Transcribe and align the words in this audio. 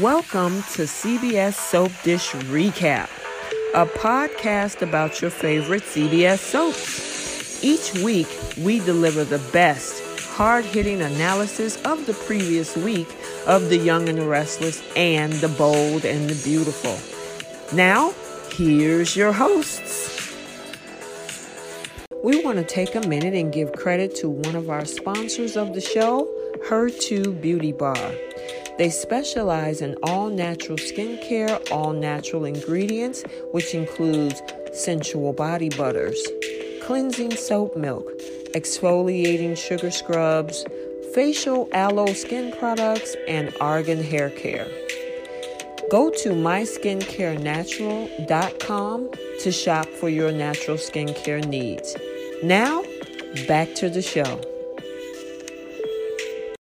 Welcome 0.00 0.62
to 0.72 0.84
CBS 0.84 1.52
Soap 1.52 1.92
Dish 2.02 2.30
Recap, 2.48 3.10
a 3.74 3.84
podcast 3.84 4.80
about 4.80 5.20
your 5.20 5.30
favorite 5.30 5.82
CBS 5.82 6.38
soaps. 6.38 7.62
Each 7.62 7.92
week, 8.02 8.26
we 8.56 8.78
deliver 8.78 9.22
the 9.22 9.40
best, 9.52 10.02
hard 10.30 10.64
hitting 10.64 11.02
analysis 11.02 11.76
of 11.84 12.06
the 12.06 12.14
previous 12.14 12.74
week 12.74 13.06
of 13.46 13.68
The 13.68 13.76
Young 13.76 14.08
and 14.08 14.16
the 14.16 14.26
Restless 14.26 14.82
and 14.96 15.30
The 15.34 15.48
Bold 15.48 16.06
and 16.06 16.30
the 16.30 16.42
Beautiful. 16.42 16.96
Now, 17.76 18.14
here's 18.52 19.14
your 19.14 19.32
hosts. 19.34 20.34
We 22.24 22.42
want 22.42 22.56
to 22.56 22.64
take 22.64 22.94
a 22.94 23.06
minute 23.06 23.34
and 23.34 23.52
give 23.52 23.72
credit 23.72 24.14
to 24.16 24.30
one 24.30 24.56
of 24.56 24.70
our 24.70 24.86
sponsors 24.86 25.54
of 25.54 25.74
the 25.74 25.82
show, 25.82 26.32
Her2 26.66 27.42
Beauty 27.42 27.72
Bar. 27.72 28.12
They 28.82 28.90
specialize 28.90 29.80
in 29.80 29.94
all 30.02 30.28
natural 30.28 30.76
skincare, 30.76 31.70
all 31.70 31.92
natural 31.92 32.44
ingredients, 32.44 33.22
which 33.52 33.74
includes 33.74 34.42
sensual 34.72 35.32
body 35.32 35.68
butters, 35.68 36.20
cleansing 36.82 37.36
soap 37.36 37.76
milk, 37.76 38.04
exfoliating 38.56 39.56
sugar 39.56 39.92
scrubs, 39.92 40.66
facial 41.14 41.68
aloe 41.72 42.12
skin 42.12 42.52
products, 42.58 43.14
and 43.28 43.54
argan 43.60 44.02
hair 44.02 44.30
care. 44.30 44.66
Go 45.88 46.10
to 46.10 46.30
myskincarenatural.com 46.30 49.10
to 49.42 49.52
shop 49.52 49.86
for 49.86 50.08
your 50.08 50.32
natural 50.32 50.76
skincare 50.76 51.46
needs. 51.46 51.96
Now, 52.42 52.82
back 53.46 53.76
to 53.76 53.88
the 53.88 54.02
show. 54.02 54.40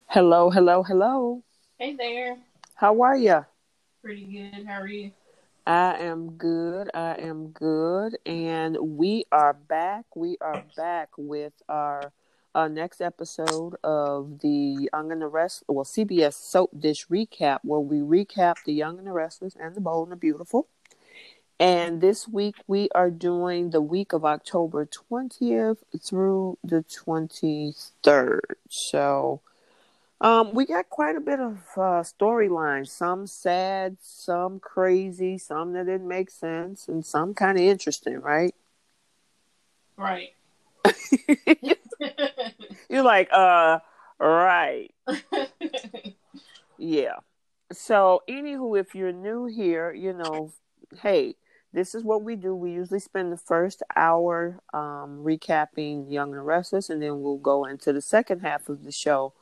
Hello, 0.06 0.52
hello, 0.52 0.84
hello. 0.84 1.42
Hey 1.82 1.96
there. 1.96 2.38
How 2.76 3.02
are 3.02 3.18
you? 3.18 3.44
Pretty 4.04 4.26
good. 4.26 4.68
How 4.68 4.82
are 4.82 4.88
you? 4.88 5.14
I 5.66 5.96
am 5.96 6.34
good. 6.34 6.92
I 6.94 7.16
am 7.16 7.48
good. 7.48 8.20
And 8.24 8.78
we 8.80 9.26
are 9.32 9.54
back. 9.54 10.06
We 10.16 10.38
are 10.42 10.64
back 10.78 11.10
with 11.18 11.54
our 11.68 12.14
uh, 12.54 12.68
next 12.68 13.02
episode 13.02 13.78
of 13.84 14.42
the 14.42 14.90
Young 14.94 15.12
and 15.12 15.24
the 15.24 15.28
Rest, 15.28 15.64
well, 15.68 15.84
CBS 15.84 16.36
Soap 16.36 16.70
Dish 16.80 17.08
Recap, 17.08 17.62
where 17.64 17.80
we 17.80 17.98
recap 17.98 18.58
the 18.64 18.74
Young 18.74 19.00
and 19.00 19.08
the 19.08 19.12
Restless 19.12 19.56
and 19.60 19.74
the 19.74 19.82
Bold 19.82 20.10
and 20.10 20.12
the 20.12 20.18
Beautiful. 20.18 20.68
And 21.60 22.00
this 22.00 22.28
week 22.28 22.58
we 22.68 22.90
are 22.94 23.10
doing 23.10 23.72
the 23.72 23.82
week 23.82 24.14
of 24.14 24.24
October 24.24 24.86
20th 24.86 25.78
through 26.00 26.60
the 26.64 26.84
23rd. 26.84 28.42
So 28.70 29.42
um, 30.22 30.54
we 30.54 30.68
got 30.68 30.88
quite 30.90 31.16
a 31.16 31.20
bit 31.20 31.40
of 31.40 31.58
uh, 31.76 32.04
storylines, 32.04 32.90
some 32.90 33.26
sad, 33.26 33.98
some 34.02 34.60
crazy, 34.60 35.40
some 35.40 35.74
that 35.74 35.88
didn't 35.88 36.08
make 36.08 36.30
sense, 36.30 36.88
and 36.88 37.04
some 37.04 37.34
kind 37.34 37.58
of 37.58 37.64
interesting, 37.64 38.22
right? 38.22 38.54
Right. 39.98 40.30
You're 42.90 43.04
like, 43.04 43.30
uh, 43.34 43.80
right. 44.20 44.94
yeah. 46.78 47.16
So, 47.72 48.22
anywho, 48.30 48.80
if 48.80 48.94
you're 48.94 49.12
new 49.12 49.46
here, 49.46 49.92
you 49.94 50.14
know, 50.14 50.52
hey, 51.02 51.36
this 51.74 51.96
is 51.96 52.04
what 52.04 52.22
we 52.22 52.36
do. 52.36 52.54
We 52.54 52.74
usually 52.74 53.00
spend 53.00 53.32
the 53.32 53.38
first 53.38 53.82
hour 53.96 54.62
um, 54.74 55.24
recapping 55.24 56.12
Young 56.12 56.34
and 56.34 56.46
Restless, 56.46 56.90
and 56.90 57.02
then 57.02 57.22
we'll 57.22 57.38
go 57.38 57.66
into 57.66 57.94
the 57.94 58.02
second 58.02 58.42
half 58.42 58.70
of 58.70 58.84
the 58.84 58.92
show 58.92 59.34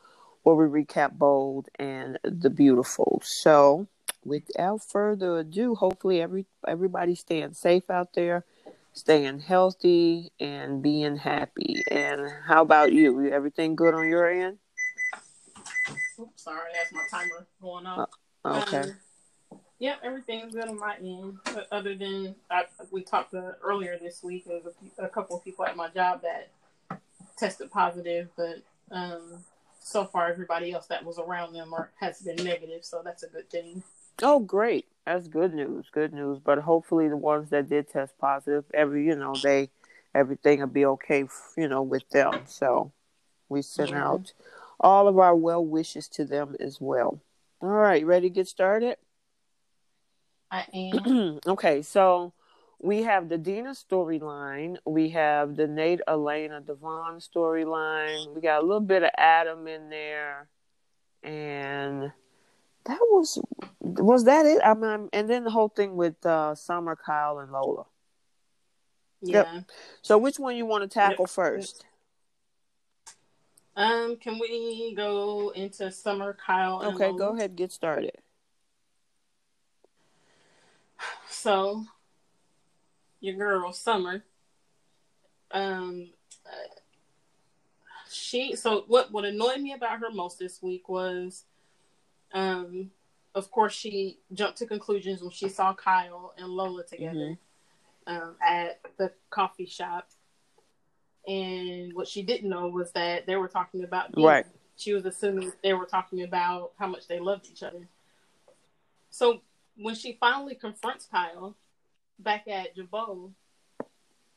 where 0.43 0.55
we 0.55 0.83
recap 0.83 1.13
Bold 1.13 1.67
and 1.77 2.17
the 2.23 2.49
Beautiful. 2.49 3.21
So, 3.23 3.87
without 4.23 4.83
further 4.83 5.39
ado, 5.39 5.75
hopefully 5.75 6.21
every 6.21 6.45
everybody's 6.67 7.19
staying 7.19 7.53
safe 7.53 7.89
out 7.89 8.13
there, 8.13 8.45
staying 8.93 9.39
healthy, 9.39 10.31
and 10.39 10.81
being 10.81 11.17
happy. 11.17 11.83
And 11.91 12.30
how 12.47 12.61
about 12.61 12.91
you? 12.93 13.30
Everything 13.31 13.75
good 13.75 13.93
on 13.93 14.09
your 14.09 14.30
end? 14.30 14.58
Oops, 16.19 16.43
sorry, 16.43 16.71
that's 16.73 16.91
my 16.91 17.05
timer 17.09 17.47
going 17.61 17.85
off. 17.85 18.09
Uh, 18.43 18.64
okay. 18.64 18.89
Um, 18.89 18.97
yeah, 19.80 19.95
everything's 20.03 20.53
good 20.53 20.67
on 20.67 20.77
my 20.77 20.95
end. 20.97 21.37
But 21.45 21.67
other 21.71 21.95
than 21.95 22.35
I, 22.52 22.65
we 22.91 23.02
talked 23.02 23.33
uh, 23.33 23.53
earlier 23.64 23.97
this 23.97 24.21
week, 24.21 24.45
there's 24.45 24.65
a, 24.65 24.71
few, 24.71 24.91
a 24.97 25.08
couple 25.08 25.37
of 25.37 25.43
people 25.43 25.65
at 25.65 25.77
my 25.77 25.87
job 25.89 26.21
that 26.23 26.49
tested 27.37 27.71
positive, 27.71 28.27
but 28.35 28.58
um, 28.91 29.43
so 29.79 30.05
far 30.05 30.29
everybody 30.29 30.71
else 30.71 30.87
that 30.87 31.03
was 31.05 31.17
around 31.19 31.53
them 31.53 31.73
are, 31.73 31.91
has 31.99 32.21
been 32.21 32.35
negative, 32.37 32.85
so 32.85 33.01
that's 33.03 33.23
a 33.23 33.27
good 33.27 33.49
thing. 33.49 33.83
Oh, 34.21 34.39
great! 34.39 34.87
That's 35.05 35.27
good 35.27 35.53
news. 35.53 35.87
Good 35.91 36.13
news. 36.13 36.39
But 36.43 36.59
hopefully, 36.59 37.07
the 37.07 37.17
ones 37.17 37.49
that 37.49 37.69
did 37.69 37.89
test 37.89 38.17
positive, 38.19 38.65
every 38.73 39.05
you 39.05 39.15
know, 39.15 39.33
they 39.41 39.69
everything 40.13 40.59
will 40.59 40.67
be 40.67 40.85
okay. 40.85 41.25
You 41.57 41.67
know, 41.67 41.81
with 41.81 42.07
them. 42.09 42.41
So 42.45 42.91
we 43.47 43.61
send 43.61 43.89
Yeah. 43.91 44.07
out 44.07 44.33
all 44.79 45.07
of 45.07 45.17
our 45.17 45.35
well 45.35 45.65
wishes 45.65 46.07
to 46.09 46.25
them 46.25 46.55
as 46.59 46.79
well. 46.81 47.19
All 47.61 47.69
right, 47.69 48.05
ready 48.05 48.29
to 48.29 48.33
get 48.33 48.47
started? 48.47 48.97
I 50.51 50.65
am. 50.73 51.39
okay, 51.47 51.81
so 51.81 52.33
we 52.79 53.03
have 53.03 53.27
the 53.29 53.37
Dina 53.37 53.71
storyline. 53.71 54.77
We 54.85 55.09
have 55.09 55.55
the 55.55 55.67
Nate, 55.67 56.01
Elena, 56.07 56.61
Devon 56.61 57.19
storyline. 57.19 58.33
We 58.33 58.41
got 58.41 58.63
a 58.63 58.65
little 58.65 58.79
bit 58.79 59.03
of 59.03 59.11
Adam 59.17 59.67
in 59.67 59.89
there, 59.89 60.47
and 61.23 62.11
that 62.85 62.99
was 63.11 63.41
was 63.81 64.23
that 64.25 64.45
it? 64.45 64.61
I 64.63 64.73
mean, 64.73 65.09
and 65.11 65.29
then 65.29 65.43
the 65.43 65.51
whole 65.51 65.69
thing 65.69 65.95
with 65.95 66.25
uh, 66.25 66.55
Summer, 66.55 66.95
Kyle, 66.95 67.39
and 67.39 67.51
Lola. 67.51 67.85
yeah. 69.21 69.61
So, 70.01 70.17
which 70.17 70.39
one 70.39 70.55
you 70.55 70.65
want 70.65 70.83
to 70.83 70.87
tackle 70.87 71.25
Yep. 71.25 71.29
first? 71.29 71.85
Um, 73.75 74.17
can 74.17 74.39
we 74.39 74.93
go 74.95 75.49
into 75.49 75.91
Summer, 75.91 76.37
Kyle? 76.45 76.79
And 76.81 76.95
Okay, 76.95 77.05
Lola? 77.05 77.17
go 77.17 77.35
ahead, 77.35 77.55
get 77.55 77.71
started. 77.71 78.15
So, 81.29 81.85
your 83.19 83.35
girl 83.35 83.73
Summer, 83.73 84.23
um, 85.52 86.09
she. 88.09 88.55
So 88.55 88.85
what 88.87 89.11
what 89.11 89.25
annoyed 89.25 89.59
me 89.61 89.73
about 89.73 89.99
her 89.99 90.09
most 90.11 90.39
this 90.39 90.61
week 90.61 90.89
was, 90.89 91.45
um, 92.33 92.91
of 93.35 93.52
course 93.52 93.73
she 93.73 94.19
jumped 94.33 94.58
to 94.59 94.65
conclusions 94.65 95.21
when 95.21 95.31
she 95.31 95.49
saw 95.49 95.73
Kyle 95.73 96.33
and 96.37 96.47
Lola 96.47 96.83
together, 96.83 97.37
um, 98.08 98.35
at 98.45 98.79
the 98.97 99.11
coffee 99.29 99.65
shop. 99.65 100.09
And 101.27 101.93
what 101.93 102.08
she 102.08 102.23
didn't 102.23 102.49
know 102.49 102.67
was 102.69 102.91
that 102.93 103.27
they 103.27 103.35
were 103.35 103.49
talking 103.49 103.83
about. 103.83 104.09
Right. 104.17 104.45
She 104.77 104.93
was 104.93 105.05
assuming 105.05 105.52
they 105.61 105.73
were 105.73 105.85
talking 105.85 106.23
about 106.23 106.71
how 106.79 106.87
much 106.87 107.08
they 107.08 107.19
loved 107.19 107.47
each 107.52 107.63
other. 107.63 107.87
So 109.09 109.41
when 109.75 109.93
she 109.95 110.17
finally 110.19 110.55
confronts 110.55 111.05
Kyle 111.11 111.55
back 112.19 112.47
at 112.47 112.75
Jabot, 112.75 113.31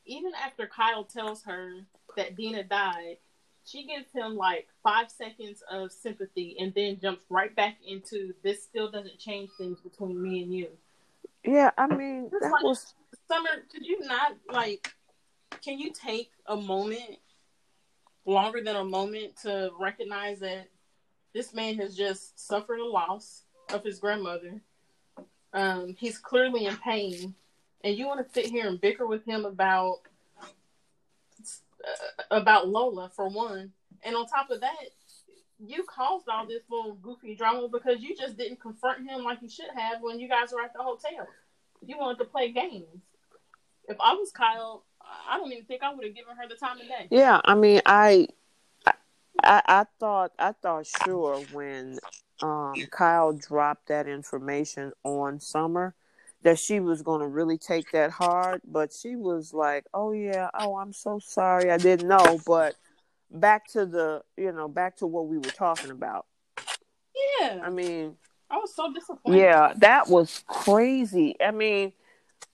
even 0.05 0.31
after 0.35 0.67
Kyle 0.67 1.03
tells 1.03 1.43
her 1.43 1.81
that 2.17 2.35
Dina 2.35 2.63
died, 2.63 3.17
she 3.65 3.85
gives 3.85 4.07
him 4.13 4.35
like 4.35 4.67
five 4.83 5.09
seconds 5.09 5.63
of 5.71 5.91
sympathy 5.91 6.57
and 6.59 6.73
then 6.73 6.99
jumps 6.99 7.25
right 7.29 7.55
back 7.55 7.77
into 7.87 8.33
this 8.43 8.63
still 8.63 8.91
doesn't 8.91 9.17
change 9.19 9.49
things 9.57 9.79
between 9.79 10.21
me 10.21 10.43
and 10.43 10.53
you. 10.53 10.67
Yeah, 11.45 11.71
I 11.77 11.87
mean 11.87 12.29
that 12.31 12.49
like- 12.51 12.63
was 12.63 12.93
Summer, 13.31 13.63
could 13.71 13.85
you 13.85 13.99
not 14.01 14.33
like 14.51 14.93
can 15.63 15.79
you 15.79 15.91
take 15.91 16.31
a 16.47 16.55
moment 16.55 17.19
longer 18.25 18.61
than 18.63 18.75
a 18.75 18.83
moment 18.83 19.37
to 19.43 19.71
recognize 19.79 20.39
that 20.39 20.67
this 21.33 21.53
man 21.53 21.75
has 21.75 21.95
just 21.95 22.39
suffered 22.39 22.79
a 22.79 22.85
loss 22.85 23.43
of 23.73 23.83
his 23.83 23.99
grandmother. 23.99 24.61
Um, 25.53 25.95
he's 25.97 26.17
clearly 26.17 26.65
in 26.65 26.75
pain, 26.77 27.35
and 27.83 27.97
you 27.97 28.07
want 28.07 28.25
to 28.25 28.33
sit 28.33 28.49
here 28.49 28.67
and 28.67 28.79
bicker 28.79 29.05
with 29.05 29.25
him 29.25 29.45
about 29.45 29.99
uh, 31.85 32.23
about 32.31 32.67
Lola 32.67 33.11
for 33.15 33.27
one, 33.29 33.71
and 34.03 34.15
on 34.15 34.25
top 34.27 34.49
of 34.49 34.61
that, 34.61 34.75
you 35.65 35.83
caused 35.83 36.27
all 36.29 36.45
this 36.45 36.63
little 36.69 36.95
goofy 36.95 37.35
drama 37.35 37.67
because 37.67 38.01
you 38.01 38.15
just 38.15 38.37
didn't 38.37 38.59
confront 38.59 39.07
him 39.07 39.23
like 39.23 39.41
you 39.41 39.49
should 39.49 39.69
have 39.75 40.01
when 40.01 40.19
you 40.19 40.27
guys 40.27 40.51
were 40.51 40.61
at 40.61 40.73
the 40.73 40.81
hotel. 40.81 41.27
You 41.85 41.97
wanted 41.97 42.19
to 42.19 42.25
play 42.25 42.51
games. 42.51 42.85
If 43.87 43.97
I 43.99 44.13
was 44.13 44.31
Kyle, 44.31 44.83
I 45.29 45.37
don't 45.37 45.51
even 45.51 45.65
think 45.65 45.83
I 45.83 45.93
would 45.93 46.05
have 46.05 46.15
given 46.15 46.35
her 46.35 46.47
the 46.47 46.55
time 46.55 46.79
of 46.79 46.87
day. 46.87 47.07
Yeah, 47.11 47.41
I 47.43 47.55
mean, 47.55 47.81
I, 47.85 48.27
I, 48.85 48.93
I 49.43 49.85
thought, 49.99 50.31
I 50.39 50.53
thought 50.53 50.87
sure 50.87 51.39
when 51.51 51.99
um, 52.41 52.73
Kyle 52.91 53.33
dropped 53.33 53.87
that 53.87 54.07
information 54.07 54.93
on 55.03 55.39
Summer 55.39 55.93
that 56.43 56.59
she 56.59 56.79
was 56.79 57.01
going 57.01 57.21
to 57.21 57.27
really 57.27 57.57
take 57.57 57.91
that 57.91 58.11
hard, 58.11 58.61
but 58.65 58.93
she 58.93 59.15
was 59.15 59.53
like, 59.53 59.85
"Oh 59.93 60.11
yeah, 60.11 60.49
oh 60.53 60.77
I'm 60.77 60.93
so 60.93 61.19
sorry, 61.19 61.71
I 61.71 61.77
didn't 61.77 62.07
know." 62.07 62.39
But 62.45 62.75
back 63.31 63.67
to 63.69 63.85
the, 63.85 64.21
you 64.37 64.51
know, 64.51 64.67
back 64.67 64.97
to 64.97 65.07
what 65.07 65.27
we 65.27 65.37
were 65.37 65.43
talking 65.43 65.91
about. 65.91 66.25
Yeah. 67.39 67.61
I 67.63 67.69
mean, 67.69 68.15
I 68.49 68.57
was 68.57 68.75
so 68.75 68.93
disappointed. 68.93 69.39
Yeah, 69.39 69.73
that 69.77 70.09
was 70.09 70.43
crazy. 70.47 71.35
I 71.43 71.51
mean, 71.51 71.93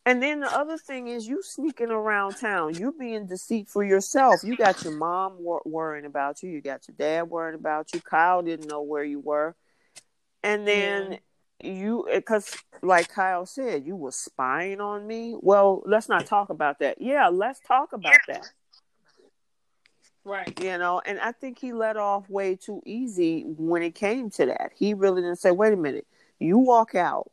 and 0.05 0.23
then 0.23 0.39
the 0.39 0.51
other 0.51 0.77
thing 0.77 1.07
is 1.07 1.27
you 1.27 1.41
sneaking 1.43 1.89
around 1.89 2.37
town. 2.37 2.75
You 2.75 2.93
being 2.97 3.27
deceitful 3.27 3.83
yourself. 3.83 4.43
You 4.43 4.55
got 4.55 4.83
your 4.83 4.93
mom 4.93 5.43
wor- 5.43 5.61
worrying 5.65 6.05
about 6.05 6.41
you. 6.41 6.49
You 6.49 6.61
got 6.61 6.87
your 6.87 6.95
dad 6.97 7.29
worrying 7.29 7.59
about 7.59 7.93
you. 7.93 8.01
Kyle 8.01 8.41
didn't 8.41 8.69
know 8.69 8.81
where 8.81 9.03
you 9.03 9.19
were. 9.19 9.55
And 10.41 10.65
then 10.65 11.11
yeah. 11.11 11.17
You, 11.61 12.07
eh, 12.09 12.19
because 12.19 12.55
like 12.81 13.09
Kyle 13.09 13.45
said, 13.45 13.85
you 13.85 13.95
were 13.95 14.11
spying 14.11 14.81
on 14.81 15.05
me. 15.05 15.35
Well, 15.39 15.83
let's 15.85 16.09
not 16.09 16.25
talk 16.25 16.49
about 16.49 16.79
that. 16.79 17.01
Yeah, 17.01 17.27
let's 17.29 17.59
talk 17.59 17.93
about 17.93 18.19
that. 18.27 18.47
Right. 20.23 20.59
You 20.61 20.77
know, 20.77 21.01
and 21.05 21.19
I 21.19 21.31
think 21.31 21.59
he 21.59 21.73
let 21.73 21.97
off 21.97 22.29
way 22.29 22.55
too 22.55 22.81
easy 22.85 23.43
when 23.45 23.81
it 23.81 23.95
came 23.95 24.29
to 24.31 24.45
that. 24.47 24.71
He 24.77 24.93
really 24.93 25.21
didn't 25.21 25.39
say, 25.39 25.51
wait 25.51 25.73
a 25.73 25.77
minute, 25.77 26.05
you 26.39 26.57
walk 26.57 26.93
out 26.95 27.31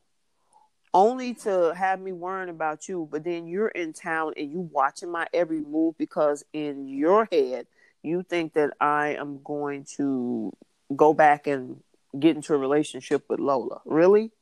only 0.94 1.34
to 1.34 1.74
have 1.74 2.00
me 2.00 2.12
worrying 2.12 2.48
about 2.48 2.88
you, 2.88 3.06
but 3.10 3.22
then 3.22 3.46
you're 3.46 3.68
in 3.68 3.92
town 3.92 4.32
and 4.36 4.50
you 4.50 4.60
watching 4.72 5.10
my 5.10 5.26
every 5.34 5.60
move 5.60 5.98
because 5.98 6.42
in 6.54 6.88
your 6.88 7.28
head 7.30 7.66
you 8.02 8.22
think 8.22 8.54
that 8.54 8.70
I 8.80 9.16
am 9.16 9.42
going 9.42 9.84
to 9.96 10.56
go 10.94 11.12
back 11.12 11.46
and 11.46 11.82
get 12.20 12.36
into 12.36 12.54
a 12.54 12.58
relationship 12.58 13.24
with 13.28 13.40
Lola. 13.40 13.80
Really? 13.84 14.32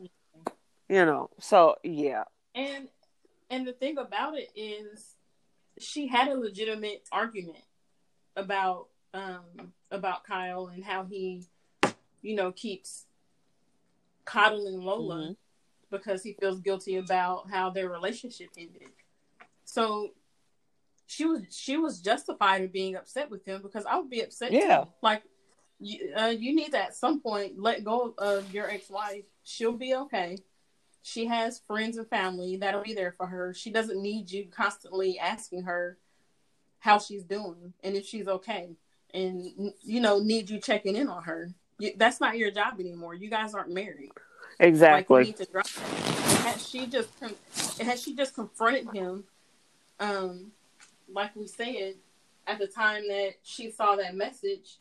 Mm-hmm. 0.00 0.52
You 0.88 1.04
know, 1.04 1.30
so 1.40 1.76
yeah. 1.82 2.24
And 2.54 2.88
and 3.50 3.66
the 3.66 3.72
thing 3.72 3.98
about 3.98 4.36
it 4.36 4.50
is 4.54 5.14
she 5.78 6.06
had 6.06 6.28
a 6.28 6.34
legitimate 6.34 7.06
argument 7.12 7.64
about 8.34 8.88
um 9.14 9.72
about 9.90 10.24
Kyle 10.24 10.66
and 10.66 10.84
how 10.84 11.04
he 11.04 11.44
you 12.22 12.34
know 12.34 12.52
keeps 12.52 13.06
coddling 14.24 14.80
Lola 14.80 15.16
mm-hmm. 15.16 15.32
because 15.90 16.22
he 16.22 16.34
feels 16.34 16.60
guilty 16.60 16.96
about 16.96 17.50
how 17.50 17.70
their 17.70 17.88
relationship 17.88 18.48
ended. 18.58 18.90
So 19.64 20.10
she 21.06 21.24
was 21.24 21.42
she 21.50 21.76
was 21.76 22.00
justified 22.00 22.62
in 22.62 22.68
being 22.68 22.96
upset 22.96 23.30
with 23.30 23.44
him 23.44 23.62
because 23.62 23.86
I 23.86 23.96
would 23.96 24.10
be 24.10 24.20
upset 24.20 24.52
yeah. 24.52 24.82
too. 24.82 24.88
Like 25.02 25.22
you, 25.78 26.12
uh, 26.16 26.34
you 26.36 26.54
need 26.54 26.72
to 26.72 26.78
at 26.78 26.96
some 26.96 27.20
point 27.20 27.58
let 27.58 27.84
go 27.84 28.14
of 28.18 28.52
your 28.52 28.68
ex-wife. 28.70 29.24
She'll 29.44 29.72
be 29.72 29.94
okay. 29.94 30.38
She 31.02 31.26
has 31.26 31.60
friends 31.66 31.96
and 31.98 32.08
family 32.08 32.56
that'll 32.56 32.82
be 32.82 32.94
there 32.94 33.12
for 33.12 33.26
her. 33.26 33.54
She 33.54 33.70
doesn't 33.70 34.00
need 34.00 34.30
you 34.30 34.46
constantly 34.50 35.18
asking 35.18 35.62
her 35.64 35.98
how 36.86 36.98
she's 36.98 37.24
doing 37.24 37.72
and 37.82 37.96
if 37.96 38.06
she's 38.06 38.28
okay 38.28 38.70
and 39.12 39.72
you 39.82 40.00
know 40.00 40.20
need 40.20 40.48
you 40.48 40.60
checking 40.60 40.94
in 40.94 41.08
on 41.08 41.22
her 41.22 41.50
you, 41.78 41.92
that's 41.96 42.20
not 42.20 42.38
your 42.38 42.50
job 42.50 42.78
anymore 42.78 43.12
you 43.12 43.28
guys 43.28 43.54
aren't 43.54 43.70
married 43.70 44.12
exactly 44.60 45.34
like, 45.36 45.66
had 45.66 46.60
she 46.60 46.86
just 46.86 47.08
had 47.80 47.98
she 47.98 48.14
just 48.14 48.34
confronted 48.34 48.86
him 48.94 49.24
um 49.98 50.52
like 51.12 51.34
we 51.34 51.46
said 51.46 51.94
at 52.46 52.58
the 52.60 52.68
time 52.68 53.02
that 53.08 53.34
she 53.42 53.70
saw 53.70 53.96
that 53.96 54.14
message 54.14 54.78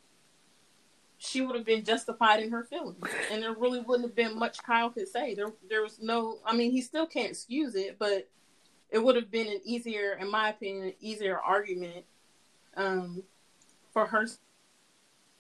she 1.18 1.42
would 1.42 1.56
have 1.56 1.66
been 1.66 1.84
justified 1.84 2.42
in 2.42 2.52
her 2.52 2.64
feelings 2.64 2.98
and 3.32 3.42
there 3.42 3.54
really 3.54 3.80
wouldn't 3.80 4.08
have 4.08 4.16
been 4.16 4.38
much 4.38 4.62
kyle 4.64 4.90
could 4.90 5.08
say 5.08 5.34
there 5.34 5.54
there 5.70 5.82
was 5.82 6.00
no 6.02 6.40
i 6.46 6.56
mean 6.56 6.72
he 6.72 6.82
still 6.82 7.06
can't 7.06 7.30
excuse 7.30 7.76
it 7.76 7.98
but 7.98 8.28
it 8.96 9.04
would 9.04 9.16
have 9.16 9.32
been 9.32 9.48
an 9.48 9.60
easier, 9.64 10.14
in 10.14 10.32
my 10.32 10.50
opinion, 10.50 10.86
an 10.88 10.94
easier 11.02 11.38
argument 11.38 12.06
um, 12.78 13.24
for 13.92 14.06
her 14.06 14.26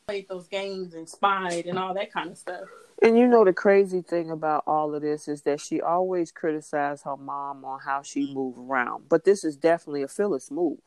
played 0.07 0.27
those 0.27 0.47
games 0.47 0.93
and 0.93 1.07
spied 1.09 1.65
and 1.65 1.79
all 1.79 1.93
that 1.93 2.11
kind 2.11 2.29
of 2.29 2.37
stuff. 2.37 2.65
And 3.01 3.17
you 3.17 3.27
know 3.27 3.43
the 3.43 3.53
crazy 3.53 4.01
thing 4.01 4.29
about 4.29 4.63
all 4.67 4.93
of 4.93 5.01
this 5.01 5.27
is 5.27 5.43
that 5.43 5.59
she 5.59 5.81
always 5.81 6.31
criticized 6.31 7.05
her 7.05 7.17
mom 7.17 7.65
on 7.65 7.79
how 7.79 8.01
she 8.01 8.33
moved 8.33 8.59
around. 8.59 9.05
But 9.09 9.23
this 9.23 9.43
is 9.43 9.55
definitely 9.55 10.03
a 10.03 10.07
Phyllis 10.07 10.51
move. 10.51 10.79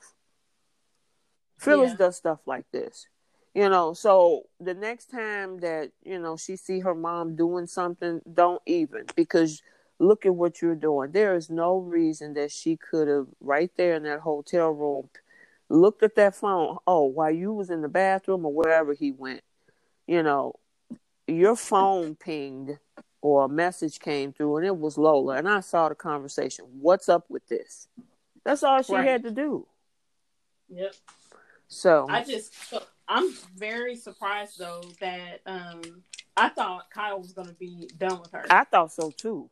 Phyllis 1.56 1.92
yeah. 1.92 1.96
does 1.96 2.16
stuff 2.16 2.40
like 2.46 2.70
this. 2.70 3.08
You 3.54 3.68
know, 3.68 3.92
so 3.92 4.42
the 4.60 4.74
next 4.74 5.10
time 5.10 5.58
that, 5.58 5.90
you 6.04 6.18
know, 6.18 6.36
she 6.36 6.56
see 6.56 6.80
her 6.80 6.94
mom 6.94 7.34
doing 7.34 7.66
something, 7.66 8.20
don't 8.32 8.62
even 8.66 9.04
because 9.16 9.62
look 9.98 10.26
at 10.26 10.34
what 10.34 10.62
you're 10.62 10.74
doing. 10.74 11.10
There 11.12 11.34
is 11.34 11.50
no 11.50 11.78
reason 11.78 12.34
that 12.34 12.52
she 12.52 12.76
could 12.76 13.08
have 13.08 13.26
right 13.40 13.70
there 13.76 13.94
in 13.96 14.04
that 14.04 14.20
hotel 14.20 14.70
room 14.70 15.08
looked 15.68 16.02
at 16.02 16.14
that 16.16 16.34
phone. 16.34 16.78
Oh, 16.86 17.04
while 17.04 17.30
you 17.30 17.52
was 17.52 17.70
in 17.70 17.82
the 17.82 17.88
bathroom 17.88 18.46
or 18.46 18.52
wherever 18.52 18.94
he 18.94 19.12
went, 19.12 19.42
you 20.06 20.22
know, 20.22 20.54
your 21.26 21.56
phone 21.56 22.14
pinged 22.14 22.78
or 23.20 23.44
a 23.44 23.48
message 23.48 23.98
came 23.98 24.32
through 24.32 24.58
and 24.58 24.66
it 24.66 24.76
was 24.76 24.96
Lola 24.96 25.36
and 25.36 25.48
I 25.48 25.60
saw 25.60 25.88
the 25.88 25.94
conversation. 25.94 26.64
What's 26.80 27.08
up 27.08 27.24
with 27.28 27.46
this? 27.48 27.88
That's 28.44 28.62
all 28.62 28.82
she 28.82 28.94
right. 28.94 29.06
had 29.06 29.24
to 29.24 29.30
do. 29.30 29.66
Yep. 30.70 30.94
So 31.68 32.06
I 32.08 32.24
just 32.24 32.54
I'm 33.06 33.32
very 33.56 33.94
surprised 33.94 34.58
though 34.58 34.82
that 35.00 35.40
um 35.46 36.02
I 36.36 36.48
thought 36.48 36.90
Kyle 36.90 37.20
was 37.20 37.32
gonna 37.32 37.52
be 37.52 37.88
done 37.98 38.20
with 38.20 38.32
her. 38.32 38.46
I 38.50 38.64
thought 38.64 38.92
so 38.92 39.10
too. 39.10 39.50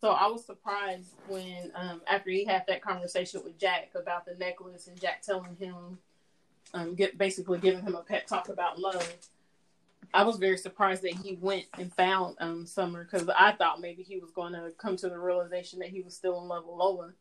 So 0.00 0.10
I 0.10 0.26
was 0.26 0.44
surprised 0.44 1.14
when 1.26 1.72
um, 1.74 2.02
after 2.06 2.30
he 2.30 2.44
had 2.44 2.64
that 2.68 2.82
conversation 2.82 3.40
with 3.42 3.58
Jack 3.58 3.90
about 3.94 4.26
the 4.26 4.34
necklace 4.34 4.88
and 4.88 5.00
Jack 5.00 5.22
telling 5.22 5.56
him, 5.56 5.98
um, 6.74 6.94
get 6.94 7.16
basically 7.16 7.58
giving 7.58 7.82
him 7.82 7.94
a 7.94 8.02
pep 8.02 8.26
talk 8.26 8.48
about 8.48 8.78
love. 8.78 9.16
I 10.12 10.22
was 10.22 10.36
very 10.36 10.58
surprised 10.58 11.02
that 11.02 11.14
he 11.14 11.38
went 11.40 11.64
and 11.78 11.92
found 11.92 12.36
um, 12.40 12.66
Summer 12.66 13.04
because 13.04 13.28
I 13.36 13.52
thought 13.52 13.80
maybe 13.80 14.02
he 14.02 14.18
was 14.18 14.30
going 14.30 14.52
to 14.52 14.70
come 14.78 14.96
to 14.96 15.08
the 15.08 15.18
realization 15.18 15.80
that 15.80 15.88
he 15.88 16.02
was 16.02 16.14
still 16.14 16.40
in 16.40 16.46
love 16.46 16.66
with 16.66 16.76
Lola 16.76 17.12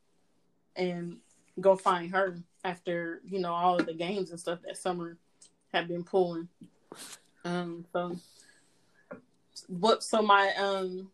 and 0.76 1.18
go 1.60 1.76
find 1.76 2.12
her 2.12 2.38
after 2.66 3.22
you 3.24 3.40
know 3.40 3.54
all 3.54 3.80
of 3.80 3.86
the 3.86 3.94
games 3.94 4.32
and 4.32 4.40
stuff 4.40 4.60
that 4.66 4.78
Summer 4.78 5.18
had 5.72 5.88
been 5.88 6.04
pulling. 6.04 6.50
Um, 7.46 7.86
so 7.94 8.18
what? 9.68 10.04
So 10.04 10.22
my 10.22 10.54
um 10.56 11.10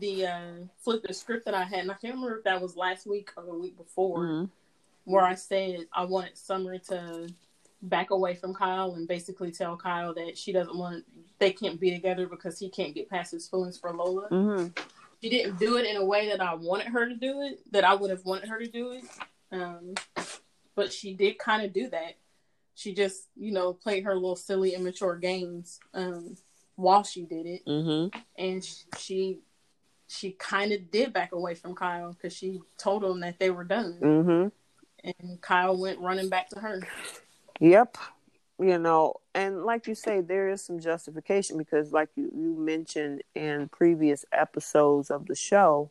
the 0.00 0.26
uh, 0.26 0.52
flip 0.78 1.02
the 1.06 1.14
script 1.14 1.44
that 1.44 1.54
I 1.54 1.64
had, 1.64 1.80
and 1.80 1.90
I 1.90 1.94
can't 1.94 2.14
remember 2.14 2.38
if 2.38 2.44
that 2.44 2.60
was 2.60 2.76
last 2.76 3.06
week 3.06 3.30
or 3.36 3.44
the 3.44 3.54
week 3.54 3.76
before, 3.76 4.18
mm-hmm. 4.18 4.44
where 5.04 5.24
I 5.24 5.34
said 5.34 5.86
I 5.92 6.04
wanted 6.04 6.36
Summer 6.36 6.78
to 6.78 7.28
back 7.82 8.10
away 8.10 8.34
from 8.34 8.54
Kyle 8.54 8.94
and 8.94 9.06
basically 9.06 9.52
tell 9.52 9.76
Kyle 9.76 10.14
that 10.14 10.36
she 10.36 10.52
doesn't 10.52 10.76
want 10.76 11.04
they 11.38 11.52
can't 11.52 11.78
be 11.78 11.90
together 11.90 12.26
because 12.26 12.58
he 12.58 12.68
can't 12.68 12.94
get 12.94 13.08
past 13.08 13.32
his 13.32 13.46
feelings 13.46 13.78
for 13.78 13.92
Lola. 13.92 14.28
Mm-hmm. 14.30 14.66
She 15.22 15.30
didn't 15.30 15.58
do 15.58 15.76
it 15.76 15.86
in 15.86 15.96
a 15.96 16.04
way 16.04 16.28
that 16.28 16.40
I 16.40 16.54
wanted 16.54 16.88
her 16.88 17.08
to 17.08 17.14
do 17.14 17.42
it, 17.42 17.60
that 17.72 17.84
I 17.84 17.94
would 17.94 18.10
have 18.10 18.24
wanted 18.24 18.48
her 18.48 18.58
to 18.58 18.66
do 18.66 18.92
it. 18.92 19.04
Um, 19.52 19.94
but 20.74 20.92
she 20.92 21.14
did 21.14 21.38
kind 21.38 21.64
of 21.64 21.72
do 21.72 21.88
that. 21.90 22.16
She 22.74 22.94
just, 22.94 23.28
you 23.36 23.52
know, 23.52 23.72
played 23.72 24.04
her 24.04 24.14
little 24.14 24.36
silly, 24.36 24.74
immature 24.74 25.16
games 25.16 25.78
um, 25.92 26.36
while 26.76 27.04
she 27.04 27.22
did 27.22 27.46
it, 27.46 27.66
mm-hmm. 27.66 28.18
and 28.36 28.66
she 28.98 29.38
she 30.08 30.32
kind 30.32 30.72
of 30.72 30.90
did 30.90 31.12
back 31.12 31.32
away 31.32 31.54
from 31.54 31.74
Kyle 31.74 32.12
because 32.12 32.36
she 32.36 32.60
told 32.78 33.04
him 33.04 33.20
that 33.20 33.38
they 33.38 33.50
were 33.50 33.64
done. 33.64 33.98
Mm-hmm. 34.00 34.48
And 35.06 35.40
Kyle 35.40 35.76
went 35.76 36.00
running 36.00 36.28
back 36.28 36.48
to 36.50 36.60
her. 36.60 36.80
Yep. 37.60 37.96
You 38.58 38.78
know, 38.78 39.14
and 39.34 39.64
like 39.64 39.86
you 39.86 39.94
say, 39.94 40.20
there 40.20 40.48
is 40.48 40.62
some 40.62 40.78
justification 40.78 41.58
because, 41.58 41.92
like 41.92 42.08
you, 42.14 42.30
you 42.34 42.54
mentioned 42.56 43.22
in 43.34 43.68
previous 43.68 44.24
episodes 44.32 45.10
of 45.10 45.26
the 45.26 45.34
show, 45.34 45.90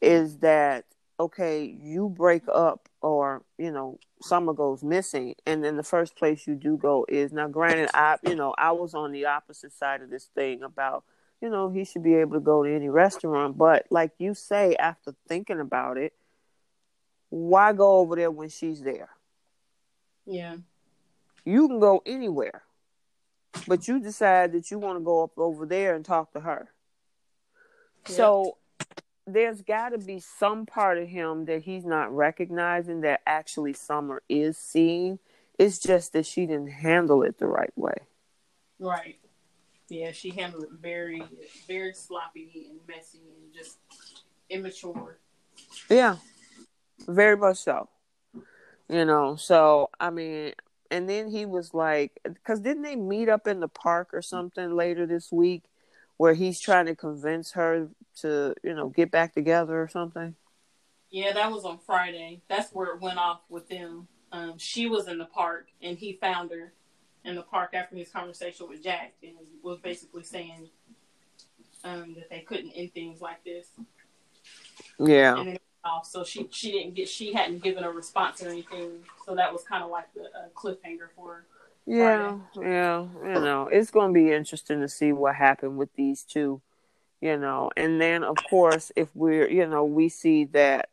is 0.00 0.38
that 0.38 0.84
okay, 1.18 1.76
you 1.82 2.08
break 2.08 2.42
up 2.52 2.88
or, 3.00 3.42
you 3.58 3.70
know, 3.70 3.98
summer 4.22 4.52
goes 4.52 4.82
missing 4.82 5.34
and 5.46 5.62
then 5.62 5.76
the 5.76 5.82
first 5.82 6.16
place 6.16 6.46
you 6.46 6.54
do 6.54 6.76
go 6.76 7.04
is 7.08 7.32
now 7.32 7.46
granted 7.46 7.90
I 7.92 8.16
you 8.22 8.34
know, 8.34 8.54
I 8.56 8.72
was 8.72 8.94
on 8.94 9.12
the 9.12 9.26
opposite 9.26 9.72
side 9.72 10.00
of 10.00 10.10
this 10.10 10.24
thing 10.34 10.62
about 10.62 11.04
you 11.40 11.50
know, 11.50 11.68
he 11.68 11.84
should 11.84 12.02
be 12.02 12.14
able 12.14 12.32
to 12.32 12.40
go 12.40 12.64
to 12.64 12.74
any 12.74 12.88
restaurant. 12.88 13.58
But 13.58 13.86
like 13.90 14.12
you 14.18 14.34
say, 14.34 14.74
after 14.76 15.14
thinking 15.28 15.60
about 15.60 15.98
it, 15.98 16.14
why 17.28 17.72
go 17.72 17.96
over 17.96 18.16
there 18.16 18.30
when 18.30 18.48
she's 18.48 18.80
there? 18.80 19.10
Yeah. 20.24 20.56
You 21.44 21.68
can 21.68 21.78
go 21.78 22.02
anywhere. 22.06 22.62
But 23.66 23.86
you 23.88 24.00
decide 24.00 24.52
that 24.52 24.70
you 24.70 24.78
want 24.78 24.98
to 24.98 25.04
go 25.04 25.22
up 25.24 25.32
over 25.36 25.66
there 25.66 25.94
and 25.94 26.04
talk 26.04 26.32
to 26.32 26.40
her. 26.40 26.68
So 28.06 28.56
there's 29.26 29.62
got 29.62 29.90
to 29.90 29.98
be 29.98 30.20
some 30.20 30.66
part 30.66 30.98
of 30.98 31.08
him 31.08 31.46
that 31.46 31.62
he's 31.62 31.84
not 31.84 32.14
recognizing 32.14 33.00
that 33.00 33.20
actually 33.26 33.72
Summer 33.72 34.22
is 34.28 34.56
seeing. 34.56 35.18
It's 35.58 35.78
just 35.78 36.12
that 36.12 36.26
she 36.26 36.46
didn't 36.46 36.70
handle 36.70 37.22
it 37.22 37.38
the 37.38 37.46
right 37.46 37.72
way. 37.76 37.94
Right. 38.78 39.18
Yeah, 39.88 40.12
she 40.12 40.30
handled 40.30 40.64
it 40.64 40.70
very, 40.80 41.22
very 41.66 41.94
sloppy 41.94 42.68
and 42.70 42.80
messy 42.88 43.20
and 43.36 43.54
just 43.54 43.78
immature. 44.50 45.18
Yeah, 45.88 46.16
very 47.06 47.36
much 47.36 47.58
so. 47.58 47.88
You 48.88 49.04
know, 49.04 49.36
so 49.36 49.90
I 49.98 50.10
mean, 50.10 50.52
and 50.90 51.08
then 51.08 51.28
he 51.28 51.46
was 51.46 51.74
like, 51.74 52.20
because 52.24 52.60
didn't 52.60 52.82
they 52.82 52.96
meet 52.96 53.28
up 53.28 53.46
in 53.48 53.60
the 53.60 53.68
park 53.68 54.10
or 54.12 54.22
something 54.22 54.74
later 54.76 55.06
this 55.06 55.32
week 55.32 55.64
where 56.16 56.34
he's 56.34 56.60
trying 56.60 56.86
to 56.86 56.96
convince 56.96 57.52
her 57.52 57.88
to, 58.20 58.54
you 58.62 58.74
know, 58.74 58.88
get 58.88 59.10
back 59.10 59.34
together 59.34 59.80
or 59.80 59.88
something? 59.88 60.34
Yeah, 61.10 61.32
that 61.32 61.50
was 61.50 61.64
on 61.64 61.78
Friday. 61.78 62.42
That's 62.48 62.72
where 62.72 62.94
it 62.94 63.00
went 63.00 63.18
off 63.18 63.40
with 63.48 63.68
them. 63.68 64.08
Um, 64.32 64.58
she 64.58 64.86
was 64.86 65.08
in 65.08 65.18
the 65.18 65.26
park 65.26 65.68
and 65.80 65.96
he 65.96 66.14
found 66.14 66.50
her 66.50 66.72
in 67.24 67.34
the 67.34 67.42
park 67.42 67.74
after 67.74 67.96
his 67.96 68.08
conversation 68.10 68.68
with 68.68 68.82
Jack 68.82 69.14
and 69.22 69.34
was 69.62 69.78
basically 69.78 70.22
saying 70.22 70.68
um, 71.84 72.14
that 72.14 72.28
they 72.30 72.40
couldn't 72.40 72.72
end 72.72 72.92
things 72.92 73.20
like 73.20 73.44
this. 73.44 73.68
Yeah. 74.98 75.36
And 75.38 75.48
then 75.48 75.58
off, 75.86 76.06
so 76.06 76.24
she 76.24 76.48
she 76.50 76.72
didn't 76.72 76.94
get 76.94 77.08
she 77.08 77.32
hadn't 77.32 77.62
given 77.62 77.84
a 77.84 77.90
response 77.90 78.42
or 78.42 78.48
anything. 78.48 79.04
So 79.24 79.34
that 79.34 79.52
was 79.52 79.62
kind 79.62 79.84
of 79.84 79.90
like 79.90 80.12
the 80.14 80.24
uh, 80.24 80.48
cliffhanger 80.54 81.08
for 81.14 81.28
her. 81.28 81.46
Yeah, 81.86 82.38
yeah, 82.56 83.06
you 83.22 83.40
know, 83.40 83.68
it's 83.70 83.92
going 83.92 84.12
to 84.12 84.14
be 84.14 84.32
interesting 84.32 84.80
to 84.80 84.88
see 84.88 85.12
what 85.12 85.36
happened 85.36 85.76
with 85.76 85.94
these 85.94 86.22
two, 86.22 86.60
you 87.20 87.36
know, 87.36 87.70
and 87.76 88.00
then 88.00 88.24
of 88.24 88.36
course, 88.50 88.90
if 88.96 89.08
we're, 89.14 89.48
you 89.48 89.66
know, 89.68 89.84
we 89.84 90.08
see 90.08 90.44
that, 90.46 90.88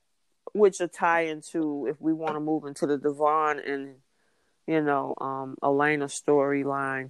which 0.53 0.79
will 0.79 0.87
tie 0.87 1.21
into 1.21 1.87
if 1.87 1.99
we 1.99 2.13
want 2.13 2.35
to 2.35 2.39
move 2.39 2.65
into 2.65 2.85
the 2.85 2.97
Devon 2.97 3.59
and, 3.59 3.95
you 4.67 4.81
know, 4.81 5.15
um, 5.19 5.57
Elena 5.63 6.05
storyline, 6.05 7.09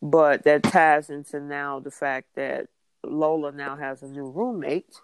but 0.00 0.44
that 0.44 0.62
ties 0.62 1.10
into 1.10 1.38
now 1.38 1.80
the 1.80 1.90
fact 1.90 2.28
that 2.34 2.68
Lola 3.04 3.52
now 3.52 3.76
has 3.76 4.02
a 4.02 4.08
new 4.08 4.30
roommate. 4.30 4.94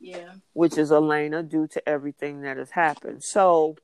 Yeah. 0.00 0.32
Which 0.52 0.78
is 0.78 0.90
Elena 0.90 1.44
due 1.44 1.68
to 1.68 1.88
everything 1.88 2.40
that 2.42 2.56
has 2.56 2.70
happened. 2.70 3.22
So, 3.22 3.76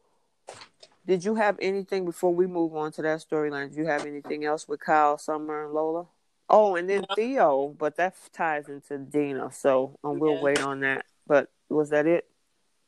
did 1.09 1.25
you 1.25 1.35
have 1.37 1.57
anything 1.61 2.05
before 2.05 2.35
we 2.35 2.47
move 2.47 2.77
on 2.77 2.93
to 2.93 3.03
that 3.03 3.25
storyline? 3.29 3.71
Did 3.71 3.79
you 3.79 3.87
have 3.87 4.05
anything 4.05 4.45
else 4.45 4.69
with 4.69 4.81
Kyle, 4.81 5.17
Summer, 5.17 5.65
and 5.65 5.73
Lola? 5.73 6.05
Oh, 6.51 6.77
and 6.77 6.89
then 6.89 7.07
Theo, 7.17 7.75
but 7.79 7.97
that 7.97 8.15
ties 8.33 8.69
into 8.69 8.99
Dina, 8.99 9.51
so 9.51 9.99
um, 10.05 10.19
we'll 10.19 10.35
Yeah. 10.35 10.43
wait 10.43 10.63
on 10.63 10.81
that. 10.81 11.07
But 11.27 11.51
was 11.71 11.89
that 11.91 12.07
it? 12.07 12.31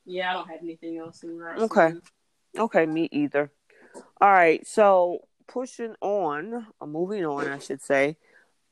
Yeah, 0.05 0.31
I 0.31 0.33
don't 0.35 0.49
have 0.49 0.61
anything 0.63 0.99
else 0.99 1.23
in 1.23 1.39
regards. 1.39 1.63
Okay. 1.63 1.95
Okay, 2.59 2.87
me 2.87 3.09
either. 3.11 3.51
All 4.21 4.31
right, 4.31 4.67
so 4.67 5.27
pushing 5.47 5.95
on, 6.03 6.67
or 6.79 6.87
moving 6.87 7.25
on, 7.25 7.49
I 7.49 7.59
should 7.59 7.81
say. 7.81 8.17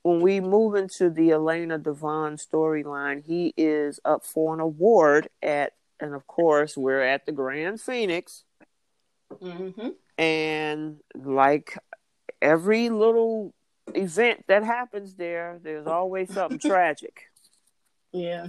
When 0.02 0.20
we 0.20 0.40
move 0.40 0.74
into 0.74 1.10
the 1.10 1.32
Elena 1.32 1.78
Devon 1.78 2.36
storyline, 2.36 3.24
he 3.24 3.54
is 3.56 3.98
up 4.04 4.24
for 4.24 4.52
an 4.54 4.60
award 4.60 5.28
at, 5.42 5.72
and 6.00 6.14
of 6.14 6.26
course, 6.26 6.76
we're 6.76 7.02
at 7.02 7.24
the 7.24 7.32
Grand 7.32 7.80
Phoenix. 7.80 8.44
Mm-hmm. 9.42 9.88
and 10.16 10.97
like 11.14 11.76
every 12.42 12.88
little 12.90 13.54
event 13.94 14.44
that 14.49 14.62
happens 14.64 15.14
there 15.14 15.58
there's 15.62 15.87
always 15.87 16.30
something 16.32 16.58
tragic 16.64 17.30
Yeah. 18.12 18.49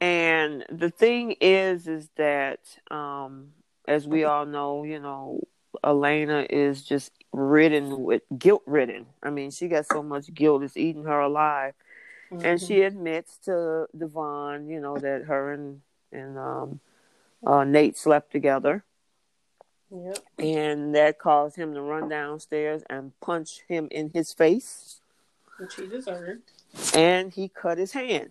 and 0.00 0.64
the 0.70 0.90
thing 0.90 1.36
is 1.40 1.86
is 1.86 2.08
that 2.16 2.60
um 2.90 3.48
as 3.88 4.06
we 4.06 4.24
all 4.24 4.46
know 4.46 4.84
you 4.84 5.00
know 5.00 5.40
elena 5.84 6.46
is 6.50 6.82
just 6.84 7.12
ridden 7.32 8.02
with 8.02 8.22
guilt 8.38 8.62
ridden 8.66 9.06
i 9.22 9.30
mean 9.30 9.50
she 9.50 9.68
got 9.68 9.86
so 9.86 10.02
much 10.02 10.32
guilt 10.34 10.62
it's 10.62 10.76
eating 10.76 11.04
her 11.04 11.20
alive 11.20 11.74
and 12.32 12.60
Mhm. 12.60 12.66
she 12.66 12.82
admits 12.82 13.38
to 13.38 13.86
devon 13.96 14.68
you 14.68 14.80
know 14.80 14.96
that 14.98 15.24
her 15.24 15.52
and 15.52 15.80
and 16.12 16.38
um 16.38 16.80
uh 17.46 17.64
nate 17.64 17.96
slept 17.96 18.30
together 18.32 18.84
Yep. 19.92 20.18
and 20.38 20.94
that 20.94 21.18
caused 21.18 21.56
him 21.56 21.74
to 21.74 21.82
run 21.82 22.08
downstairs 22.08 22.82
and 22.88 23.12
punch 23.20 23.62
him 23.66 23.88
in 23.90 24.10
his 24.14 24.32
face 24.32 25.00
Which 25.58 25.74
he 25.74 25.86
deserved. 25.88 26.42
and 26.94 27.32
he 27.32 27.48
cut 27.48 27.78
his 27.78 27.92
hand 27.92 28.30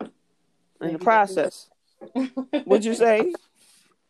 in 0.00 0.10
Maybe 0.80 0.92
the 0.94 0.98
process 0.98 1.68
what'd 2.64 2.84
you 2.84 2.94
say 2.94 3.32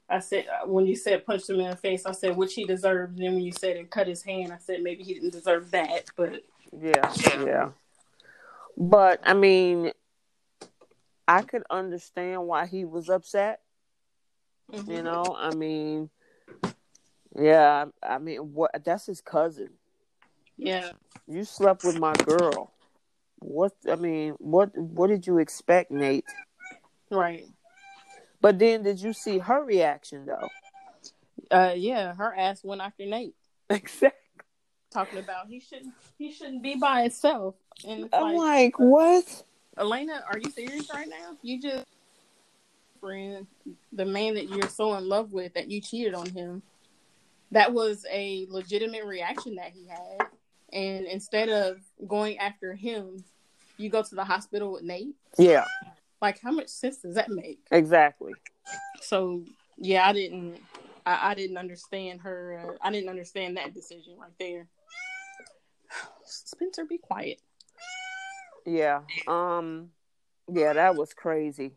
I 0.08 0.18
said 0.18 0.46
uh, 0.48 0.66
when 0.66 0.86
you 0.86 0.96
said 0.96 1.24
punched 1.24 1.48
him 1.48 1.60
in 1.60 1.70
the 1.70 1.76
face, 1.76 2.04
I 2.04 2.10
said 2.10 2.36
which 2.36 2.54
he 2.54 2.64
deserved. 2.64 3.16
And 3.16 3.24
then 3.24 3.34
when 3.34 3.44
you 3.44 3.52
said 3.52 3.76
and 3.76 3.88
cut 3.88 4.08
his 4.08 4.24
hand, 4.24 4.52
I 4.52 4.58
said 4.58 4.82
maybe 4.82 5.04
he 5.04 5.14
didn't 5.14 5.30
deserve 5.30 5.70
that. 5.70 6.06
But 6.16 6.42
yeah 6.78 7.12
yeah 7.44 7.68
but 8.76 9.20
i 9.24 9.34
mean 9.34 9.92
i 11.26 11.42
could 11.42 11.62
understand 11.70 12.46
why 12.46 12.66
he 12.66 12.84
was 12.84 13.08
upset 13.08 13.60
mm-hmm. 14.72 14.90
you 14.90 15.02
know 15.02 15.36
i 15.38 15.52
mean 15.54 16.08
yeah 17.36 17.86
i 18.02 18.18
mean 18.18 18.38
what 18.52 18.70
that's 18.84 19.06
his 19.06 19.20
cousin. 19.20 19.70
Yeah, 20.56 20.90
you 21.26 21.44
slept 21.44 21.84
with 21.84 21.98
my 21.98 22.12
girl. 22.24 22.72
What 23.38 23.72
i 23.90 23.96
mean 23.96 24.34
what 24.38 24.76
what 24.76 25.08
did 25.08 25.26
you 25.26 25.38
expect 25.38 25.90
nate? 25.90 26.24
Right. 27.10 27.44
but 28.40 28.58
then 28.58 28.82
did 28.82 29.00
you 29.00 29.12
see 29.12 29.38
her 29.38 29.64
reaction 29.64 30.26
though? 30.26 30.48
Uh, 31.50 31.74
yeah, 31.76 32.14
her 32.14 32.32
ass 32.36 32.62
went 32.62 32.80
after 32.80 33.04
Nate, 33.06 33.34
exactly. 33.70 34.16
Talking 34.92 35.18
about 35.18 35.48
he 35.48 35.60
shouldn't 35.60 35.94
he 36.18 36.32
shouldn't 36.32 36.62
be 36.62 36.74
by 36.76 37.02
himself. 37.02 37.54
And 37.86 38.08
i'm 38.12 38.34
like, 38.34 38.78
like 38.78 38.78
what? 38.78 39.44
Elena, 39.78 40.24
are 40.30 40.38
you 40.38 40.50
serious 40.50 40.88
right 40.92 41.08
now? 41.08 41.36
You 41.42 41.60
just 41.60 41.86
friend 43.00 43.46
the 43.92 44.04
man 44.04 44.34
that 44.34 44.48
you're 44.48 44.68
so 44.68 44.94
in 44.94 45.08
love 45.08 45.32
with 45.32 45.54
that 45.54 45.70
you 45.70 45.80
cheated 45.80 46.14
on 46.14 46.28
him. 46.30 46.62
That 47.52 47.72
was 47.72 48.06
a 48.10 48.46
legitimate 48.48 49.04
reaction 49.04 49.56
that 49.56 49.72
he 49.72 49.88
had. 49.88 50.28
And 50.72 51.06
instead 51.06 51.48
of 51.48 51.78
going 52.06 52.38
after 52.38 52.74
him, 52.74 53.24
you 53.76 53.90
go 53.90 54.02
to 54.02 54.14
the 54.14 54.24
hospital 54.24 54.72
with 54.72 54.82
Nate. 54.82 55.14
yeah 55.38 55.64
Like 56.22 56.40
how 56.40 56.52
much 56.52 56.68
sense 56.68 56.98
does 56.98 57.14
that 57.14 57.28
make? 57.30 57.60
exactly 57.70 58.34
So 59.00 59.42
yeah, 59.78 60.06
I 60.06 60.12
didn't 60.12 60.60
I, 61.06 61.30
I 61.30 61.34
didn't 61.34 61.56
understand 61.56 62.20
her 62.20 62.60
uh, 62.62 62.86
I 62.86 62.92
didn't 62.92 63.08
understand 63.08 63.56
that 63.56 63.74
decision 63.74 64.14
right 64.18 64.30
there. 64.38 64.66
Spencer, 66.24 66.84
be 66.84 66.98
quiet. 66.98 67.40
Yeah. 68.66 69.00
Um 69.26 69.90
yeah, 70.52 70.74
that 70.74 70.94
was 70.94 71.14
crazy. 71.14 71.72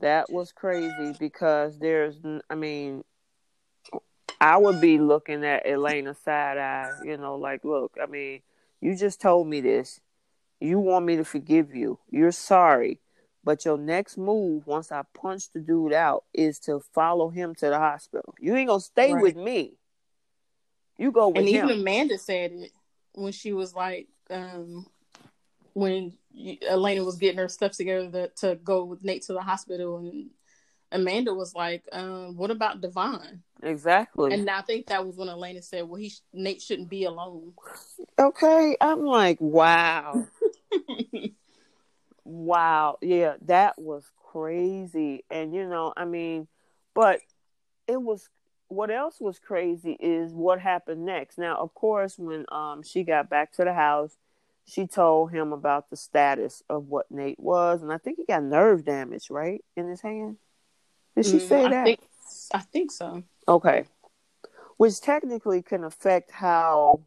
That 0.00 0.30
was 0.30 0.52
crazy 0.52 1.14
because 1.18 1.78
there's 1.78 2.16
I 2.50 2.54
mean 2.54 3.04
I 4.40 4.56
would 4.58 4.80
be 4.80 4.98
looking 4.98 5.44
at 5.44 5.66
Elena 5.66 6.14
side 6.14 6.58
eye, 6.58 6.92
you 7.02 7.16
know, 7.16 7.36
like 7.36 7.64
look, 7.64 7.96
I 8.02 8.06
mean, 8.06 8.42
you 8.80 8.96
just 8.96 9.20
told 9.20 9.46
me 9.46 9.60
this. 9.60 10.00
You 10.60 10.78
want 10.78 11.04
me 11.06 11.16
to 11.16 11.24
forgive 11.24 11.74
you. 11.74 11.98
You're 12.10 12.32
sorry. 12.32 13.00
But 13.42 13.64
your 13.66 13.76
next 13.76 14.16
move 14.16 14.66
once 14.66 14.90
I 14.90 15.02
punch 15.12 15.50
the 15.52 15.60
dude 15.60 15.92
out 15.92 16.24
is 16.32 16.58
to 16.60 16.80
follow 16.94 17.28
him 17.28 17.54
to 17.56 17.68
the 17.68 17.78
hospital. 17.78 18.34
You 18.40 18.56
ain't 18.56 18.68
gonna 18.68 18.80
stay 18.80 19.12
Right. 19.12 19.22
with 19.22 19.36
me. 19.36 19.74
You 20.96 21.12
go 21.12 21.28
with 21.28 21.38
and 21.38 21.48
him. 21.48 21.66
even 21.66 21.80
Amanda 21.80 22.18
said 22.18 22.52
it 22.52 22.72
when 23.14 23.32
she 23.32 23.52
was 23.52 23.74
like, 23.74 24.08
um, 24.30 24.86
when 25.74 26.14
Elena 26.66 27.04
was 27.04 27.16
getting 27.16 27.38
her 27.38 27.48
stuff 27.48 27.72
together 27.72 28.10
to, 28.10 28.28
to 28.36 28.54
go 28.56 28.84
with 28.84 29.04
Nate 29.04 29.22
to 29.22 29.34
the 29.34 29.42
hospital, 29.42 29.98
and 29.98 30.30
Amanda 30.90 31.34
was 31.34 31.54
like, 31.54 31.84
um, 31.92 32.36
"What 32.36 32.50
about 32.50 32.80
Devon?" 32.80 33.42
exactly. 33.62 34.32
And 34.32 34.48
I 34.48 34.62
think 34.62 34.86
that 34.86 35.04
was 35.04 35.16
when 35.16 35.28
Elena 35.28 35.62
said, 35.62 35.88
"Well, 35.88 36.00
he 36.00 36.08
sh- 36.10 36.22
Nate 36.32 36.62
shouldn't 36.62 36.88
be 36.88 37.04
alone." 37.04 37.52
Okay, 38.18 38.76
I'm 38.80 39.04
like, 39.04 39.40
wow, 39.40 40.26
wow, 42.24 42.98
yeah, 43.02 43.34
that 43.42 43.78
was 43.78 44.04
crazy. 44.32 45.24
And 45.30 45.54
you 45.54 45.68
know, 45.68 45.92
I 45.96 46.04
mean, 46.04 46.48
but 46.94 47.20
it 47.86 48.00
was 48.00 48.28
what 48.68 48.90
else 48.90 49.20
was 49.20 49.38
crazy 49.38 49.96
is 50.00 50.32
what 50.32 50.60
happened 50.60 51.04
next. 51.04 51.38
Now, 51.38 51.56
of 51.56 51.74
course, 51.74 52.18
when 52.18 52.46
um 52.50 52.82
she 52.82 53.02
got 53.02 53.28
back 53.28 53.52
to 53.54 53.64
the 53.64 53.74
house, 53.74 54.16
she 54.66 54.86
told 54.86 55.30
him 55.30 55.52
about 55.52 55.90
the 55.90 55.96
status 55.96 56.62
of 56.68 56.88
what 56.88 57.10
Nate 57.10 57.38
was, 57.38 57.82
and 57.82 57.92
I 57.92 57.98
think 57.98 58.16
he 58.18 58.24
got 58.24 58.42
nerve 58.42 58.84
damage, 58.84 59.28
right, 59.30 59.62
in 59.76 59.88
his 59.88 60.00
hand. 60.00 60.38
Did 61.16 61.26
she 61.26 61.36
Mm, 61.36 61.48
say 61.48 61.64
I 61.66 61.68
that? 61.70 61.84
Think, 61.84 62.00
I 62.52 62.58
think 62.60 62.90
so. 62.90 63.22
Okay. 63.46 63.84
Which 64.76 65.00
technically 65.00 65.62
can 65.62 65.84
affect 65.84 66.30
how, 66.30 67.02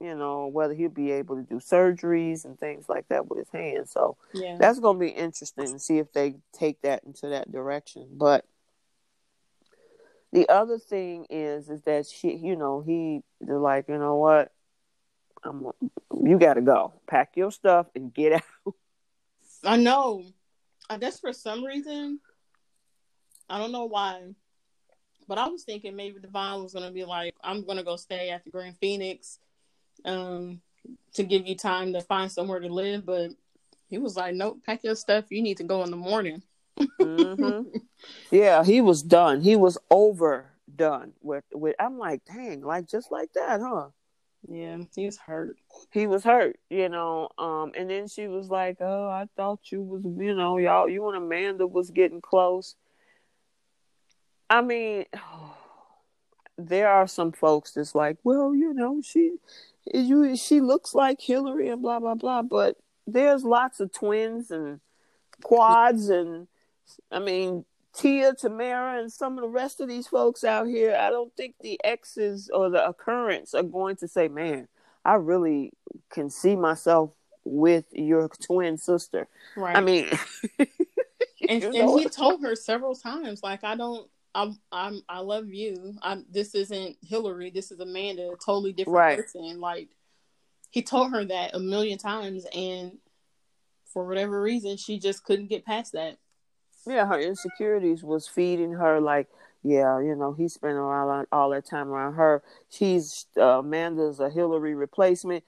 you 0.00 0.14
know, 0.14 0.48
whether 0.48 0.74
he'll 0.74 0.90
be 0.90 1.12
able 1.12 1.36
to 1.36 1.42
do 1.42 1.56
surgeries 1.56 2.44
and 2.44 2.58
things 2.58 2.88
like 2.88 3.08
that 3.08 3.28
with 3.28 3.38
his 3.38 3.50
hands. 3.50 3.92
So 3.92 4.16
Yeah. 4.34 4.56
that's 4.58 4.80
going 4.80 4.96
to 4.96 5.00
be 5.00 5.10
interesting 5.10 5.72
to 5.72 5.78
see 5.78 5.98
if 5.98 6.12
they 6.12 6.34
take 6.52 6.82
that 6.82 7.04
into 7.04 7.28
that 7.28 7.50
direction. 7.50 8.08
But 8.12 8.44
the 10.32 10.48
other 10.48 10.78
thing 10.78 11.26
is, 11.30 11.68
is 11.70 11.82
that 11.82 12.06
she, 12.06 12.34
you 12.34 12.56
know, 12.56 12.80
he, 12.80 13.22
they're 13.40 13.58
like, 13.58 13.88
you 13.88 13.98
know 13.98 14.16
what? 14.16 14.50
I'm, 15.44 15.66
you 16.24 16.38
got 16.38 16.54
to 16.54 16.60
go. 16.60 16.94
Pack 17.06 17.36
your 17.36 17.50
stuff 17.50 17.86
and 17.94 18.12
get 18.12 18.32
out. 18.32 18.74
I 19.64 19.76
know. 19.76 20.24
I 20.90 20.98
guess 20.98 21.20
for 21.20 21.32
some 21.32 21.64
reason, 21.64 22.20
I 23.48 23.58
don't 23.58 23.72
know 23.72 23.84
why, 23.84 24.34
but 25.28 25.38
I 25.38 25.48
was 25.48 25.64
thinking 25.64 25.96
maybe 25.96 26.20
Devon 26.20 26.62
was 26.62 26.74
gonna 26.74 26.90
be 26.90 27.04
like, 27.04 27.34
"I'm 27.42 27.64
gonna 27.64 27.84
go 27.84 27.96
stay 27.96 28.30
at 28.30 28.44
the 28.44 28.50
Grand 28.50 28.76
Phoenix, 28.78 29.38
um, 30.04 30.60
to 31.14 31.22
give 31.22 31.46
you 31.46 31.54
time 31.56 31.92
to 31.92 32.00
find 32.00 32.30
somewhere 32.30 32.60
to 32.60 32.68
live, 32.68 33.06
but 33.06 33.30
he 33.88 33.98
was 33.98 34.16
like, 34.16 34.34
"Nope, 34.34 34.58
pack 34.66 34.84
your 34.84 34.96
stuff. 34.96 35.26
You 35.30 35.42
need 35.42 35.58
to 35.58 35.64
go 35.64 35.82
in 35.82 35.90
the 35.90 35.96
morning." 35.96 36.42
mm-hmm. 36.78 37.68
Yeah, 38.30 38.64
he 38.64 38.80
was 38.80 39.02
done. 39.02 39.40
He 39.40 39.54
was 39.54 39.78
overdone 39.88 41.12
with 41.22 41.44
with. 41.52 41.76
I'm 41.78 41.98
like, 41.98 42.24
dang, 42.24 42.62
like 42.62 42.88
just 42.88 43.12
like 43.12 43.32
that, 43.34 43.60
huh? 43.60 43.88
Yeah, 44.48 44.78
he 44.94 45.06
was 45.06 45.18
hurt. 45.18 45.56
He 45.90 46.06
was 46.06 46.24
hurt, 46.24 46.58
you 46.68 46.88
know. 46.88 47.28
Um, 47.38 47.72
and 47.76 47.88
then 47.88 48.08
she 48.08 48.26
was 48.26 48.48
like, 48.48 48.78
"Oh, 48.80 49.08
I 49.08 49.26
thought 49.36 49.70
you 49.70 49.82
was, 49.82 50.02
you 50.04 50.34
know, 50.34 50.58
y'all, 50.58 50.88
you 50.88 51.06
and 51.08 51.16
Amanda 51.16 51.66
was 51.66 51.90
getting 51.90 52.20
close." 52.20 52.74
I 54.50 54.60
mean, 54.60 55.04
there 56.58 56.88
are 56.88 57.06
some 57.06 57.32
folks 57.32 57.72
that's 57.72 57.94
like, 57.94 58.18
"Well, 58.24 58.54
you 58.54 58.74
know, 58.74 59.00
she, 59.02 59.36
you, 59.94 60.36
she 60.36 60.60
looks 60.60 60.94
like 60.94 61.20
Hilary 61.20 61.68
and 61.68 61.80
blah 61.80 62.00
blah 62.00 62.14
blah," 62.14 62.42
but 62.42 62.76
there's 63.06 63.44
lots 63.44 63.80
of 63.80 63.92
twins 63.92 64.50
and 64.50 64.80
quads 65.42 66.08
and 66.08 66.48
I 67.10 67.20
mean, 67.20 67.64
Tia, 67.94 68.32
Tamera, 68.34 69.00
and 69.00 69.12
some 69.12 69.36
of 69.36 69.42
the 69.42 69.48
rest 69.48 69.80
of 69.80 69.88
these 69.88 70.06
folks 70.06 70.44
out 70.44 70.66
here, 70.66 70.96
I 70.98 71.10
don't 71.10 71.34
think 71.36 71.56
the 71.60 71.78
exes 71.84 72.50
or 72.52 72.70
the 72.70 72.86
occurrence 72.86 73.54
are 73.54 73.62
going 73.62 73.96
to 73.96 74.08
say, 74.08 74.28
man, 74.28 74.68
I 75.04 75.14
really 75.14 75.72
can 76.10 76.30
see 76.30 76.56
myself 76.56 77.10
with 77.44 77.84
your 77.92 78.28
twin 78.28 78.78
sister. 78.78 79.28
Right. 79.56 79.76
I 79.76 79.80
mean, 79.80 80.08
and, 81.48 81.64
and 81.64 82.00
he 82.00 82.08
told 82.08 82.42
her 82.42 82.54
several 82.54 82.94
times, 82.94 83.42
like, 83.42 83.62
I 83.64 83.74
don't, 83.74 84.08
I'm, 84.34 84.58
I'm, 84.70 85.02
I 85.08 85.18
love 85.18 85.48
you. 85.48 85.94
I'm, 86.00 86.24
this 86.30 86.54
isn't 86.54 86.96
Hilary. 87.02 87.50
This 87.50 87.70
is 87.70 87.80
Amanda, 87.80 88.30
a 88.30 88.36
totally 88.36 88.72
different 88.72 88.96
right. 88.96 89.18
person. 89.18 89.60
Like, 89.60 89.90
he 90.70 90.82
told 90.82 91.12
her 91.12 91.24
that 91.26 91.54
a 91.54 91.58
million 91.58 91.98
times, 91.98 92.46
and 92.54 92.92
for 93.92 94.06
whatever 94.06 94.40
reason, 94.40 94.78
she 94.78 94.98
just 94.98 95.24
couldn't 95.24 95.48
get 95.48 95.66
past 95.66 95.92
that 95.92 96.16
yeah, 96.86 97.06
her 97.06 97.20
insecurities 97.20 98.02
was 98.02 98.28
feeding 98.28 98.72
her 98.72 99.00
like, 99.00 99.28
yeah, 99.62 100.00
you 100.00 100.16
know, 100.16 100.32
he 100.32 100.48
spent 100.48 100.76
all, 100.76 101.24
all 101.30 101.50
that 101.50 101.66
time 101.66 101.88
around 101.88 102.14
her. 102.14 102.42
She's 102.68 103.26
uh, 103.36 103.60
Amanda's 103.60 104.20
a 104.20 104.28
Hilary 104.28 104.74
replacement. 104.74 105.44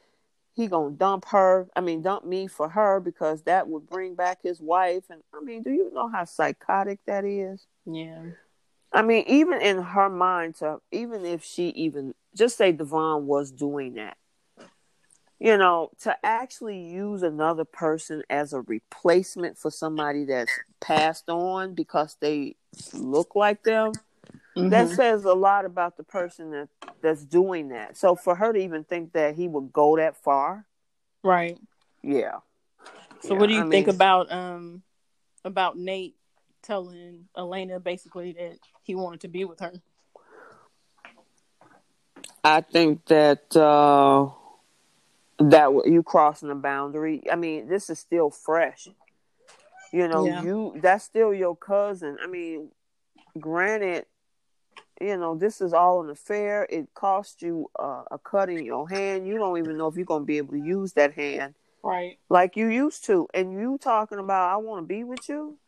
He 0.55 0.69
gonna 0.69 0.95
dump 0.95 1.25
her. 1.27 1.67
I 1.75 1.81
mean, 1.81 2.03
dump 2.03 2.25
me 2.25 2.47
for 2.47 2.69
her 2.69 3.01
because 3.01 3.43
that 3.43 3.67
would 3.69 3.89
bring 3.89 4.15
back 4.15 4.39
his 4.43 4.61
wife. 4.61 5.05
And 5.11 5.23
I 5.35 5.41
mean, 5.41 5.63
do 5.63 5.71
you 5.71 5.91
know 5.93 6.09
how 6.09 6.25
psychotic 6.25 7.01
that 7.07 7.25
is? 7.25 7.67
Yeah. 7.85 8.23
I 8.93 9.03
mean, 9.03 9.25
even 9.27 9.61
in 9.61 9.83
her 9.83 10.09
mind, 10.09 10.55
to 10.57 10.79
even 10.93 11.25
if 11.25 11.43
she 11.43 11.71
even 11.71 12.15
just 12.37 12.57
say 12.57 12.71
Devon 12.71 13.27
was 13.27 13.51
doing 13.51 13.95
that, 13.95 14.17
you 15.41 15.57
know, 15.57 15.91
to 16.01 16.17
actually 16.25 16.79
use 16.79 17.23
another 17.23 17.65
person 17.65 18.23
as 18.31 18.53
a 18.53 18.61
replacement 18.63 19.59
for 19.59 19.71
somebody 19.71 20.25
that's 20.25 20.53
passed 20.81 21.29
on 21.29 21.75
because 21.75 22.17
they 22.21 22.57
look 22.93 23.35
like 23.35 23.63
them, 23.65 23.93
mm-hmm. 24.57 24.69
that 24.69 24.89
says 24.89 25.25
a 25.25 25.35
lot 25.35 25.65
about 25.65 25.97
the 25.97 26.05
person 26.05 26.51
that 26.53 26.69
that's 27.03 27.25
doing 27.25 27.69
that. 27.69 27.97
So 27.97 28.15
for 28.15 28.35
her 28.35 28.53
to 28.53 28.59
even 28.59 28.85
think 28.85 29.13
that 29.13 29.35
he 29.35 29.49
would 29.49 29.73
go 29.73 29.97
that 29.97 30.17
far, 30.17 30.67
right? 31.23 31.59
Yeah. 32.03 32.39
So 33.23 33.35
yeah, 33.35 33.41
what 33.41 33.49
do 33.49 33.55
you 33.55 33.67
I 33.67 33.69
think 33.69 33.87
mean, 33.89 33.95
about 33.97 34.31
um 34.33 34.83
about 35.45 35.77
Nate 35.77 36.15
telling 36.63 37.29
Elena 37.37 37.81
basically 37.81 38.33
that 38.33 38.59
he 38.83 38.95
wanted 38.95 39.21
to 39.23 39.29
be 39.29 39.45
with 39.45 39.61
her? 39.61 39.73
I 42.45 42.61
think 42.61 43.05
that. 43.07 43.57
uh 43.57 44.31
that 45.39 45.71
you 45.87 46.03
crossing 46.03 46.49
the 46.49 46.55
boundary. 46.55 47.23
I 47.31 47.37
mean, 47.37 47.69
this 47.69 47.91
is 47.91 47.99
still 47.99 48.31
fresh. 48.31 48.89
You 49.93 50.09
know, 50.09 50.27
yeah. 50.27 50.43
you 50.43 50.75
that's 50.83 51.05
still 51.05 51.33
your 51.33 51.57
cousin. 51.57 52.17
I 52.23 52.27
mean, 52.27 52.71
granted, 53.39 54.07
you 55.01 55.17
know, 55.17 55.37
this 55.37 55.61
is 55.61 55.73
all 55.73 56.03
an 56.03 56.11
affair. 56.11 56.67
It 56.69 56.93
cost 56.95 57.43
you 57.43 57.71
uh, 57.79 58.03
a 58.11 58.19
cut 58.19 58.49
in 58.49 58.65
your 58.65 58.89
hand. 58.89 59.27
You 59.27 59.39
don't 59.39 59.59
even 59.59 59.77
know 59.77 59.89
if 59.89 59.97
you're 59.97 60.05
going 60.05 60.23
to 60.23 60.27
be 60.27 60.39
able 60.39 60.55
to 60.55 60.61
use 60.61 60.93
that 60.95 61.15
hand. 61.15 61.55
Right. 61.83 62.19
Like 62.29 62.57
you 62.57 62.69
used 62.69 63.05
to. 63.07 63.29
And 63.35 63.53
you 63.53 63.79
talking 63.81 64.19
about, 64.19 64.53
I 64.53 64.57
want 64.57 64.83
to 64.83 64.87
be 64.87 65.05
with 65.05 65.29
you 65.29 65.59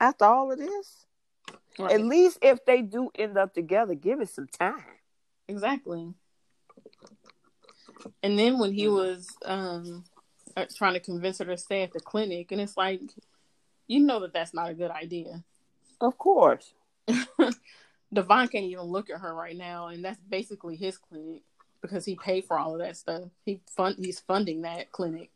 after 0.00 0.24
all 0.24 0.50
of 0.50 0.58
this? 0.58 1.06
Right. 1.78 1.92
At 1.92 2.00
least 2.02 2.38
if 2.42 2.64
they 2.64 2.82
do 2.82 3.10
end 3.14 3.36
up 3.36 3.54
together, 3.54 3.94
give 3.94 4.20
it 4.20 4.30
some 4.30 4.48
time. 4.48 4.82
Exactly. 5.48 6.14
And 8.22 8.38
then 8.38 8.58
when 8.58 8.72
he 8.72 8.88
was 8.88 9.28
um, 9.44 10.04
uh, 10.56 10.66
trying 10.76 10.94
to 10.94 11.00
convince 11.00 11.38
her 11.38 11.44
to 11.44 11.56
stay 11.56 11.82
at 11.82 11.92
the 11.92 12.00
clinic, 12.00 12.52
and 12.52 12.60
it's 12.60 12.76
like, 12.76 13.00
you 13.86 14.00
know 14.00 14.20
that 14.20 14.32
that's 14.32 14.54
not 14.54 14.70
a 14.70 14.74
good 14.74 14.90
idea. 14.90 15.42
Of 16.00 16.18
course. 16.18 16.72
Devon 18.12 18.48
can't 18.48 18.64
even 18.64 18.84
look 18.84 19.10
at 19.10 19.20
her 19.20 19.34
right 19.34 19.56
now, 19.56 19.88
and 19.88 20.04
that's 20.04 20.20
basically 20.28 20.76
his 20.76 20.98
clinic 20.98 21.42
because 21.82 22.04
he 22.04 22.16
paid 22.16 22.44
for 22.44 22.58
all 22.58 22.74
of 22.74 22.80
that 22.80 22.96
stuff. 22.96 23.24
He 23.44 23.60
fund 23.74 23.96
he's 23.98 24.20
funding 24.20 24.62
that 24.62 24.92
clinic. 24.92 25.30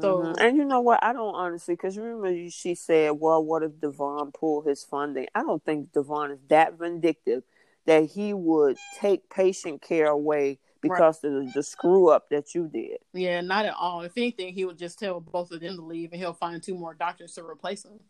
So 0.00 0.18
mm-hmm. 0.18 0.32
and 0.38 0.56
you 0.56 0.64
know 0.64 0.80
what? 0.80 1.02
I 1.02 1.12
don't 1.12 1.34
honestly 1.34 1.74
because 1.74 1.98
remember 1.98 2.50
she 2.50 2.74
said, 2.74 3.12
"Well, 3.18 3.44
what 3.44 3.62
if 3.62 3.80
Devon 3.80 4.32
pulled 4.32 4.66
his 4.66 4.84
funding?" 4.84 5.26
I 5.34 5.42
don't 5.42 5.64
think 5.64 5.92
Devon 5.92 6.32
is 6.32 6.38
that 6.48 6.78
vindictive 6.78 7.42
that 7.86 8.04
he 8.04 8.34
would 8.34 8.76
take 8.98 9.30
patient 9.30 9.82
care 9.82 10.06
away 10.06 10.58
because 10.80 11.20
right. 11.22 11.32
of 11.32 11.52
the 11.52 11.62
screw 11.62 12.08
up 12.08 12.28
that 12.30 12.54
you 12.54 12.68
did. 12.68 12.98
Yeah, 13.12 13.40
not 13.40 13.66
at 13.66 13.74
all. 13.74 14.02
If 14.02 14.12
anything, 14.16 14.54
he 14.54 14.64
would 14.64 14.78
just 14.78 14.98
tell 14.98 15.20
both 15.20 15.50
of 15.52 15.60
them 15.60 15.76
to 15.76 15.82
leave, 15.82 16.12
and 16.12 16.20
he'll 16.20 16.32
find 16.32 16.62
two 16.62 16.74
more 16.74 16.94
doctors 16.94 17.34
to 17.34 17.44
replace 17.44 17.82
them. 17.82 18.00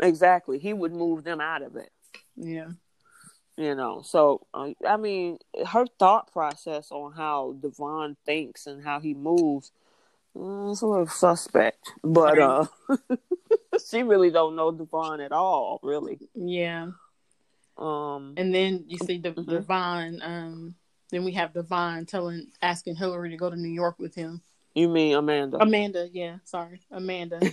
Exactly, 0.00 0.58
he 0.58 0.72
would 0.72 0.92
move 0.92 1.24
them 1.24 1.40
out 1.40 1.62
of 1.62 1.76
it. 1.76 1.90
Yeah, 2.36 2.70
you 3.56 3.74
know. 3.74 4.02
So 4.02 4.46
uh, 4.54 4.70
I 4.86 4.96
mean, 4.96 5.38
her 5.66 5.86
thought 5.98 6.32
process 6.32 6.90
on 6.90 7.12
how 7.12 7.56
Devon 7.60 8.16
thinks 8.24 8.66
and 8.66 8.82
how 8.82 9.00
he 9.00 9.14
moves 9.14 9.70
mm, 10.36 10.72
is 10.72 10.82
a 10.82 10.86
little 10.86 11.06
suspect, 11.06 11.92
but 12.02 12.38
uh, 12.38 12.66
she 13.90 14.02
really 14.02 14.30
don't 14.30 14.56
know 14.56 14.72
Devon 14.72 15.20
at 15.20 15.32
all, 15.32 15.80
really. 15.82 16.18
Yeah. 16.34 16.90
Um, 17.76 18.34
and 18.36 18.54
then 18.54 18.84
you 18.86 18.98
see 18.98 19.18
the 19.18 19.32
mm-hmm. 19.32 19.50
Devon 19.50 20.20
um 20.22 20.74
then 21.14 21.24
we 21.24 21.32
have 21.32 21.52
Devon 21.52 22.06
telling, 22.06 22.48
asking 22.60 22.96
Hilary 22.96 23.30
to 23.30 23.36
go 23.36 23.50
to 23.50 23.56
New 23.56 23.68
York 23.68 23.98
with 23.98 24.14
him. 24.14 24.42
You 24.74 24.88
mean 24.88 25.14
Amanda? 25.14 25.58
Amanda, 25.58 26.08
yeah. 26.12 26.38
Sorry, 26.44 26.80
Amanda. 26.90 27.40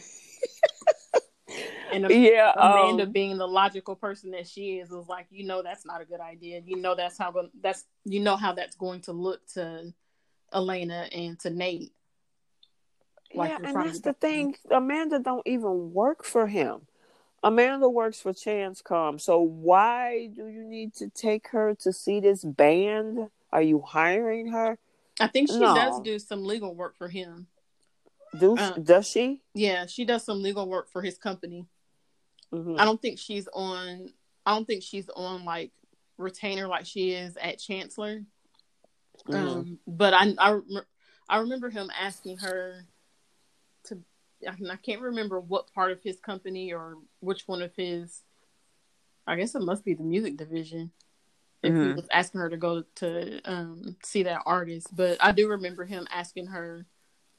and 1.93 2.09
yeah, 2.09 2.53
Amanda 2.57 3.03
um, 3.03 3.11
being 3.11 3.37
the 3.37 3.47
logical 3.47 3.95
person 3.95 4.31
that 4.31 4.47
she 4.47 4.79
is, 4.79 4.89
was 4.89 5.07
like, 5.07 5.27
you 5.29 5.45
know, 5.45 5.61
that's 5.61 5.85
not 5.85 6.01
a 6.01 6.05
good 6.05 6.19
idea. 6.19 6.61
You 6.65 6.77
know, 6.77 6.95
that's 6.95 7.17
how 7.17 7.33
that's 7.61 7.85
you 8.05 8.19
know 8.21 8.35
how 8.35 8.53
that's 8.53 8.75
going 8.75 9.01
to 9.01 9.11
look 9.11 9.45
to 9.53 9.93
Elena 10.53 11.07
and 11.11 11.39
to 11.41 11.51
Nate. 11.51 11.91
Like 13.35 13.51
yeah, 13.51 13.57
and 13.63 13.75
that's 13.75 14.01
the 14.01 14.13
thing. 14.13 14.55
Amanda 14.71 15.19
don't 15.19 15.45
even 15.45 15.93
work 15.93 16.25
for 16.25 16.47
him. 16.47 16.81
Amanda 17.43 17.89
works 17.89 18.19
for 18.19 18.33
ChanceComm, 18.33 19.19
so 19.19 19.39
why 19.39 20.29
do 20.35 20.47
you 20.47 20.63
need 20.63 20.93
to 20.95 21.09
take 21.09 21.47
her 21.49 21.73
to 21.81 21.91
see 21.91 22.19
this 22.19 22.43
band? 22.43 23.29
Are 23.51 23.61
you 23.61 23.81
hiring 23.81 24.47
her? 24.47 24.77
I 25.19 25.27
think 25.27 25.49
she 25.49 25.59
no. 25.59 25.75
does 25.75 25.99
do 26.01 26.17
some 26.19 26.43
legal 26.43 26.73
work 26.73 26.97
for 26.97 27.07
him. 27.07 27.47
Do 28.37 28.57
uh, 28.57 28.71
does 28.71 29.07
she? 29.07 29.41
Yeah, 29.53 29.85
she 29.85 30.05
does 30.05 30.23
some 30.23 30.41
legal 30.41 30.67
work 30.67 30.89
for 30.89 31.01
his 31.01 31.17
company. 31.17 31.67
Mm-hmm. 32.53 32.79
I 32.79 32.85
don't 32.85 33.01
think 33.01 33.19
she's 33.19 33.47
on. 33.53 34.09
I 34.45 34.53
don't 34.53 34.65
think 34.65 34.83
she's 34.83 35.09
on 35.09 35.43
like 35.43 35.71
retainer 36.17 36.67
like 36.67 36.85
she 36.85 37.11
is 37.11 37.37
at 37.37 37.59
Chancellor. 37.59 38.23
Mm-hmm. 39.27 39.35
Um, 39.35 39.79
but 39.85 40.13
I, 40.13 40.33
I 40.39 40.59
I 41.27 41.37
remember 41.39 41.69
him 41.69 41.91
asking 41.99 42.37
her 42.37 42.85
to. 43.85 43.99
I 44.47 44.75
can't 44.77 45.01
remember 45.01 45.39
what 45.39 45.71
part 45.73 45.91
of 45.91 46.01
his 46.01 46.19
company 46.19 46.73
or 46.73 46.95
which 47.19 47.47
one 47.47 47.61
of 47.61 47.75
his. 47.75 48.21
I 49.27 49.35
guess 49.35 49.55
it 49.55 49.61
must 49.61 49.85
be 49.85 49.93
the 49.93 50.03
music 50.03 50.37
division 50.37 50.91
if 51.63 51.71
mm-hmm. 51.71 51.89
he 51.89 51.93
was 51.93 52.07
asking 52.11 52.41
her 52.41 52.49
to 52.49 52.57
go 52.57 52.83
to 52.95 53.41
um, 53.45 53.95
see 54.03 54.23
that 54.23 54.41
artist. 54.45 54.95
But 54.95 55.17
I 55.19 55.31
do 55.31 55.49
remember 55.49 55.85
him 55.85 56.07
asking 56.11 56.47
her 56.47 56.85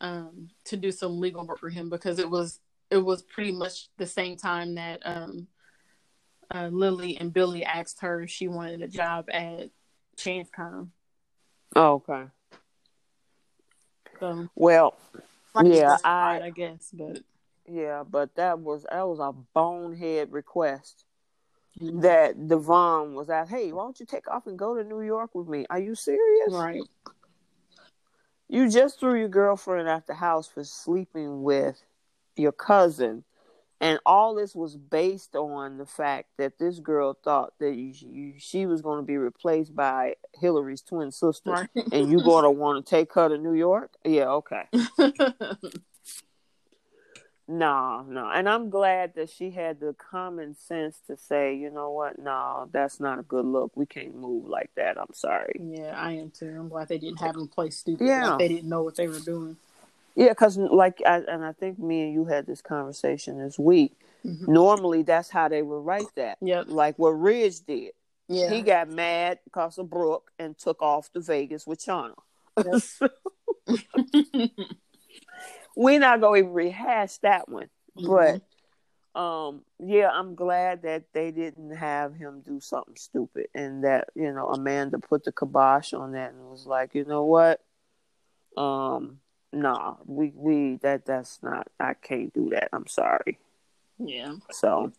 um, 0.01 0.51
to 0.67 0.77
do 0.77 0.93
some 0.93 1.21
legal 1.21 1.47
work 1.47 1.59
for 1.59 1.71
him 1.71 1.91
because 1.91 2.19
it 2.19 2.31
was 2.31 2.61
it 2.91 2.99
was 2.99 3.23
pretty 3.23 3.53
much 3.53 3.89
the 3.97 4.07
same 4.07 4.37
time 4.37 4.75
that 4.75 5.01
um, 5.05 5.47
uh, 6.55 6.69
Lily 6.71 7.17
and 7.19 7.33
Billy 7.33 7.65
asked 7.65 8.01
her 8.01 8.23
if 8.23 8.31
she 8.31 8.49
wanted 8.49 8.83
a 8.83 8.89
job 8.89 9.27
at 9.33 9.71
ChanceComm. 10.17 10.89
Oh, 11.75 11.95
okay. 11.95 12.25
So, 14.21 14.49
well, 14.55 14.99
yeah, 15.65 15.97
I, 16.05 16.43
I 16.45 16.51
guess, 16.51 16.91
but 16.93 17.21
yeah, 17.67 18.05
but 18.09 18.35
that 18.37 18.61
was 18.61 18.85
that 18.91 19.09
was 19.09 19.19
a 19.19 19.33
bonehead 19.55 20.31
request 20.31 21.05
that 21.81 22.49
Devon 22.49 23.15
was 23.15 23.29
like, 23.29 23.49
hey, 23.49 23.73
why 23.73 23.83
don't 23.85 23.99
you 23.99 24.07
take 24.07 24.29
off 24.29 24.47
and 24.47 24.59
go 24.59 24.75
to 24.77 24.85
New 24.85 25.03
York 25.03 25.35
with 25.35 25.49
me? 25.49 25.67
Are 25.71 25.79
you 25.79 25.95
serious? 25.95 26.53
Right. 26.53 26.83
You 28.49 28.69
just 28.71 29.01
threw 29.01 29.19
your 29.19 29.29
girlfriend 29.29 29.89
out 29.89 30.07
the 30.07 30.15
house 30.15 30.47
for 30.47 30.63
sleeping 30.65 31.43
with 31.43 31.83
your 32.37 32.53
cousin, 32.53 33.25
and 33.81 33.99
all 34.05 34.35
this 34.35 34.55
was 34.55 34.77
based 34.77 35.35
on 35.35 35.79
the 35.79 35.87
fact 35.87 36.29
that 36.39 36.59
this 36.59 36.79
girl 36.79 37.15
thought 37.15 37.55
that 37.61 37.75
you, 37.75 37.95
you, 38.01 38.35
she 38.39 38.67
was 38.67 38.83
going 38.83 38.99
to 38.99 39.07
be 39.07 39.17
replaced 39.17 39.75
by 39.75 40.17
Hilary's 40.35 40.83
twin 40.83 41.11
sister, 41.11 41.51
Right. 41.51 41.69
and 41.91 42.11
you 42.11 42.23
going 42.23 42.45
to 42.45 42.51
want 42.51 42.85
to 42.85 42.91
take 42.91 43.13
her 43.15 43.29
to 43.31 43.39
New 43.39 43.55
York? 43.55 43.93
Yeah, 44.05 44.29
okay. 44.29 44.65
No, 47.49 48.03
no. 48.09 48.31
And 48.31 48.49
I'm 48.49 48.71
glad 48.71 49.15
that 49.17 49.29
she 49.29 49.51
had 49.51 49.81
the 49.81 49.95
common 49.95 50.55
sense 50.55 51.01
to 51.09 51.17
say, 51.17 51.57
you 51.57 51.71
know 51.71 51.91
what? 51.91 52.19
No, 52.19 52.69
that's 52.73 53.01
not 53.01 53.19
a 53.19 53.23
good 53.23 53.45
look. 53.45 53.73
We 53.75 53.85
can't 53.85 54.15
move 54.15 54.47
like 54.47 54.71
that. 54.77 54.97
I'm 54.99 55.13
sorry. 55.13 55.61
yeah, 55.61 55.95
I 55.97 56.13
am 56.13 56.31
too. 56.31 56.55
I'm 56.57 56.69
glad 56.69 56.89
they 56.89 56.99
didn't 56.99 57.21
have 57.21 57.35
them 57.35 57.49
play 57.49 57.71
stupid. 57.71 58.07
Yeah. 58.07 58.31
Like 58.31 58.39
they 58.39 58.49
didn't 58.49 58.69
know 58.69 58.83
what 58.83 58.97
they 58.97 59.09
were 59.09 59.19
doing. 59.21 59.57
Yeah, 60.15 60.29
because 60.29 60.57
like, 60.57 61.03
I, 61.05 61.19
and 61.29 61.45
I 61.45 61.53
think 61.53 61.79
me 61.79 62.03
and 62.03 62.13
you 62.15 62.27
had 62.27 62.47
this 62.47 62.61
conversation 62.63 63.39
this 63.39 63.59
week. 63.59 63.93
Mhm. 64.25 64.47
Normally, 64.47 65.03
that's 65.03 65.31
how 65.31 65.49
they 65.49 65.63
would 65.63 65.85
write 65.85 66.15
that. 66.15 66.39
Yep. 66.41 66.67
Like 66.69 66.99
what 66.99 67.11
Ridge 67.11 67.61
did. 67.67 67.93
Yeah. 68.29 68.51
He 68.51 68.63
got 68.63 68.89
mad 68.89 69.41
because 69.45 69.79
of 69.79 69.91
Brooke 69.91 70.31
and 70.39 70.57
took 70.57 70.81
off 70.81 71.11
to 71.13 71.21
Vegas 71.21 71.67
with 71.67 71.85
Shauna. 71.85 72.15
We're 75.77 76.01
not 76.01 76.21
going 76.21 76.45
to 76.45 76.51
rehash 76.51 77.19
that 77.19 77.49
one. 77.49 77.69
Mhm. 77.97 78.07
But 78.07 78.43
um 79.15 79.63
yeah 79.79 80.09
i'm 80.11 80.35
glad 80.35 80.83
that 80.83 81.05
they 81.13 81.31
didn't 81.31 81.77
have 81.77 82.15
him 82.15 82.41
do 82.41 82.59
something 82.61 82.97
stupid 82.97 83.47
and 83.55 83.85
that 83.85 84.09
you 84.15 84.33
know 84.33 84.49
amanda 84.49 84.99
put 84.99 85.25
the 85.25 85.33
kibosh 85.33 85.93
on 85.93 86.13
that 86.13 86.33
and 86.33 86.51
was 86.51 86.67
like 86.67 86.95
you 86.95 87.05
know 87.05 87.25
what 87.25 87.61
um 88.57 89.19
nah 89.53 89.97
we 90.07 90.33
we 90.35 90.77
that 90.77 91.05
that's 91.05 91.43
not 91.43 91.69
i 91.79 91.93
can't 91.93 92.33
do 92.33 92.49
that 92.51 92.71
i'm 92.73 92.87
sorry 92.87 93.39
yeah. 93.99 94.35
so 94.51 94.91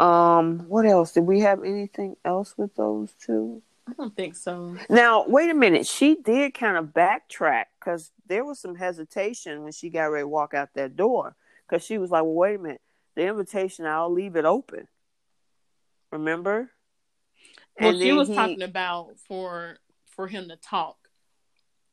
um 0.00 0.66
what 0.68 0.84
else 0.84 1.12
did 1.12 1.20
we 1.20 1.40
have 1.40 1.62
anything 1.62 2.16
else 2.24 2.58
with 2.58 2.74
those 2.74 3.14
two 3.24 3.62
I 3.88 3.92
don't 3.94 4.14
think 4.16 4.36
so. 4.36 4.76
now 4.88 5.24
wait 5.26 5.50
a 5.50 5.54
minute 5.54 5.86
she 5.86 6.14
did 6.14 6.54
kind 6.54 6.76
of 6.76 6.86
backtrack 6.86 7.64
because 7.78 8.12
there 8.26 8.44
was 8.44 8.58
some 8.58 8.74
hesitation 8.74 9.62
when 9.62 9.72
she 9.72 9.90
got 9.90 10.04
ready 10.04 10.22
to 10.22 10.28
walk 10.28 10.54
out 10.54 10.70
that 10.74 10.96
door 10.96 11.34
because 11.68 11.84
she 11.84 11.98
was 11.98 12.10
like 12.10 12.22
well 12.22 12.32
wait 12.34 12.54
a 12.56 12.58
minute 12.58 12.80
the 13.16 13.26
invitation 13.26 13.84
i'll 13.86 14.12
leave 14.12 14.36
it 14.36 14.44
open 14.44 14.86
remember 16.10 16.70
Well, 17.80 17.98
she 17.98 18.12
was 18.12 18.28
he- 18.28 18.34
talking 18.34 18.62
about 18.62 19.18
for 19.18 19.78
for 20.06 20.26
him 20.28 20.48
to 20.48 20.56
talk. 20.56 20.96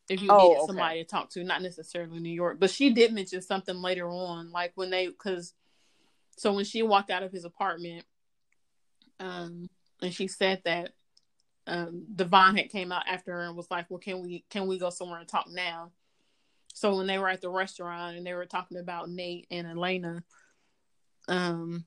If 0.10 0.22
you 0.22 0.30
Oh, 0.32 0.38
needed 0.40 0.58
okay. 0.58 0.68
somebody 0.68 1.04
to 1.04 1.08
talk 1.10 1.30
to, 1.32 1.44
not 1.44 1.62
necessarily 1.62 2.20
New 2.20 2.34
York, 2.34 2.58
but 2.60 2.70
she 2.70 2.92
did 2.92 3.14
mention 3.14 3.42
something 3.42 3.76
later 3.82 4.10
on, 4.10 4.52
like 4.52 4.72
when 4.76 4.90
they 4.90 5.08
because 5.08 5.54
so 6.38 6.52
when 6.54 6.66
she 6.66 6.82
walked 6.84 7.12
out 7.12 7.24
of 7.24 7.32
his 7.32 7.46
apartment, 7.46 8.06
um, 9.20 9.70
and 10.02 10.14
she 10.14 10.28
said 10.28 10.62
that 10.66 10.94
um 11.70 12.06
Devon 12.16 12.58
had 12.58 12.70
came 12.70 12.92
out 12.92 13.08
after 13.08 13.32
her 13.34 13.42
and 13.48 13.56
was 13.56 13.70
like, 13.72 13.90
"Well, 13.90 14.00
can 14.00 14.22
we 14.22 14.44
can 14.50 14.68
we 14.68 14.80
go 14.80 14.90
somewhere 14.90 15.20
and 15.20 15.28
talk 15.28 15.48
now?" 15.50 15.92
So 16.74 16.96
when 16.96 17.08
they 17.08 17.18
were 17.20 17.30
at 17.30 17.42
the 17.42 17.50
restaurant 17.50 18.18
and 18.18 18.26
they 18.26 18.34
were 18.34 18.46
talking 18.46 18.78
about 18.78 19.10
Nate 19.10 19.48
and 19.52 19.68
Elena, 19.68 20.24
um, 21.28 21.86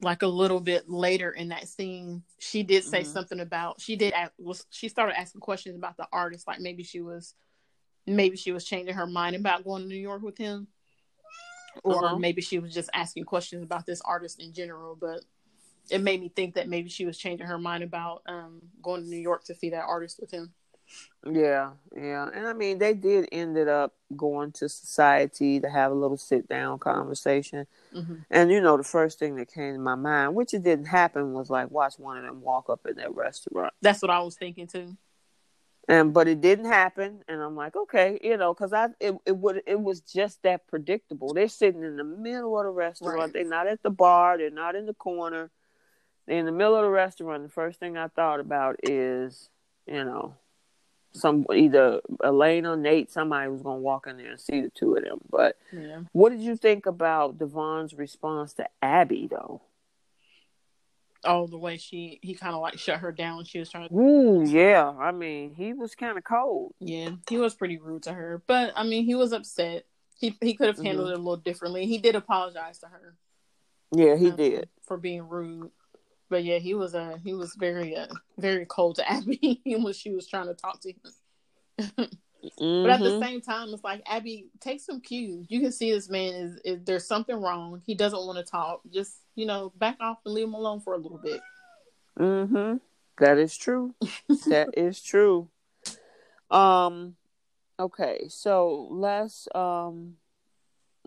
like 0.00 0.22
a 0.22 0.26
little 0.28 0.60
bit 0.60 0.88
later 0.88 1.30
in 1.30 1.48
that 1.48 1.68
scene, 1.68 2.22
she 2.38 2.62
did 2.62 2.84
say 2.84 3.02
Mhm. 3.02 3.06
something 3.06 3.40
about 3.40 3.80
she 3.80 3.96
did 3.96 4.12
ask, 4.12 4.32
was 4.38 4.66
she 4.70 4.88
started 4.88 5.18
asking 5.18 5.40
questions 5.40 5.76
about 5.76 5.96
the 5.96 6.08
artist, 6.12 6.46
like 6.46 6.60
maybe 6.60 6.82
she 6.82 7.00
was 7.00 7.34
maybe 8.06 8.36
she 8.36 8.52
was 8.52 8.64
changing 8.64 8.94
her 8.94 9.06
mind 9.06 9.36
about 9.36 9.64
going 9.64 9.82
to 9.82 9.88
New 9.88 9.94
York 9.96 10.22
with 10.22 10.38
him, 10.38 10.68
or 11.84 12.02
Uh-huh. 12.04 12.18
maybe 12.18 12.40
she 12.40 12.58
was 12.58 12.72
just 12.72 12.90
asking 12.94 13.24
questions 13.24 13.62
about 13.62 13.86
this 13.86 14.00
artist 14.02 14.40
in 14.40 14.52
general. 14.52 14.96
But 14.96 15.24
it 15.90 16.00
made 16.00 16.20
me 16.20 16.28
think 16.34 16.54
that 16.54 16.68
maybe 16.68 16.88
she 16.88 17.06
was 17.06 17.18
changing 17.18 17.46
her 17.46 17.58
mind 17.58 17.82
about 17.82 18.22
um, 18.26 18.62
going 18.82 19.02
to 19.02 19.08
New 19.08 19.16
York 19.16 19.44
to 19.44 19.54
see 19.54 19.70
that 19.70 19.84
artist 19.86 20.18
with 20.20 20.30
him. 20.30 20.52
Yeah, 21.30 21.72
yeah. 21.94 22.28
And 22.32 22.46
I 22.46 22.52
mean, 22.52 22.78
they 22.78 22.94
did 22.94 23.28
ended 23.32 23.68
up 23.68 23.94
going 24.16 24.52
to 24.52 24.68
society 24.68 25.60
to 25.60 25.68
have 25.68 25.92
a 25.92 25.94
little 25.94 26.16
sit 26.16 26.48
down 26.48 26.78
conversation. 26.78 27.66
hmm 27.92 28.16
And 28.30 28.50
you 28.50 28.60
know, 28.60 28.76
the 28.76 28.84
first 28.84 29.18
thing 29.18 29.36
that 29.36 29.52
came 29.52 29.74
to 29.74 29.80
my 29.80 29.96
mind, 29.96 30.34
which 30.34 30.54
it 30.54 30.62
didn't 30.62 30.86
happen, 30.86 31.32
was 31.32 31.50
like 31.50 31.70
watch 31.70 31.98
one 31.98 32.16
of 32.16 32.24
them 32.24 32.40
walk 32.40 32.70
up 32.70 32.86
in 32.86 32.96
that 32.96 33.14
restaurant. 33.14 33.74
That's 33.82 34.00
what 34.00 34.10
I 34.10 34.20
was 34.20 34.36
thinking 34.36 34.66
too. 34.66 34.96
And 35.88 36.12
but 36.12 36.28
it 36.28 36.42
didn't 36.42 36.66
happen, 36.66 37.22
and 37.28 37.42
I'm 37.42 37.56
like, 37.56 37.74
okay, 37.74 38.18
you 38.22 38.36
know, 38.36 38.52
because 38.52 38.72
I 38.72 38.88
it 39.00 39.14
it 39.24 39.36
would 39.36 39.62
it 39.66 39.80
was 39.80 40.00
just 40.00 40.42
that 40.42 40.66
predictable. 40.68 41.32
They're 41.32 41.48
sitting 41.48 41.82
in 41.82 41.96
the 41.96 42.04
middle 42.04 42.58
of 42.58 42.64
the 42.64 42.70
restaurant. 42.70 43.18
Right. 43.18 43.32
They're 43.32 43.44
not 43.44 43.66
at 43.66 43.82
the 43.82 43.90
bar. 43.90 44.36
They're 44.36 44.50
not 44.50 44.76
in 44.76 44.86
the 44.86 44.94
corner. 44.94 45.50
In 46.28 46.44
the 46.44 46.52
middle 46.52 46.76
of 46.76 46.82
the 46.82 46.90
restaurant. 46.90 47.42
The 47.42 47.48
first 47.48 47.80
thing 47.80 47.96
I 47.96 48.08
thought 48.08 48.40
about 48.40 48.76
is, 48.82 49.48
you 49.86 50.04
know, 50.04 50.34
some 51.12 51.46
either 51.54 52.00
Elena, 52.22 52.76
Nate, 52.76 53.10
somebody 53.10 53.48
was 53.50 53.62
gonna 53.62 53.80
walk 53.80 54.06
in 54.06 54.18
there 54.18 54.32
and 54.32 54.40
see 54.40 54.60
the 54.60 54.70
two 54.70 54.94
of 54.94 55.04
them. 55.04 55.20
But 55.30 55.56
Yeah. 55.72 56.02
what 56.12 56.30
did 56.30 56.40
you 56.40 56.56
think 56.56 56.86
about 56.86 57.38
Devon's 57.38 57.94
response 57.94 58.52
to 58.54 58.68
Abby, 58.82 59.26
though? 59.26 59.62
Oh, 61.24 61.46
the 61.46 61.58
way 61.58 61.78
she 61.78 62.20
he 62.22 62.34
kind 62.34 62.54
of 62.54 62.60
like 62.60 62.78
shut 62.78 63.00
her 63.00 63.10
down. 63.10 63.44
She 63.44 63.58
was 63.58 63.70
trying 63.70 63.88
to 63.88 63.94
Ooh, 63.94 64.44
yeah. 64.44 64.90
I 64.90 65.10
mean, 65.10 65.54
he 65.54 65.72
was 65.72 65.94
kind 65.94 66.16
of 66.16 66.24
cold. 66.24 66.74
Yeah, 66.78 67.10
he 67.28 67.38
was 67.38 67.54
pretty 67.54 67.78
rude 67.78 68.04
to 68.04 68.12
her, 68.12 68.42
but 68.46 68.72
I 68.76 68.84
mean, 68.84 69.04
he 69.04 69.14
was 69.14 69.32
upset. 69.32 69.84
He 70.16 70.36
he 70.40 70.54
could 70.54 70.68
have 70.68 70.78
handled 70.78 71.08
it 71.10 71.14
a 71.14 71.16
little 71.16 71.36
differently. 71.36 71.86
He 71.86 71.98
did 71.98 72.14
apologize 72.14 72.78
to 72.80 72.86
her. 72.86 73.16
Yeah, 73.90 74.16
he 74.16 74.30
um, 74.30 74.36
did. 74.36 74.68
for 74.86 74.96
being 74.96 75.28
rude. 75.28 75.70
But 76.30 76.44
yeah, 76.44 76.58
he 76.58 76.74
was 76.74 76.94
uh 76.94 77.18
he 77.24 77.32
was 77.34 77.54
very 77.54 77.96
uh 77.96 78.06
very 78.38 78.66
cold 78.66 78.96
to 78.96 79.10
Abby 79.10 79.60
when 79.64 79.92
she 79.92 80.10
was 80.12 80.26
trying 80.26 80.46
to 80.46 80.54
talk 80.54 80.80
to 80.82 80.90
him. 80.92 82.08
But 82.60 82.90
at 82.90 83.00
the 83.00 83.10
Mhm. 83.10 83.20
same 83.20 83.40
time, 83.40 83.68
it's 83.74 83.82
like 83.84 84.02
Abby, 84.06 84.50
take 84.60 84.80
some 84.80 85.00
cues. 85.00 85.46
You 85.48 85.60
can 85.60 85.72
see 85.72 85.90
this 85.92 86.08
man 86.08 86.34
is, 86.34 86.60
is 86.64 86.78
there's 86.84 87.06
something 87.06 87.36
wrong. 87.40 87.82
He 87.84 87.94
doesn't 87.94 88.18
want 88.26 88.38
to 88.38 88.44
talk. 88.44 88.80
Just 88.92 89.18
you 89.34 89.46
know, 89.46 89.72
back 89.76 89.96
off 90.00 90.18
and 90.24 90.34
leave 90.34 90.46
him 90.46 90.54
alone 90.54 90.80
for 90.80 90.94
a 90.94 90.98
little 90.98 91.18
bit. 91.18 91.40
Mm-hmm. 92.18 92.76
That 93.18 93.38
is 93.38 93.56
true. 93.56 93.94
that 94.48 94.68
is 94.76 95.02
true. 95.02 95.48
Um 96.50 97.16
okay, 97.78 98.26
so 98.28 98.88
let's 98.90 99.48
um 99.54 100.16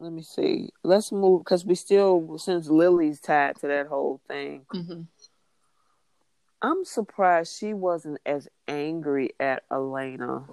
let 0.01 0.11
me 0.11 0.23
see. 0.23 0.69
Let's 0.83 1.11
move 1.11 1.41
because 1.41 1.63
we 1.63 1.75
still 1.75 2.37
since 2.37 2.67
Lily's 2.67 3.19
tied 3.21 3.57
to 3.57 3.67
that 3.67 3.87
whole 3.87 4.19
thing. 4.27 4.65
hmm 4.71 5.01
I'm 6.63 6.85
surprised 6.85 7.57
she 7.57 7.73
wasn't 7.73 8.19
as 8.25 8.47
angry 8.67 9.31
at 9.39 9.63
Elena 9.71 10.45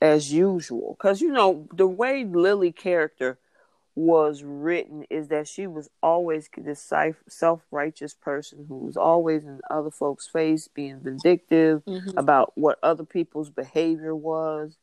as 0.00 0.32
usual. 0.32 0.96
Because, 0.96 1.20
you 1.20 1.32
know, 1.32 1.66
the 1.74 1.88
way 1.88 2.24
Lily 2.24 2.70
character 2.70 3.38
was 3.96 4.42
written 4.44 5.04
is 5.10 5.28
that 5.28 5.48
she 5.48 5.66
was 5.66 5.88
always 6.02 6.48
this 6.56 6.92
self 7.28 7.62
righteous 7.70 8.14
person 8.14 8.66
who 8.68 8.78
was 8.78 8.96
always 8.96 9.44
in 9.44 9.60
other 9.70 9.90
folks' 9.90 10.28
face, 10.28 10.68
being 10.68 11.00
vindictive 11.00 11.82
hmm 11.86 12.10
about 12.16 12.52
what 12.56 12.78
other 12.82 13.04
people's 13.04 13.50
behavior 13.50 14.14
was. 14.14 14.76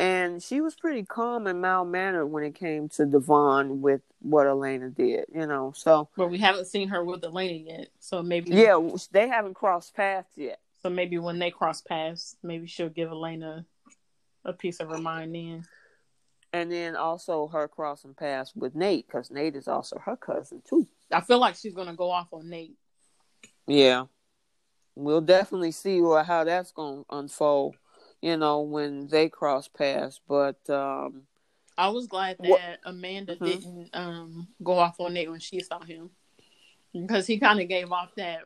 And 0.00 0.42
she 0.42 0.62
was 0.62 0.74
pretty 0.74 1.04
calm 1.04 1.46
and 1.46 1.60
mild 1.60 1.88
mannered 1.88 2.28
when 2.28 2.42
it 2.42 2.54
came 2.54 2.88
to 2.90 3.04
Devon 3.04 3.82
with 3.82 4.00
what 4.20 4.46
Elena 4.46 4.88
did, 4.88 5.26
you 5.34 5.46
know. 5.46 5.74
So, 5.76 6.08
But 6.16 6.30
we 6.30 6.38
haven't 6.38 6.68
seen 6.68 6.88
her 6.88 7.04
with 7.04 7.22
Elena 7.22 7.52
yet, 7.52 7.88
so 7.98 8.22
maybe 8.22 8.50
yeah, 8.50 8.80
they 9.12 9.28
haven't 9.28 9.54
crossed 9.54 9.94
paths 9.94 10.32
yet. 10.36 10.58
So 10.82 10.88
maybe 10.88 11.18
when 11.18 11.38
they 11.38 11.50
cross 11.50 11.82
paths, 11.82 12.34
maybe 12.42 12.66
she'll 12.66 12.88
give 12.88 13.10
Elena 13.10 13.66
a 14.46 14.54
piece 14.54 14.80
of 14.80 14.88
her 14.88 14.96
mind 14.96 15.34
then. 15.34 15.66
and 16.54 16.72
then 16.72 16.96
also 16.96 17.48
her 17.48 17.68
crossing 17.68 18.14
paths 18.14 18.52
with 18.56 18.74
Nate 18.74 19.06
because 19.06 19.30
Nate 19.30 19.54
is 19.54 19.68
also 19.68 19.98
her 19.98 20.16
cousin 20.16 20.62
too. 20.66 20.88
I 21.12 21.20
feel 21.20 21.38
like 21.38 21.56
she's 21.56 21.74
gonna 21.74 21.94
go 21.94 22.10
off 22.10 22.28
on 22.32 22.48
Nate. 22.48 22.78
Yeah, 23.66 24.04
we'll 24.94 25.20
definitely 25.20 25.72
see 25.72 26.00
how 26.00 26.44
that's 26.44 26.72
going 26.72 27.04
to 27.04 27.16
unfold. 27.16 27.76
You 28.22 28.36
know 28.36 28.60
when 28.62 29.06
they 29.08 29.28
cross 29.28 29.66
paths, 29.68 30.20
but 30.28 30.68
um, 30.68 31.22
I 31.78 31.88
was 31.88 32.06
glad 32.06 32.36
that 32.38 32.48
What- 32.48 32.80
Amanda 32.84 33.36
Mhm. 33.36 33.44
didn't 33.44 33.90
um, 33.94 34.48
go 34.62 34.72
off 34.78 35.00
on 35.00 35.14
Nate 35.14 35.30
when 35.30 35.40
she 35.40 35.60
saw 35.60 35.80
him 35.82 36.10
because 36.92 37.26
he 37.26 37.38
kind 37.38 37.60
of 37.60 37.68
gave 37.68 37.90
off 37.92 38.14
that 38.16 38.44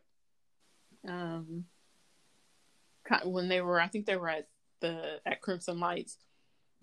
um, 1.08 1.66
when 3.24 3.48
they 3.48 3.60
were. 3.60 3.80
I 3.80 3.88
think 3.88 4.06
they 4.06 4.16
were 4.16 4.28
at 4.28 4.48
the 4.80 5.20
at 5.26 5.40
Crimson 5.40 5.80
Lights, 5.80 6.18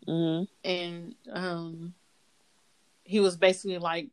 mhm. 0.08 0.48
and 0.66 1.16
um, 1.32 1.94
he 3.04 3.20
was 3.22 3.38
basically 3.38 3.78
like, 3.78 4.10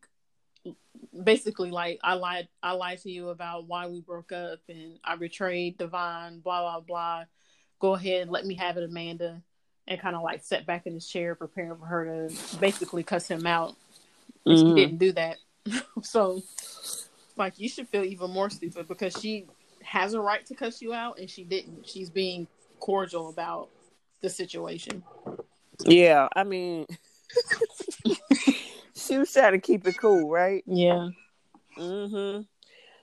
basically 1.25 1.71
like, 1.71 1.99
I 2.03 2.15
lied, 2.15 2.49
I 2.63 2.73
lied 2.73 2.99
to 3.01 3.11
you 3.11 3.29
about 3.31 3.67
why 3.67 3.87
we 3.89 4.01
broke 4.01 4.31
up, 4.33 4.61
and 4.69 4.99
I 5.05 5.17
betrayed 5.17 5.79
Devon, 5.79 6.41
blah 6.41 6.63
blah 6.63 6.81
blah. 6.81 7.25
Go 7.79 7.95
ahead, 7.95 8.23
and 8.23 8.31
let 8.31 8.47
me 8.47 8.55
have 8.55 8.77
it, 8.77 8.85
Amanda, 8.85 9.43
and 9.87 10.01
kind 10.01 10.17
of 10.17 10.23
like 10.23 10.43
sat 10.43 10.67
back 10.67 10.87
in 10.87 10.95
his 10.95 11.09
chair, 11.09 11.35
preparing 11.35 11.77
for 11.79 11.87
her 11.87 12.05
to 12.29 12.59
basically 12.59 13.03
cuss 13.03 13.29
him 13.29 13.47
out. 13.47 13.77
Mhm. 14.47 14.59
she 14.59 14.75
didn't 14.75 14.99
do 14.99 15.13
that. 15.13 15.37
so, 16.03 16.43
like, 17.37 17.59
you 17.59 17.69
should 17.69 17.89
feel 17.89 18.05
even 18.05 18.31
more 18.31 18.51
stupid 18.51 18.89
because 18.89 19.19
she 19.19 19.47
has 19.83 20.15
a 20.15 20.21
right 20.21 20.45
to 20.47 20.55
cuss 20.55 20.81
you 20.83 20.93
out, 20.93 21.19
and 21.19 21.29
she 21.29 21.45
didn't. 21.45 21.89
She's 21.89 22.11
being 22.11 22.47
cordial 22.81 23.29
about 23.29 23.69
the 24.21 24.31
situation. 24.31 25.03
Yeah, 25.85 26.29
I 26.35 26.45
mean, 26.45 26.87
she 28.95 29.19
was 29.19 29.33
trying 29.33 29.53
to 29.53 29.61
keep 29.61 29.87
it 29.87 29.97
cool, 29.99 30.29
right? 30.29 30.65
Yeah. 30.67 31.11
Mm-hmm. 31.79 32.43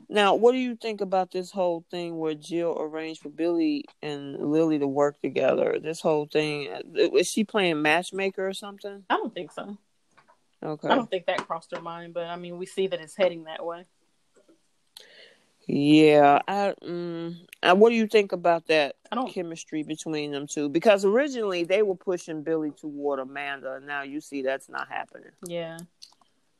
Now, 0.08 0.36
what 0.36 0.52
do 0.52 0.60
you 0.60 0.76
think 0.76 1.02
about 1.02 1.32
this 1.32 1.52
whole 1.52 1.84
thing 1.90 2.18
where 2.18 2.36
Jill 2.36 2.78
arranged 2.80 3.22
for 3.22 3.30
Billy 3.30 3.86
and 4.02 4.38
Lily 4.52 4.80
to 4.80 4.88
work 4.88 5.20
together? 5.22 5.80
This 5.82 6.02
whole 6.02 6.28
thing 6.28 6.70
is 6.96 7.30
she 7.30 7.44
playing 7.44 7.82
matchmaker 7.82 8.48
or 8.48 8.54
something? 8.54 9.04
I 9.10 9.18
don't 9.18 9.34
think 9.34 9.52
so. 9.52 9.78
Okay. 10.64 10.88
I 10.88 10.96
don't 10.96 11.10
think 11.10 11.26
that 11.26 11.48
crossed 11.48 11.72
her 11.76 11.82
mind, 11.82 12.14
but 12.14 12.28
I 12.28 12.36
mean, 12.36 12.58
we 12.58 12.66
see 12.66 12.88
that 12.88 13.00
it's 13.02 13.16
heading 13.16 13.46
that 13.46 13.66
way. 13.66 13.86
Yeah. 15.68 16.40
I. 16.48 16.76
Uh, 17.64 17.74
what 17.74 17.90
do 17.90 17.96
you 17.96 18.06
think 18.06 18.32
about 18.32 18.68
that 18.68 18.96
I 19.12 19.16
don't. 19.16 19.32
chemistry 19.32 19.82
between 19.82 20.32
them 20.32 20.46
two? 20.46 20.70
Because 20.70 21.04
originally 21.04 21.64
they 21.64 21.82
were 21.82 21.96
pushing 21.96 22.44
Billy 22.44 22.72
toward 22.72 23.20
Amanda, 23.20 23.76
and 23.76 23.88
now 23.88 24.04
you 24.04 24.22
see 24.22 24.44
that's 24.44 24.70
not 24.70 24.88
happening. 24.88 25.32
Yeah. 25.48 25.78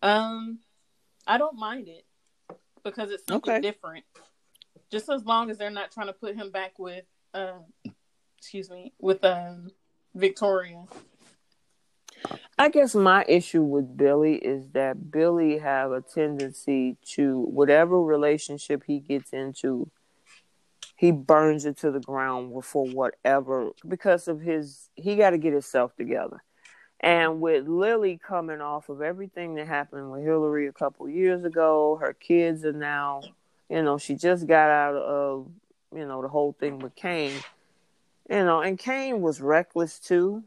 Um, 0.02 0.60
I 1.28 1.38
don't 1.38 1.58
mind 1.58 1.88
it 1.88 2.06
because 2.86 3.12
it's 3.12 3.26
something 3.28 3.52
Okay. 3.52 3.62
different. 3.62 4.06
Just 4.90 5.10
as 5.10 5.26
long 5.26 5.50
as 5.50 5.58
they're 5.58 5.70
not 5.70 5.92
trying 5.92 6.08
to 6.08 6.14
put 6.14 6.36
him 6.36 6.52
back 6.52 6.80
with, 6.80 7.04
uh, 7.34 7.60
excuse 8.38 8.70
me, 8.70 8.94
with 9.00 9.26
um 9.26 9.72
Victoria. 10.14 10.86
I 12.58 12.70
guess 12.70 12.96
my 12.96 13.26
issue 13.28 13.64
with 13.64 13.98
Billy 13.98 14.36
is 14.36 14.70
that 14.70 15.12
Billy 15.12 15.58
have 15.58 15.92
a 15.92 16.02
tendency 16.02 16.96
to 17.16 17.42
whatever 17.42 18.02
relationship 18.02 18.84
he 18.88 19.00
gets 19.00 19.34
into, 19.34 19.92
he 20.96 21.12
burns 21.12 21.66
it 21.66 21.78
to 21.80 21.92
the 21.92 22.00
ground 22.00 22.54
for 22.64 22.86
whatever 22.86 23.72
because 23.86 24.30
of 24.30 24.40
his 24.40 24.90
he 24.96 25.18
got 25.18 25.32
to 25.32 25.38
get 25.38 25.52
himself 25.52 25.94
together. 25.98 26.42
And 27.06 27.40
with 27.40 27.68
Lily 27.68 28.18
coming 28.18 28.62
off 28.62 28.90
of 28.90 29.04
everything 29.04 29.54
that 29.56 29.68
happened 29.68 30.12
with 30.12 30.24
Hilary 30.24 30.66
a 30.66 30.74
couple 30.74 31.08
years 31.08 31.44
ago, 31.44 32.00
her 32.02 32.14
kids 32.14 32.66
are 32.66 32.74
now, 32.74 33.22
you 33.70 33.84
know, 33.84 34.00
she 34.00 34.16
just 34.16 34.48
got 34.48 34.72
out 34.72 34.96
of, 34.96 35.48
you 35.96 36.04
know, 36.04 36.24
the 36.24 36.28
whole 36.28 36.54
thing 36.60 36.80
with 36.80 36.96
Kane. 36.96 37.44
You 38.28 38.44
know, 38.44 38.62
and 38.62 38.80
Kane 38.80 39.22
was 39.22 39.40
reckless 39.40 40.00
too 40.00 40.46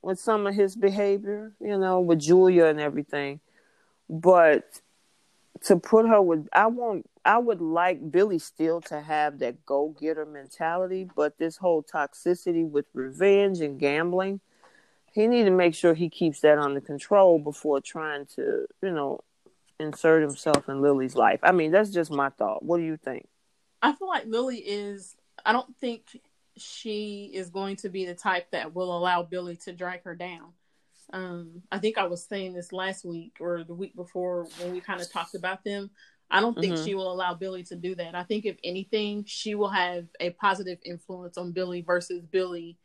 with 0.00 0.20
some 0.20 0.46
of 0.46 0.54
his 0.54 0.76
behavior, 0.76 1.54
you 1.60 1.76
know, 1.76 1.98
with 1.98 2.20
Julia 2.20 2.66
and 2.66 2.78
everything. 2.78 3.40
But 4.08 4.80
to 5.64 5.76
put 5.76 6.06
her 6.06 6.22
with 6.22 6.46
I 6.52 6.66
want 6.66 7.10
I 7.24 7.38
would 7.38 7.60
like 7.60 8.12
Billy 8.12 8.38
still 8.38 8.80
to 8.82 9.00
have 9.00 9.40
that 9.40 9.66
go 9.66 9.88
getter 10.00 10.24
mentality, 10.24 11.08
but 11.16 11.38
this 11.38 11.56
whole 11.56 11.82
toxicity 11.82 12.64
with 12.64 12.86
revenge 12.94 13.60
and 13.60 13.80
gambling, 13.80 14.38
he 15.16 15.26
need 15.26 15.44
to 15.44 15.50
make 15.50 15.74
sure 15.74 15.94
he 15.94 16.10
keeps 16.10 16.40
that 16.40 16.58
under 16.58 16.80
control 16.80 17.38
before 17.38 17.80
trying 17.80 18.26
to, 18.36 18.66
you 18.82 18.90
know, 18.90 19.20
insert 19.80 20.20
himself 20.20 20.68
in 20.68 20.82
Lily's 20.82 21.14
life. 21.14 21.40
I 21.42 21.52
mean, 21.52 21.72
that's 21.72 21.90
just 21.90 22.10
my 22.10 22.28
thought. 22.28 22.62
What 22.62 22.76
do 22.76 22.84
you 22.84 22.98
think? 22.98 23.26
I 23.80 23.94
feel 23.94 24.08
like 24.08 24.26
Lily 24.26 24.58
is. 24.58 25.16
I 25.44 25.52
don't 25.52 25.74
think 25.78 26.20
she 26.58 27.30
is 27.32 27.48
going 27.48 27.76
to 27.76 27.88
be 27.88 28.04
the 28.04 28.14
type 28.14 28.50
that 28.50 28.74
will 28.74 28.94
allow 28.94 29.22
Billy 29.22 29.56
to 29.64 29.72
drag 29.72 30.02
her 30.04 30.14
down. 30.14 30.52
Um, 31.14 31.62
I 31.72 31.78
think 31.78 31.96
I 31.96 32.06
was 32.06 32.26
saying 32.26 32.52
this 32.52 32.70
last 32.70 33.02
week 33.02 33.38
or 33.40 33.64
the 33.64 33.74
week 33.74 33.96
before 33.96 34.46
when 34.60 34.72
we 34.72 34.82
kind 34.82 35.00
of 35.00 35.10
talked 35.10 35.34
about 35.34 35.64
them. 35.64 35.90
I 36.30 36.40
don't 36.40 36.58
think 36.58 36.74
Mhm. 36.74 36.84
she 36.84 36.94
will 36.94 37.10
allow 37.10 37.32
Billy 37.32 37.62
to 37.64 37.76
do 37.76 37.94
that. 37.94 38.14
I 38.14 38.24
think 38.24 38.44
if 38.44 38.58
anything, 38.62 39.24
she 39.24 39.54
will 39.54 39.68
have 39.68 40.08
a 40.20 40.30
positive 40.30 40.78
influence 40.84 41.38
on 41.38 41.52
Billy 41.52 41.80
versus 41.80 42.22
Billy 42.26 42.76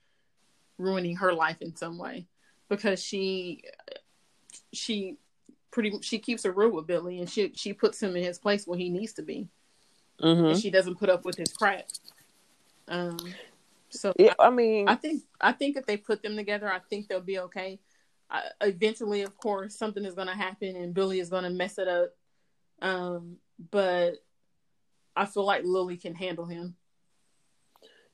ruining 0.82 1.16
her 1.18 1.34
life 1.34 1.62
in 1.62 1.76
some 1.76 1.98
way 1.98 2.26
because 2.70 3.02
she 3.04 3.64
she 4.74 5.18
pretty 5.72 5.94
she 6.02 6.20
keeps 6.20 6.46
a 6.46 6.52
real 6.52 6.72
with 6.72 6.88
Billy 6.88 7.20
and 7.20 7.30
she 7.30 7.52
she 7.56 7.74
puts 7.74 8.02
him 8.02 8.16
in 8.16 8.24
his 8.24 8.40
place 8.40 8.68
where 8.68 8.78
he 8.78 8.90
needs 8.90 9.14
to 9.14 9.22
be 9.22 9.48
Mm-hmm. 10.22 10.46
and 10.46 10.60
she 10.60 10.70
doesn't 10.70 11.00
put 11.00 11.10
up 11.10 11.26
with 11.26 11.36
his 11.36 11.52
crap. 11.52 11.86
Um, 12.88 13.18
so 13.90 14.14
Yeah, 14.18 14.34
I 14.40 14.50
mean, 14.50 14.88
I 14.88 14.96
think 14.96 15.24
I 15.40 15.52
think 15.52 15.78
if 15.78 15.86
they 15.86 15.98
put 15.98 16.22
them 16.22 16.36
together, 16.36 16.72
I 16.72 16.80
think 16.90 17.08
they'll 17.08 17.22
be 17.22 17.40
okay. 17.40 17.80
I, 18.30 18.44
eventually, 18.62 19.24
of 19.24 19.36
course, 19.38 19.76
something 19.76 20.06
is 20.06 20.14
going 20.14 20.28
to 20.28 20.36
happen, 20.36 20.76
and 20.76 20.94
Billy 20.94 21.20
is 21.20 21.30
going 21.30 21.44
to 21.44 21.50
mess 21.50 21.78
it 21.78 21.88
up. 21.88 22.14
Um, 22.82 23.38
but 23.72 24.24
I 25.16 25.26
feel 25.26 25.46
like 25.46 25.64
Lily 25.64 25.98
can 25.98 26.16
handle 26.16 26.46
him. 26.46 26.76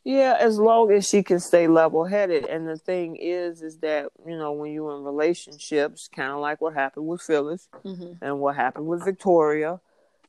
Yeah, 0.07 0.37
as 0.39 0.57
long 0.57 0.89
as 0.93 1.05
she 1.05 1.21
can 1.21 1.41
stay 1.41 1.67
level 1.67 2.05
headed. 2.05 2.45
And 2.45 2.65
the 2.65 2.77
thing 2.77 3.17
is, 3.17 3.61
is 3.61 3.79
that, 3.79 4.05
you 4.25 4.37
know, 4.37 4.53
when 4.53 4.71
you're 4.71 4.95
in 4.95 5.03
relationships, 5.03 6.07
kind 6.07 6.31
of 6.31 6.39
like 6.39 6.61
what 6.61 6.75
happened 6.75 7.07
with 7.07 7.21
Phyllis 7.21 7.67
Mm-hmm. 7.83 8.23
and 8.23 8.39
what 8.39 8.55
happened 8.55 8.87
with 8.87 9.03
Victoria, 9.03 9.81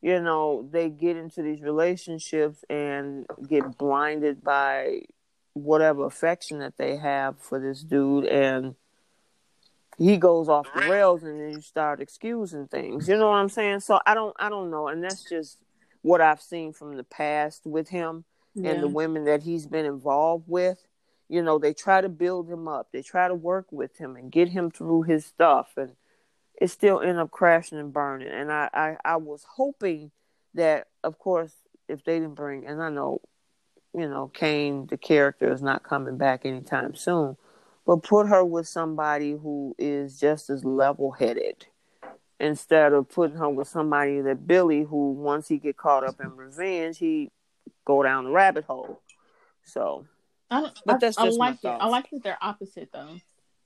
you 0.02 0.20
know, 0.20 0.68
they 0.68 0.88
get 0.88 1.16
into 1.16 1.42
these 1.42 1.62
relationships 1.62 2.64
and 2.68 3.24
get 3.48 3.78
blinded 3.78 4.42
by 4.42 5.02
whatever 5.52 6.06
affection 6.06 6.58
that 6.58 6.76
they 6.76 6.96
have 6.96 7.38
for 7.38 7.60
this 7.60 7.84
dude. 7.84 8.24
And 8.24 8.74
he 9.96 10.16
goes 10.16 10.48
off 10.48 10.66
the 10.74 10.88
rails 10.90 11.22
and 11.22 11.40
then 11.40 11.50
you 11.50 11.60
start 11.60 12.00
excusing 12.00 12.66
things. 12.66 13.06
You 13.06 13.16
know 13.16 13.28
what 13.28 13.36
I'm 13.36 13.48
saying? 13.48 13.78
So 13.78 14.00
I 14.04 14.14
don't, 14.14 14.34
I 14.40 14.48
don't 14.48 14.72
know. 14.72 14.88
And 14.88 15.04
that's 15.04 15.22
just 15.30 15.58
what 16.02 16.20
I've 16.20 16.42
seen 16.42 16.72
from 16.72 16.96
the 16.96 17.04
past 17.04 17.64
with 17.64 17.90
him 17.90 18.24
and 18.56 18.82
the 18.82 18.88
women 18.88 19.24
that 19.24 19.42
he's 19.42 19.66
been 19.66 19.84
involved 19.84 20.44
with. 20.46 20.84
You 21.28 21.42
know, 21.42 21.58
they 21.58 21.74
try 21.74 22.00
to 22.00 22.08
build 22.08 22.48
him 22.48 22.68
up. 22.68 22.88
They 22.92 23.02
try 23.02 23.28
to 23.28 23.34
work 23.34 23.66
with 23.70 23.98
him 23.98 24.16
and 24.16 24.32
get 24.32 24.48
him 24.48 24.70
through 24.70 25.02
his 25.02 25.26
stuff, 25.26 25.68
and 25.76 25.92
it 26.60 26.68
still 26.68 27.00
end 27.00 27.18
up 27.18 27.30
crashing 27.30 27.78
and 27.78 27.92
burning. 27.92 28.28
And 28.28 28.50
I, 28.50 28.68
I, 28.72 28.96
I 29.04 29.16
was 29.16 29.44
hoping 29.56 30.10
that, 30.54 30.88
of 31.04 31.18
course, 31.18 31.52
if 31.88 32.02
they 32.04 32.18
didn't 32.18 32.34
bring, 32.34 32.66
and 32.66 32.82
I 32.82 32.88
know, 32.88 33.20
you 33.94 34.08
know, 34.08 34.28
Kane, 34.28 34.86
the 34.86 34.96
character, 34.96 35.52
is 35.52 35.62
not 35.62 35.82
coming 35.82 36.16
back 36.16 36.44
anytime 36.44 36.94
soon, 36.94 37.36
but 37.86 38.02
put 38.02 38.28
her 38.28 38.44
with 38.44 38.66
somebody 38.66 39.32
who 39.32 39.74
is 39.78 40.18
just 40.18 40.50
as 40.50 40.64
level-headed 40.64 41.66
instead 42.40 42.92
of 42.92 43.08
putting 43.08 43.36
her 43.36 43.48
with 43.50 43.68
somebody 43.68 44.20
that 44.20 44.46
Billy, 44.46 44.82
who 44.82 45.12
once 45.12 45.48
he 45.48 45.58
get 45.58 45.76
caught 45.76 46.04
up 46.04 46.20
in 46.20 46.36
revenge, 46.36 46.98
he 46.98 47.30
go 47.84 48.02
down 48.02 48.24
the 48.24 48.30
rabbit 48.30 48.64
hole. 48.64 49.00
So, 49.64 50.06
I 50.50 50.62
don't, 50.62 50.80
But 50.86 51.00
that's 51.00 51.18
I 51.18 51.26
just 51.26 51.38
my 51.38 51.50
like 51.50 51.64
it. 51.64 51.68
I 51.68 51.86
like 51.88 52.10
that 52.10 52.22
they're 52.22 52.38
opposite 52.40 52.90
though. 52.92 53.18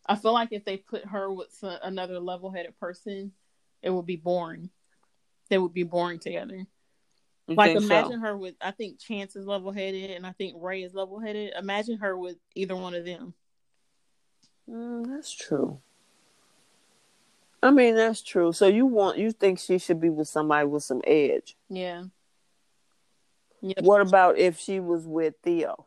I 0.06 0.16
feel 0.16 0.32
like 0.32 0.48
if 0.52 0.64
they 0.64 0.78
put 0.78 1.04
her 1.06 1.32
with 1.32 1.56
another 1.62 2.18
level-headed 2.18 2.78
person, 2.80 3.32
it 3.82 3.90
would 3.90 4.06
be 4.06 4.16
boring. 4.16 4.70
They 5.48 5.58
would 5.58 5.74
be 5.74 5.84
boring 5.84 6.18
together. 6.18 6.66
you 7.46 7.54
like 7.54 7.76
imagine 7.76 8.12
so? 8.12 8.20
her 8.20 8.36
with 8.36 8.54
I 8.60 8.72
think 8.72 8.98
Chance 8.98 9.36
is 9.36 9.46
level 9.46 9.70
headed 9.70 10.10
and 10.10 10.26
I 10.26 10.32
think 10.32 10.56
Ray 10.58 10.82
is 10.82 10.94
level 10.94 11.20
headed. 11.20 11.52
Imagine 11.56 11.98
her 11.98 12.16
with 12.16 12.36
either 12.54 12.74
one 12.74 12.94
of 12.94 13.04
them. 13.04 13.34
Mm, 14.68 15.06
that's 15.06 15.32
true. 15.32 15.80
I 17.62 17.70
mean, 17.70 17.94
that's 17.94 18.22
true. 18.22 18.52
So 18.52 18.66
you 18.66 18.86
want 18.86 19.18
you 19.18 19.30
think 19.30 19.60
she 19.60 19.78
should 19.78 20.00
be 20.00 20.10
with 20.10 20.26
somebody 20.26 20.66
with 20.66 20.82
some 20.82 21.00
edge? 21.06 21.56
Yeah. 21.68 22.04
Yeah. 23.62 23.80
What 23.80 24.00
about 24.00 24.38
if 24.38 24.58
she 24.58 24.80
was 24.80 25.06
with 25.06 25.34
Theo? 25.42 25.86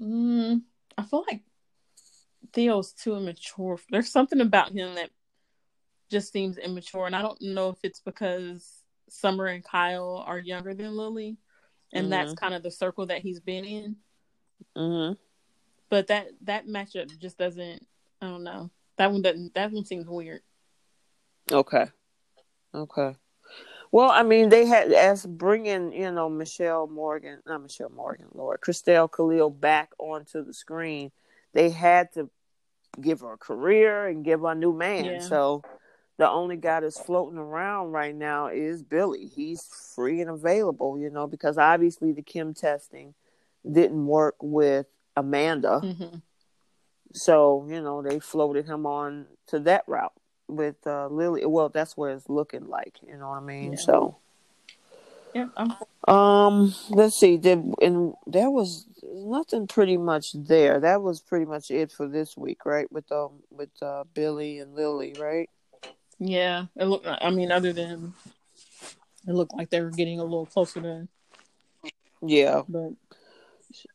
Mm, 0.00 0.62
I 0.96 1.02
feel 1.02 1.24
like 1.28 1.42
Theo's 2.52 2.92
too 2.92 3.16
immature. 3.16 3.78
There's 3.90 4.10
something 4.10 4.40
about 4.40 4.72
him 4.72 4.94
that 4.94 5.10
just 6.08 6.32
seems 6.32 6.56
immature, 6.56 7.06
and 7.06 7.16
I 7.16 7.22
don't 7.22 7.40
know 7.42 7.70
if 7.70 7.78
it's 7.82 8.00
because 8.00 8.82
Summer 9.08 9.46
and 9.46 9.64
Kyle 9.64 10.22
are 10.26 10.38
younger 10.38 10.72
than 10.72 10.96
Lily, 10.96 11.36
and 11.92 12.12
that's 12.12 12.34
kind 12.34 12.54
of 12.54 12.62
the 12.62 12.70
circle 12.70 13.06
that 13.06 13.20
he's 13.20 13.40
been 13.40 13.64
in. 13.64 13.96
Mm-hmm. 14.76 15.14
But 15.90 16.06
that 16.06 16.28
that 16.42 16.66
matchup 16.66 17.18
just 17.18 17.38
doesn't. 17.38 17.86
I 18.20 18.26
don't 18.26 18.44
know. 18.44 18.70
That 18.98 19.10
one 19.12 19.22
doesn't. 19.22 19.54
That 19.54 19.72
one 19.72 19.84
seems 19.84 20.06
weird. 20.06 20.42
Okay. 21.50 21.86
Okay. 22.74 23.14
Well, 23.92 24.10
I 24.10 24.22
mean, 24.22 24.48
they 24.48 24.64
had 24.64 24.90
as 24.90 25.24
bringing 25.26 25.92
you 25.92 26.10
know 26.10 26.28
Michelle 26.30 26.86
Morgan, 26.86 27.40
not 27.46 27.62
Michelle 27.62 27.90
Morgan, 27.90 28.26
Lord, 28.32 28.60
Christel 28.60 29.06
Khalil 29.06 29.50
back 29.50 29.90
onto 29.98 30.42
the 30.44 30.54
screen. 30.54 31.12
They 31.52 31.68
had 31.68 32.10
to 32.14 32.30
give 33.00 33.20
her 33.20 33.34
a 33.34 33.38
career 33.38 34.08
and 34.08 34.24
give 34.24 34.40
her 34.40 34.52
a 34.52 34.54
new 34.54 34.72
man. 34.72 35.04
Yeah. 35.04 35.20
So 35.20 35.62
the 36.18 36.28
only 36.28 36.56
guy 36.56 36.80
that's 36.80 36.98
floating 36.98 37.38
around 37.38 37.92
right 37.92 38.14
now 38.14 38.48
is 38.48 38.82
Billy. 38.82 39.26
He's 39.26 39.64
free 39.94 40.20
and 40.20 40.30
available, 40.30 40.98
you 40.98 41.10
know, 41.10 41.26
because 41.26 41.58
obviously 41.58 42.12
the 42.12 42.22
Kim 42.22 42.54
testing 42.54 43.14
didn't 43.70 44.06
work 44.06 44.36
with 44.40 44.86
Amanda. 45.16 45.80
Mm-hmm. 45.82 46.16
So, 47.12 47.66
you 47.68 47.82
know, 47.82 48.02
they 48.02 48.20
floated 48.20 48.66
him 48.66 48.86
on 48.86 49.26
to 49.48 49.58
that 49.60 49.84
route 49.86 50.12
with 50.56 50.76
uh, 50.86 51.08
Lily. 51.08 51.44
Well, 51.46 51.68
that's 51.68 51.96
where 51.96 52.10
it's 52.10 52.28
looking 52.28 52.68
like, 52.68 52.96
you 53.06 53.16
know 53.16 53.28
what 53.30 53.38
I 53.38 53.40
mean? 53.40 53.72
Yeah. 53.72 53.76
So, 53.76 54.16
Yeah, 55.34 55.46
I'm, 55.56 55.76
um, 56.08 56.74
let's 56.90 57.18
see. 57.18 57.36
Did 57.36 57.74
and 57.80 58.14
there 58.26 58.50
was 58.50 58.86
nothing 59.02 59.66
pretty 59.66 59.96
much 59.96 60.32
there. 60.32 60.80
That 60.80 61.02
was 61.02 61.20
pretty 61.20 61.46
much 61.46 61.70
it 61.70 61.92
for 61.92 62.06
this 62.08 62.36
week, 62.36 62.64
right? 62.66 62.90
With 62.92 63.10
um 63.12 63.42
with 63.50 63.70
uh 63.82 64.04
Billy 64.14 64.58
and 64.58 64.74
Lily, 64.74 65.14
right? 65.18 65.48
yeah. 66.18 66.66
It 66.76 66.84
looked. 66.84 67.06
Like, 67.06 67.18
I 67.22 67.30
mean, 67.30 67.50
other 67.52 67.72
than 67.72 68.14
it 69.26 69.32
looked 69.32 69.54
like 69.54 69.70
they 69.70 69.80
were 69.80 69.90
getting 69.90 70.20
a 70.20 70.24
little 70.24 70.46
closer 70.46 70.80
to, 70.82 71.08
Yeah. 72.20 72.62
but 72.68 72.92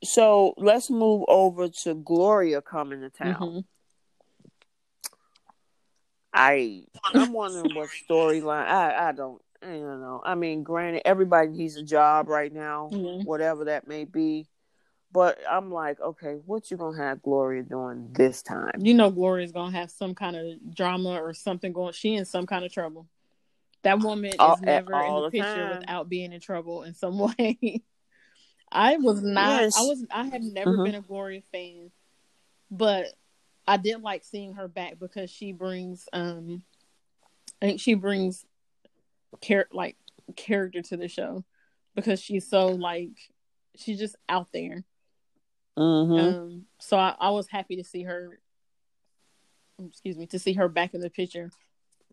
So 0.03 0.53
let's 0.57 0.89
move 0.89 1.23
over 1.27 1.67
to 1.83 1.93
Gloria 1.95 2.61
coming 2.61 3.01
to 3.01 3.09
town. 3.09 3.35
mhm. 3.39 3.65
I 6.37 6.83
I'm 7.13 7.33
wondering 7.33 7.73
what 7.75 7.89
storyline. 7.89 8.67
I 8.67 9.09
I 9.09 9.11
don't 9.11 9.41
I 9.61 9.67
don't 9.67 10.01
know. 10.01 10.21
I 10.23 10.35
mean, 10.35 10.63
granted, 10.63 11.01
everybody 11.05 11.49
needs 11.49 11.75
a 11.77 11.83
job 11.83 12.29
right 12.29 12.53
now, 12.53 12.89
Mhm. 12.91 13.25
whatever 13.25 13.65
that 13.65 13.87
may 13.87 14.05
be. 14.05 14.47
But 15.11 15.39
I'm 15.49 15.71
like, 15.71 15.99
okay, 15.99 16.33
what 16.45 16.69
you 16.69 16.77
gonna 16.77 16.97
have 16.97 17.21
Gloria 17.23 17.63
doing 17.63 18.09
this 18.11 18.41
time? 18.43 18.71
you 18.77 18.93
know, 18.93 19.09
Gloria's 19.09 19.51
gonna 19.51 19.75
have 19.75 19.89
some 19.89 20.13
kind 20.13 20.35
of 20.35 20.75
drama 20.75 21.19
or 21.21 21.33
something 21.33 21.73
going. 21.73 21.93
She 21.93 22.13
in 22.15 22.25
some 22.25 22.45
kind 22.45 22.65
of 22.65 22.71
trouble. 22.71 23.07
That 23.83 23.99
woman 23.99 24.33
is 24.33 24.61
never 24.61 25.01
in 25.01 25.15
the, 25.15 25.21
the 25.21 25.31
picture 25.31 25.69
time. 25.69 25.79
without 25.79 26.09
being 26.09 26.33
in 26.33 26.41
trouble 26.41 26.83
in 26.83 26.93
some 26.93 27.17
way. 27.39 27.81
I 28.71 28.97
was 28.97 29.23
not. 29.23 29.61
Yes. 29.61 29.77
I 29.77 29.81
was. 29.83 30.05
I 30.11 30.25
have 30.27 30.43
never 30.43 30.77
Mhm. 30.77 30.83
been 30.83 30.95
a 30.95 31.01
Gloria 31.01 31.41
fan, 31.53 31.89
but 32.69 33.05
I 33.67 33.77
did 33.77 34.01
like 34.01 34.23
seeing 34.23 34.53
her 34.53 34.67
back 34.67 34.97
because 34.99 35.29
she 35.29 35.51
brings. 35.51 36.07
um 36.13 36.63
I 37.61 37.65
think 37.65 37.79
she 37.81 37.95
brings, 37.95 38.45
char- 39.41 39.67
like 39.71 39.97
character 40.35 40.81
to 40.83 40.97
the 40.97 41.07
show 41.07 41.43
because 41.95 42.21
she's 42.21 42.47
so 42.47 42.67
like 42.67 43.17
she's 43.75 43.97
just 43.97 44.15
out 44.29 44.47
there. 44.53 44.83
Mm-hmm. 45.77 46.19
Um, 46.19 46.65
so 46.79 46.97
I, 46.97 47.15
I 47.19 47.29
was 47.31 47.47
happy 47.47 47.77
to 47.77 47.83
see 47.83 48.03
her. 48.03 48.39
Excuse 49.79 50.17
me, 50.17 50.25
to 50.27 50.39
see 50.39 50.53
her 50.53 50.67
back 50.67 50.93
in 50.93 51.01
the 51.01 51.09
picture. 51.09 51.51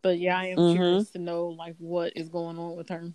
But 0.02 0.18
yeah, 0.18 0.38
I 0.38 0.46
am 0.46 0.58
Mhm. 0.58 0.72
curious 0.72 1.10
to 1.10 1.18
know 1.18 1.46
like 1.48 1.76
what 1.78 2.12
is 2.16 2.28
going 2.28 2.58
on 2.58 2.76
with 2.76 2.90
her. 2.90 3.12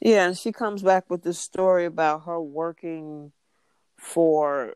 Yeah, 0.00 0.26
and 0.26 0.38
she 0.38 0.52
comes 0.52 0.82
back 0.82 1.08
with 1.10 1.22
this 1.22 1.38
story 1.38 1.84
about 1.84 2.24
her 2.24 2.40
working 2.40 3.32
for 3.96 4.74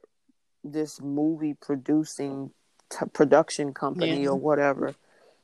this 0.64 1.00
movie 1.00 1.54
producing 1.54 2.50
t- 2.90 3.06
production 3.12 3.72
company 3.72 4.22
Yeah. 4.22 4.30
or 4.30 4.36
whatever, 4.36 4.94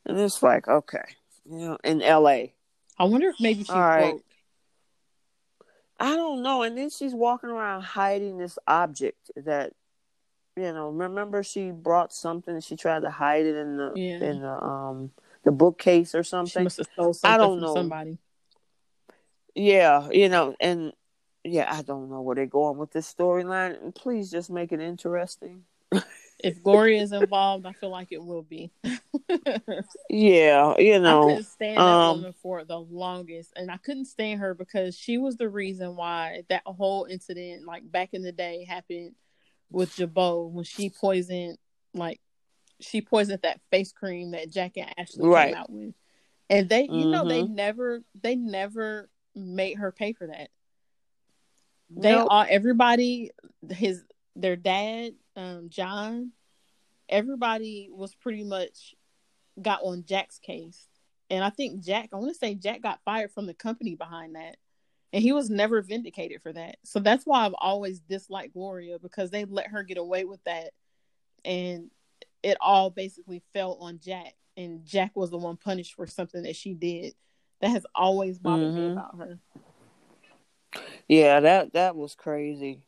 and 0.05 0.19
it's 0.19 0.43
like, 0.43 0.69
okay, 0.69 1.05
you 1.49 1.59
know, 1.59 1.79
in 1.85 2.03
L.A. 2.03 2.55
I 2.99 3.05
wonder 3.05 3.29
if 3.29 3.37
maybe 3.41 3.65
she 3.65 3.73
All 3.73 3.81
right. 3.81 4.11
broke. 4.13 4.25
I 5.99 6.17
don't 6.17 6.43
know. 6.43 6.63
And 6.63 6.77
then 6.77 6.91
she's 6.91 7.15
walking 7.15 7.51
around 7.51 7.83
hiding 7.83 8.37
this 8.39 8.59
object 8.67 9.31
that, 9.37 9.73
you 10.57 10.73
know, 10.73 10.91
remember 10.91 11.43
she 11.43 11.71
brought 11.71 12.13
something. 12.13 12.61
She 12.61 12.77
tried 12.77 13.03
to 13.03 13.11
hide 13.11 13.47
it 13.47 13.57
in 13.57 13.77
the 13.77 13.93
Yeah. 13.95 14.19
in 14.21 14.41
the 14.41 14.63
um 14.63 15.13
the 15.45 15.53
bookcase 15.53 16.15
or 16.15 16.23
She 16.23 16.31
something. 16.31 16.65
must 16.65 16.79
have 16.79 16.87
stole 16.93 17.15
something 17.15 17.39
don't 17.41 17.57
from 17.59 17.65
know. 17.65 17.75
somebody. 17.75 18.19
Yeah, 19.55 20.11
you 20.11 20.29
know, 20.29 20.57
and 20.59 20.93
yeah, 21.45 21.73
I 21.73 21.83
don't 21.83 22.11
know 22.11 22.23
where 22.23 22.35
they're 22.37 22.47
going 22.47 22.79
with 22.79 22.93
this 22.93 23.13
storyline. 23.13 23.95
Please 23.95 24.31
just 24.31 24.51
make 24.51 24.73
it 24.73 24.81
interesting. 24.81 25.65
If 26.43 26.63
Gloria 26.63 27.01
is 27.01 27.13
involved, 27.13 27.65
I 27.65 27.73
feel 27.73 27.91
like 27.91 28.09
it 28.11 28.23
will 28.23 28.43
be. 28.43 28.71
Yeah, 30.11 30.75
you 30.79 31.01
know, 31.01 31.23
I 31.23 31.27
couldn't 31.27 31.45
stand 31.45 31.79
that 31.79 31.83
um, 31.83 32.17
woman 32.19 32.35
for 32.41 32.65
the 32.65 32.79
longest, 32.79 33.53
and 33.57 33.71
I 33.71 33.77
couldn't 33.79 34.05
stand 34.07 34.41
her 34.41 34.55
because 34.55 34.97
she 34.97 35.19
was 35.19 35.37
the 35.37 35.49
reason 35.49 35.97
why 35.97 36.43
that 36.49 36.63
whole 36.67 37.07
incident, 37.11 37.65
like 37.67 37.91
back 37.91 38.11
in 38.13 38.23
the 38.23 38.33
day, 38.33 38.65
happened 38.65 39.15
with 39.71 39.95
Jabot 39.97 40.51
when 40.53 40.65
she 40.65 40.91
poisoned, 40.91 41.59
like 41.95 42.21
she 42.81 43.01
poisoned 43.01 43.41
that 43.43 43.61
face 43.71 43.93
cream 43.93 44.33
that 44.33 44.51
Jack 44.51 44.73
and 44.77 44.93
Ashley 44.97 45.27
Right. 45.27 45.47
came 45.49 45.57
out 45.57 45.71
with, 45.71 45.95
and 46.49 46.69
they, 46.69 46.83
you 46.83 47.07
know, 47.07 47.25
they 47.27 47.43
Mhm. 47.43 47.51
never, 47.51 48.03
they 48.15 48.37
never 48.37 49.09
made 49.35 49.79
her 49.79 49.91
pay 49.91 50.13
for 50.13 50.27
that. 50.29 50.51
They 51.91 52.11
Nope. 52.13 52.29
all, 52.31 52.47
everybody, 52.49 53.31
his, 53.71 54.05
their 54.37 54.57
dad, 54.57 55.15
um, 55.37 55.69
John, 55.69 56.33
everybody 57.09 57.89
was 57.91 58.15
pretty 58.15 58.45
much 58.45 58.95
got 59.61 59.81
on 59.83 60.05
Jack's 60.05 60.39
case. 60.39 60.89
And 61.31 61.45
I 61.45 61.51
think 61.51 61.83
Jack, 61.83 62.11
I 62.13 62.17
want 62.17 62.33
to 62.33 62.39
say 62.39 62.55
Jack 62.55 62.83
got 62.83 63.01
fired 63.05 63.33
from 63.33 63.47
the 63.47 63.55
company 63.55 63.95
behind 63.95 64.35
that. 64.37 64.57
And 65.13 65.23
he 65.23 65.33
was 65.33 65.49
never 65.49 65.81
vindicated 65.81 66.43
for 66.43 66.53
that. 66.53 66.77
So 66.85 66.99
that's 66.99 67.25
why 67.25 67.47
I've 67.47 67.55
always 67.59 68.01
disliked 68.01 68.55
Gloria 68.55 68.99
because 68.99 69.31
they 69.31 69.45
let 69.45 69.69
her 69.69 69.85
get 69.85 69.97
away 69.97 70.25
with 70.25 70.43
that. 70.45 70.71
And 71.45 71.91
it 72.43 72.57
all 72.61 72.91
basically 72.91 73.43
fell 73.53 73.75
on 73.81 74.01
Jack. 74.03 74.35
And 74.57 74.85
Jack 74.85 75.13
was 75.15 75.31
the 75.31 75.39
one 75.39 75.57
punished 75.57 75.95
for 75.95 76.07
something 76.07 76.43
that 76.43 76.57
she 76.57 76.75
did. 76.75 77.15
That 77.61 77.71
has 77.71 77.87
always 77.95 78.39
bothered 78.39 78.75
me 78.75 78.81
Mhm. 78.83 78.93
about 78.93 79.17
her. 79.17 79.39
Yeah, 81.09 81.41
that 81.41 81.73
that 81.75 81.97
was 81.97 82.15
crazy. 82.15 82.81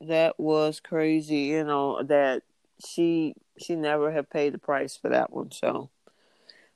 That 0.00 0.38
was 0.38 0.80
crazy. 0.80 1.36
You 1.38 1.64
know 1.64 2.02
that 2.02 2.42
she 2.84 3.34
she 3.58 3.76
never 3.76 4.10
had 4.10 4.28
paid 4.30 4.52
the 4.54 4.58
price 4.58 4.96
for 4.96 5.08
that 5.10 5.32
one. 5.32 5.50
So, 5.52 5.90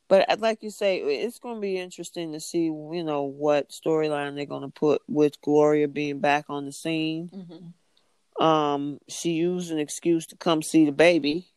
but 0.08 0.30
I'd 0.30 0.40
like 0.40 0.62
you 0.62 0.70
say, 0.70 0.98
it's 0.98 1.38
going 1.38 1.56
to 1.56 1.60
be 1.60 1.78
interesting 1.78 2.32
to 2.32 2.40
see 2.40 2.64
you 2.64 3.02
know 3.04 3.24
what 3.24 3.70
storyline 3.70 4.34
they're 4.36 4.46
going 4.46 4.62
to 4.62 4.68
put 4.68 5.02
with 5.08 5.40
Gloria 5.40 5.88
being 5.88 6.20
back 6.20 6.46
on 6.48 6.64
the 6.64 6.72
scene. 6.72 7.30
Mm-hmm. 7.34 8.44
Um, 8.44 9.00
she 9.08 9.30
used 9.32 9.72
an 9.72 9.80
excuse 9.80 10.26
to 10.26 10.36
come 10.36 10.62
see 10.62 10.84
the 10.84 10.92
baby, 10.92 11.48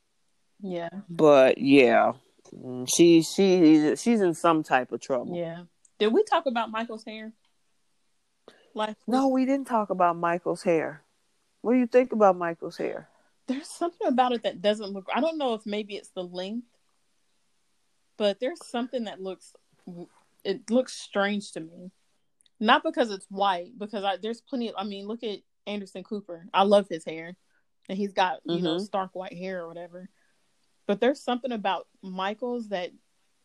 Yeah. 0.62 0.90
but 1.08 1.60
yeah, 1.60 2.14
she 2.96 3.22
she 3.22 3.96
she's 3.96 4.20
in 4.22 4.34
some 4.34 4.64
type 4.64 4.92
of 4.92 5.00
trouble. 5.00 5.38
Yeah. 5.38 5.64
Did 6.00 6.12
we 6.12 6.24
talk 6.24 6.48
about 6.48 6.72
Michael's 6.72 7.06
hair? 7.06 7.32
Like 8.74 8.96
No, 9.08 9.28
we 9.28 9.46
didn't 9.46 9.68
talk 9.68 9.90
about 9.90 10.16
Michael's 10.18 10.64
hair. 10.64 11.02
What 11.62 11.74
do 11.74 11.80
you 11.80 11.88
think 11.88 12.12
about 12.12 12.38
Michael's 12.38 12.78
hair? 12.78 13.08
there's 13.48 13.68
something 13.68 14.08
about 14.08 14.32
it 14.32 14.44
that 14.44 14.62
doesn't 14.62 14.92
look 14.92 15.08
I 15.14 15.20
don't 15.20 15.38
know 15.38 15.54
if 15.56 15.66
maybe 15.66 15.96
it's 15.96 16.12
the 16.12 16.24
length, 16.24 16.68
but 18.18 18.40
there's 18.40 18.66
something 18.66 19.06
that 19.06 19.22
looks 19.22 19.54
it 20.44 20.70
looks 20.70 20.94
strange 20.94 21.52
to 21.54 21.60
me. 21.60 21.92
Not 22.60 22.84
because 22.84 23.12
it's 23.12 23.26
white, 23.30 23.78
because 23.78 24.04
I, 24.04 24.18
there's 24.18 24.42
plenty 24.42 24.70
of 24.70 24.76
I 24.78 24.84
mean, 24.84 25.08
look 25.08 25.24
at 25.24 25.40
Anderson 25.68 26.04
Cooper. 26.04 26.46
I 26.54 26.64
love 26.64 26.88
his 26.90 27.04
hair. 27.04 27.36
And 27.90 27.98
he's 27.98 28.14
got, 28.14 28.40
you 28.46 28.62
know, 28.62 28.76
Mhm. 28.76 28.86
stark 28.86 29.16
white 29.16 29.34
hair 29.34 29.64
or 29.64 29.68
whatever. 29.68 30.10
But 30.86 31.02
there's 31.02 31.20
something 31.22 31.52
about 31.52 31.88
Michael's 32.02 32.70
that 32.70 32.92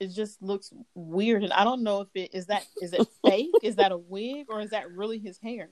it 0.01 0.09
just 0.09 0.43
looks 0.43 0.73
weird 0.95 1.43
and 1.43 1.53
I 1.53 1.65
don't 1.65 1.83
know 1.83 2.01
if 2.03 2.09
it 2.15 2.35
is 2.35 2.47
that 2.47 2.65
is 2.83 2.93
it 2.93 3.07
fake? 3.25 3.51
is 3.63 3.77
that 3.77 3.93
a 3.93 3.97
wig 3.99 4.47
or 4.49 4.61
is 4.61 4.71
that 4.71 4.91
really 4.93 5.19
his 5.19 5.39
hair? 5.39 5.69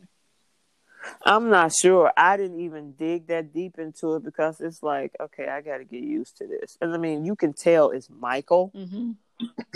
I'm 1.26 1.50
not 1.50 1.74
sure. 1.74 2.10
I 2.16 2.36
didn't 2.38 2.60
even 2.60 2.92
dig 2.92 3.26
that 3.26 3.52
deep 3.52 3.78
into 3.78 4.14
it 4.14 4.24
because 4.24 4.60
it's 4.60 4.82
like, 4.82 5.12
okay, 5.20 5.48
I 5.48 5.60
got 5.60 5.78
to 5.78 5.84
get 5.84 6.02
used 6.02 6.38
to 6.38 6.46
this. 6.46 6.78
And 6.80 6.94
I 6.94 6.96
mean, 6.96 7.26
you 7.26 7.36
can 7.36 7.52
tell 7.52 7.90
it's 7.90 8.08
Michael, 8.08 8.72
Mm-hmm. 8.74 9.12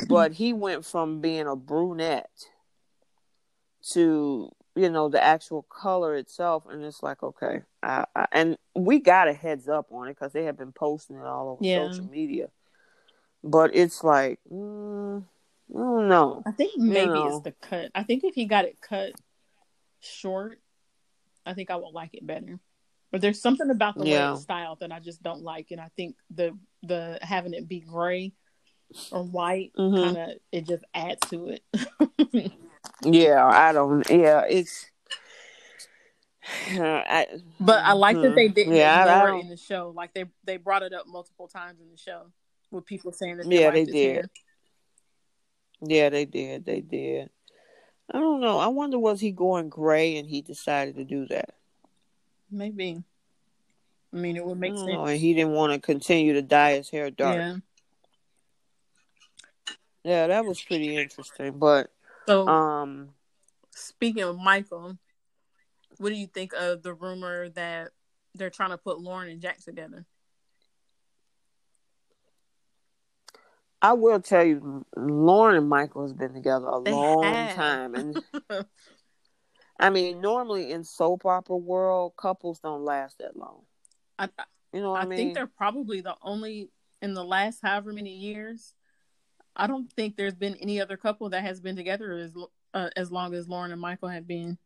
but 0.09 0.33
he 0.33 0.53
went 0.55 0.87
from 0.87 1.21
being 1.21 1.47
a 1.47 1.55
brunette 1.55 2.31
to, 3.93 4.51
you 4.75 4.91
know, 4.91 5.09
the 5.09 5.23
actual 5.23 5.63
color 5.63 6.15
itself. 6.17 6.65
And 6.71 6.83
it's 6.83 7.03
like, 7.03 7.23
okay. 7.23 7.61
I, 7.83 8.05
I, 8.17 8.27
and 8.33 8.57
we 8.75 8.99
got 8.99 9.29
a 9.29 9.33
heads 9.33 9.69
up 9.69 9.87
on 9.93 10.09
it 10.09 10.15
because 10.15 10.33
they 10.33 10.45
have 10.45 10.57
been 10.57 10.73
posting 10.73 11.17
it 11.17 11.25
all 11.25 11.51
over 11.51 11.65
Yeah. 11.65 11.91
social 11.91 12.07
media. 12.07 12.49
But 13.45 13.75
it's 13.75 14.03
like, 14.03 14.41
mm, 14.53 15.23
I 15.75 15.79
don't 15.79 16.09
know. 16.09 16.43
I 16.47 16.51
think 16.53 16.77
maybe 16.77 17.07
know. 17.07 17.27
it's 17.29 17.41
the 17.45 17.53
cut. 17.53 17.91
I 17.95 18.03
think 18.03 18.25
if 18.25 18.35
he 18.35 18.47
got 18.47 18.65
it 18.65 18.81
cut 18.81 19.13
short, 20.01 20.61
I 21.47 21.55
think 21.55 21.71
I 21.71 21.77
would 21.77 21.93
like 21.95 22.15
it 22.15 22.27
better. 22.27 22.59
But 23.11 23.21
there's 23.21 23.41
something 23.41 23.71
about 23.71 23.97
the 23.97 24.05
way 24.05 24.11
Yeah. 24.11 24.33
it's 24.35 24.43
styled 24.43 24.81
that 24.81 24.93
I 24.93 25.01
just 25.01 25.23
don't 25.23 25.43
like, 25.43 25.71
and 25.71 25.81
I 25.81 25.89
think 25.97 26.17
the 26.31 26.57
the 26.83 27.19
having 27.23 27.55
it 27.55 27.67
be 27.69 27.81
gray 27.81 28.33
or 29.11 29.23
white 29.23 29.73
Mhm. 29.79 30.05
kind 30.05 30.17
of 30.17 30.39
it 30.53 30.67
just 30.67 30.85
adds 30.95 31.21
to 31.31 31.49
it. 31.51 32.53
Yeah, 33.03 33.47
I 33.47 33.73
don't. 33.73 34.09
Yeah, 34.11 34.43
it's. 34.49 34.91
I, 36.71 37.27
but 37.61 37.85
I 37.85 37.93
like 37.93 38.17
that 38.21 38.35
they 38.35 38.49
didn't 38.49 38.75
Yeah, 38.75 39.05
I- 39.05 39.09
I 39.09 39.23
ignore 39.23 39.39
it 39.39 39.41
in 39.43 39.49
the 39.49 39.57
show. 39.57 39.93
Like 39.95 40.15
they 40.15 40.25
they 40.45 40.57
brought 40.57 40.83
it 40.83 40.93
up 40.93 41.07
multiple 41.07 41.47
times 41.49 41.81
in 41.81 41.91
the 41.91 41.97
show 41.97 42.33
with 42.71 42.87
people 42.87 43.13
saying 43.13 43.39
that 43.39 43.47
Yeah, 43.47 43.71
they, 43.71 43.85
they 43.85 43.85
liked 43.85 43.87
his 43.89 43.95
did. 43.95 44.31
Yeah, 45.81 46.09
they 46.11 46.25
did. 46.25 46.65
They 46.65 46.81
did. 46.81 47.31
I 48.13 48.19
don't 48.19 48.41
know. 48.41 48.59
I 48.59 48.69
wonder 48.69 48.99
was 48.99 49.21
he 49.21 49.31
going 49.31 49.69
gray 49.69 50.17
and 50.17 50.29
he 50.29 50.41
decided 50.41 50.97
to 50.97 51.05
do 51.05 51.27
that. 51.27 51.51
maybe. 52.51 53.03
I 54.13 54.17
mean, 54.17 54.37
it 54.37 54.45
would 54.45 54.59
make 54.59 54.75
sense. 54.75 54.89
Know, 54.89 55.05
and 55.05 55.21
he 55.21 55.35
didn't 55.35 55.53
want 55.53 55.75
to 55.75 55.79
continue 55.79 56.33
to 56.33 56.43
dye 56.43 56.77
his 56.77 56.89
hair 56.89 57.11
dark. 57.11 57.37
Yeah. 57.37 57.57
Yeah, 60.05 60.27
that 60.29 60.47
was 60.47 60.63
pretty 60.63 60.97
interesting. 60.97 61.59
But 61.59 61.91
So, 62.27 62.49
um, 62.49 63.11
speaking 63.75 64.23
of 64.23 64.39
Michael, 64.39 64.97
what 65.99 66.09
do 66.09 66.15
you 66.15 66.27
think 66.27 66.55
of 66.55 66.83
the 66.83 66.95
rumor 66.95 67.51
that 67.51 67.91
they're 68.35 68.49
trying 68.49 68.71
to 68.71 68.79
put 68.79 69.01
Lauren 69.01 69.29
and 69.29 69.43
Jack 69.43 69.59
together? 69.63 70.07
I 73.81 73.93
will 73.93 74.21
tell 74.21 74.45
you, 74.45 74.85
Lauren 74.97 75.57
and 75.57 75.69
Michael 75.69 76.03
has 76.03 76.13
been 76.13 76.35
together 76.35 76.67
a 76.67 76.81
They 76.81 76.91
long 76.91 77.23
have. 77.23 77.57
time, 77.57 77.95
and 77.95 78.23
I 79.81 79.91
mean, 79.91 80.21
normally 80.21 80.73
in 80.73 80.83
soap 80.85 81.25
opera 81.25 81.57
world, 81.57 82.15
couples 82.17 82.59
don't 82.61 82.85
last 82.85 83.19
that 83.19 83.37
long. 83.37 83.63
I, 84.19 84.29
You 84.73 84.81
know 84.81 84.91
what 84.93 85.01
I 85.01 85.03
I, 85.03 85.07
mean? 85.07 85.19
think 85.19 85.35
they're 85.35 85.47
probably 85.47 86.01
the 86.01 86.17
only 86.23 86.71
in 87.01 87.15
the 87.15 87.25
last 87.25 87.61
however 87.63 87.93
many 87.93 88.17
years. 88.17 88.75
I 89.55 89.67
don't 89.69 89.93
think 89.93 90.17
there's 90.17 90.35
been 90.35 90.57
any 90.57 90.81
other 90.81 90.97
couple 90.97 91.29
that 91.31 91.43
has 91.43 91.61
been 91.61 91.77
together 91.77 92.13
as 92.19 92.33
uh, 92.75 92.91
as 92.97 93.11
long 93.13 93.35
as 93.35 93.49
Lauren 93.49 93.73
and 93.73 93.81
Michael 93.81 94.09
have 94.09 94.27
been. 94.27 94.59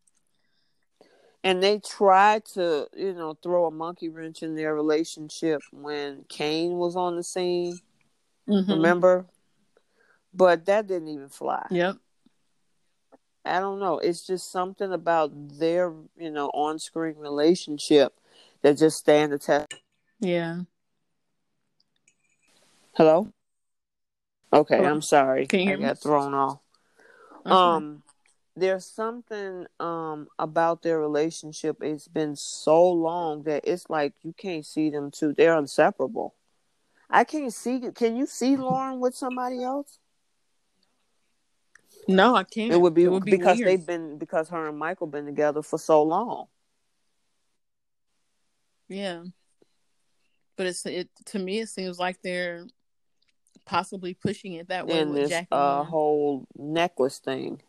and 1.45 1.63
they 1.63 1.79
tried 1.81 2.45
to, 2.45 2.89
you 2.97 3.13
know, 3.15 3.35
throw 3.43 3.67
a 3.67 3.71
monkey 3.71 4.09
wrench 4.09 4.43
in 4.43 4.55
their 4.55 4.75
relationship 4.75 5.61
when 5.73 6.25
Kane 6.29 6.73
was 6.79 6.95
on 6.97 7.17
the 7.17 7.23
scene. 7.23 7.79
Mhm. 8.49 8.68
Remember? 8.68 9.26
But 10.34 10.64
that 10.66 10.86
didn't 10.86 11.09
even 11.09 11.28
fly. 11.28 11.66
Yep. 11.70 11.97
I 13.45 13.61
don't 13.61 13.80
know. 13.80 13.99
It's 13.99 14.26
just 14.26 14.51
something 14.51 14.93
about 14.93 15.32
their, 15.59 15.93
you 16.16 16.30
know, 16.30 16.49
on-screen 16.55 17.16
relationship 17.16 18.18
that 18.62 18.78
just 18.78 18.99
stand 18.99 19.32
the 19.32 19.38
test. 19.38 19.74
Yeah. 20.20 20.61
Hello. 22.97 23.32
Okay, 24.53 24.76
Hello? 24.76 24.88
I'm 24.88 25.03
sorry. 25.03 25.47
Can 25.47 25.61
you 25.61 25.66
hear 25.66 25.74
I 25.76 25.80
me? 25.80 25.86
got 25.86 25.99
thrown 25.99 26.34
off. 26.34 26.59
Okay. 27.47 27.51
Um, 27.51 28.03
there's 28.55 28.84
something 28.84 29.66
um 29.80 30.28
about 30.38 30.82
their 30.82 31.01
relationship. 31.01 31.78
It's 31.80 32.07
been 32.07 32.36
so 32.36 32.86
long 32.86 33.45
that 33.45 33.64
it's 33.66 33.88
like 33.88 34.12
you 34.22 34.34
can't 34.36 34.66
see 34.66 34.90
them 34.90 35.11
two. 35.11 35.32
They're 35.32 35.57
inseparable. 35.59 36.34
I 37.13 37.25
can't 37.25 37.53
see. 37.53 37.81
Can 37.95 38.17
you 38.17 38.27
see 38.27 38.57
Lauren 38.57 38.99
with 39.01 39.15
somebody 39.15 39.63
else? 39.63 39.99
no, 42.09 42.35
I 42.35 42.43
can't. 42.45 42.73
It 42.73 42.81
would 42.81 42.95
be, 42.95 43.05
It 43.05 43.13
would 43.13 43.25
be 43.25 43.33
because 43.33 43.59
weird. 43.59 43.69
they've 43.69 43.87
been 43.87 44.19
because 44.19 44.49
her 44.49 44.67
and 44.69 44.79
Michael 44.79 45.07
been 45.07 45.27
together 45.27 45.63
for 45.63 45.79
so 45.79 46.03
long. 46.03 46.47
Yeah. 48.89 49.23
But 50.57 50.67
it's 50.67 50.85
it 50.87 51.09
to 51.27 51.39
me 51.39 51.61
it 51.61 51.69
seems 51.69 51.99
like 51.99 52.21
they're 52.23 52.67
possibly 53.65 54.15
pushing 54.15 54.55
it 54.55 54.69
that 54.69 54.87
way 54.87 54.99
And 55.01 55.11
with 55.11 55.23
this 55.23 55.31
Jack 55.31 55.49
and 55.51 55.61
uh 55.61 55.85
whole 55.85 56.47
necklace 56.57 57.19
thing. 57.19 57.63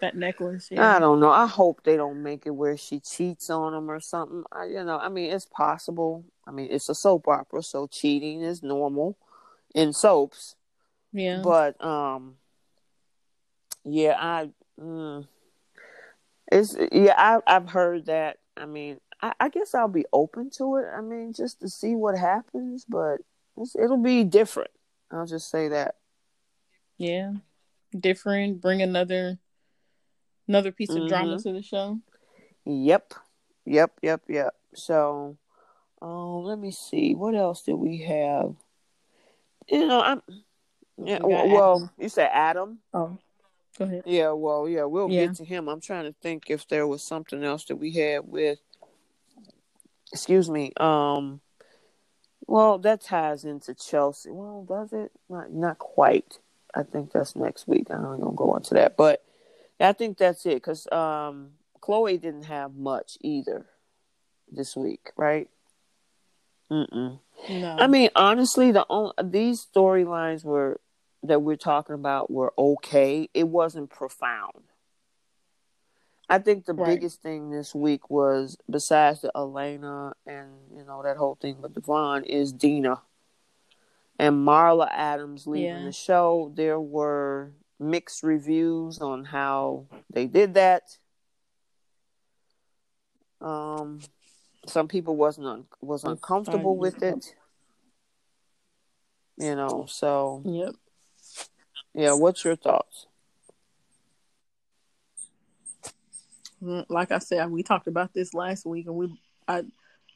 That 0.00 0.16
necklace. 0.16 0.68
Yeah. 0.70 0.96
I 0.96 0.98
don't 0.98 1.20
know. 1.20 1.30
I 1.30 1.46
hope 1.46 1.82
they 1.84 1.96
don't 1.96 2.22
make 2.22 2.46
it 2.46 2.50
where 2.50 2.76
she 2.76 3.00
cheats 3.00 3.50
on 3.50 3.74
him 3.74 3.90
or 3.90 4.00
something. 4.00 4.44
I, 4.52 4.66
you 4.66 4.84
know, 4.84 4.98
I 4.98 5.08
mean, 5.08 5.32
it's 5.32 5.46
possible. 5.46 6.24
I 6.46 6.50
mean, 6.52 6.68
it's 6.70 6.88
a 6.88 6.94
soap 6.94 7.28
opera, 7.28 7.62
so 7.62 7.86
cheating 7.86 8.42
is 8.42 8.62
normal 8.62 9.16
in 9.74 9.92
soaps. 9.92 10.56
yeah. 11.12 11.40
But 11.42 11.82
um, 11.84 12.36
yeah, 13.84 14.16
I, 14.18 14.50
mm, 14.80 15.26
it's 16.52 16.76
yeah, 16.92 17.14
I 17.16 17.40
I've 17.46 17.70
heard 17.70 18.06
that. 18.06 18.38
I 18.56 18.66
mean, 18.66 19.00
I, 19.22 19.32
I 19.40 19.48
guess 19.48 19.74
I'll 19.74 19.88
be 19.88 20.06
open 20.12 20.50
to 20.58 20.76
it. 20.76 20.86
I 20.96 21.00
mean, 21.00 21.32
just 21.32 21.60
to 21.60 21.68
see 21.68 21.94
what 21.94 22.16
happens, 22.18 22.84
but 22.88 23.18
it's, 23.56 23.74
it'll 23.76 24.02
be 24.02 24.24
different. 24.24 24.70
I'll 25.10 25.26
just 25.26 25.50
say 25.50 25.68
that. 25.68 25.96
yeah. 26.98 27.32
Different. 27.98 28.60
Bring 28.60 28.82
another 28.82 29.38
another 30.48 30.72
piece 30.72 30.90
of 30.90 31.08
drama 31.08 31.36
Mhm. 31.36 31.42
to 31.42 31.52
the 31.52 31.62
show. 31.62 31.98
Yep, 32.64 33.14
yep, 33.66 33.92
yep, 34.02 34.22
yep. 34.28 34.54
So, 34.74 35.36
um, 36.02 36.44
let 36.44 36.58
me 36.58 36.70
see. 36.70 37.14
What 37.14 37.34
else 37.34 37.62
did 37.62 37.74
we 37.74 37.98
have? 38.02 38.54
You 39.68 39.86
know, 39.86 40.00
I'm. 40.00 40.22
Yeah, 40.96 41.18
We 41.24 41.34
well, 41.34 41.90
you 41.98 42.08
said 42.08 42.30
Adam. 42.32 42.80
Oh. 42.92 43.18
Go 43.76 43.84
ahead. 43.86 44.04
Yeah, 44.06 44.30
well, 44.30 44.68
yeah, 44.68 44.84
we'll 44.84 45.10
Yeah. 45.10 45.26
get 45.26 45.36
to 45.36 45.44
him. 45.44 45.68
I'm 45.68 45.80
trying 45.80 46.04
to 46.04 46.12
think 46.20 46.48
if 46.48 46.68
there 46.68 46.86
was 46.86 47.02
something 47.02 47.42
else 47.42 47.64
that 47.64 47.76
we 47.76 47.90
had 47.92 48.28
with. 48.30 48.60
Excuse 50.12 50.48
me. 50.48 50.72
Um. 50.76 51.40
Well, 52.46 52.78
that 52.78 53.00
ties 53.00 53.44
into 53.44 53.74
Chelsea. 53.74 54.30
Well, 54.30 54.64
does 54.68 54.92
it? 54.92 55.10
Not, 55.28 55.50
not 55.50 55.78
quite. 55.78 56.38
I 56.74 56.82
think 56.82 57.10
that's 57.10 57.34
next 57.34 57.66
week. 57.66 57.86
I'm 57.90 58.02
not 58.02 58.20
gonna 58.20 58.36
go 58.36 58.54
into 58.54 58.74
that, 58.74 58.96
but 58.96 59.24
I 59.88 59.92
think 59.92 60.18
that's 60.18 60.46
it 60.46 60.54
because 60.56 60.86
um, 60.92 61.50
Chloe 61.80 62.18
didn't 62.18 62.44
have 62.44 62.74
much 62.74 63.18
either 63.20 63.66
this 64.50 64.76
week, 64.76 65.10
right? 65.16 65.48
Mm-mm. 66.70 67.18
No. 67.48 67.76
I 67.78 67.86
mean, 67.86 68.10
honestly, 68.16 68.72
the 68.72 68.86
only, 68.88 69.12
these 69.22 69.66
storylines 69.74 70.44
were 70.44 70.80
that 71.22 71.42
we're 71.42 71.56
talking 71.56 71.94
about 71.94 72.30
were 72.30 72.52
okay. 72.56 73.28
It 73.34 73.48
wasn't 73.48 73.90
profound. 73.90 74.64
I 76.28 76.38
think 76.38 76.64
the 76.64 76.72
Right. 76.74 76.86
biggest 76.98 77.22
thing 77.22 77.50
this 77.50 77.74
week 77.74 78.08
was 78.10 78.56
besides 78.68 79.20
the 79.20 79.30
Elena 79.36 80.14
and 80.26 80.52
you 80.74 80.82
know 80.84 81.02
that 81.02 81.18
whole 81.18 81.34
thing 81.34 81.60
with 81.60 81.74
Devon 81.74 82.24
is 82.24 82.52
Dina 82.52 83.02
and 84.18 84.46
Marla 84.46 84.88
Adams 84.90 85.46
leaving 85.46 85.66
Yeah. 85.66 85.84
the 85.84 85.92
show. 85.92 86.50
There 86.54 86.80
were 86.80 87.52
mixed 87.84 88.22
reviews 88.22 88.98
on 89.00 89.24
how 89.24 89.86
they 90.12 90.26
did 90.26 90.54
that. 90.54 90.82
Um, 93.40 94.00
some 94.66 94.88
people 94.88 95.16
wasn't 95.16 95.46
un- 95.46 95.66
was 95.80 96.04
uncomfortable 96.04 96.76
with 96.76 97.02
it. 97.02 97.34
You 99.36 99.54
know, 99.56 99.86
so 99.88 100.42
Yep. 100.44 100.74
yeah. 101.94 102.12
What's 102.12 102.44
your 102.44 102.56
thoughts? 102.56 103.06
Like 106.60 107.12
I 107.12 107.18
said, 107.18 107.50
we 107.50 107.62
talked 107.62 107.88
about 107.88 108.14
this 108.14 108.32
last 108.32 108.64
week, 108.64 108.86
and 108.86 108.94
we, 108.94 109.12
I, 109.46 109.64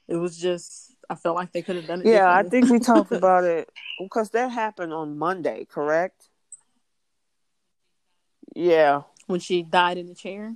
it 0.06 0.16
was 0.16 0.38
just 0.38 0.94
I 1.10 1.14
felt 1.14 1.36
like 1.36 1.52
they 1.52 1.60
could 1.60 1.76
have 1.76 1.86
done 1.86 2.00
it. 2.00 2.06
Yeah, 2.06 2.32
I 2.32 2.42
think 2.42 2.70
we 2.70 2.78
talked 2.78 3.12
about 3.12 3.44
it 3.44 3.68
because 3.98 4.30
that 4.30 4.50
happened 4.50 4.94
on 4.94 5.18
Monday, 5.18 5.66
correct? 5.66 6.30
Yeah. 8.54 9.02
when 9.26 9.40
she 9.40 9.62
died 9.62 9.98
in 9.98 10.06
the 10.06 10.14
chair. 10.14 10.54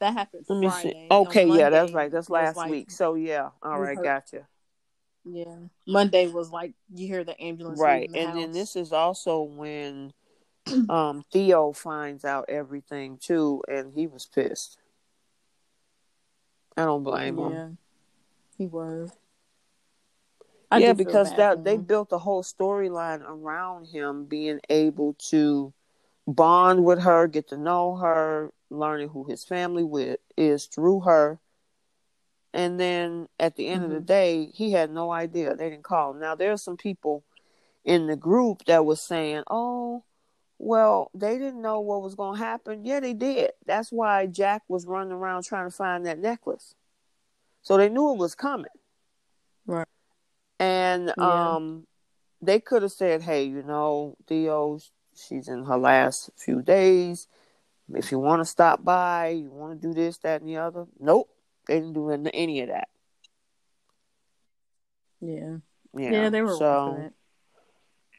That 0.00 0.14
happened 0.14 0.46
Let 0.48 0.58
me 0.58 0.68
Friday. 0.68 1.06
see. 1.08 1.14
Okay, 1.14 1.46
yeah, 1.46 1.70
that's 1.70 1.92
right. 1.92 2.10
That's 2.10 2.28
last 2.28 2.56
like- 2.56 2.70
week. 2.70 2.90
So 2.90 3.14
yeah, 3.14 3.50
All 3.62 3.78
right, 3.78 3.96
her- 3.96 4.02
gotcha. 4.02 4.48
Yeah, 5.24 5.54
Monday 5.86 6.26
was 6.26 6.50
like 6.50 6.72
you 6.92 7.06
hear 7.06 7.22
the 7.22 7.40
ambulance. 7.40 7.78
Right, 7.78 8.10
the 8.10 8.18
and 8.18 8.36
then 8.36 8.50
this 8.50 8.74
is 8.74 8.92
also 8.92 9.42
when 9.42 10.12
um 10.88 11.24
Theo 11.30 11.70
finds 11.72 12.24
out 12.24 12.46
everything 12.48 13.18
too, 13.18 13.62
and 13.68 13.92
he 13.94 14.08
was 14.08 14.26
pissed. 14.26 14.78
I 16.76 16.84
don't 16.86 17.04
blame 17.04 17.38
him. 17.38 17.52
yeah, 17.52 17.68
he 18.58 18.66
was. 18.66 19.12
I 20.70 20.78
yeah, 20.78 20.94
because 20.94 21.32
that 21.36 21.62
they 21.62 21.76
built 21.76 22.08
a 22.12 22.18
whole 22.18 22.42
storyline 22.42 23.22
around 23.24 23.86
him 23.86 24.24
being 24.24 24.58
able 24.68 25.14
to 25.28 25.72
bond 26.26 26.84
with 26.84 27.00
her, 27.02 27.26
get 27.26 27.48
to 27.48 27.56
know 27.56 27.96
her, 27.96 28.52
learning 28.70 29.08
who 29.10 29.24
his 29.24 29.44
family 29.44 29.84
with 29.84 30.20
is 30.36 30.66
through 30.66 31.00
her. 31.00 31.40
And 32.54 32.78
then 32.78 33.28
at 33.38 33.56
the 33.56 33.68
end 33.68 33.84
of 33.84 33.90
the 33.90 34.00
Mhm. 34.00 34.06
day, 34.06 34.46
he 34.46 34.72
had 34.72 34.90
no 34.90 35.10
idea. 35.10 35.54
They 35.56 35.70
didn't 35.70 35.84
call 35.84 36.12
him. 36.12 36.20
Now 36.20 36.34
there 36.34 36.52
are 36.52 36.56
some 36.58 36.76
people 36.76 37.24
in 37.84 38.06
the 38.06 38.16
group 38.16 38.64
that 38.66 38.84
was 38.84 39.00
saying, 39.00 39.44
"Oh, 39.48 40.04
well, 40.58 41.10
they 41.14 41.38
didn't 41.38 41.62
know 41.62 41.80
what 41.80 42.02
was 42.02 42.14
going 42.14 42.38
to 42.38 42.44
happen." 42.44 42.84
Yeah, 42.84 43.00
they 43.00 43.14
did. 43.14 43.52
That's 43.66 43.90
why 43.90 44.26
Jack 44.26 44.62
was 44.68 44.86
running 44.86 45.12
around 45.12 45.44
trying 45.44 45.68
to 45.68 45.74
find 45.76 46.06
that 46.06 46.18
necklace. 46.18 46.74
So 47.62 47.76
they 47.76 47.88
knew 47.88 48.12
it 48.12 48.18
was 48.18 48.34
coming. 48.34 48.66
Right. 49.66 49.88
And 50.58 51.12
Yeah. 51.16 51.56
um 51.56 51.86
they 52.42 52.60
could 52.60 52.82
have 52.82 52.92
said, 52.92 53.22
"Hey, 53.22 53.44
you 53.44 53.62
know, 53.62 54.16
Theo, 54.26 54.78
she's 55.26 55.48
in 55.48 55.64
her 55.64 55.78
last 55.78 56.30
few 56.36 56.62
days. 56.62 57.28
If 57.94 58.10
you 58.10 58.18
want 58.18 58.40
to 58.40 58.44
stop 58.44 58.82
by, 58.84 59.28
you 59.28 59.50
want 59.50 59.80
to 59.80 59.88
do 59.88 59.92
this, 59.94 60.18
that, 60.18 60.40
and 60.40 60.48
the 60.48 60.56
other." 60.56 60.86
Nope, 60.98 61.28
they 61.66 61.80
didn't 61.80 61.94
do 61.94 62.10
any- 62.10 62.30
any 62.34 62.60
of 62.60 62.68
that. 62.68 62.88
Yeah, 65.20 65.58
Yeah, 65.94 66.10
yeah, 66.10 66.30
they 66.30 66.42
were 66.42 66.56
so. 66.56 66.64
wrong 66.64 66.94
for 66.94 67.00
that. 67.02 67.12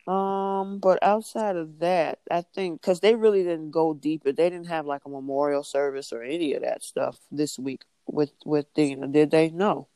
Um, 0.06 0.80
but 0.80 1.00
outside 1.02 1.56
of 1.56 1.80
that, 1.80 2.20
I 2.30 2.42
think 2.42 2.82
because 2.82 3.00
they 3.00 3.16
really 3.16 3.44
didn't 3.44 3.72
go 3.72 3.94
deeper, 3.94 4.32
they 4.32 4.50
didn't 4.50 4.68
have 4.68 4.86
like 4.86 5.06
a 5.06 5.10
memorial 5.10 5.64
service 5.64 6.12
or 6.12 6.22
any 6.24 6.54
of 6.54 6.62
that 6.62 6.84
stuff 6.84 7.20
this 7.32 7.58
week 7.58 7.84
with 8.06 8.34
with 8.46 8.74
Dina, 8.74 9.08
did 9.08 9.32
they? 9.32 9.50
No. 9.50 9.88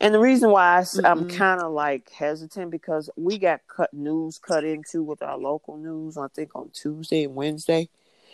And 0.00 0.14
the 0.14 0.20
reason 0.20 0.50
why 0.50 0.84
I, 1.04 1.08
am 1.10 1.28
kind 1.28 1.60
of 1.60 1.72
like 1.72 2.10
hesitant 2.10 2.70
because 2.70 3.10
we 3.16 3.38
got 3.38 3.60
cut 3.66 3.92
news 3.92 4.38
cut 4.38 4.64
into 4.64 5.02
with 5.02 5.22
our 5.22 5.36
local 5.36 5.76
news, 5.76 6.16
I 6.16 6.28
think 6.28 6.54
on 6.54 6.70
Tuesday 6.72 7.24
and 7.24 7.34
Wednesday. 7.34 7.88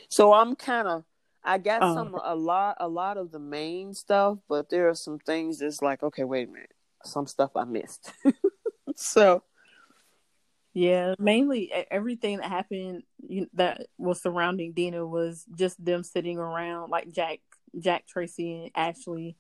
So 0.09 0.33
I'm 0.33 0.57
kind 0.57 0.89
of 0.89 1.05
I 1.43 1.59
got 1.59 1.83
oh. 1.83 1.95
some 1.95 2.15
a 2.15 2.35
lot 2.35 2.77
a 2.81 2.89
lot 2.89 3.17
of 3.17 3.31
the 3.31 3.39
main 3.39 3.95
stuff, 3.95 4.39
but 4.49 4.71
there 4.71 4.89
are 4.89 4.95
some 4.95 5.19
things 5.19 5.59
that's 5.59 5.83
like, 5.83 6.03
okay, 6.03 6.25
wait 6.25 6.49
a 6.49 6.53
minute, 6.53 6.73
some 7.05 7.27
stuff 7.27 7.51
I 7.57 7.65
missed. 7.65 8.13
so 8.97 9.43
yeah, 10.75 11.15
mainly 11.21 11.71
everything 11.91 12.39
that 12.39 12.51
happened 12.51 13.05
that 13.53 13.87
was 13.97 14.21
surrounding 14.21 14.73
Dina 14.73 15.07
was 15.07 15.45
just 15.55 15.83
them 15.83 16.03
sitting 16.03 16.37
around, 16.37 16.91
like 16.91 17.13
Jack, 17.13 17.39
Jack 17.79 18.09
Tracy, 18.09 18.55
and 18.55 18.71
Ashley, 18.75 19.37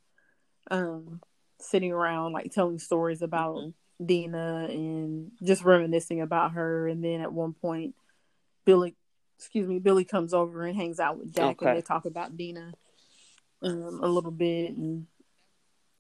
um, 0.71 1.21
sitting 1.61 1.93
around 1.93 2.33
like 2.33 2.53
telling 2.53 2.79
stories 2.79 3.23
about 3.23 3.57
mm-hmm. 3.57 4.07
Dina 4.07 4.67
and 4.69 5.31
just 5.43 5.65
reminiscing 5.65 6.21
about 6.21 6.53
her. 6.53 6.89
And 6.89 7.03
then 7.03 7.21
at 7.21 7.33
one 7.33 7.53
point, 7.53 7.95
Billy, 8.65 8.95
excuse 9.39 9.69
me, 9.69 9.79
Billy 9.79 10.05
comes 10.05 10.35
over 10.35 10.65
and 10.65 10.77
hangs 10.77 11.01
out 11.01 11.19
with 11.19 11.35
Jack, 11.35 11.63
okay. 11.63 11.67
and 11.67 11.77
they 11.77 11.83
talk 11.83 12.05
about 12.07 12.37
Dina 12.37 12.73
um, 13.63 14.01
a 14.03 14.09
little 14.09 14.31
bit, 14.31 14.73
and 14.73 15.07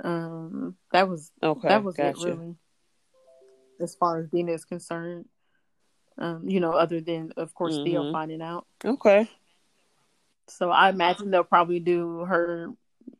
um, 0.02 0.76
that 0.92 1.08
was 1.08 1.30
okay, 1.42 1.68
that 1.68 1.84
was 1.84 1.96
gotcha. 1.96 2.20
it 2.20 2.30
really 2.30 2.56
as 3.80 3.94
far 3.94 4.18
as 4.18 4.28
Dina 4.28 4.52
is 4.52 4.64
concerned. 4.64 5.26
Um, 6.16 6.48
you 6.48 6.60
know, 6.60 6.72
other 6.72 7.00
than 7.00 7.32
of 7.36 7.54
course 7.54 7.74
mm-hmm. 7.74 7.84
Theo 7.84 8.12
finding 8.12 8.40
out. 8.40 8.66
Okay. 8.84 9.28
So 10.46 10.70
I 10.70 10.90
imagine 10.90 11.30
they'll 11.30 11.42
probably 11.42 11.80
do 11.80 12.20
her 12.20 12.68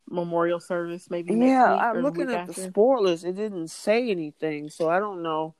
memorial 0.08 0.60
service 0.60 1.10
maybe. 1.10 1.34
yeah, 1.34 1.74
I'm 1.74 2.02
looking 2.02 2.30
at 2.30 2.48
after. 2.48 2.52
the 2.52 2.68
spoilers. 2.68 3.24
It 3.24 3.36
didn't 3.36 3.68
say 3.68 4.10
anything, 4.10 4.70
so 4.70 4.88
I 4.88 4.98
don't 4.98 5.22
know 5.22 5.54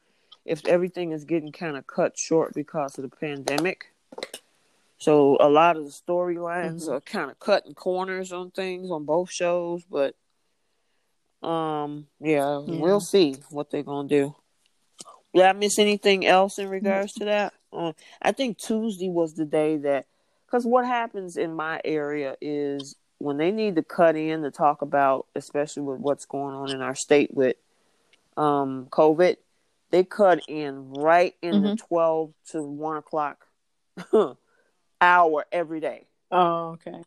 if 0.45 0.67
everything 0.67 1.13
is 1.13 1.25
getting 1.25 1.53
kind 1.53 1.77
of 1.77 1.87
cut 1.87 2.19
short 2.19 2.55
because 2.55 2.99
of 2.99 3.03
the 3.03 3.17
pandemic. 3.17 3.87
So 4.99 5.37
a 5.41 5.49
lot 5.49 5.77
of 5.77 5.85
the 5.85 5.91
storylines 5.91 6.83
mm-hmm. 6.83 6.93
are 6.93 7.01
kind 7.01 7.31
of 7.31 7.39
cutting 7.39 7.75
corners 7.75 8.33
on 8.33 8.51
things 8.51 8.91
on 8.91 9.05
both 9.05 9.31
shows, 9.31 9.83
but 9.85 10.15
um, 11.47 12.07
yeah, 12.21 12.61
yeah. 12.67 12.81
we'll 12.81 13.01
see 13.01 13.37
what 13.51 13.71
they're 13.71 13.83
gonna 13.83 14.09
do. 14.09 14.35
Did 15.35 15.45
I 15.45 15.53
miss 15.53 15.79
anything 15.79 16.25
else 16.27 16.59
in 16.59 16.69
regards 16.69 17.13
to 17.15 17.25
that? 17.25 17.55
Uh, 17.73 17.93
I 18.23 18.33
think 18.33 18.57
Tuesday 18.57 19.09
was 19.09 19.35
the 19.35 19.45
day 19.45 19.79
that, 19.79 20.07
because 20.47 20.65
what 20.65 20.87
happens 20.87 21.37
in 21.37 21.55
my 21.55 21.81
area 21.85 22.37
is 22.41 22.97
when 23.25 23.39
they 23.39 23.51
need 23.51 23.77
to 23.77 23.83
cut 23.83 24.17
in 24.17 24.43
to 24.43 24.51
talk 24.51 24.83
about, 24.83 25.27
especially 25.35 25.83
with 25.83 25.99
what's 25.99 26.27
going 26.27 26.55
on 26.55 26.71
in 26.71 26.83
our 26.83 26.95
state 26.95 27.33
with 27.33 27.57
um, 28.37 28.87
COVID, 28.91 29.37
they 29.91 30.05
cut 30.05 30.43
in 30.47 30.93
right 30.93 31.35
in 31.41 31.55
mm-hmm. 31.55 31.65
the 31.69 31.77
12 31.77 32.33
to 32.51 32.63
1 32.63 32.97
o'clock 32.99 33.47
hour 35.01 35.47
every 35.51 35.81
day. 35.81 36.07
Oh, 36.31 36.73
okay. 36.73 37.03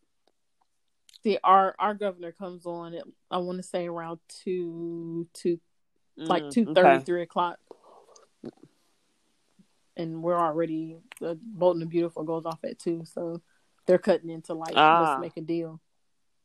See, 1.23 1.37
our 1.43 1.75
our 1.77 1.93
governor 1.93 2.31
comes 2.31 2.65
on 2.65 2.93
at 2.93 3.03
I 3.29 3.39
want 3.39 3.57
to 3.57 3.63
say 3.63 3.87
around 3.87 4.19
two 4.29 5.27
two, 5.33 5.59
mm, 6.17 6.27
like 6.27 6.49
two 6.51 6.73
thirty 6.73 6.87
okay. 6.87 7.03
three 7.03 7.23
o'clock 7.23 7.59
and 9.97 10.21
we're 10.23 10.39
already 10.39 10.95
Bold 11.19 11.75
and 11.75 11.81
the 11.81 11.87
Beautiful 11.87 12.23
goes 12.23 12.45
off 12.45 12.59
at 12.63 12.79
two, 12.79 13.03
so 13.03 13.41
they're 13.85 13.97
cutting 13.97 14.29
into 14.29 14.53
like 14.53 14.73
ah. 14.77 15.09
let's 15.09 15.21
make 15.21 15.37
a 15.37 15.45
deal. 15.45 15.81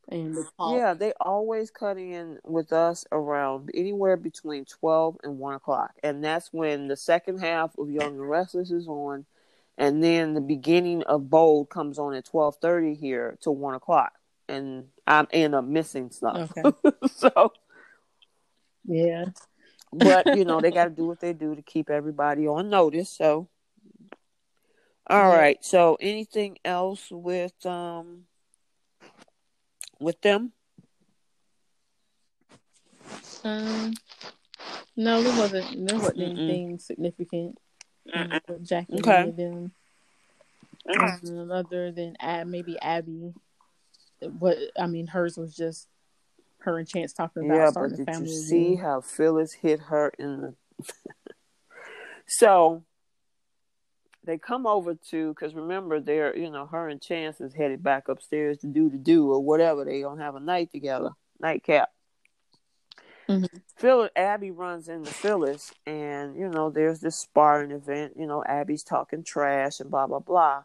And 0.09 0.37
yeah, 0.59 0.93
they 0.93 1.13
always 1.21 1.71
cut 1.71 1.97
in 1.97 2.37
with 2.43 2.73
us 2.73 3.05
around 3.11 3.71
anywhere 3.73 4.17
between 4.17 4.65
twelve 4.65 5.17
and 5.23 5.39
one 5.39 5.55
o'clock, 5.55 5.93
and 6.03 6.23
that's 6.23 6.51
when 6.51 6.87
the 6.87 6.97
second 6.97 7.39
half 7.39 7.77
of 7.77 7.89
Young 7.89 8.19
and 8.19 8.29
Restless 8.29 8.69
is 8.69 8.87
on, 8.87 9.25
and 9.77 10.03
then 10.03 10.33
the 10.33 10.41
beginning 10.41 11.03
of 11.03 11.29
Bold 11.29 11.69
comes 11.69 11.97
on 11.97 12.13
at 12.15 12.25
twelve 12.25 12.57
thirty 12.57 12.95
here 12.95 13.37
to 13.41 13.51
one 13.51 13.75
o'clock, 13.75 14.11
and 14.49 14.89
I'm 15.07 15.27
end 15.31 15.55
up 15.55 15.63
missing 15.63 16.11
stuff. 16.11 16.51
Okay. 16.57 16.91
so 17.15 17.53
yeah, 18.85 19.25
but 19.93 20.35
you 20.35 20.43
know 20.43 20.59
they 20.59 20.71
got 20.71 20.85
to 20.85 20.89
do 20.89 21.07
what 21.07 21.21
they 21.21 21.31
do 21.31 21.55
to 21.55 21.61
keep 21.61 21.89
everybody 21.89 22.45
on 22.45 22.69
notice. 22.69 23.09
So, 23.09 23.47
all 25.07 25.29
yeah. 25.29 25.35
right. 25.37 25.63
So, 25.63 25.97
anything 26.01 26.57
else 26.65 27.07
with 27.09 27.65
um 27.65 28.25
with 30.03 30.21
them? 30.21 30.51
Um, 33.43 33.93
no, 34.95 35.21
there 35.21 35.37
wasn't. 35.37 35.87
There 35.87 35.97
wasn't 35.97 36.19
Mm-mm. 36.19 36.37
anything 36.37 36.79
significant. 36.79 37.57
Um, 38.13 38.39
Jackie 38.61 38.99
okay. 38.99 39.31
them. 39.31 39.71
Um, 40.99 41.51
other 41.51 41.91
than 41.91 42.15
Ab, 42.19 42.47
maybe 42.47 42.77
Abby. 42.81 43.33
What 44.21 44.57
I 44.79 44.87
mean, 44.87 45.07
hers 45.07 45.37
was 45.37 45.55
just 45.55 45.87
her 46.59 46.77
and 46.77 46.87
Chance 46.87 47.13
talking 47.13 47.45
about 47.45 47.55
yeah, 47.55 47.69
starting 47.71 47.97
but 47.97 48.05
did 48.05 48.13
family. 48.13 48.29
You 48.29 48.35
see 48.35 48.75
how 48.75 49.01
Phyllis 49.01 49.53
hit 49.53 49.79
her 49.81 50.11
in 50.19 50.41
the. 50.41 50.55
so 52.27 52.83
they 54.25 54.37
come 54.37 54.65
over 54.65 54.95
to 54.95 55.29
because 55.33 55.53
remember 55.53 55.99
they're 55.99 56.35
you 56.37 56.49
know 56.49 56.65
her 56.67 56.89
and 56.89 57.01
Chance 57.01 57.41
is 57.41 57.53
headed 57.53 57.83
back 57.83 58.07
upstairs 58.07 58.57
to 58.59 58.67
do 58.67 58.89
the 58.89 58.97
do 58.97 59.31
or 59.31 59.43
whatever 59.43 59.83
they 59.83 60.01
gonna 60.01 60.23
have 60.23 60.35
a 60.35 60.39
night 60.39 60.71
together 60.71 61.11
nightcap. 61.39 61.89
Mm-hmm. 63.29 63.57
Phil 63.77 64.09
Abby 64.15 64.51
runs 64.51 64.89
into 64.89 65.11
Phyllis, 65.11 65.73
and 65.85 66.35
you 66.35 66.49
know 66.49 66.69
there's 66.69 66.99
this 66.99 67.15
sparring 67.15 67.71
event. 67.71 68.13
You 68.17 68.27
know 68.27 68.43
Abby's 68.43 68.83
talking 68.83 69.23
trash 69.23 69.79
and 69.79 69.89
blah 69.89 70.07
blah 70.07 70.19
blah, 70.19 70.63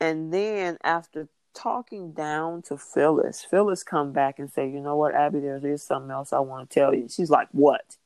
and 0.00 0.32
then 0.32 0.78
after 0.82 1.28
talking 1.54 2.12
down 2.12 2.62
to 2.62 2.76
Phyllis. 2.76 3.44
Phyllis 3.44 3.82
come 3.82 4.12
back 4.12 4.38
and 4.38 4.50
say, 4.50 4.68
"You 4.68 4.80
know 4.80 4.96
what, 4.96 5.14
Abby? 5.14 5.40
There 5.40 5.58
is 5.64 5.82
something 5.82 6.10
else 6.10 6.32
I 6.32 6.40
want 6.40 6.68
to 6.68 6.74
tell 6.74 6.94
you." 6.94 7.08
She's 7.08 7.30
like, 7.30 7.48
"What?" 7.52 7.96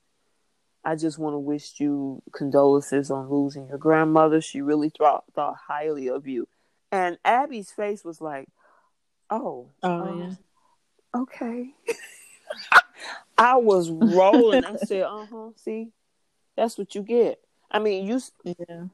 I 0.85 0.97
just 0.97 1.19
want 1.19 1.35
to 1.35 1.39
wish 1.39 1.75
you 1.79 2.23
condolences 2.33 3.11
on 3.11 3.29
losing 3.31 3.69
your 3.69 3.79
grandmother. 3.79 4.41
She 4.41 4.61
really 4.61 4.91
thought 4.91 5.25
thought 5.35 5.57
highly 5.67 6.09
of 6.09 6.27
you. 6.27 6.49
And 6.91 7.19
Abby's 7.25 7.71
face 7.71 8.05
was 8.05 8.21
like, 8.21 8.49
"Oh, 9.29 9.69
oh, 9.83 9.91
um, 9.91 10.21
yeah. 11.15 11.21
okay." 11.21 11.71
I 13.39 13.57
was 13.57 13.91
rolling. 13.91 14.65
I 14.65 14.77
said, 14.77 15.03
"Uh 15.03 15.27
huh." 15.31 15.51
See, 15.57 15.91
that's 16.57 16.79
what 16.79 16.95
you 16.95 17.03
get. 17.03 17.41
I 17.71 17.79
mean, 17.79 18.07
you. 18.07 18.21
Yeah. 18.45 18.85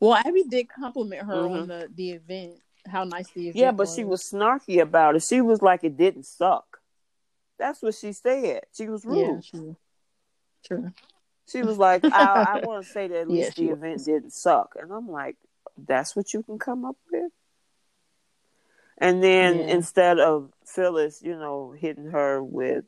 Well, 0.00 0.14
Abby 0.14 0.44
did 0.48 0.68
compliment 0.68 1.26
her 1.26 1.34
mm-hmm. 1.34 1.60
on 1.60 1.68
the 1.68 1.88
the 1.94 2.10
event 2.12 2.54
how 2.86 3.04
nice 3.04 3.30
the 3.30 3.48
event 3.48 3.56
yeah, 3.56 3.70
but 3.70 3.86
was. 3.86 3.94
she 3.94 4.04
was 4.04 4.22
snarky 4.22 4.80
about 4.80 5.16
it. 5.16 5.22
She 5.22 5.40
was 5.40 5.62
like 5.62 5.84
it 5.84 5.96
didn't 5.96 6.26
suck. 6.26 6.78
That's 7.58 7.82
what 7.82 7.94
she 7.94 8.12
said. 8.12 8.62
She 8.76 8.88
was 8.88 9.04
rude. 9.04 9.44
Yeah, 9.52 9.58
true. 9.58 9.76
True. 10.64 10.92
She 11.52 11.62
was 11.62 11.78
like, 11.78 12.04
I, 12.04 12.60
I 12.62 12.66
want 12.66 12.84
to 12.84 12.90
say 12.90 13.08
that 13.08 13.20
at 13.22 13.28
least 13.28 13.58
yeah, 13.58 13.66
the 13.66 13.72
event 13.72 13.94
was. 13.94 14.04
didn't 14.04 14.32
suck, 14.32 14.74
and 14.80 14.90
I'm 14.90 15.08
like, 15.08 15.36
that's 15.76 16.16
what 16.16 16.32
you 16.32 16.42
can 16.42 16.58
come 16.58 16.84
up 16.84 16.96
with. 17.10 17.30
And 18.98 19.22
then 19.22 19.58
yeah. 19.58 19.66
instead 19.66 20.18
of 20.18 20.50
Phyllis, 20.64 21.22
you 21.22 21.36
know, 21.36 21.74
hitting 21.76 22.10
her 22.10 22.42
with 22.42 22.84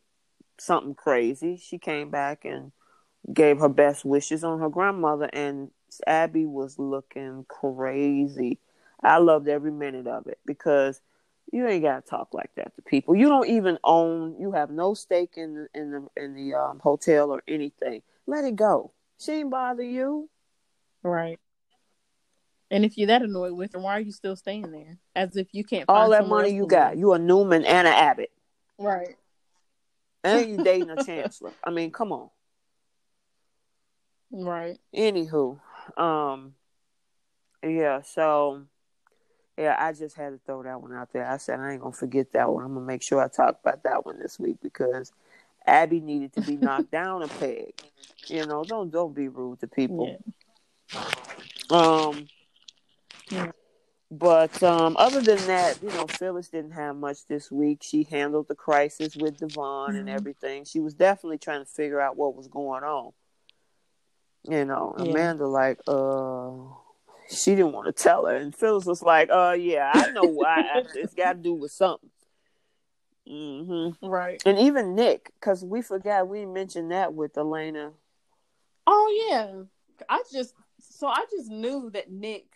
something 0.58 0.94
crazy, 0.94 1.56
she 1.56 1.78
came 1.78 2.10
back 2.10 2.44
and 2.44 2.72
gave 3.32 3.58
her 3.58 3.68
best 3.68 4.04
wishes 4.04 4.44
on 4.44 4.60
her 4.60 4.68
grandmother, 4.68 5.28
and 5.32 5.70
Abby 6.06 6.46
was 6.46 6.78
looking 6.78 7.44
crazy. 7.48 8.58
I 9.02 9.18
loved 9.18 9.48
every 9.48 9.72
minute 9.72 10.06
of 10.06 10.26
it 10.26 10.38
because 10.46 11.00
you 11.52 11.66
ain't 11.66 11.82
gotta 11.82 12.02
talk 12.02 12.32
like 12.32 12.50
that 12.56 12.74
to 12.76 12.82
people. 12.82 13.14
You 13.14 13.28
don't 13.28 13.48
even 13.48 13.78
own. 13.84 14.36
You 14.40 14.52
have 14.52 14.70
no 14.70 14.94
stake 14.94 15.34
in 15.36 15.54
the 15.54 15.68
in 15.74 15.90
the 15.90 16.22
in 16.22 16.34
the 16.34 16.54
um, 16.54 16.80
hotel 16.80 17.30
or 17.30 17.42
anything. 17.46 18.02
Let 18.26 18.44
it 18.44 18.56
go. 18.56 18.92
She 19.18 19.32
ain't 19.32 19.50
bother 19.50 19.82
you. 19.82 20.28
Right. 21.02 21.38
And 22.70 22.84
if 22.84 22.96
you're 22.96 23.08
that 23.08 23.22
annoyed 23.22 23.52
with 23.52 23.74
her, 23.74 23.78
why 23.78 23.96
are 23.96 24.00
you 24.00 24.12
still 24.12 24.36
staying 24.36 24.70
there? 24.70 24.98
As 25.14 25.36
if 25.36 25.48
you 25.52 25.64
can't. 25.64 25.84
All 25.88 26.10
that 26.10 26.26
money 26.26 26.50
you 26.50 26.66
got, 26.66 26.96
you 26.96 27.12
a 27.12 27.18
Newman 27.18 27.64
and 27.64 27.86
a 27.86 27.90
Abbott. 27.90 28.32
Right. 28.78 29.16
And 30.24 30.50
you 30.50 30.64
dating 30.64 30.90
a 30.90 31.04
chancellor. 31.04 31.52
I 31.62 31.70
mean, 31.70 31.90
come 31.90 32.10
on. 32.10 32.30
Right. 34.32 34.78
Anywho, 34.94 35.60
um, 35.96 36.54
yeah. 37.62 38.02
So 38.02 38.64
yeah, 39.56 39.76
I 39.78 39.92
just 39.92 40.16
had 40.16 40.30
to 40.30 40.40
throw 40.44 40.62
that 40.64 40.80
one 40.80 40.92
out 40.92 41.12
there. 41.12 41.30
I 41.30 41.36
said 41.36 41.60
I 41.60 41.72
ain't 41.72 41.82
gonna 41.82 41.92
forget 41.92 42.32
that 42.32 42.50
one. 42.50 42.64
I'm 42.64 42.74
gonna 42.74 42.86
make 42.86 43.02
sure 43.02 43.22
I 43.22 43.28
talk 43.28 43.60
about 43.62 43.84
that 43.84 44.04
one 44.04 44.18
this 44.18 44.40
week 44.40 44.56
because 44.60 45.12
Abby 45.66 46.00
needed 46.00 46.32
to 46.34 46.40
be 46.42 46.56
knocked 46.60 46.90
down 46.90 47.22
a 47.22 47.28
peg. 47.28 47.74
You 48.28 48.46
know, 48.46 48.64
don't 48.64 48.90
don't 48.90 49.14
be 49.14 49.28
rude 49.28 49.60
to 49.60 49.66
people. 49.66 50.20
Um, 51.70 52.28
Yeah. 53.30 53.50
but 54.10 54.62
um, 54.62 54.96
other 54.98 55.20
than 55.20 55.38
that, 55.46 55.82
you 55.82 55.88
know, 55.88 56.06
Phyllis 56.06 56.48
didn't 56.48 56.72
have 56.72 56.96
much 56.96 57.26
this 57.26 57.50
week. 57.50 57.82
She 57.82 58.04
handled 58.04 58.48
the 58.48 58.54
crisis 58.54 59.16
with 59.16 59.38
Devon 59.38 59.96
and 59.96 60.08
Mhm. 60.08 60.12
everything. 60.12 60.64
She 60.64 60.80
was 60.80 60.94
definitely 60.94 61.38
trying 61.38 61.60
to 61.64 61.70
figure 61.70 62.00
out 62.00 62.16
what 62.16 62.34
was 62.34 62.48
going 62.48 62.84
on. 62.84 63.12
You 64.48 64.64
know, 64.66 64.94
Yeah. 64.98 65.04
Amanda 65.04 65.46
like, 65.46 65.80
uh, 65.86 66.50
she 67.30 67.52
didn't 67.54 67.72
want 67.72 67.86
to 67.86 67.92
tell 67.92 68.26
her, 68.26 68.36
and 68.36 68.54
Phyllis 68.54 68.84
was 68.84 69.02
like, 69.02 69.30
uh, 69.30 69.56
yeah, 69.58 69.90
I 69.94 70.10
know 70.10 70.26
why. 70.26 70.82
it's 70.94 71.14
got 71.14 71.32
to 71.32 71.38
do 71.38 71.54
with 71.54 71.72
something. 71.72 72.10
Hmm 73.26 73.90
Right. 74.02 74.42
And 74.44 74.58
even 74.58 74.94
Nick, 74.94 75.32
because 75.34 75.64
we 75.64 75.82
forgot 75.82 76.28
we 76.28 76.44
mentioned 76.44 76.90
that 76.90 77.14
with 77.14 77.36
Elena. 77.36 77.92
Oh 78.86 79.28
yeah. 79.30 79.62
I 80.08 80.22
just 80.32 80.54
so 80.80 81.06
I 81.06 81.24
just 81.30 81.50
knew 81.50 81.90
that 81.90 82.10
Nick 82.10 82.46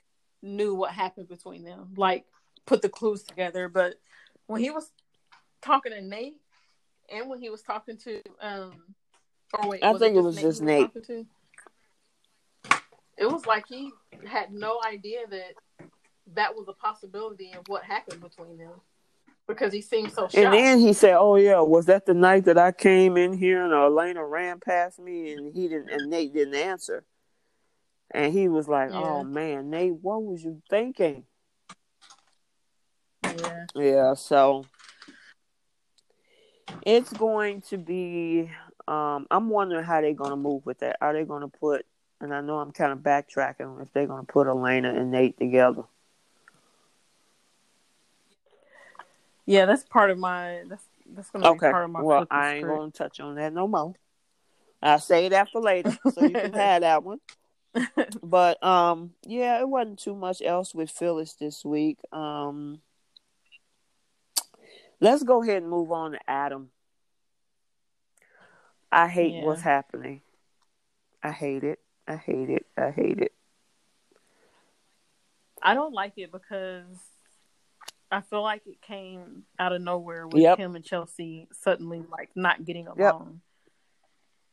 knew 0.43 0.75
what 0.75 0.93
happened 0.93 1.29
between 1.29 1.65
them. 1.65 1.95
Like 1.97 2.25
put 2.67 2.83
the 2.83 2.89
clues 2.89 3.23
together. 3.23 3.69
But 3.69 3.95
when 4.47 4.61
he 4.61 4.71
was 4.71 4.93
talking 5.63 5.93
to 5.93 6.03
Nate 6.03 6.37
and 7.11 7.29
when 7.29 7.41
he 7.41 7.51
was 7.51 7.63
talking 7.63 7.97
to 7.99 8.21
um 8.41 8.73
or 9.55 9.71
wait, 9.71 9.83
I 9.83 9.95
think 9.95 10.17
it 10.17 10.21
was 10.21 10.37
Nate 10.37 10.45
just 10.45 10.63
Nate. 10.63 10.91
It 13.17 13.27
was 13.27 13.47
like 13.47 13.67
he 13.67 13.91
had 14.27 14.53
no 14.53 14.81
idea 14.87 15.21
that 15.29 15.55
that 16.35 16.55
was 16.55 16.69
a 16.69 16.73
possibility 16.73 17.53
of 17.59 17.67
what 17.69 17.83
happened 17.83 18.21
between 18.21 18.59
them 18.59 18.81
because 19.49 19.73
he 19.73 19.81
seemed 19.81 20.13
so 20.13 20.23
shocked. 20.23 20.37
And 20.37 20.53
then 20.53 20.79
he 20.79 20.93
said, 20.93 21.17
"Oh 21.17 21.37
yeah, 21.37 21.61
was 21.61 21.87
that 21.87 22.07
the 22.07 22.15
night 22.15 22.45
that 22.45 22.59
I 22.59 22.71
came 22.71 23.17
in 23.17 23.33
here 23.33 23.65
and 23.65 23.73
Elena 23.73 24.25
ran 24.25 24.61
past 24.61 25.01
me 25.01 25.33
and 25.33 25.53
he 25.53 25.69
didn't 25.69 25.91
and 25.91 26.11
Nate 26.11 26.33
didn't 26.33 26.55
answer?" 26.55 27.05
And 28.11 28.33
he 28.33 28.49
was 28.49 28.69
like, 28.69 28.91
Yeah. 28.91 28.99
"Oh 28.99 29.25
man, 29.25 29.71
Nate, 29.71 29.95
what 29.95 30.23
was 30.23 30.45
you 30.45 30.63
thinking?" 30.71 31.25
yeah. 33.25 33.65
Yeah, 33.75 34.15
so 34.15 34.67
it's 36.83 37.13
going 37.13 37.63
to 37.63 37.79
be. 37.79 38.51
Um, 38.87 39.27
I'm 39.31 39.51
wondering 39.51 39.85
how 39.85 40.01
they're 40.01 40.15
going 40.15 40.31
to 40.31 40.37
move 40.37 40.65
with 40.65 40.79
that. 40.79 40.97
Are 41.01 41.13
they 41.13 41.25
going 41.25 41.43
to 41.43 41.49
put? 41.49 41.85
And 42.21 42.35
I 42.35 42.41
know 42.41 42.59
I'm 42.59 42.73
kind 42.73 42.93
of 42.93 42.99
backtracking 42.99 43.81
if 43.83 43.93
they're 43.93 44.07
going 44.07 44.27
to 44.27 44.33
put 44.33 44.49
Elena 44.49 44.93
and 44.93 45.11
Nate 45.11 45.39
together. 45.39 45.85
Yeah, 49.49 49.65
that's 49.65 49.83
part 49.85 50.11
of 50.11 50.19
my 50.19 50.63
that's 50.69 50.85
that's 51.15 51.31
gonna 51.31 51.47
Okay. 51.47 51.67
be 51.67 51.71
part 51.71 51.85
of 51.87 51.91
my 51.91 52.03
Well, 52.03 52.27
I 52.31 52.53
ain't 52.57 52.59
script. 52.59 52.79
going 52.79 52.93
to 52.93 52.99
touch 52.99 53.19
on 53.19 53.37
that 53.37 53.55
no 53.55 53.67
more. 53.67 53.95
I'll 54.83 54.99
say 54.99 55.31
that 55.31 55.51
for 55.51 55.63
later, 55.63 55.97
so 56.15 56.23
you 56.23 56.37
can 56.37 56.53
have 56.53 56.83
that 56.83 57.03
one. 57.03 57.21
But 58.23 58.63
um, 58.63 59.13
yeah, 59.27 59.59
it 59.61 59.69
wasn't 59.69 60.01
too 60.01 60.15
much 60.15 60.43
else 60.43 60.75
with 60.75 60.91
Phyllis 60.91 61.33
this 61.33 61.65
week. 61.65 61.99
Um, 62.13 62.83
let's 65.01 65.23
go 65.23 65.43
ahead 65.43 65.63
and 65.63 65.71
move 65.71 65.93
on 65.93 66.13
to 66.13 66.19
Adam. 66.29 66.69
I 68.93 69.09
hate 69.09 69.35
Yeah. 69.35 69.41
what's 69.45 69.63
happening. 69.63 70.21
I 71.23 71.31
hate 71.33 71.65
it. 71.65 71.79
I 72.07 72.17
hate 72.17 72.51
it. 72.51 72.67
I 72.77 72.91
hate 72.91 73.19
it. 73.19 73.33
I 75.63 75.75
don't 75.75 75.95
like 75.95 76.19
it 76.19 76.33
because 76.33 76.97
I 78.11 78.21
feel 78.23 78.43
like 78.43 78.63
it 78.67 78.81
came 78.81 79.45
out 79.59 79.73
of 79.73 79.83
nowhere 79.83 80.27
with 80.27 80.43
Yep. 80.43 80.59
him 80.59 80.77
and 80.77 80.85
Chelsea 80.85 81.47
suddenly 81.53 82.03
like 82.11 82.31
not 82.35 82.65
getting 82.65 82.87
along. 82.87 83.43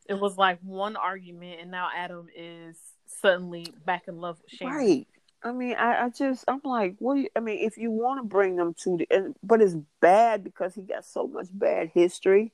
It 0.08 0.20
was 0.20 0.36
like 0.36 0.60
one 0.62 0.94
argument, 0.96 1.60
and 1.60 1.70
now 1.70 1.88
Adam 1.94 2.28
is 2.36 2.78
suddenly 3.06 3.66
back 3.84 4.04
in 4.08 4.18
love 4.18 4.38
with 4.42 4.52
Sharon. 4.52 4.76
Right. 4.76 5.08
I 5.42 5.52
mean, 5.52 5.74
I, 5.74 6.04
I 6.04 6.08
just, 6.10 6.44
I'm 6.48 6.60
like, 6.64 6.96
what 6.98 7.14
you, 7.14 7.28
I 7.36 7.40
mean, 7.40 7.58
if 7.60 7.76
you 7.76 7.90
want 7.90 8.20
to 8.20 8.24
bring 8.24 8.56
them 8.56 8.74
to 8.82 8.98
the, 8.98 9.06
and, 9.10 9.34
but 9.42 9.60
it's 9.60 9.76
bad 10.00 10.44
because 10.44 10.74
he 10.74 10.82
got 10.82 11.04
so 11.04 11.26
much 11.26 11.48
bad 11.52 11.90
history. 11.92 12.52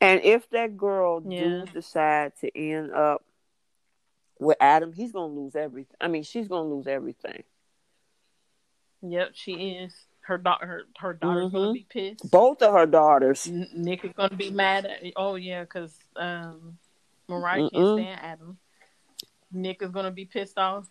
And 0.00 0.20
if 0.22 0.48
that 0.50 0.76
girl 0.76 1.22
Yeah. 1.24 1.64
do 1.64 1.72
decide 1.72 2.32
to 2.40 2.56
end 2.58 2.92
up 2.92 3.24
with 4.38 4.56
Adam, 4.60 4.92
he's 4.92 5.12
going 5.12 5.34
to 5.34 5.40
lose 5.40 5.54
everything. 5.54 5.96
I 6.00 6.08
mean, 6.08 6.22
she's 6.22 6.48
going 6.48 6.68
to 6.68 6.74
lose 6.74 6.86
everything. 6.86 7.44
Yep, 9.02 9.30
she 9.34 9.52
is. 9.52 9.94
Her 10.22 10.38
daughter, 10.38 10.66
her, 10.66 10.82
her 10.98 11.14
daughter's 11.14 11.50
Mhm. 11.50 11.52
gonna 11.52 11.72
be 11.72 11.86
pissed. 11.88 12.30
Both 12.30 12.62
of 12.62 12.72
her 12.74 12.86
daughters. 12.86 13.46
N- 13.46 13.68
Nick 13.74 14.04
is 14.04 14.12
gonna 14.12 14.36
be 14.36 14.50
mad 14.50 14.86
at. 14.86 15.02
Oh 15.16 15.34
yeah, 15.34 15.62
because 15.62 15.98
um, 16.16 16.78
Mariah 17.28 17.62
Mm-mm. 17.62 17.70
can't 17.72 17.88
stand 17.88 18.20
Adam. 18.22 18.58
Nick 19.50 19.82
is 19.82 19.90
gonna 19.90 20.10
be 20.12 20.24
pissed 20.24 20.58
off. 20.58 20.88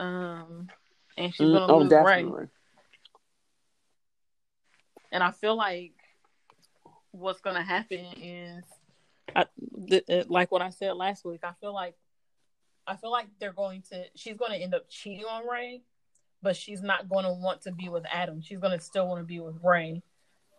Um, 0.00 0.68
and 1.16 1.32
she's 1.32 1.46
Mm, 1.46 1.52
gonna 1.52 1.72
oh, 1.72 1.78
lose 1.78 1.92
Rey. 1.92 2.48
And 5.12 5.22
I 5.22 5.30
feel 5.30 5.54
like 5.56 5.92
what's 7.12 7.40
gonna 7.40 7.62
happen 7.62 8.04
is, 8.20 8.64
I, 9.36 9.46
th- 9.88 10.04
uh, 10.10 10.24
like 10.28 10.50
what 10.50 10.62
I 10.62 10.70
said 10.70 10.96
last 10.96 11.24
week. 11.24 11.40
I 11.44 11.52
feel 11.60 11.72
like, 11.72 11.94
I 12.88 12.96
feel 12.96 13.12
like 13.12 13.28
they're 13.38 13.52
going 13.52 13.82
to. 13.90 14.04
She's 14.16 14.36
going 14.36 14.50
to 14.50 14.58
end 14.58 14.74
up 14.74 14.88
cheating 14.88 15.24
on 15.24 15.46
Rey, 15.48 15.82
but 16.44 16.54
she's 16.54 16.82
not 16.82 17.08
going 17.08 17.24
to 17.24 17.32
want 17.32 17.62
to 17.62 17.72
be 17.72 17.88
with 17.88 18.04
Adam. 18.12 18.40
She's 18.42 18.58
going 18.60 18.78
to 18.78 18.84
still 18.84 19.08
want 19.08 19.20
to 19.20 19.24
be 19.24 19.40
with 19.40 19.56
Rey. 19.64 20.02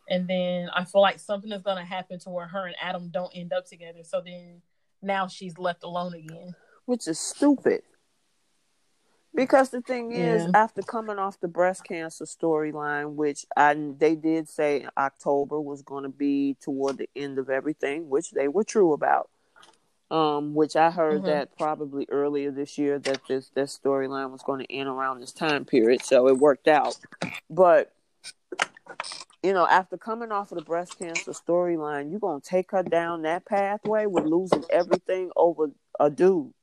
And 0.09 0.27
then 0.27 0.69
I 0.75 0.83
feel 0.83 1.01
like 1.01 1.19
something 1.19 1.51
is 1.51 1.61
going 1.61 1.77
to 1.77 1.85
happen 1.85 2.19
to 2.19 2.29
where 2.29 2.47
her 2.47 2.65
and 2.67 2.75
Adam 2.81 3.09
don't 3.09 3.31
end 3.33 3.53
up 3.53 3.65
together. 3.65 4.03
So 4.03 4.21
then 4.25 4.61
now 5.01 5.27
she's 5.27 5.57
left 5.57 5.83
alone 5.83 6.13
again. 6.13 6.53
Which 6.85 7.07
is 7.07 7.19
stupid. 7.19 7.81
Because 9.33 9.69
the 9.69 9.81
thing 9.81 10.11
is, 10.11 10.43
Yeah. 10.43 10.51
after 10.53 10.81
coming 10.81 11.19
off 11.19 11.39
the 11.39 11.47
breast 11.47 11.83
cancer 11.83 12.25
storyline, 12.25 13.15
which 13.15 13.45
I 13.57 13.73
they 13.97 14.15
did 14.15 14.47
say 14.47 14.87
October 14.97 15.59
was 15.59 15.81
going 15.81 16.03
to 16.03 16.09
be 16.09 16.55
toward 16.61 16.97
the 16.97 17.09
end 17.15 17.37
of 17.37 17.49
everything, 17.49 18.09
which 18.09 18.31
they 18.31 18.47
were 18.47 18.63
true 18.63 18.93
about. 18.93 19.29
Um, 20.11 20.53
which 20.53 20.75
I 20.75 20.91
heard 20.91 21.23
Mhm. 21.23 21.25
that 21.25 21.57
probably 21.57 22.05
earlier 22.09 22.51
this 22.51 22.77
year 22.77 22.99
that 22.99 23.21
this 23.27 23.49
this 23.49 23.77
storyline 23.77 24.29
was 24.29 24.43
going 24.43 24.59
to 24.63 24.71
end 24.71 24.87
around 24.87 25.19
this 25.19 25.31
time 25.31 25.65
period, 25.65 26.03
so 26.03 26.27
it 26.27 26.37
worked 26.37 26.67
out. 26.67 26.95
But 27.49 27.91
you 29.41 29.53
know, 29.53 29.67
after 29.67 29.97
coming 29.97 30.31
off 30.31 30.51
of 30.51 30.59
the 30.59 30.63
breast 30.63 30.99
cancer 30.99 31.31
storyline, 31.31 32.11
you're 32.11 32.19
gonna 32.19 32.39
take 32.39 32.71
her 32.71 32.83
down 32.83 33.23
that 33.23 33.45
pathway 33.45 34.05
with 34.05 34.25
losing 34.25 34.63
everything 34.69 35.31
over 35.35 35.71
a 35.99 36.09
dude. 36.11 36.53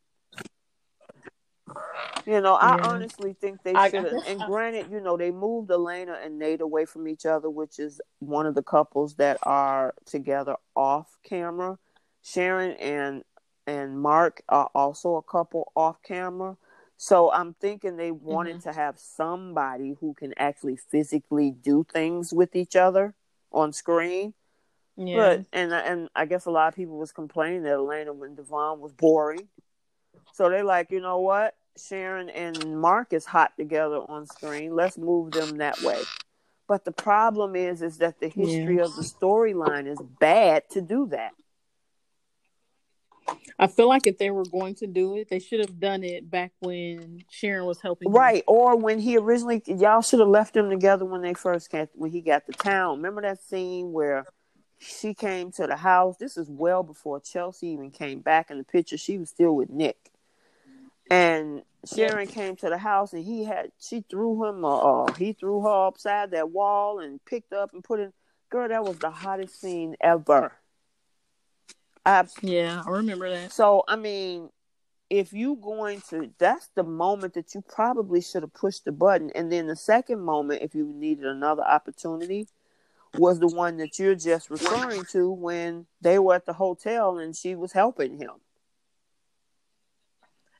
You 2.24 2.40
know, 2.40 2.54
I 2.54 2.76
Yeah. 2.76 2.86
honestly 2.86 3.32
think 3.32 3.62
they 3.64 3.74
should 3.88 4.04
have. 4.04 4.22
And 4.26 4.40
granted, 4.44 4.90
you 4.90 5.00
know, 5.00 5.16
they 5.16 5.32
moved 5.32 5.70
Elena 5.70 6.12
and 6.22 6.38
Nate 6.38 6.60
away 6.60 6.84
from 6.84 7.08
each 7.08 7.26
other, 7.26 7.50
which 7.50 7.80
is 7.80 8.00
one 8.20 8.46
of 8.46 8.54
the 8.54 8.62
couples 8.62 9.16
that 9.16 9.38
are 9.42 9.94
together 10.04 10.56
off 10.76 11.18
camera. 11.24 11.78
Sharon 12.22 12.72
and 12.76 13.24
and 13.72 14.00
Mark 14.00 14.34
are 14.48 14.70
also 14.74 15.16
a 15.16 15.22
couple 15.22 15.62
off 15.74 15.98
camera. 16.02 16.56
So 16.96 17.32
I'm 17.32 17.54
thinking 17.54 17.96
they 17.96 18.12
wanted 18.12 18.56
Mm-hmm. 18.58 18.70
to 18.70 18.72
have 18.82 18.96
somebody 18.98 19.96
who 20.00 20.14
can 20.14 20.32
actually 20.36 20.76
physically 20.76 21.50
do 21.50 21.84
things 21.92 22.32
with 22.32 22.54
each 22.54 22.76
other 22.76 23.14
on 23.50 23.72
screen. 23.72 24.34
Yeah. 24.96 25.16
But 25.16 25.46
and 25.52 25.72
and 25.72 26.08
I 26.14 26.26
guess 26.26 26.46
a 26.46 26.50
lot 26.50 26.68
of 26.68 26.76
people 26.76 26.98
was 26.98 27.12
complaining 27.12 27.62
that 27.64 27.72
Elena 27.72 28.12
and 28.12 28.36
Devon 28.36 28.80
was 28.80 28.92
boring. 28.92 29.48
So 30.32 30.48
they're 30.48 30.64
like, 30.64 30.90
you 30.90 31.00
know 31.00 31.20
what? 31.20 31.54
Sharon 31.76 32.28
and 32.30 32.80
Mark 32.80 33.12
is 33.12 33.24
hot 33.24 33.52
together 33.56 34.00
on 34.08 34.26
screen. 34.26 34.76
Let's 34.76 34.98
move 34.98 35.32
them 35.32 35.58
that 35.58 35.80
way. 35.82 36.00
But 36.68 36.84
the 36.84 36.92
problem 36.92 37.56
is 37.56 37.82
is 37.82 37.98
that 37.98 38.20
the 38.20 38.28
history 38.28 38.78
of 38.78 38.94
the 38.96 39.02
storyline 39.02 39.86
is 39.86 39.98
bad 40.20 40.62
to 40.70 40.80
do 40.80 41.06
that. 41.08 41.32
I 43.58 43.66
feel 43.66 43.88
like 43.88 44.06
if 44.06 44.18
they 44.18 44.30
were 44.30 44.44
going 44.44 44.74
to 44.76 44.86
do 44.86 45.16
it, 45.16 45.28
they 45.28 45.38
should 45.38 45.60
have 45.60 45.78
done 45.78 46.02
it 46.02 46.28
back 46.28 46.52
when 46.60 47.22
Sharon 47.30 47.64
was 47.64 47.80
helping. 47.80 48.08
him. 48.08 48.14
Right. 48.14 48.42
Or 48.46 48.76
when 48.76 48.98
he 48.98 49.16
originally 49.16 49.62
y'all 49.66 50.02
should 50.02 50.20
have 50.20 50.28
left 50.28 50.54
them 50.54 50.70
together 50.70 51.04
when 51.04 51.22
they 51.22 51.34
first 51.34 51.70
got 51.70 51.88
when 51.94 52.10
he 52.10 52.20
got 52.20 52.46
to 52.46 52.52
town. 52.52 52.96
Remember 52.96 53.22
that 53.22 53.42
scene 53.42 53.92
where 53.92 54.24
she 54.78 55.14
came 55.14 55.52
to 55.52 55.66
the 55.66 55.76
house? 55.76 56.16
This 56.16 56.36
is 56.36 56.48
well 56.50 56.82
before 56.82 57.20
Chelsea 57.20 57.68
even 57.68 57.90
came 57.90 58.20
back 58.20 58.50
in 58.50 58.58
the 58.58 58.64
picture. 58.64 58.96
She 58.96 59.18
was 59.18 59.30
still 59.30 59.54
with 59.54 59.70
Nick. 59.70 60.10
And 61.10 61.62
Sharon 61.84 62.26
came 62.28 62.56
to 62.56 62.68
the 62.68 62.78
house 62.78 63.12
and 63.12 63.24
he 63.24 63.44
had 63.44 63.70
she 63.78 64.04
threw 64.08 64.44
him 64.44 64.64
uh, 64.64 64.78
uh 65.04 65.12
he 65.14 65.32
threw 65.32 65.62
her 65.62 65.86
upside 65.86 66.30
that 66.30 66.50
wall 66.50 67.00
and 67.00 67.24
picked 67.24 67.52
up 67.52 67.74
and 67.74 67.84
put 67.84 68.00
in 68.00 68.12
girl 68.50 68.68
that 68.68 68.84
was 68.84 68.98
the 68.98 69.10
hottest 69.10 69.60
scene 69.60 69.96
ever. 70.00 70.52
I 72.04 72.24
Yeah, 72.42 72.82
I 72.86 72.90
remember 72.90 73.30
that. 73.30 73.52
so 73.52 73.84
I 73.86 73.96
mean, 73.96 74.50
if 75.10 75.32
you 75.32 75.56
going 75.56 76.00
to, 76.08 76.30
that's 76.38 76.68
the 76.74 76.82
moment 76.82 77.34
that 77.34 77.54
you 77.54 77.62
probably 77.62 78.22
should 78.22 78.42
have 78.42 78.54
pushed 78.54 78.84
the 78.84 78.92
button, 78.92 79.30
and 79.34 79.52
then 79.52 79.66
the 79.66 79.76
second 79.76 80.20
moment, 80.20 80.62
if 80.62 80.74
you 80.74 80.86
needed 80.86 81.26
another 81.26 81.62
opportunity, 81.62 82.48
was 83.18 83.38
the 83.38 83.48
one 83.48 83.76
that 83.76 83.98
you're 83.98 84.14
just 84.14 84.50
referring 84.50 85.04
to 85.12 85.30
when 85.30 85.86
they 86.00 86.18
were 86.18 86.34
at 86.34 86.46
the 86.46 86.54
hotel 86.54 87.18
and 87.18 87.36
she 87.36 87.54
was 87.54 87.72
helping 87.72 88.18
him. 88.18 88.30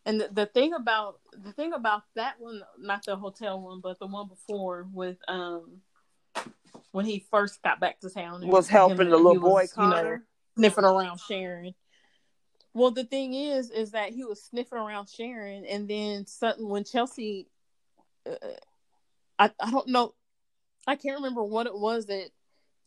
And 0.05 0.21
the, 0.21 0.29
the 0.33 0.47
thing 0.47 0.75
about 0.75 1.21
the 1.33 1.53
thing 1.53 1.73
about 1.73 2.03
that 2.17 2.35
one, 2.39 2.63
not 2.79 3.05
the 3.05 3.17
hotel 3.17 3.61
one, 3.61 3.81
but 3.81 3.99
the 3.99 4.07
one 4.07 4.29
before 4.29 4.87
with 4.93 5.17
um 5.29 5.81
when 6.91 7.07
he 7.07 7.25
first 7.31 7.63
got 7.63 7.81
back 7.81 8.01
to 8.01 8.11
town, 8.11 8.47
was 8.47 8.69
helping 8.69 9.09
the 9.09 9.17
little 9.17 9.41
boy 9.41 9.63
was, 9.63 9.75
you 9.77 9.89
know, 9.89 10.19
sniffing 10.57 10.85
around 10.85 11.21
Sharon. 11.21 11.75
Well, 12.75 12.91
the 12.91 13.05
thing 13.05 13.35
is, 13.35 13.71
is 13.71 13.91
that 13.91 14.11
he 14.11 14.25
was 14.25 14.43
sniffing 14.43 14.79
around 14.79 15.09
Sharon, 15.09 15.65
and 15.67 15.89
then 15.89 16.27
suddenly 16.27 16.71
when 16.71 16.85
Chelsea, 16.85 17.49
uh, 18.27 18.35
I 19.39 19.51
I 19.61 19.71
don't 19.71 19.89
know, 19.89 20.15
I 20.87 20.97
can't 20.97 21.17
remember 21.17 21.43
what 21.43 21.67
it 21.67 21.75
was 21.75 22.07
that 22.07 22.31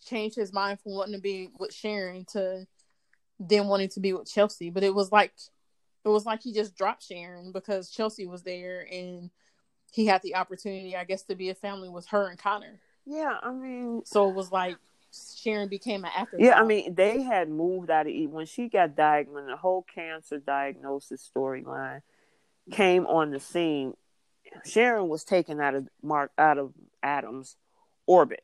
changed 0.05 0.35
his 0.35 0.53
mind 0.53 0.79
from 0.79 0.93
wanting 0.93 1.15
to 1.15 1.21
be 1.21 1.49
with 1.57 1.73
Sharon 1.73 2.25
to 2.33 2.67
then 3.39 3.67
wanting 3.67 3.89
to 3.89 3.99
be 3.99 4.13
with 4.13 4.31
Chelsea, 4.31 4.69
but 4.69 4.83
it 4.83 4.93
was 4.93 5.11
like 5.11 5.33
it 6.03 6.09
was 6.09 6.25
like 6.25 6.41
he 6.41 6.53
just 6.53 6.75
dropped 6.75 7.03
Sharon 7.03 7.51
because 7.51 7.89
Chelsea 7.89 8.25
was 8.25 8.43
there 8.43 8.87
and 8.91 9.29
he 9.91 10.05
had 10.05 10.21
the 10.21 10.35
opportunity, 10.35 10.95
I 10.95 11.03
guess, 11.03 11.23
to 11.23 11.35
be 11.35 11.49
a 11.49 11.55
family 11.55 11.89
with 11.89 12.07
her 12.07 12.27
and 12.27 12.37
Connor. 12.37 12.79
Yeah, 13.05 13.37
I 13.41 13.51
mean, 13.51 14.03
so 14.05 14.29
it 14.29 14.35
was 14.35 14.51
like 14.51 14.77
Sharon 15.35 15.69
became 15.69 16.03
an 16.03 16.11
afterthought. 16.15 16.45
Yeah, 16.45 16.59
I 16.59 16.63
mean, 16.63 16.95
they 16.95 17.21
had 17.21 17.49
moved 17.49 17.89
out 17.89 18.07
of 18.07 18.13
when 18.29 18.45
she 18.45 18.69
got 18.69 18.95
diagnosed. 18.95 19.35
When 19.35 19.47
the 19.47 19.57
whole 19.57 19.85
cancer 19.93 20.39
diagnosis 20.39 21.29
storyline 21.35 22.01
came 22.71 23.05
on 23.05 23.31
the 23.31 23.39
scene, 23.39 23.93
Sharon 24.65 25.07
was 25.07 25.23
taken 25.23 25.59
out 25.59 25.75
of 25.75 25.87
Mark 26.01 26.31
out 26.37 26.57
of 26.57 26.73
Adam's 27.03 27.55
orbit. 28.05 28.43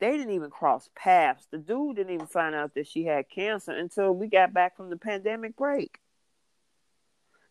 They 0.00 0.12
didn't 0.12 0.34
even 0.34 0.50
cross 0.50 0.88
paths. 0.94 1.46
The 1.50 1.58
dude 1.58 1.96
didn't 1.96 2.14
even 2.14 2.26
find 2.26 2.54
out 2.54 2.74
that 2.74 2.86
she 2.86 3.04
had 3.04 3.28
cancer 3.28 3.72
until 3.72 4.12
we 4.12 4.28
got 4.28 4.54
back 4.54 4.76
from 4.76 4.90
the 4.90 4.96
pandemic 4.96 5.56
break. 5.56 5.98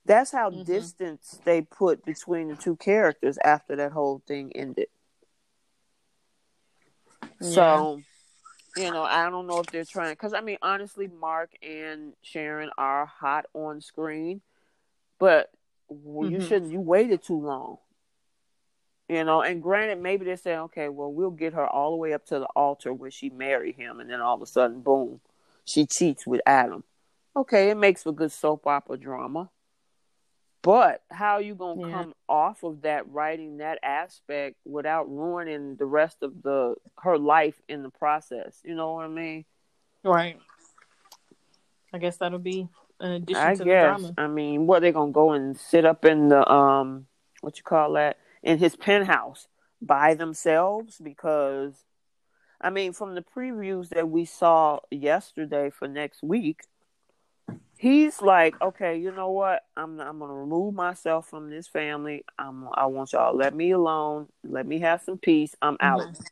That's 0.05 0.31
how 0.31 0.49
mm-hmm. 0.49 0.63
distance 0.63 1.39
they 1.43 1.61
put 1.61 2.05
between 2.05 2.47
the 2.47 2.55
two 2.55 2.77
characters 2.77 3.37
after 3.43 3.75
that 3.75 3.91
whole 3.91 4.21
thing 4.25 4.53
ended. 4.55 4.87
Yeah. 7.41 7.49
So, 7.49 8.01
you 8.77 8.91
know, 8.91 9.03
I 9.03 9.29
don't 9.29 9.47
know 9.47 9.59
if 9.59 9.67
they're 9.67 9.85
trying 9.85 10.11
because 10.11 10.33
I 10.33 10.41
mean, 10.41 10.57
honestly, 10.61 11.07
Mark 11.07 11.51
and 11.61 12.13
Sharon 12.21 12.69
are 12.77 13.05
hot 13.05 13.45
on 13.53 13.81
screen, 13.81 14.41
but 15.19 15.51
mm-hmm. 15.91 16.33
you 16.33 16.41
shouldn't. 16.41 16.71
You 16.71 16.79
waited 16.79 17.23
too 17.23 17.39
long. 17.39 17.77
You 19.09 19.23
know, 19.23 19.41
and 19.41 19.63
granted, 19.63 20.01
maybe 20.01 20.25
they're 20.25 20.35
saying, 20.35 20.59
okay, 20.59 20.89
well, 20.89 21.11
we'll 21.11 21.31
get 21.31 21.53
her 21.53 21.65
all 21.65 21.91
the 21.91 21.97
way 21.97 22.11
up 22.11 22.25
to 22.25 22.39
the 22.39 22.47
altar 22.47 22.93
where 22.93 23.11
she 23.11 23.29
married 23.29 23.75
him, 23.75 24.01
and 24.01 24.09
then 24.09 24.19
all 24.19 24.35
of 24.35 24.41
a 24.41 24.45
sudden, 24.45 24.81
boom, 24.81 25.21
she 25.63 25.85
cheats 25.85 26.27
with 26.27 26.41
Adam. 26.45 26.83
Okay, 27.35 27.69
it 27.69 27.77
makes 27.77 28.03
for 28.03 28.11
good 28.11 28.31
soap 28.31 28.67
opera 28.67 28.97
drama. 28.97 29.49
But 30.67 31.01
how 31.09 31.35
are 31.35 31.41
you 31.41 31.55
gonna 31.55 31.87
yeah. 31.87 31.93
come 31.93 32.13
off 32.27 32.61
of 32.63 32.81
that 32.81 33.09
writing 33.09 33.59
that 33.59 33.79
aspect 33.81 34.57
without 34.65 35.09
ruining 35.09 35.77
the 35.77 35.85
rest 35.85 36.17
of 36.23 36.43
the 36.43 36.75
her 36.97 37.17
life 37.17 37.55
in 37.69 37.83
the 37.83 37.89
process? 37.89 38.59
You 38.65 38.75
know 38.75 38.91
what 38.91 39.05
I 39.05 39.07
mean? 39.07 39.45
Right. 40.03 40.37
I 41.93 41.99
guess 41.99 42.17
that'll 42.17 42.39
be 42.39 42.67
an 42.99 43.11
addition 43.11 43.41
I 43.41 43.55
to 43.55 43.63
guess. 43.63 44.01
the 44.01 44.07
drama. 44.07 44.13
I 44.17 44.27
mean, 44.27 44.67
what 44.67 44.81
they 44.81 44.91
gonna 44.91 45.13
go 45.13 45.31
and 45.31 45.57
sit 45.57 45.85
up 45.85 46.03
in 46.03 46.27
the 46.27 46.45
um 46.51 47.07
what 47.39 47.57
you 47.57 47.63
call 47.63 47.93
that 47.93 48.17
in 48.43 48.57
his 48.57 48.75
penthouse 48.75 49.47
by 49.81 50.15
themselves 50.15 50.99
because 51.01 51.75
I 52.59 52.71
mean 52.71 52.91
from 52.91 53.15
the 53.15 53.23
previews 53.23 53.87
that 53.91 54.09
we 54.09 54.25
saw 54.25 54.81
yesterday 54.91 55.69
for 55.69 55.87
next 55.87 56.21
week 56.21 56.63
he's 57.77 58.21
like, 58.21 58.59
okay, 58.61 58.97
you 58.97 59.11
know 59.11 59.31
what? 59.31 59.63
I'm 59.75 59.99
I'm 59.99 60.19
gonna 60.19 60.33
remove 60.33 60.73
myself 60.73 61.29
from 61.29 61.49
this 61.49 61.67
family. 61.67 62.23
I'm 62.37 62.67
I 62.73 62.85
want 62.87 63.13
y'all 63.13 63.35
let 63.35 63.55
me 63.55 63.71
alone. 63.71 64.27
Let 64.43 64.65
me 64.65 64.79
have 64.79 65.01
some 65.01 65.17
peace. 65.17 65.55
I'm 65.61 65.77
out. 65.79 66.01
Mm-hmm. 66.01 66.23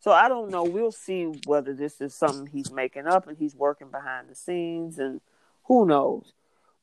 So 0.00 0.10
I 0.10 0.28
don't 0.28 0.50
know. 0.50 0.64
We'll 0.64 0.90
see 0.90 1.32
whether 1.46 1.74
this 1.74 2.00
is 2.00 2.14
something 2.14 2.46
he's 2.46 2.72
making 2.72 3.06
up 3.06 3.28
and 3.28 3.36
he's 3.36 3.54
working 3.54 3.88
behind 3.88 4.28
the 4.28 4.34
scenes, 4.34 4.98
and 4.98 5.20
who 5.64 5.86
knows. 5.86 6.32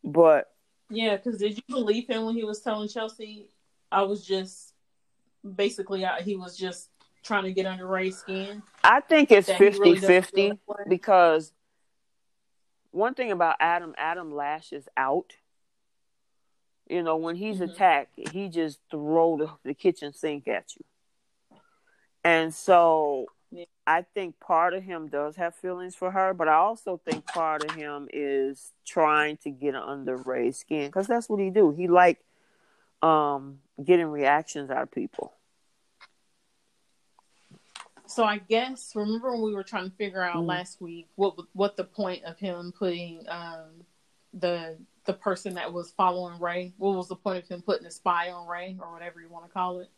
But 0.03 0.51
yeah, 0.89 1.17
because 1.17 1.39
did 1.39 1.57
you 1.57 1.63
believe 1.67 2.07
him 2.07 2.25
when 2.25 2.35
he 2.35 2.43
was 2.43 2.61
telling 2.61 2.87
Chelsea? 2.87 3.47
I 3.91 4.03
was 4.03 4.25
just 4.25 4.73
basically 5.55 6.05
I, 6.05 6.21
he 6.21 6.35
was 6.35 6.57
just 6.57 6.89
trying 7.23 7.43
to 7.43 7.51
get 7.51 7.65
under 7.65 7.85
Rey's 7.85 8.17
skin. 8.17 8.63
I 8.83 9.01
think 9.01 9.31
it's 9.31 9.51
50 9.51 9.79
really 9.79 9.99
50 9.99 10.53
because 10.87 11.51
one 12.91 13.13
thing 13.13 13.31
about 13.31 13.55
Adam, 13.59 13.93
Adam 13.97 14.33
lashes 14.33 14.87
out. 14.97 15.33
You 16.89 17.03
know, 17.03 17.17
when 17.17 17.35
he's 17.35 17.57
mm-hmm. 17.57 17.71
attacked, 17.71 18.13
he 18.31 18.49
just 18.49 18.79
throw 18.89 19.37
the, 19.37 19.49
the, 19.63 19.75
kitchen 19.75 20.11
sink 20.13 20.47
at 20.47 20.73
you. 20.75 21.57
And 22.23 22.53
so 22.53 23.27
yeah. 23.51 23.65
I 23.85 24.01
think 24.01 24.39
part 24.39 24.73
of 24.73 24.83
him 24.83 25.07
does 25.07 25.35
have 25.35 25.55
feelings 25.55 25.95
for 25.95 26.09
her, 26.11 26.33
but 26.33 26.47
I 26.47 26.55
also 26.55 26.99
think 27.03 27.27
part 27.27 27.63
of 27.63 27.75
him 27.75 28.07
is 28.11 28.71
trying 28.85 29.37
to 29.37 29.51
get 29.51 29.75
under 29.75 30.17
Rey's 30.17 30.57
skin 30.57 30.87
because 30.87 31.05
that's 31.05 31.29
what 31.29 31.39
he 31.39 31.51
do. 31.51 31.71
He 31.71 31.87
like 31.87 32.19
um, 33.01 33.59
getting 33.83 34.07
reactions 34.07 34.69
out 34.71 34.83
of 34.83 34.91
people. 34.91 35.33
So 38.09 38.23
I 38.23 38.39
guess 38.39 38.93
remember 38.95 39.31
when 39.31 39.43
we 39.43 39.53
were 39.53 39.63
trying 39.63 39.89
to 39.89 39.95
figure 39.95 40.23
out 40.23 40.37
mm. 40.37 40.47
last 40.47 40.81
week 40.81 41.07
what 41.15 41.35
what 41.53 41.77
the 41.77 41.83
point 41.83 42.23
of 42.23 42.39
him 42.39 42.73
putting 42.75 43.23
um, 43.29 43.83
the 44.33 44.77
the 45.05 45.13
person 45.13 45.53
that 45.53 45.71
was 45.71 45.91
following 45.91 46.39
Rey. 46.39 46.73
What 46.77 46.95
was 46.95 47.07
the 47.07 47.15
point 47.15 47.43
of 47.43 47.47
him 47.47 47.61
putting 47.61 47.85
a 47.85 47.91
spy 47.91 48.31
on 48.31 48.47
Rey 48.47 48.75
or 48.81 48.91
whatever 48.91 49.21
you 49.21 49.29
want 49.29 49.45
to 49.45 49.51
call 49.51 49.79
it? 49.81 49.89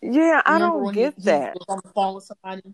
Yeah, 0.00 0.42
I 0.46 0.58
don't 0.58 0.92
get 0.92 1.14
he, 1.16 1.22
that. 1.22 1.54
He 1.54 1.60
on 1.68 1.80
the 1.82 1.90
phone 1.90 2.14
with 2.14 2.24
somebody. 2.24 2.72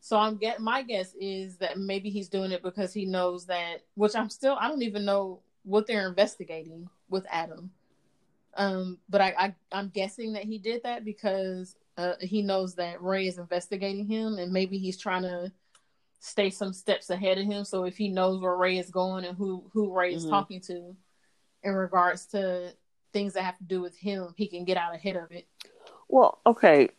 So 0.00 0.16
I'm 0.16 0.36
get 0.36 0.60
my 0.60 0.82
guess 0.82 1.12
is 1.20 1.58
that 1.58 1.78
maybe 1.78 2.08
he's 2.08 2.30
doing 2.30 2.50
it 2.50 2.62
because 2.62 2.94
he 2.94 3.04
knows 3.04 3.44
that. 3.46 3.82
Which 3.94 4.16
I'm 4.16 4.30
still 4.30 4.56
I 4.58 4.68
don't 4.68 4.82
even 4.82 5.04
know 5.04 5.40
what 5.64 5.86
they're 5.86 6.08
investigating 6.08 6.88
with 7.10 7.26
Adam. 7.30 7.70
Um, 8.54 8.98
but 9.10 9.20
I, 9.20 9.34
I 9.38 9.54
I'm 9.70 9.90
guessing 9.90 10.32
that 10.32 10.44
he 10.44 10.56
did 10.56 10.82
that 10.84 11.04
because 11.04 11.76
uh, 11.98 12.14
he 12.20 12.42
knows 12.42 12.76
that 12.76 13.02
Rey 13.02 13.26
is 13.26 13.38
investigating 13.38 14.06
him, 14.06 14.38
and 14.38 14.52
maybe 14.52 14.78
he's 14.78 14.96
trying 14.96 15.22
to 15.22 15.52
stay 16.20 16.48
some 16.48 16.72
steps 16.72 17.10
ahead 17.10 17.38
of 17.38 17.44
him. 17.44 17.64
So 17.64 17.84
if 17.84 17.96
he 17.96 18.08
knows 18.08 18.40
where 18.40 18.56
Rey 18.56 18.78
is 18.78 18.90
going 18.90 19.24
and 19.24 19.36
who 19.36 19.64
who 19.72 19.92
Rey 19.92 20.14
is 20.14 20.22
mm-hmm. 20.22 20.30
talking 20.30 20.60
to, 20.62 20.96
in 21.64 21.72
regards 21.72 22.26
to 22.26 22.72
things 23.12 23.32
that 23.34 23.42
have 23.42 23.58
to 23.58 23.64
do 23.64 23.80
with 23.80 23.96
him, 23.96 24.32
he 24.36 24.46
can 24.46 24.64
get 24.64 24.76
out 24.76 24.94
ahead 24.94 25.16
of 25.16 25.32
it. 25.32 25.46
Well, 26.08 26.38
okay. 26.46 26.90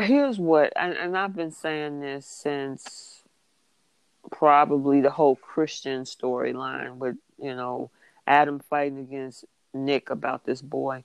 Here's 0.00 0.38
what, 0.38 0.72
and, 0.76 0.92
and 0.92 1.18
I've 1.18 1.34
been 1.34 1.50
saying 1.50 2.00
this 2.00 2.24
since 2.24 3.24
probably 4.30 5.00
the 5.00 5.10
whole 5.10 5.34
Christian 5.34 6.02
storyline 6.02 6.98
with 6.98 7.16
you 7.40 7.56
know 7.56 7.90
Adam 8.26 8.60
fighting 8.60 8.98
against 8.98 9.44
Nick 9.74 10.10
about 10.10 10.44
this 10.44 10.62
boy. 10.62 11.02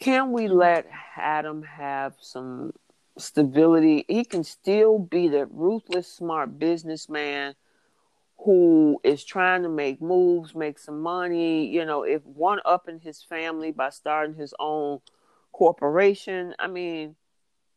Can 0.00 0.32
we 0.32 0.46
let 0.46 0.86
Adam 1.16 1.62
have 1.64 2.14
some 2.20 2.72
stability? 3.18 4.04
He 4.08 4.24
can 4.24 4.44
still 4.44 4.98
be 4.98 5.28
the 5.28 5.46
ruthless, 5.46 6.06
smart 6.06 6.58
businessman 6.58 7.54
who 8.44 9.00
is 9.02 9.24
trying 9.24 9.64
to 9.64 9.68
make 9.68 10.00
moves, 10.00 10.54
make 10.54 10.78
some 10.78 11.00
money, 11.00 11.66
you 11.66 11.84
know, 11.84 12.04
if 12.04 12.24
one 12.24 12.60
up 12.64 12.88
in 12.88 13.00
his 13.00 13.22
family 13.22 13.72
by 13.72 13.90
starting 13.90 14.36
his 14.36 14.54
own 14.60 15.00
corporation. 15.52 16.54
I 16.60 16.68
mean, 16.68 17.16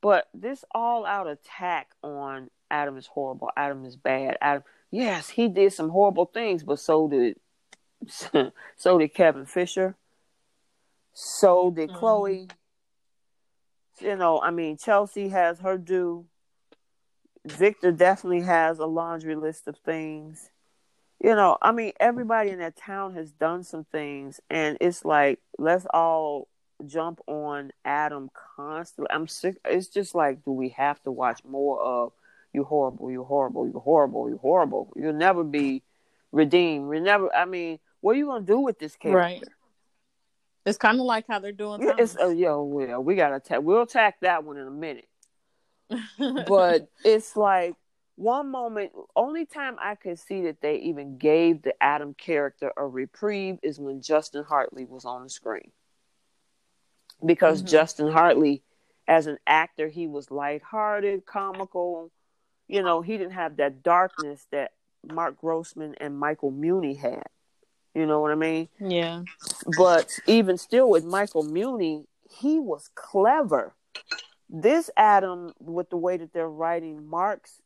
but 0.01 0.28
this 0.34 0.63
all 0.72 1.05
out 1.05 1.28
attack 1.28 1.89
on 2.03 2.51
Adam 2.69 2.97
is 2.97 3.07
horrible, 3.07 3.49
Adam 3.57 3.84
is 3.86 3.95
bad. 3.95 4.38
Adam 4.39 4.63
yes, 4.91 5.30
he 5.30 5.47
did 5.47 5.74
some 5.74 5.89
horrible 5.89 6.26
things, 6.26 6.63
but 6.63 6.80
so 6.80 7.07
did 7.07 7.38
so 8.78 8.97
did 8.99 9.13
Kevin 9.15 9.47
Fisher. 9.47 9.95
So 11.14 11.72
did 11.72 11.89
mm-hmm. 11.89 11.99
Chloe. 11.99 12.47
You 13.99 14.16
know, 14.16 14.41
I 14.41 14.51
mean, 14.51 14.78
Chelsea 14.78 15.30
has 15.30 15.59
her 15.59 15.78
due. 15.78 16.26
Victor 17.45 17.91
definitely 17.91 18.41
has 18.41 18.80
a 18.80 18.86
laundry 18.86 19.36
list 19.36 19.68
of 19.68 19.78
things. 19.78 20.49
You 21.24 21.36
know, 21.36 21.57
I 21.62 21.72
mean, 21.72 21.91
everybody 21.99 22.49
in 22.49 22.59
that 22.59 22.76
town 22.76 23.14
has 23.14 23.32
done 23.32 23.64
some 23.64 23.84
things, 23.84 24.39
and 24.49 24.78
it's 24.82 25.05
like, 25.05 25.39
let's 25.59 25.86
all 25.93 26.47
jump 26.88 27.20
on 27.28 27.72
Adam 27.86 28.32
constantly. 28.55 29.14
I'm 29.14 29.28
sick. 29.28 29.57
It's 29.66 29.88
just 29.88 30.16
like, 30.16 30.43
do 30.43 30.51
we 30.51 30.70
have 30.70 31.01
to 31.03 31.12
watch 31.12 31.43
more 31.43 31.80
of 31.80 32.12
you 32.53 32.64
horrible, 32.64 33.12
you 33.12 33.24
horrible, 33.24 33.68
you 33.68 33.80
horrible, 33.80 34.30
you 34.30 34.38
horrible? 34.38 34.91
You'll 34.95 35.14
never 35.14 35.43
be 35.43 35.84
redeemed. 36.32 36.91
You 36.93 37.01
never. 37.01 37.34
I 37.36 37.45
mean, 37.45 37.78
what 38.01 38.16
are 38.16 38.20
you 38.20 38.26
gonna 38.26 38.43
do 38.43 38.59
with 38.59 38.80
this 38.80 38.95
character? 38.95 39.18
Right. 39.18 39.43
It's 40.66 40.78
kind 40.78 40.99
of 40.99 41.05
like 41.05 41.26
how 41.28 41.39
they're 41.39 41.51
doing. 41.51 41.82
Yeah, 41.82 41.95
it's, 41.97 42.16
uh, 42.18 42.30
yo, 42.30 42.64
well, 42.64 43.03
we 43.03 43.16
got 43.16 43.30
to 43.30 43.36
attack. 43.36 43.62
We'll 43.62 43.82
attack 43.82 44.20
that 44.22 44.43
one 44.43 44.57
in 44.57 44.68
a 44.68 44.72
minute. 44.72 45.07
but 46.47 46.88
it's 47.03 47.36
like, 47.36 47.76
one 48.16 48.51
moment, 48.51 48.91
only 49.16 49.45
time 49.45 49.78
I 49.80 49.95
could 49.95 50.20
see 50.20 50.43
that 50.43 50.62
they 50.62 50.78
even 50.78 51.18
gave 51.18 51.64
the 51.64 51.74
Adam 51.82 52.14
character 52.14 52.72
a 52.78 52.86
reprieve 52.86 53.57
is 53.64 53.80
when 53.80 54.01
Justin 54.01 54.43
Hartley 54.43 54.86
was 54.86 55.05
on 55.05 55.24
the 55.24 55.30
screen. 55.30 55.72
Because 57.26 57.59
mm-hmm. 57.59 57.70
Justin 57.70 58.12
Hartley, 58.12 58.62
as 59.07 59.26
an 59.26 59.39
actor, 59.47 59.88
he 59.88 60.05
was 60.05 60.30
lighthearted, 60.30 61.26
comical. 61.26 62.12
You 62.68 62.84
know, 62.84 63.01
he 63.01 63.18
didn't 63.18 63.34
have 63.34 63.57
that 63.57 63.82
darkness 63.82 64.45
that 64.51 64.72
Mark 65.03 65.39
Grossman 65.39 65.95
and 65.99 66.20
Michael 66.20 66.51
Muhney 66.51 66.97
had. 66.97 67.28
You 67.94 68.06
know 68.06 68.22
what 68.22 68.32
I 68.32 68.36
mean? 68.36 68.70
Yeah. 68.80 69.24
But 69.78 70.10
even 70.26 70.58
still, 70.58 70.89
with 70.89 71.04
Michael 71.04 71.44
Muhney, 71.44 72.06
he 72.30 72.60
was 72.60 72.89
clever. 72.96 73.74
This 74.50 74.89
Adam, 74.96 75.54
with 75.60 75.89
the 75.89 75.98
way 75.98 76.18
that 76.18 76.34
they're 76.34 76.50
writing 76.50 77.08
Mark's 77.08 77.62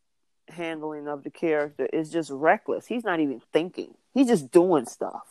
handling 0.48 1.08
of 1.08 1.24
the 1.24 1.30
character, 1.30 1.88
is 1.92 2.10
just 2.10 2.32
reckless. 2.32 2.88
He's 2.88 3.04
not 3.04 3.20
even 3.20 3.42
thinking. 3.54 3.94
He's 4.14 4.28
just 4.28 4.52
doing 4.52 4.86
stuff. 4.86 5.28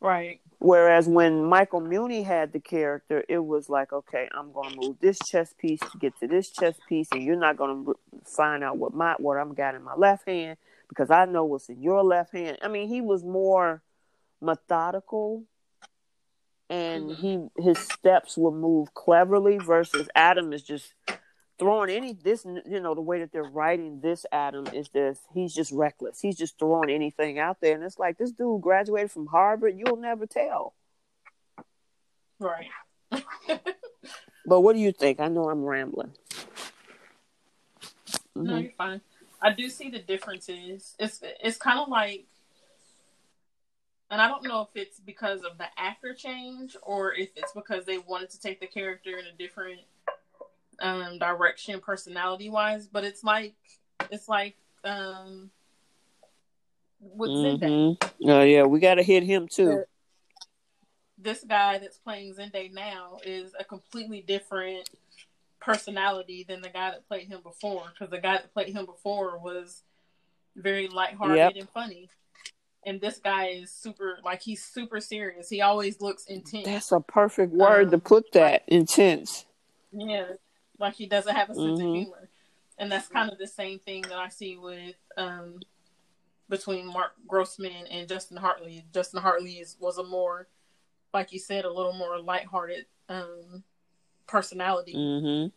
Right. 0.00 0.40
Whereas 0.58 1.06
when 1.06 1.44
Michael 1.44 1.80
Muhney 1.80 2.24
had 2.24 2.52
the 2.52 2.60
character, 2.60 3.24
it 3.28 3.38
was 3.38 3.68
like, 3.68 3.92
okay, 3.92 4.28
I'm 4.32 4.52
going 4.52 4.70
to 4.70 4.76
move 4.76 4.96
this 5.00 5.18
chess 5.18 5.54
piece 5.58 5.80
to 5.80 5.98
get 5.98 6.18
to 6.20 6.26
this 6.26 6.50
chess 6.50 6.76
piece, 6.88 7.08
and 7.12 7.22
you're 7.22 7.36
not 7.36 7.56
going 7.56 7.84
to 7.84 7.96
find 8.24 8.64
out 8.64 8.78
what 8.78 8.94
my 8.94 9.14
what 9.18 9.36
I'm 9.36 9.54
got 9.54 9.74
in 9.74 9.82
my 9.82 9.94
left 9.94 10.26
hand 10.26 10.56
because 10.92 11.10
I 11.10 11.24
know 11.24 11.44
what's 11.44 11.70
in 11.70 11.80
your 11.80 12.04
left 12.04 12.32
hand. 12.32 12.58
I 12.60 12.68
mean, 12.68 12.88
he 12.88 13.00
was 13.00 13.24
more 13.24 13.82
methodical 14.42 15.44
and 16.68 17.10
mm-hmm. 17.10 17.48
he 17.56 17.62
his 17.62 17.78
steps 17.78 18.36
will 18.36 18.52
move 18.52 18.92
cleverly 18.92 19.58
versus 19.58 20.08
Adam 20.14 20.52
is 20.52 20.62
just 20.62 20.92
throwing 21.58 21.90
any 21.90 22.12
this 22.12 22.44
you 22.44 22.80
know 22.80 22.94
the 22.94 23.00
way 23.00 23.20
that 23.20 23.32
they're 23.32 23.42
writing 23.42 24.00
this 24.00 24.26
Adam 24.32 24.66
is 24.68 24.88
this 24.90 25.18
he's 25.32 25.54
just 25.54 25.72
reckless. 25.72 26.20
He's 26.20 26.36
just 26.36 26.58
throwing 26.58 26.90
anything 26.90 27.38
out 27.38 27.58
there 27.60 27.74
and 27.74 27.84
it's 27.84 27.98
like 27.98 28.18
this 28.18 28.32
dude 28.32 28.60
graduated 28.60 29.10
from 29.10 29.26
Harvard, 29.26 29.78
you'll 29.78 29.96
never 29.96 30.26
tell. 30.26 30.74
Right. 32.38 32.68
but 34.46 34.60
what 34.60 34.74
do 34.74 34.80
you 34.80 34.92
think? 34.92 35.20
I 35.20 35.28
know 35.28 35.48
I'm 35.48 35.64
rambling. 35.64 36.12
Mm-hmm. 38.36 38.44
No, 38.44 38.56
you're 38.56 38.72
fine. 38.76 39.00
I 39.42 39.52
do 39.52 39.68
see 39.68 39.90
the 39.90 39.98
differences. 39.98 40.94
It's 40.98 41.20
it's 41.42 41.56
kind 41.56 41.80
of 41.80 41.88
like, 41.88 42.26
and 44.10 44.22
I 44.22 44.28
don't 44.28 44.44
know 44.44 44.62
if 44.62 44.68
it's 44.80 45.00
because 45.00 45.42
of 45.42 45.58
the 45.58 45.66
actor 45.76 46.14
change 46.14 46.76
or 46.82 47.12
if 47.12 47.30
it's 47.34 47.52
because 47.52 47.84
they 47.84 47.98
wanted 47.98 48.30
to 48.30 48.40
take 48.40 48.60
the 48.60 48.68
character 48.68 49.18
in 49.18 49.26
a 49.26 49.36
different 49.36 49.80
um, 50.80 51.18
direction, 51.18 51.80
personality 51.80 52.48
wise. 52.48 52.86
But 52.86 53.02
it's 53.02 53.24
like 53.24 53.54
it's 54.10 54.28
like 54.28 54.54
um, 54.84 55.50
with 57.00 57.30
mm-hmm. 57.30 58.28
Oh 58.30 58.42
yeah, 58.42 58.62
we 58.62 58.78
got 58.78 58.94
to 58.94 59.02
hit 59.02 59.24
him 59.24 59.48
too. 59.48 59.82
This 61.18 61.44
guy 61.44 61.78
that's 61.78 61.98
playing 61.98 62.34
Zende 62.34 62.72
now 62.72 63.18
is 63.24 63.52
a 63.58 63.64
completely 63.64 64.22
different 64.22 64.88
personality 65.62 66.44
than 66.46 66.60
the 66.60 66.68
guy 66.68 66.90
that 66.90 67.08
played 67.08 67.28
him 67.28 67.40
before. 67.42 67.84
Because 67.92 68.10
the 68.10 68.20
guy 68.20 68.34
that 68.34 68.52
played 68.52 68.74
him 68.74 68.86
before 68.86 69.38
was 69.38 69.82
very 70.56 70.88
lighthearted 70.88 71.36
yep. 71.36 71.52
and 71.56 71.68
funny. 71.68 72.10
And 72.84 73.00
this 73.00 73.18
guy 73.18 73.46
is 73.46 73.70
super, 73.70 74.18
like 74.24 74.42
he's 74.42 74.64
super 74.64 75.00
serious. 75.00 75.48
He 75.48 75.60
always 75.60 76.00
looks 76.00 76.24
intense. 76.26 76.66
That's 76.66 76.92
a 76.92 77.00
perfect 77.00 77.52
word 77.52 77.86
um, 77.86 77.90
to 77.92 77.98
put 77.98 78.32
that 78.32 78.52
like, 78.52 78.62
intense. 78.66 79.46
Yeah, 79.92 80.32
like 80.78 80.94
he 80.94 81.06
doesn't 81.06 81.34
have 81.34 81.50
a 81.50 81.54
sense 81.54 81.78
mm-hmm. 81.78 81.86
of 81.86 81.94
humor, 81.94 82.28
and 82.78 82.90
that's 82.90 83.06
kind 83.06 83.30
of 83.30 83.38
the 83.38 83.46
same 83.46 83.78
thing 83.78 84.02
that 84.02 84.18
I 84.18 84.30
see 84.30 84.56
with 84.56 84.96
um, 85.16 85.60
between 86.48 86.86
Mark 86.86 87.12
Grossman 87.28 87.86
and 87.90 88.08
Justin 88.08 88.36
Hartley. 88.36 88.84
Justin 88.92 89.22
Hartley 89.22 89.54
is, 89.54 89.76
was 89.78 89.98
a 89.98 90.04
more, 90.04 90.48
like 91.14 91.32
you 91.32 91.38
said, 91.38 91.64
a 91.64 91.72
little 91.72 91.92
more 91.92 92.18
lighthearted 92.18 92.86
um, 93.08 93.62
personality 94.26 94.94
mm-hmm. 94.94 95.48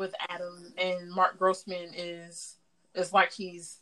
with 0.00 0.14
Adam, 0.28 0.72
and 0.78 1.10
Mark 1.10 1.38
Grossman 1.38 1.92
is 1.94 2.56
is 2.94 3.12
like 3.12 3.32
he's 3.32 3.78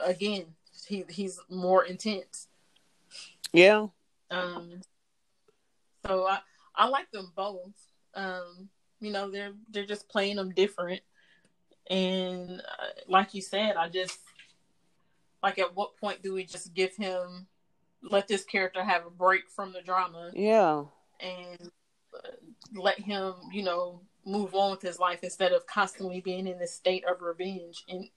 again 0.00 0.46
he 0.86 1.04
he's 1.08 1.40
more 1.48 1.84
intense. 1.84 2.48
Yeah. 3.52 3.88
Um. 4.30 4.80
So 6.06 6.26
I 6.26 6.40
I 6.74 6.88
like 6.88 7.10
them 7.10 7.32
both. 7.34 7.74
Um. 8.14 8.68
You 9.00 9.10
know 9.10 9.30
they're 9.30 9.54
they're 9.70 9.86
just 9.86 10.08
playing 10.08 10.36
them 10.36 10.50
different, 10.50 11.02
and 11.90 12.60
uh, 12.60 13.00
like 13.08 13.34
you 13.34 13.42
said, 13.42 13.76
I 13.76 13.88
just 13.88 14.20
like 15.42 15.58
at 15.58 15.74
what 15.74 15.96
point 15.96 16.22
do 16.22 16.32
we 16.32 16.44
just 16.44 16.72
give 16.72 16.94
him 16.94 17.48
let 18.02 18.28
this 18.28 18.44
character 18.44 18.82
have 18.82 19.06
a 19.06 19.10
break 19.10 19.48
from 19.48 19.72
the 19.72 19.82
drama? 19.82 20.30
Yeah. 20.34 20.84
And 21.20 21.70
let 22.74 22.98
him, 22.98 23.34
you 23.52 23.62
know, 23.62 24.00
move 24.24 24.54
on 24.54 24.72
with 24.72 24.82
his 24.82 24.98
life 24.98 25.20
instead 25.22 25.52
of 25.52 25.66
constantly 25.66 26.20
being 26.20 26.46
in 26.46 26.58
this 26.58 26.74
state 26.74 27.04
of 27.04 27.20
revenge 27.20 27.84
and 27.88 28.08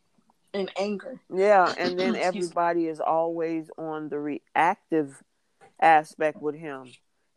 and 0.54 0.72
anger. 0.78 1.20
Yeah, 1.34 1.74
and 1.78 2.00
then 2.00 2.16
everybody 2.16 2.88
is 2.88 3.00
always 3.00 3.70
on 3.78 4.10
the 4.10 4.20
reactive 4.20 5.22
aspect 5.80 6.42
with 6.42 6.56
him. 6.56 6.86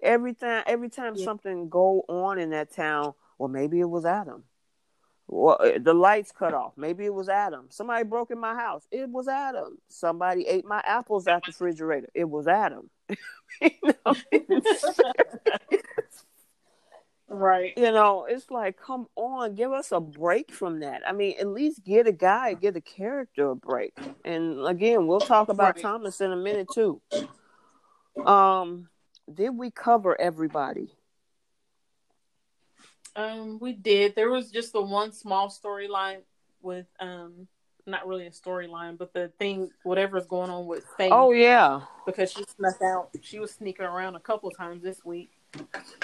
Every 0.03 0.35
time 0.35 0.65
every 0.67 0.89
time 0.89 1.15
yeah. 1.17 1.25
something 1.25 1.69
go 1.69 2.05
on 2.09 2.39
in 2.39 2.51
that 2.51 2.73
town, 2.73 3.15
or 3.39 3.49
maybe 3.49 3.81
it 3.81 3.89
was 3.91 4.05
Adam. 4.05 4.45
Well, 5.31 5.59
uh, 5.61 5.79
the 5.79 5.93
lights 5.93 6.33
cut 6.33 6.55
off. 6.55 6.73
Maybe 6.77 7.05
it 7.05 7.13
was 7.13 7.29
Adam. 7.29 7.67
Somebody 7.69 8.05
broke 8.05 8.31
in 8.31 8.41
my 8.41 8.55
house. 8.55 8.87
It 8.91 9.11
was 9.11 9.29
Adam. 9.29 9.77
Somebody 9.89 10.47
ate 10.47 10.65
my 10.65 10.83
apples 10.87 11.27
out 11.27 11.45
the 11.45 11.51
refrigerator. 11.51 12.09
It 12.15 12.31
was 12.31 12.49
Adam. 12.49 12.89
Right. 17.31 17.75
You 17.77 17.93
know, 17.93 18.27
it's 18.29 18.51
like, 18.51 18.79
come 18.81 19.07
on, 19.15 19.55
give 19.55 19.71
us 19.71 19.93
a 19.93 20.01
break 20.01 20.51
from 20.51 20.81
that. 20.81 21.03
I 21.07 21.13
mean, 21.13 21.35
at 21.39 21.49
least 21.49 21.85
get 21.85 22.07
a 22.07 22.13
guy, 22.13 22.55
get 22.55 22.77
a 22.77 22.81
character 22.81 23.51
a 23.51 23.57
break. 23.57 23.97
And 24.25 24.67
again, 24.67 25.07
we'll 25.07 25.21
talk 25.21 25.51
about 25.51 25.75
right. 25.75 25.83
Thomas 25.83 26.21
in 26.23 26.33
a 26.33 26.37
minute 26.37 26.69
too. 26.73 27.03
Um, 28.25 28.89
did 29.33 29.51
we 29.51 29.71
cover 29.71 30.19
everybody? 30.19 30.95
Um, 33.15 33.59
we 33.61 33.73
did. 33.73 34.15
There 34.15 34.31
was 34.31 34.51
just 34.51 34.73
the 34.73 34.81
one 34.81 35.13
small 35.13 35.49
storyline 35.49 36.21
with 36.63 36.87
um 36.99 37.47
not 37.87 38.07
really 38.07 38.27
a 38.27 38.31
storyline, 38.31 38.97
but 38.97 39.13
the 39.13 39.33
thing 39.39 39.71
whatever's 39.83 40.27
going 40.27 40.51
on 40.51 40.67
with 40.67 40.85
Faith. 40.97 41.11
Oh 41.13 41.33
yeah. 41.33 41.83
Because 42.07 42.33
she 42.33 42.45
snuck 42.57 42.81
out 42.83 43.11
she 43.23 43.39
was 43.39 43.53
sneaking 43.53 43.87
around 43.87 44.15
a 44.15 44.21
couple 44.21 44.51
times 44.51 44.83
this 44.83 45.05
week. 45.05 45.31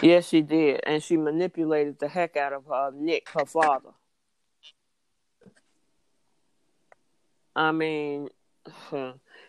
Yes, 0.02 0.28
she 0.28 0.42
did, 0.42 0.80
and 0.86 1.02
she 1.02 1.16
manipulated 1.16 1.98
the 1.98 2.08
heck 2.08 2.36
out 2.36 2.52
of 2.52 2.70
uh, 2.70 2.90
Nick, 2.94 3.28
her 3.30 3.44
father. 3.44 3.90
I 7.54 7.72
mean, 7.72 8.28
yeah, 8.92 9.04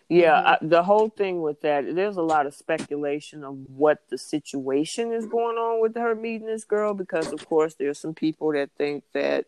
mm-hmm. 0.08 0.48
I, 0.48 0.58
the 0.62 0.82
whole 0.82 1.08
thing 1.08 1.40
with 1.42 1.60
that, 1.62 1.94
there's 1.94 2.16
a 2.16 2.22
lot 2.22 2.46
of 2.46 2.54
speculation 2.54 3.44
of 3.44 3.56
what 3.68 4.02
the 4.08 4.18
situation 4.18 5.12
is 5.12 5.26
going 5.26 5.56
on 5.56 5.80
with 5.80 5.96
her 5.96 6.14
meeting 6.14 6.46
this 6.46 6.64
girl, 6.64 6.94
because 6.94 7.32
of 7.32 7.46
course 7.48 7.74
there's 7.74 7.98
some 7.98 8.14
people 8.14 8.52
that 8.52 8.70
think 8.76 9.04
that 9.12 9.46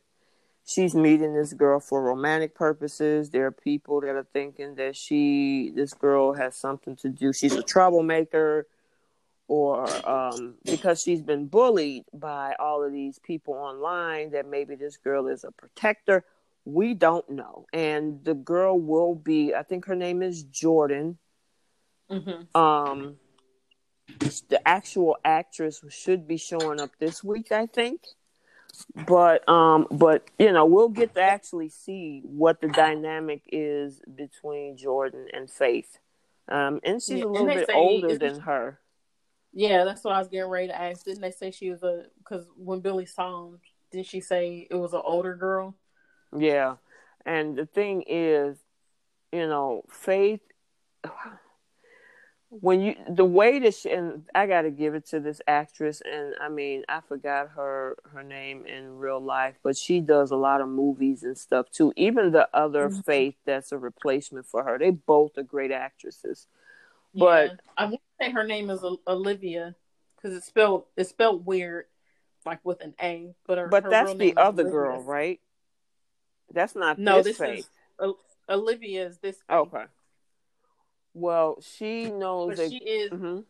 she's 0.66 0.94
meeting 0.94 1.34
this 1.34 1.53
girl 1.53 1.80
for 1.80 2.03
romantic 2.03 2.55
purposes. 2.55 3.30
There 3.30 3.46
are 3.46 3.53
people 3.53 4.01
that 4.01 4.11
are 4.11 4.26
thinking 4.32 4.74
that 4.76 4.96
she, 4.96 5.72
this 5.74 5.94
girl, 5.94 6.34
has 6.34 6.57
something 6.57 6.96
to 6.96 7.09
do. 7.09 7.32
She's 7.32 7.55
a 7.55 7.62
troublemaker 7.62 8.66
or 9.49 9.88
um, 10.09 10.55
because 10.64 11.03
she's 11.03 11.22
been 11.22 11.46
bullied 11.46 12.05
by 12.12 12.55
all 12.61 12.84
of 12.84 12.92
these 12.92 13.18
people 13.18 13.55
online 13.55 14.30
that 14.32 14.46
maybe 14.46 14.74
this 14.74 14.99
girl 14.99 15.26
is 15.26 15.42
a 15.42 15.51
protector. 15.51 16.24
We 16.66 16.92
don't 16.92 17.28
know. 17.30 17.66
And 17.72 18.22
the 18.24 18.34
girl 18.34 18.78
will 18.78 19.14
be, 19.14 19.55
I 19.55 19.62
think 19.62 19.86
her 19.86 19.96
name 19.96 20.22
is 20.22 20.42
Jordan. 20.42 21.16
Mm-hmm. 22.11 22.61
Um, 22.61 23.16
the 24.49 24.61
actual 24.68 25.16
actress 25.24 25.82
should 25.88 26.28
be 26.28 26.36
showing 26.36 26.78
up 26.78 26.90
this 26.99 27.24
week, 27.24 27.51
I 27.51 27.66
think. 27.66 28.03
But 29.07 29.49
um, 29.49 29.86
but 29.90 30.24
you 30.38 30.53
know, 30.53 30.66
we'll 30.66 30.90
get 30.90 31.14
to 31.14 31.22
actually 31.22 31.70
see 31.70 32.20
what 32.24 32.61
the 32.61 32.68
dynamic 32.68 33.42
is 33.51 34.01
between 34.14 34.76
Jordan 34.76 35.26
and 35.32 35.51
Faith. 35.51 35.99
Um, 36.49 36.80
and 36.84 37.03
she's 37.03 37.18
yeah, 37.18 37.24
a 37.24 37.26
little 37.26 37.46
bit 37.46 37.70
older 37.74 38.16
than 38.16 38.40
her. 38.40 38.78
Yeah, 39.53 39.84
that's 39.84 40.05
what 40.05 40.14
I 40.14 40.18
was 40.18 40.28
getting 40.28 40.51
ready 40.51 40.68
to 40.68 40.80
ask. 40.80 41.05
Didn't 41.05 41.22
they 41.22 41.30
say 41.30 41.51
she 41.51 41.70
was 41.70 41.82
a? 41.82 42.05
Because 42.18 42.46
when 42.57 42.80
Billy 42.80 43.07
saw 43.07 43.46
him, 43.49 43.61
did 43.90 44.07
she 44.07 44.20
say 44.20 44.66
it 44.70 44.74
was 44.76 44.92
an 44.92 45.03
older 45.05 45.34
girl? 45.34 45.74
Yeah, 46.36 46.76
and 47.24 47.57
the 47.57 47.66
thing 47.66 48.05
is, 48.07 48.59
you 49.32 49.46
know, 49.46 49.84
Faith. 49.90 50.40
when 52.51 52.80
you 52.80 52.94
the 53.11 53.24
way 53.26 53.59
that 53.59 53.74
she 53.74 53.90
and 53.90 54.24
I 54.34 54.46
got 54.46 54.62
to 54.62 54.70
give 54.70 54.94
it 54.94 55.05
to 55.09 55.20
this 55.20 55.40
actress, 55.46 56.01
and 56.11 56.34
I 56.40 56.49
mean 56.49 56.82
I 56.88 57.01
forgot 57.01 57.51
her 57.51 57.96
her 58.12 58.22
name 58.22 58.64
in 58.66 58.99
real 58.99 59.20
life, 59.20 59.57
but 59.62 59.76
she 59.76 60.01
does 60.01 60.30
a 60.30 60.36
lot 60.36 60.62
of 60.62 60.68
movies 60.68 61.24
and 61.24 61.36
stuff 61.36 61.70
too. 61.70 61.92
Even 61.96 62.32
the 62.32 62.49
other 62.55 62.88
Mhm. 62.88 63.05
Faith 63.05 63.36
that's 63.44 63.70
a 63.72 63.78
replacement 63.78 64.46
for 64.46 64.64
her, 64.64 64.78
they 64.78 64.90
both 64.90 65.36
are 65.36 65.42
great 65.42 65.70
actresses. 65.70 66.46
But- 67.14 67.51
Yeah. 67.51 67.57
I 67.76 67.84
want 67.84 67.94
to 67.96 68.07
say 68.20 68.30
her 68.30 68.44
name 68.44 68.70
is 68.70 68.80
Alyvia 68.80 69.74
because 70.16 70.36
it's 70.36 70.46
spelled 70.46 70.84
it's 70.96 71.10
spelled 71.10 71.46
weird, 71.46 71.86
like 72.44 72.60
with 72.64 72.80
an 72.80 72.94
A. 73.00 73.34
But 73.46 73.58
her, 73.58 73.68
But 73.68 73.84
her 73.84 73.90
that's 73.90 74.14
the 74.14 74.36
other 74.36 74.62
Olivia. 74.62 74.70
girl, 74.72 75.02
right? 75.02 75.40
That's 76.52 76.74
not 76.74 76.98
No, 76.98 77.22
this, 77.22 77.38
this 77.38 77.66
is 78.00 78.14
Olivia 78.48 79.06
is 79.06 79.18
this. 79.18 79.36
Okay. 79.50 79.84
Well, 81.14 81.58
she 81.60 82.10
knows 82.10 82.56
that. 82.56 82.70
she 82.70 82.78
is. 82.78 83.10
Mhm. 83.12 83.44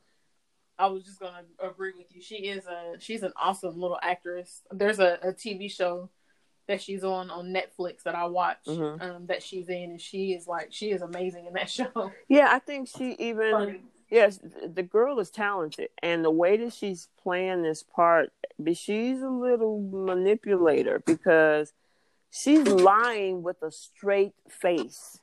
I 0.78 0.86
was 0.86 1.04
just 1.04 1.20
gonna 1.20 1.42
agree 1.58 1.92
with 1.96 2.14
you. 2.14 2.22
She 2.22 2.36
is 2.48 2.66
a 2.66 2.94
she's 2.98 3.22
an 3.22 3.32
awesome 3.36 3.80
little 3.80 3.98
actress. 4.02 4.62
There's 4.70 5.00
a, 5.00 5.18
a 5.22 5.32
TV 5.32 5.70
show 5.70 6.08
that 6.66 6.80
she's 6.82 7.02
on 7.04 7.30
on 7.30 7.46
Netflix 7.52 8.02
that 8.04 8.14
I 8.14 8.26
watch 8.26 8.58
Mhm. 8.66 9.02
um, 9.02 9.26
that 9.26 9.42
she's 9.42 9.68
in, 9.68 9.90
and 9.92 10.00
she 10.00 10.32
is 10.34 10.46
like 10.46 10.68
she 10.72 10.90
is 10.90 11.02
amazing 11.02 11.46
in 11.46 11.52
that 11.54 11.68
show. 11.70 12.12
Yeah, 12.28 12.48
I 12.50 12.58
think 12.60 12.88
she 12.88 13.12
even. 13.18 13.50
Funny. 13.52 13.82
Yes, 14.10 14.40
the 14.66 14.82
girl 14.82 15.18
is 15.20 15.30
talented, 15.30 15.90
and 16.02 16.24
the 16.24 16.30
way 16.30 16.56
that 16.56 16.72
she's 16.72 17.08
playing 17.22 17.62
this 17.62 17.82
part, 17.82 18.32
she's 18.74 19.20
a 19.20 19.28
little 19.28 19.80
manipulator 19.92 21.02
because 21.04 21.74
she's 22.30 22.66
lying 22.66 23.42
with 23.42 23.62
a 23.62 23.70
straight 23.70 24.32
face. 24.48 25.20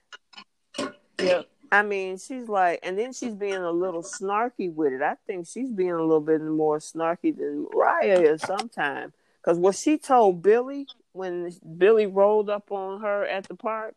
Yep. 1.19 1.47
I 1.71 1.81
mean, 1.81 2.17
she's 2.17 2.47
like, 2.47 2.79
and 2.83 2.97
then 2.97 3.11
she's 3.11 3.33
being 3.33 3.55
a 3.55 3.71
little 3.71 4.03
snarky 4.03 4.71
with 4.71 4.93
it. 4.93 5.01
I 5.01 5.15
think 5.25 5.47
she's 5.47 5.71
being 5.71 5.91
a 5.91 6.01
little 6.01 6.21
bit 6.21 6.41
more 6.41 6.77
snarky 6.77 7.35
than 7.35 7.67
Raya 7.73 8.33
is 8.33 8.41
sometimes. 8.41 9.13
Because 9.41 9.57
what 9.57 9.75
she 9.75 9.97
told 9.97 10.41
Billy 10.41 10.87
when 11.11 11.51
Billy 11.77 12.05
rolled 12.05 12.49
up 12.49 12.71
on 12.71 13.01
her 13.01 13.25
at 13.25 13.47
the 13.47 13.55
park 13.55 13.95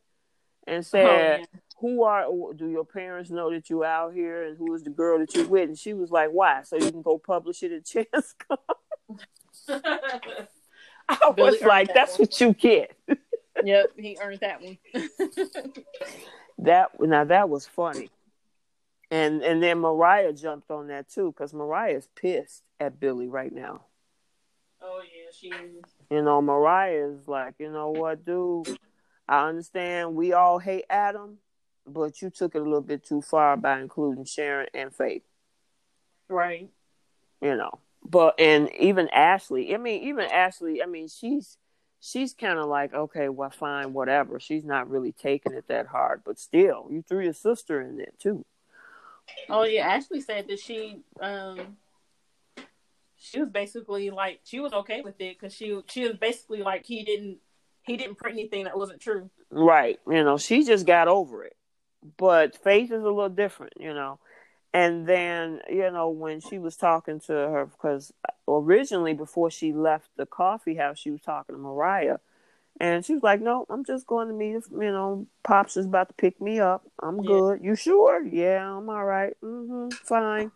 and 0.67 0.79
oh, 0.79 0.83
said, 0.83 1.07
Oh, 1.07 1.45
yeah. 1.53 1.61
Who 1.81 2.03
are 2.03 2.27
do 2.57 2.69
your 2.69 2.85
parents 2.85 3.31
know 3.31 3.51
that 3.53 3.71
you 3.71 3.85
out 3.85 4.13
here 4.13 4.45
and 4.45 4.59
who 4.59 4.75
is 4.75 4.83
the 4.83 4.91
girl 4.91 5.19
that 5.19 5.35
you 5.35 5.47
with? 5.47 5.69
And 5.69 5.79
she 5.79 5.95
was 5.95 6.11
like 6.11 6.31
why? 6.31 6.63
So 6.65 6.77
you 6.77 6.91
can 6.91 7.03
go 7.03 7.19
publish 7.19 7.63
it 7.63 7.73
at 7.73 7.85
chance 7.87 8.35
i 9.69 9.79
Billy 11.37 11.51
was 11.53 11.63
like 11.63 11.89
that 11.89 11.95
that's 11.95 12.19
one. 12.19 12.27
what 12.27 12.41
you 12.41 12.53
get. 12.53 12.97
Yep, 13.65 13.93
he 13.97 14.17
earned 14.21 14.41
that 14.41 14.61
one. 14.63 14.79
that 16.59 16.91
now 17.01 17.25
that 17.25 17.49
was 17.49 17.67
funny. 17.67 18.11
And 19.11 19.43
and 19.43 19.63
then 19.63 19.79
mariah 19.79 20.33
jumped 20.33 20.71
on 20.71 20.89
that 20.89 21.09
too 21.09 21.33
because 21.33 21.55
mariah's 21.55 22.09
pissed 22.15 22.63
at 22.79 23.01
billy 23.01 23.29
right 23.29 23.53
now. 23.53 23.83
Oh 24.83 25.01
yeah, 25.03 25.31
she 25.33 25.49
is. 25.49 25.85
you 26.11 26.23
know 26.23 26.43
mariah 26.43 27.09
is 27.09 27.27
like 27.27 27.55
you 27.59 27.71
know 27.71 27.91
what 27.91 28.25
dude? 28.25 28.79
I 29.29 29.49
understand 29.49 30.15
we 30.15 30.33
all 30.33 30.59
hate 30.59 30.85
adam 30.91 31.39
but 31.93 32.21
you 32.23 32.31
took 32.31 32.55
it 32.55 32.61
a 32.61 32.65
little 32.65 32.81
bit 32.81 33.05
too 33.05 33.21
far 33.23 33.57
by 33.57 33.81
including 33.81 34.25
sharon 34.25 34.69
and 34.75 34.95
faith 34.95 35.23
Right. 36.29 36.69
you 37.41 37.57
know. 37.57 37.81
But 38.05 38.39
and 38.39 38.71
even 38.79 39.09
Ashley, 39.09 39.75
I 39.75 39.79
mean, 39.79 40.03
even 40.05 40.25
Ashley, 40.31 40.83
I 40.83 40.87
mean, 40.87 41.09
she's 41.09 41.57
she's 42.01 42.33
kind 42.33 42.59
of 42.59 42.67
like, 42.69 42.95
okay, 42.95 43.29
well, 43.29 43.51
fine, 43.51 43.93
whatever. 43.93 44.39
She's 44.39 44.65
not 44.65 44.89
really 44.89 45.13
taking 45.13 45.53
it 45.53 45.67
that 45.69 45.87
hard, 45.89 46.23
but 46.25 46.39
still, 46.39 46.87
you 46.91 47.03
threw 47.03 47.25
your 47.25 47.33
sister 47.33 47.81
in 47.81 47.97
there 47.97 48.13
too. 48.19 48.45
Oh 49.51 49.65
yeah, 49.65 49.87
Ashley 49.89 50.21
said 50.21 50.49
that 50.49 50.61
she 50.61 51.01
um 51.21 51.77
she 53.17 53.41
was 53.41 53.49
basically 53.51 54.11
like 54.11 54.41
she 54.45 54.61
was 54.61 54.73
okay 54.73 55.01
with 55.03 55.21
it 55.21 55.39
because 55.39 55.53
she 55.53 55.81
she 55.87 56.07
was 56.07 56.17
basically 56.17 56.63
like 56.63 56.87
he 56.87 57.03
didn't 57.03 57.39
he 57.83 57.97
didn't 57.97 58.17
print 58.17 58.39
anything 58.39 58.65
that 58.65 58.79
wasn't 58.79 59.01
true. 59.01 59.29
Right. 59.51 59.99
You 60.07 60.25
know, 60.25 60.39
she 60.39 60.65
just 60.65 60.87
got 60.87 61.09
over 61.09 61.45
it. 61.45 61.57
But 62.17 62.57
Faith 62.57 62.91
is 62.93 63.03
a 63.03 63.07
little 63.11 63.29
different, 63.29 63.75
you 63.79 63.93
know. 63.93 64.19
And 64.75 65.07
then, 65.07 65.61
you 65.69 65.91
know, 65.91 66.11
when 66.11 66.41
she 66.41 66.59
was 66.59 66.77
talking 66.77 67.21
to 67.21 67.33
her, 67.33 67.67
because 67.67 68.13
originally 68.47 69.15
before 69.15 69.51
she 69.51 69.73
left 69.73 70.09
the 70.17 70.27
coffee 70.27 70.75
house, 70.75 70.99
she 70.99 71.11
was 71.11 71.23
talking 71.23 71.55
to 71.55 71.61
Mariah. 71.61 72.19
And 72.81 73.05
she 73.05 73.15
was 73.15 73.23
like, 73.23 73.41
no, 73.41 73.67
I'm 73.69 73.85
just 73.85 74.07
going 74.07 74.29
to 74.29 74.35
meet, 74.35 74.63
you 74.71 74.93
know, 74.93 75.27
Pops 75.43 75.77
is 75.77 75.87
about 75.87 76.09
to 76.09 76.15
pick 76.15 76.41
me 76.41 76.61
up. 76.61 76.85
I'm 77.03 77.17
Yeah. 77.23 77.27
good. 77.27 77.61
You 77.65 77.75
sure? 77.75 78.23
Yeah, 78.25 78.77
I'm 78.77 78.89
all 78.89 79.05
right. 79.05 79.35
Mm-hmm, 79.43 79.91
fine. 80.05 80.53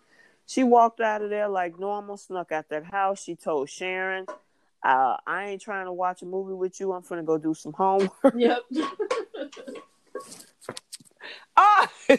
She 0.47 0.63
walked 0.63 1.01
out 1.01 1.23
of 1.23 1.31
there 1.31 1.49
like 1.49 1.79
normal, 1.79 2.17
snuck 2.17 2.53
out 2.53 2.69
that 2.69 2.85
house. 2.85 3.23
She 3.23 3.35
told 3.35 3.71
Sharon, 3.71 4.27
uh, 4.85 5.17
I 5.27 5.47
ain't 5.47 5.63
trying 5.63 5.87
to 5.87 5.93
watch 5.93 6.23
a 6.23 6.27
movie 6.27 6.55
with 6.55 6.79
you. 6.79 6.93
I'm 6.93 7.03
finna 7.03 7.25
go 7.25 7.39
do 7.39 7.55
some 7.55 7.73
homework. 7.73 8.35
Yep. 8.37 8.63
Ah! 11.57 11.91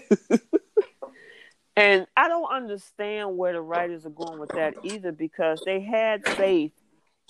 and 1.75 2.07
I 2.15 2.27
don't 2.27 2.51
understand 2.51 3.37
where 3.37 3.53
the 3.53 3.61
writers 3.61 4.05
are 4.05 4.11
going 4.11 4.39
with 4.39 4.51
that 4.51 4.75
either 4.83 5.11
because 5.11 5.61
they 5.65 5.81
had 5.81 6.27
Faith 6.27 6.71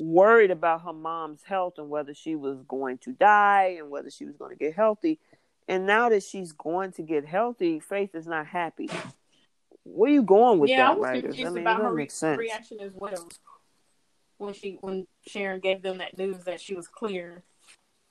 worried 0.01 0.51
about 0.51 0.81
her 0.83 0.93
mom's 0.93 1.43
health 1.43 1.75
and 1.77 1.89
whether 1.89 2.13
she 2.13 2.35
was 2.35 2.61
going 2.67 2.97
to 2.99 3.11
die 3.11 3.75
and 3.79 3.89
whether 3.89 4.09
she 4.09 4.25
was 4.25 4.35
going 4.35 4.51
to 4.51 4.57
get 4.57 4.73
healthy. 4.75 5.19
And 5.67 5.85
now 5.85 6.09
that 6.09 6.23
she's 6.23 6.51
going 6.51 6.91
to 6.93 7.03
get 7.03 7.25
healthy, 7.25 7.79
Faith 7.79 8.15
is 8.15 8.27
not 8.27 8.47
happy. 8.47 8.89
Where 9.83 10.09
are 10.09 10.13
you 10.13 10.23
going 10.23 10.59
with 10.59 10.69
yeah, 10.69 10.89
I 10.89 10.93
that, 10.93 10.99
was 10.99 11.03
writers? 11.03 11.23
confused 11.23 11.51
I 11.51 11.53
mean, 11.53 11.63
about 11.63 11.81
her 11.81 11.91
re- 11.91 12.03
make 12.03 12.11
sense. 12.11 12.37
reaction 12.37 12.79
as 12.81 12.91
well 12.93 13.29
when 14.37 14.53
she 14.53 14.77
when 14.81 15.07
Sharon 15.25 15.59
gave 15.59 15.81
them 15.81 15.97
that 15.99 16.17
news 16.17 16.37
that 16.45 16.61
she 16.61 16.75
was 16.75 16.87
clear, 16.87 17.43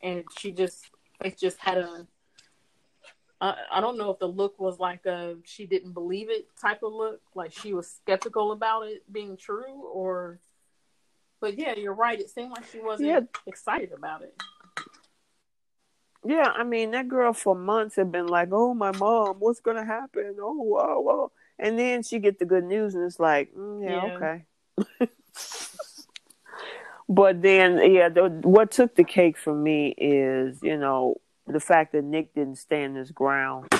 and 0.00 0.24
she 0.38 0.50
just 0.52 0.90
it 1.24 1.38
just 1.38 1.58
had 1.58 1.78
a. 1.78 2.06
I, 3.42 3.56
I 3.72 3.80
don't 3.80 3.98
know 3.98 4.10
if 4.10 4.20
the 4.20 4.28
look 4.28 4.60
was 4.60 4.78
like 4.78 5.04
a 5.04 5.34
she 5.44 5.66
didn't 5.66 5.92
believe 5.92 6.30
it 6.30 6.46
type 6.60 6.84
of 6.84 6.92
look, 6.92 7.20
like 7.34 7.52
she 7.52 7.74
was 7.74 7.90
skeptical 7.90 8.52
about 8.52 8.86
it 8.86 9.02
being 9.12 9.36
true, 9.36 9.82
or. 9.92 10.38
But 11.40 11.58
yeah, 11.58 11.74
you're 11.74 11.92
right. 11.92 12.20
It 12.20 12.30
seemed 12.30 12.52
like 12.52 12.64
she 12.70 12.78
wasn't 12.78 13.08
Yeah. 13.08 13.20
excited 13.46 13.90
about 13.92 14.22
it. 14.22 14.40
Yeah, 16.24 16.52
I 16.54 16.62
mean 16.62 16.92
that 16.92 17.08
girl 17.08 17.32
for 17.32 17.56
months 17.56 17.96
had 17.96 18.12
been 18.12 18.28
like, 18.28 18.50
"Oh, 18.52 18.74
my 18.74 18.96
mom, 18.96 19.40
what's 19.40 19.58
gonna 19.58 19.84
happen?" 19.84 20.36
Oh, 20.40 20.62
wow, 20.62 21.00
wow. 21.00 21.32
And 21.58 21.76
then 21.76 22.04
she 22.04 22.20
get 22.20 22.38
the 22.38 22.44
good 22.44 22.62
news, 22.62 22.94
and 22.94 23.02
it's 23.04 23.18
like, 23.18 23.52
mm, 23.54 23.82
"Yeah, 23.82 24.06
Yeah. 24.06 24.14
okay." 24.14 24.44
but 27.08 27.42
then, 27.42 27.92
yeah, 27.92 28.08
the, 28.08 28.28
what 28.44 28.70
took 28.70 28.94
the 28.94 29.02
cake 29.02 29.36
for 29.36 29.52
me 29.52 29.88
is, 29.98 30.62
you 30.62 30.76
know, 30.76 31.16
the 31.46 31.60
fact 31.60 31.92
that 31.92 32.04
Nick 32.04 32.34
didn't 32.34 32.56
stand 32.56 32.96
his 32.96 33.10
ground, 33.10 33.72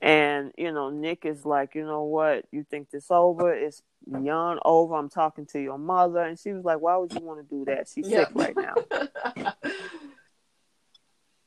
and 0.00 0.52
you 0.56 0.72
know, 0.72 0.90
Nick 0.90 1.24
is 1.24 1.44
like, 1.44 1.74
"You 1.74 1.84
know 1.84 2.04
what? 2.04 2.44
You 2.52 2.64
think 2.64 2.90
this 2.90 3.10
over? 3.10 3.52
It's 3.52 3.82
beyond 4.10 4.60
over. 4.64 4.94
I'm 4.94 5.08
talking 5.08 5.46
to 5.46 5.60
your 5.60 5.78
mother," 5.78 6.20
and 6.20 6.38
she 6.38 6.52
was 6.52 6.64
like, 6.64 6.80
"Why 6.80 6.96
would 6.96 7.12
you 7.12 7.20
want 7.20 7.46
to 7.48 7.54
do 7.54 7.64
that? 7.66 7.88
She's 7.88 8.08
Yeah. 8.08 8.26
sick 8.26 8.30
right 8.34 8.56
now." 8.56 8.74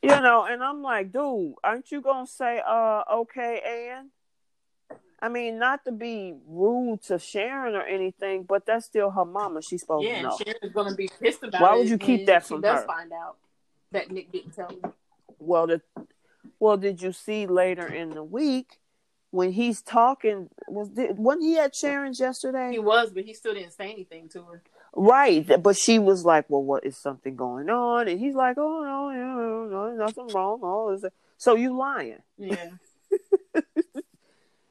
You 0.02 0.08
know, 0.08 0.44
and 0.44 0.64
I'm 0.64 0.80
like, 0.80 1.12
dude, 1.12 1.54
aren't 1.62 1.90
you 1.92 2.00
gonna 2.00 2.26
say, 2.26 2.62
uh, 2.66 3.02
okay, 3.16 3.90
Ann? 3.90 4.10
I 5.20 5.28
mean, 5.28 5.58
not 5.58 5.84
to 5.84 5.92
be 5.92 6.34
rude 6.46 7.02
to 7.02 7.18
Sharon 7.18 7.74
or 7.74 7.82
anything, 7.82 8.44
but 8.44 8.64
that's 8.64 8.86
still 8.86 9.10
her 9.10 9.26
mama. 9.26 9.60
She's 9.60 9.82
supposed 9.82 10.08
yeah, 10.08 10.16
to 10.16 10.22
know. 10.22 10.38
Sharon's 10.42 10.72
gonna 10.72 10.94
be 10.94 11.10
pissed 11.20 11.42
about 11.42 11.60
Why 11.60 11.74
it. 11.74 11.78
would 11.78 11.88
you 11.90 11.98
keep 11.98 12.24
that 12.26 12.44
she 12.44 12.54
from 12.54 12.62
does 12.62 12.80
her? 12.80 12.86
Find 12.86 13.12
out 13.12 13.36
that 13.92 14.10
Nick 14.10 14.32
didn't 14.32 14.52
tell 14.52 14.70
me. 14.70 14.78
Well, 15.40 15.66
the, 15.66 15.82
well, 16.58 16.76
did 16.76 17.02
you 17.02 17.12
see 17.12 17.46
later 17.46 17.86
in 17.86 18.10
the 18.10 18.22
week 18.22 18.78
when 19.30 19.52
he's 19.52 19.82
talking? 19.82 20.50
Was 20.68 20.90
did, 20.90 21.18
wasn't 21.18 21.44
he 21.44 21.58
at 21.58 21.74
Sharon's 21.74 22.20
yesterday? 22.20 22.72
He 22.72 22.78
was, 22.78 23.10
but 23.10 23.24
he 23.24 23.34
still 23.34 23.54
didn't 23.54 23.72
say 23.72 23.90
anything 23.90 24.28
to 24.30 24.42
her. 24.42 24.62
Right, 24.92 25.46
but 25.62 25.76
she 25.76 25.98
was 25.98 26.24
like, 26.24 26.46
"Well, 26.48 26.62
what 26.62 26.84
is 26.84 26.96
something 26.96 27.36
going 27.36 27.70
on?" 27.70 28.08
And 28.08 28.18
he's 28.18 28.34
like, 28.34 28.56
"Oh 28.58 28.82
no, 28.82 29.10
no, 29.10 29.64
no, 29.64 29.96
nothing 29.96 30.28
wrong." 30.28 30.60
Oh, 30.62 30.90
is? 30.90 31.04
So 31.38 31.54
you 31.54 31.76
lying? 31.76 32.22
Yeah. 32.36 32.70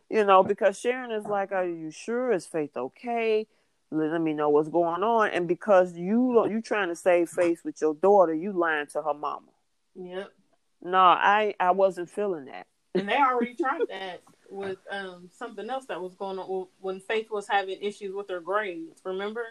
you 0.09 0.26
know, 0.26 0.43
because 0.43 0.78
Sharon 0.78 1.11
is 1.11 1.26
like, 1.26 1.51
"Are 1.51 1.65
you 1.65 1.89
sure? 1.89 2.32
Is 2.32 2.45
Faith 2.45 2.76
okay? 2.76 3.47
Let, 3.91 4.11
let 4.11 4.22
me 4.22 4.34
know 4.34 4.49
what's 4.49 4.70
going 4.70 5.03
on." 5.03 5.30
And 5.30 5.47
because 5.47 5.93
you 5.93 6.45
you 6.49 6.61
trying 6.61 6.89
to 6.89 6.95
save 6.97 7.30
face 7.30 7.63
with 7.63 7.80
your 7.80 7.95
daughter, 7.95 8.34
you 8.34 8.51
lying 8.51 8.88
to 8.88 9.01
her 9.01 9.13
mama. 9.13 9.47
Yep. 9.95 10.34
No, 10.82 10.97
I 10.97 11.55
I 11.59 11.71
wasn't 11.71 12.09
feeling 12.09 12.45
that. 12.45 12.67
And 12.95 13.07
they 13.07 13.17
already 13.17 13.55
tried 13.55 13.82
that 13.89 14.21
with 14.49 14.77
um 14.89 15.30
something 15.38 15.69
else 15.69 15.86
that 15.88 16.01
was 16.01 16.15
going 16.15 16.39
on 16.39 16.67
when 16.80 16.99
Faith 16.99 17.30
was 17.30 17.47
having 17.47 17.82
issues 17.82 18.13
with 18.13 18.30
her 18.30 18.39
grades. 18.39 19.01
Remember? 19.03 19.45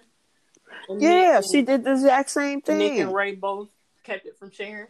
And 0.88 1.00
Yeah, 1.00 1.40
Nick 1.40 1.44
she 1.50 1.62
did 1.62 1.84
the 1.84 1.92
exact 1.92 2.30
same 2.30 2.60
thing. 2.60 2.78
Nick 2.78 2.98
and. 2.98 3.14
Rey 3.14 3.34
both 3.34 3.68
kept 4.04 4.26
it 4.26 4.38
from 4.38 4.50
Sharon. 4.50 4.88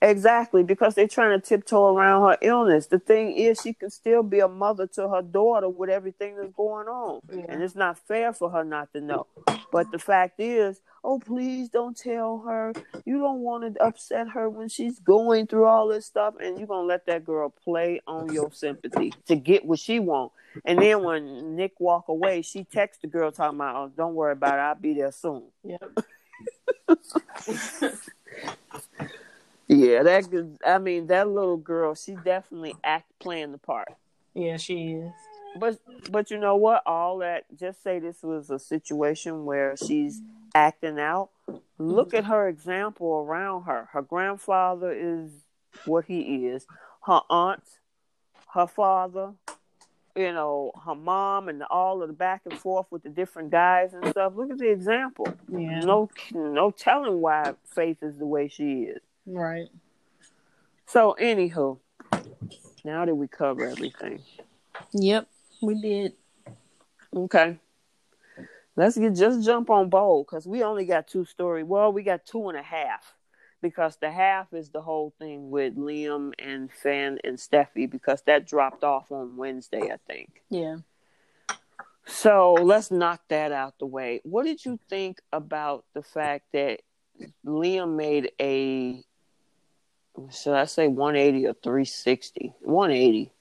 Exactly, 0.00 0.62
because 0.62 0.94
they're 0.94 1.08
trying 1.08 1.40
to 1.40 1.44
tiptoe 1.44 1.92
around 1.92 2.28
her 2.28 2.38
illness. 2.40 2.86
The 2.86 3.00
thing 3.00 3.32
is, 3.32 3.60
she 3.60 3.72
can 3.72 3.90
still 3.90 4.22
be 4.22 4.38
a 4.38 4.46
mother 4.46 4.86
to 4.94 5.08
her 5.08 5.22
daughter 5.22 5.68
with 5.68 5.90
everything 5.90 6.36
that's 6.36 6.52
going 6.52 6.86
on. 6.86 7.20
Yeah. 7.32 7.46
And 7.48 7.62
it's 7.62 7.74
not 7.74 7.98
fair 8.06 8.32
for 8.32 8.50
her 8.50 8.62
not 8.62 8.92
to 8.92 9.00
know. 9.00 9.26
But 9.72 9.90
the 9.90 9.98
fact 9.98 10.38
is, 10.38 10.80
oh, 11.02 11.18
please 11.18 11.68
don't 11.68 11.96
tell 11.96 12.44
her. 12.46 12.72
You 13.04 13.18
don't 13.18 13.40
want 13.40 13.74
to 13.74 13.82
upset 13.82 14.28
her 14.30 14.48
when 14.48 14.68
she's 14.68 15.00
going 15.00 15.48
through 15.48 15.64
all 15.64 15.88
this 15.88 16.06
stuff. 16.06 16.34
And 16.40 16.58
you're 16.58 16.68
going 16.68 16.84
to 16.84 16.86
let 16.86 17.06
that 17.06 17.24
girl 17.24 17.50
play 17.50 18.00
on 18.06 18.32
your 18.32 18.52
sympathy 18.52 19.12
to 19.26 19.34
get 19.34 19.64
what 19.64 19.80
she 19.80 19.98
wants. 19.98 20.34
And 20.64 20.80
then 20.80 21.02
when 21.02 21.56
Nick 21.56 21.72
walk 21.80 22.08
away, 22.08 22.42
she 22.42 22.62
texts 22.64 23.02
the 23.02 23.08
girl 23.08 23.32
talking 23.32 23.58
about, 23.58 23.76
oh, 23.76 23.92
don't 23.96 24.14
worry 24.14 24.32
about 24.32 24.54
it. 24.54 24.62
I'll 24.62 24.74
be 24.76 24.94
there 24.94 25.12
soon. 25.12 25.42
Yep. 25.64 25.98
Yeah, 29.78 30.02
that 30.02 30.58
I 30.66 30.78
mean 30.78 31.06
that 31.06 31.28
little 31.28 31.56
girl, 31.56 31.94
she 31.94 32.14
definitely 32.24 32.74
act 32.82 33.06
playing 33.20 33.52
the 33.52 33.58
part. 33.58 33.88
yeah, 34.34 34.56
she 34.56 34.92
is. 34.92 35.12
But 35.58 35.78
but 36.10 36.30
you 36.30 36.38
know 36.38 36.56
what? 36.56 36.82
All 36.86 37.18
that 37.18 37.44
just 37.56 37.82
say 37.82 37.98
this 37.98 38.22
was 38.22 38.50
a 38.50 38.58
situation 38.58 39.44
where 39.44 39.76
she's 39.76 40.20
acting 40.54 40.98
out. 40.98 41.30
Look 41.78 42.12
at 42.12 42.24
her 42.24 42.48
example 42.48 43.06
around 43.08 43.64
her. 43.64 43.88
Her 43.92 44.02
grandfather 44.02 44.92
is 44.92 45.30
what 45.84 46.04
he 46.06 46.46
is. 46.46 46.66
Her 47.06 47.20
aunt, 47.30 47.62
her 48.54 48.66
father, 48.66 49.32
you 50.16 50.32
know, 50.32 50.72
her 50.84 50.94
mom, 50.94 51.48
and 51.48 51.62
all 51.64 52.02
of 52.02 52.08
the 52.08 52.14
back 52.14 52.42
and 52.44 52.58
forth 52.58 52.86
with 52.90 53.04
the 53.04 53.08
different 53.08 53.50
guys 53.50 53.94
and 53.94 54.06
stuff. 54.08 54.32
Look 54.36 54.50
at 54.50 54.58
the 54.58 54.70
example. 54.70 55.32
Yeah. 55.50 55.80
No 55.80 56.10
no 56.32 56.70
telling 56.70 57.20
why 57.20 57.54
Faith 57.74 58.02
is 58.02 58.18
the 58.18 58.26
way 58.26 58.48
she 58.48 58.82
is. 58.82 59.00
Right. 59.28 59.68
So, 60.86 61.14
anywho, 61.20 61.78
now 62.84 63.04
that 63.04 63.14
we 63.14 63.28
cover 63.28 63.66
everything, 63.66 64.22
Yep. 64.92 65.28
We 65.60 65.80
did. 65.80 66.12
okay, 67.14 67.58
let's 68.76 68.96
get 68.96 69.14
just 69.14 69.44
jump 69.44 69.70
on 69.70 69.90
bold 69.90 70.26
because 70.26 70.46
we 70.46 70.62
only 70.62 70.84
got 70.86 71.08
two 71.08 71.24
story. 71.24 71.62
Well, 71.64 71.92
we 71.92 72.02
got 72.04 72.24
two 72.24 72.48
and 72.48 72.56
a 72.56 72.62
half 72.62 73.14
because 73.60 73.96
the 73.96 74.10
half 74.10 74.52
is 74.54 74.70
the 74.70 74.80
whole 74.80 75.12
thing 75.18 75.50
with 75.50 75.76
Liam 75.76 76.32
and 76.38 76.70
Finn 76.70 77.18
and 77.24 77.36
Steffy 77.36 77.90
because 77.90 78.22
that 78.22 78.46
dropped 78.46 78.84
off 78.84 79.10
on 79.10 79.36
Wednesday, 79.36 79.90
I 79.92 79.96
think. 80.06 80.42
Yeah. 80.48 80.76
So 82.06 82.54
let's 82.54 82.90
knock 82.90 83.20
that 83.28 83.52
out 83.52 83.74
the 83.78 83.86
way. 83.86 84.20
What 84.22 84.44
did 84.44 84.64
you 84.64 84.78
think 84.88 85.20
about 85.32 85.84
the 85.92 86.02
fact 86.02 86.46
that 86.52 86.80
Liam 87.44 87.96
made 87.96 88.30
a 88.40 89.02
should 90.30 90.54
I 90.54 90.64
say 90.64 90.88
180 90.88 91.46
or 91.46 91.54
360? 91.54 92.54
180. 92.60 93.32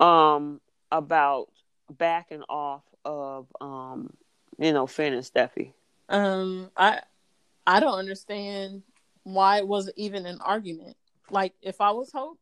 Um 0.00 0.60
about 0.90 1.48
backing 1.90 2.42
off 2.48 2.82
of 3.04 3.46
um 3.60 4.14
you 4.58 4.72
know 4.72 4.86
Finn 4.86 5.12
and 5.14 5.24
Steffy. 5.24 5.72
Um, 6.08 6.70
I 6.76 7.00
I 7.66 7.80
don't 7.80 7.98
understand 7.98 8.82
why 9.22 9.58
it 9.58 9.68
wasn't 9.68 9.98
even 9.98 10.26
an 10.26 10.38
argument. 10.44 10.96
Like 11.30 11.54
if 11.62 11.80
I 11.80 11.90
was 11.92 12.12
Hope, 12.12 12.38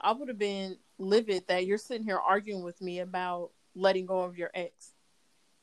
I 0.00 0.12
would 0.12 0.28
have 0.28 0.38
been 0.38 0.76
livid 0.98 1.46
that 1.48 1.66
you're 1.66 1.78
sitting 1.78 2.04
here 2.04 2.18
arguing 2.18 2.62
with 2.62 2.80
me 2.80 3.00
about 3.00 3.50
letting 3.74 4.06
go 4.06 4.20
of 4.20 4.36
your 4.36 4.50
ex. 4.54 4.92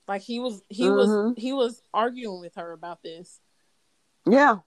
Like 0.07 0.21
he 0.21 0.39
was 0.39 0.61
he 0.69 0.89
Mhm. 0.89 0.95
was 0.95 1.35
he 1.37 1.53
was 1.53 1.81
arguing 1.93 2.39
with 2.39 2.55
her 2.55 2.71
about 2.71 3.03
this. 3.03 3.39
Yeah. 4.25 4.59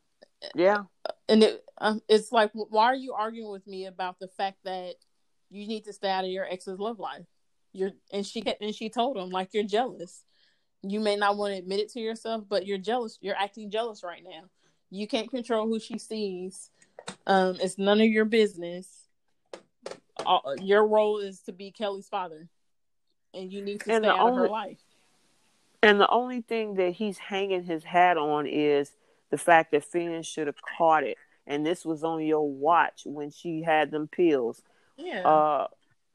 Yeah. 0.54 0.84
And 1.30 1.44
it 1.44 1.64
um, 1.78 2.02
it's 2.08 2.32
like 2.32 2.50
why 2.52 2.86
are 2.86 2.96
you 2.96 3.14
arguing 3.14 3.50
with 3.50 3.66
me 3.66 3.86
about 3.86 4.18
the 4.18 4.28
fact 4.28 4.58
that 4.64 4.96
you 5.48 5.66
need 5.66 5.84
to 5.84 5.92
stay 5.92 6.10
out 6.10 6.24
of 6.24 6.30
your 6.30 6.44
ex's 6.44 6.78
love 6.78 6.98
life? 6.98 7.24
You're 7.72 7.92
and 8.12 8.26
she 8.26 8.42
and 8.60 8.74
she 8.74 8.90
told 8.90 9.16
him 9.16 9.30
like 9.30 9.54
you're 9.54 9.62
jealous. 9.62 10.24
You 10.82 10.98
may 10.98 11.14
not 11.14 11.36
want 11.36 11.52
to 11.52 11.58
admit 11.58 11.78
it 11.78 11.92
to 11.92 12.00
yourself, 12.00 12.44
but 12.48 12.66
you're 12.66 12.78
jealous. 12.78 13.16
You're 13.20 13.36
acting 13.36 13.70
jealous 13.70 14.02
right 14.02 14.24
now. 14.24 14.48
You 14.90 15.06
can't 15.06 15.30
control 15.30 15.68
who 15.68 15.78
she 15.78 15.98
sees. 15.98 16.70
Um, 17.26 17.56
it's 17.60 17.78
none 17.78 18.00
of 18.00 18.08
your 18.08 18.24
business. 18.24 18.88
All, 20.26 20.54
your 20.60 20.86
role 20.86 21.18
is 21.18 21.42
to 21.42 21.52
be 21.52 21.70
Kelly's 21.70 22.08
father, 22.08 22.48
and 23.32 23.52
you 23.52 23.62
need 23.62 23.80
to 23.82 23.92
And 23.92 24.04
stay 24.04 24.10
out 24.10 24.30
of 24.30 24.36
her 24.36 24.48
life. 24.48 24.80
And 25.82 26.00
the 26.00 26.08
only 26.08 26.40
thing 26.40 26.74
that 26.74 26.90
he's 26.90 27.18
hanging 27.18 27.64
his 27.64 27.84
hat 27.84 28.16
on 28.18 28.46
is 28.46 28.90
the 29.30 29.38
fact 29.38 29.72
that 29.72 29.84
Finn 29.84 30.22
should 30.22 30.46
have 30.46 30.60
caught 30.78 31.04
it. 31.04 31.16
And 31.46 31.66
this 31.66 31.84
was 31.84 32.04
on 32.04 32.22
your 32.22 32.48
watch 32.48 33.02
when 33.04 33.30
she 33.30 33.62
had 33.62 33.90
them 33.90 34.08
pills. 34.08 34.62
Yeah, 34.96 35.26
uh 35.26 35.66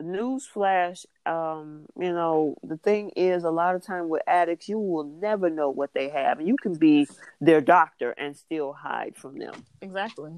newsflash 0.02 1.06
um 1.26 1.86
you 1.98 2.12
know 2.12 2.58
the 2.64 2.76
thing 2.76 3.12
is 3.16 3.46
a 3.46 3.50
lot 3.50 3.76
of 3.76 3.82
time 3.82 4.10
with 4.10 4.22
addicts 4.28 4.68
you 4.68 4.78
will 4.78 5.06
never 5.06 5.50
know 5.50 5.70
what 5.70 5.94
they 5.94 6.10
have 6.10 6.38
and 6.38 6.48
you 6.50 6.58
can 6.58 6.74
be 6.74 7.08
their 7.40 7.62
doctor 7.62 8.12
and 8.12 8.36
still 8.36 8.74
hide 8.74 9.16
from 9.16 9.38
them 9.38 9.54
exactly. 9.82 10.34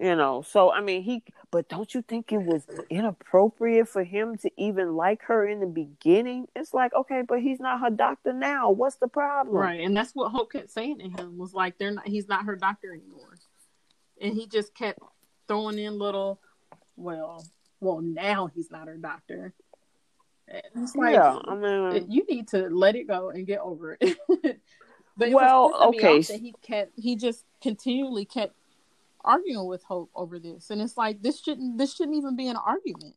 You 0.00 0.16
know 0.16 0.42
so 0.42 0.72
i 0.72 0.80
mean 0.80 1.02
he 1.02 1.22
but 1.50 1.68
don't 1.68 1.94
you 1.94 2.02
think 2.02 2.32
it 2.32 2.42
was 2.42 2.64
inappropriate 2.88 3.88
for 3.88 4.02
him 4.02 4.36
to 4.38 4.50
even 4.56 4.96
like 4.96 5.22
her 5.22 5.46
in 5.46 5.60
the 5.60 5.66
beginning 5.66 6.46
it's 6.56 6.72
like 6.72 6.94
okay 6.94 7.22
but 7.26 7.40
he's 7.40 7.60
not 7.60 7.80
her 7.80 7.90
doctor 7.90 8.32
now 8.32 8.70
what's 8.70 8.96
the 8.96 9.08
problem 9.08 9.54
Right, 9.54 9.80
and 9.80 9.96
that's 9.96 10.14
what 10.14 10.30
Hope 10.30 10.52
kept 10.52 10.70
saying 10.70 10.98
to 10.98 11.08
him 11.08 11.36
was 11.38 11.52
like, 11.52 11.76
"They're 11.78 11.90
not. 11.92 12.06
He's 12.08 12.28
not 12.28 12.46
her 12.46 12.56
doctor 12.56 12.92
anymore," 12.92 13.34
and 14.20 14.32
he 14.34 14.46
just 14.46 14.74
kept 14.74 15.00
throwing 15.48 15.78
in 15.78 15.98
little, 15.98 16.40
well, 16.96 17.44
well, 17.80 18.00
now 18.00 18.46
he's 18.46 18.70
not 18.70 18.86
her 18.86 18.96
doctor. 18.96 19.52
It's 20.48 20.96
like, 20.96 21.14
yeah 21.14 21.38
i 21.46 21.54
mean 21.54 22.06
you 22.10 22.24
need 22.28 22.48
to 22.48 22.68
let 22.70 22.96
it 22.96 23.06
go 23.06 23.30
and 23.30 23.46
get 23.46 23.60
over 23.60 23.96
it. 24.00 24.18
but 25.16 25.28
it 25.28 25.34
Well, 25.34 25.70
was 25.70 25.94
pissing 25.96 26.02
me 26.02 26.08
okay. 26.16 26.38
he 26.38 26.54
kept, 26.62 26.92
he 26.98 27.16
just 27.16 27.44
continually 27.62 28.24
kept 28.24 28.54
arguing 29.24 29.66
with 29.66 29.82
Hope 29.84 30.10
over 30.14 30.38
this, 30.38 30.70
and 30.70 30.80
it's 30.80 30.96
like 30.96 31.22
this 31.22 31.40
shouldn't, 31.40 31.78
this 31.78 31.94
shouldn't 31.94 32.16
even 32.16 32.36
be 32.36 32.48
an 32.48 32.56
argument. 32.56 33.14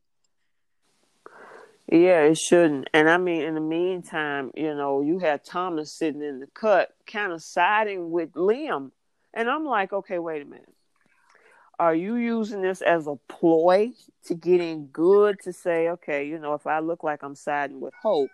Yeah, 1.90 2.22
it 2.22 2.38
shouldn't. 2.38 2.88
And 2.94 3.10
I 3.10 3.18
mean, 3.18 3.42
in 3.42 3.54
the 3.54 3.60
meantime, 3.60 4.50
you 4.56 4.74
know, 4.74 5.02
you 5.02 5.18
had 5.18 5.44
Thomas 5.44 5.92
sitting 5.92 6.22
in 6.22 6.40
the 6.40 6.46
cut, 6.46 6.90
kind 7.06 7.32
of 7.32 7.42
siding 7.42 8.10
with 8.10 8.32
Liam. 8.32 8.90
And 9.34 9.50
I'm 9.50 9.64
like, 9.64 9.92
okay, 9.92 10.18
wait 10.18 10.42
a 10.42 10.44
minute. 10.46 10.72
Are 11.78 11.94
you 11.94 12.14
using 12.16 12.62
this 12.62 12.80
as 12.80 13.06
a 13.06 13.16
ploy 13.28 13.92
to 14.26 14.34
get 14.34 14.60
in 14.60 14.86
good 14.86 15.40
to 15.40 15.52
say, 15.52 15.88
okay, 15.90 16.26
you 16.26 16.38
know, 16.38 16.54
if 16.54 16.66
I 16.66 16.78
look 16.78 17.02
like 17.02 17.22
I'm 17.22 17.34
siding 17.34 17.80
with 17.80 17.94
Hope, 18.00 18.30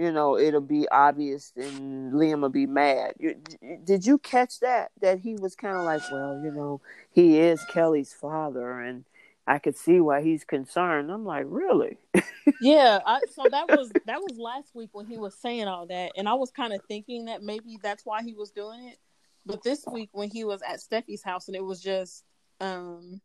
you 0.00 0.10
know, 0.10 0.38
it'll 0.38 0.60
be 0.62 0.88
obvious 0.88 1.52
and 1.56 2.12
Liam 2.14 2.40
will 2.40 2.48
be 2.48 2.66
mad. 2.66 3.12
You, 3.18 3.36
did 3.84 4.06
you 4.06 4.18
catch 4.18 4.60
that? 4.60 4.90
That 5.02 5.20
he 5.20 5.34
was 5.34 5.54
kind 5.54 5.76
of 5.76 5.84
like, 5.84 6.02
well, 6.10 6.40
you 6.42 6.50
know, 6.50 6.80
he 7.12 7.38
is 7.38 7.62
Kelly's 7.66 8.12
father 8.14 8.80
and 8.80 9.04
I 9.46 9.58
could 9.58 9.76
see 9.76 10.00
why 10.00 10.22
he's 10.22 10.44
concerned. 10.44 11.10
I'm 11.10 11.24
like, 11.26 11.44
really? 11.48 11.98
yeah 12.60 13.00
I, 13.04 13.20
so 13.32 13.44
that 13.50 13.68
was 13.68 13.90
that 14.06 14.20
was 14.20 14.38
last 14.38 14.74
week 14.74 14.90
when 14.92 15.06
he 15.06 15.18
was 15.18 15.34
saying 15.34 15.68
all 15.68 15.86
that 15.86 16.12
and 16.16 16.28
i 16.28 16.34
was 16.34 16.50
kind 16.50 16.72
of 16.72 16.80
thinking 16.88 17.26
that 17.26 17.42
maybe 17.42 17.78
that's 17.82 18.04
why 18.04 18.22
he 18.22 18.34
was 18.34 18.50
doing 18.50 18.88
it 18.88 18.98
but 19.46 19.62
this 19.62 19.84
week 19.86 20.08
when 20.12 20.30
he 20.30 20.44
was 20.44 20.60
at 20.62 20.80
steffy's 20.80 21.22
house 21.22 21.46
and 21.48 21.56
it 21.56 21.64
was 21.64 21.80
just 21.80 22.24
um 22.60 23.20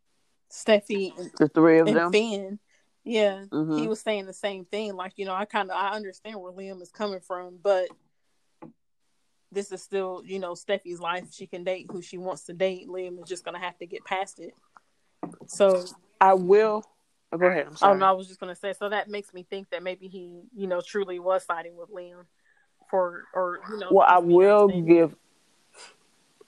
steffy 0.51 1.17
and, 1.17 1.31
The 1.39 1.47
three 1.47 1.79
of 1.79 1.87
and 1.87 1.95
them. 1.97 2.11
finn 2.11 2.59
yeah 3.05 3.45
Mhm. 3.51 3.79
he 3.79 3.87
was 3.87 4.01
saying 4.01 4.25
the 4.25 4.33
same 4.33 4.65
thing 4.65 4.95
like 4.95 5.13
you 5.15 5.25
know 5.25 5.33
i 5.33 5.45
kind 5.45 5.69
of 5.71 5.77
i 5.77 5.89
understand 5.95 6.41
where 6.41 6.51
liam 6.51 6.81
is 6.81 6.89
coming 6.91 7.19
from 7.21 7.57
but 7.61 7.87
this 9.51 9.71
is 9.71 9.81
still 9.81 10.21
you 10.25 10.39
know 10.39 10.53
steffy's 10.53 10.99
life 10.99 11.27
she 11.31 11.47
can 11.47 11.63
date 11.63 11.85
who 11.89 12.01
she 12.01 12.17
wants 12.17 12.43
to 12.43 12.53
date 12.53 12.87
liam 12.89 13.21
is 13.21 13.29
just 13.29 13.45
gonna 13.45 13.59
have 13.59 13.77
to 13.77 13.85
get 13.85 14.03
past 14.03 14.39
it 14.39 14.53
so 15.47 15.85
I 16.19 16.33
will. 16.33 16.83
Oh, 17.31 17.37
go 17.37 17.47
ahead. 17.47 17.67
I'm 17.67 17.73
Oh 17.73 17.75
sorry. 17.75 17.99
no, 17.99 18.05
I 18.07 18.11
was 18.11 18.27
just 18.27 18.39
gonna 18.39 18.55
say. 18.55 18.73
So 18.73 18.89
that 18.89 19.09
makes 19.09 19.33
me 19.33 19.45
think 19.49 19.69
that 19.69 19.83
maybe 19.83 20.07
he, 20.07 20.41
you 20.55 20.67
know, 20.67 20.81
truly 20.81 21.19
was 21.19 21.43
siding 21.45 21.75
with 21.75 21.89
Liam 21.91 22.25
for, 22.89 23.23
or 23.33 23.59
you 23.69 23.79
know. 23.79 23.89
Well, 23.91 24.05
I 24.07 24.19
will 24.19 24.67
give. 24.67 25.15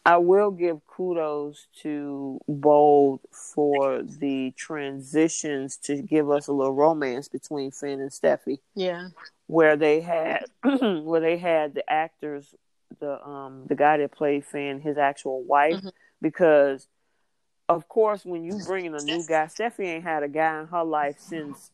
I 0.07 0.15
will 0.19 0.51
give 0.51 0.79
kudos 0.87 1.67
to 1.81 2.39
Bold 2.47 3.19
for 3.29 4.01
the 4.03 4.51
transitions 4.55 5.75
to 5.83 6.01
give 6.01 6.31
us 6.31 6.47
a 6.47 6.53
little 6.53 6.73
romance 6.73 7.27
between 7.27 7.71
Finn 7.71 7.99
and 7.99 8.09
Steffy, 8.09 8.59
Yeah, 8.73 9.09
where 9.47 9.75
they 9.75 9.99
had 9.99 10.45
where 10.63 11.19
they 11.19 11.37
had 11.37 11.73
the 11.73 11.83
actors, 11.91 12.55
the 13.01 13.21
um 13.27 13.65
the 13.67 13.75
guy 13.75 13.97
that 13.97 14.13
played 14.13 14.45
Finn, 14.45 14.79
his 14.79 14.97
actual 14.97 15.43
wife, 15.43 15.81
Mhm. 15.81 15.91
because 16.21 16.87
of 17.67 17.89
course 17.89 18.23
when 18.25 18.45
you 18.45 18.59
bring 18.59 18.85
in 18.85 18.95
a 18.95 19.01
new 19.01 19.25
guy, 19.27 19.47
Steffy 19.47 19.87
ain't 19.87 20.05
had 20.05 20.23
a 20.23 20.29
guy 20.29 20.61
in 20.61 20.67
her 20.67 20.85
life 20.85 21.19
since 21.19 21.69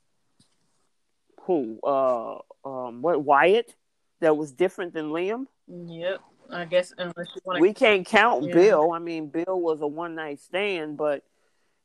who 1.41 1.79
uh 1.83 2.39
um 2.65 3.03
what 3.03 3.21
Wyatt? 3.23 3.75
That 4.21 4.37
was 4.37 4.51
different 4.53 4.93
than 4.93 5.11
Liam. 5.11 5.45
yep, 5.67 6.21
I 6.51 6.65
guess 6.65 6.93
unless 6.97 7.27
you 7.35 7.41
want 7.45 7.59
we 7.61 7.73
can't 7.73 8.05
count 8.05 8.45
Yeah. 8.45 8.53
Bill. 8.53 8.91
I 8.91 8.99
mean, 8.99 9.27
Bill 9.27 9.59
was 9.59 9.81
a 9.81 9.87
one 9.87 10.15
night 10.15 10.39
stand, 10.39 10.97
but 10.97 11.23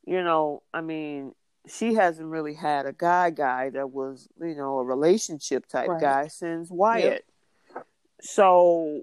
you 0.04 0.22
know, 0.22 0.62
I 0.72 0.80
mean, 0.80 1.34
she 1.66 1.94
hasn't 1.94 2.28
really 2.28 2.54
had 2.54 2.86
a 2.86 2.92
guy 2.92 3.30
guy 3.30 3.70
that 3.70 3.90
was, 3.90 4.28
you 4.40 4.54
know, 4.54 4.78
a 4.78 4.84
relationship 4.84 5.66
type 5.66 5.88
Right. 5.88 6.00
guy 6.00 6.26
since 6.28 6.70
Wyatt. 6.70 7.24
So 8.20 9.02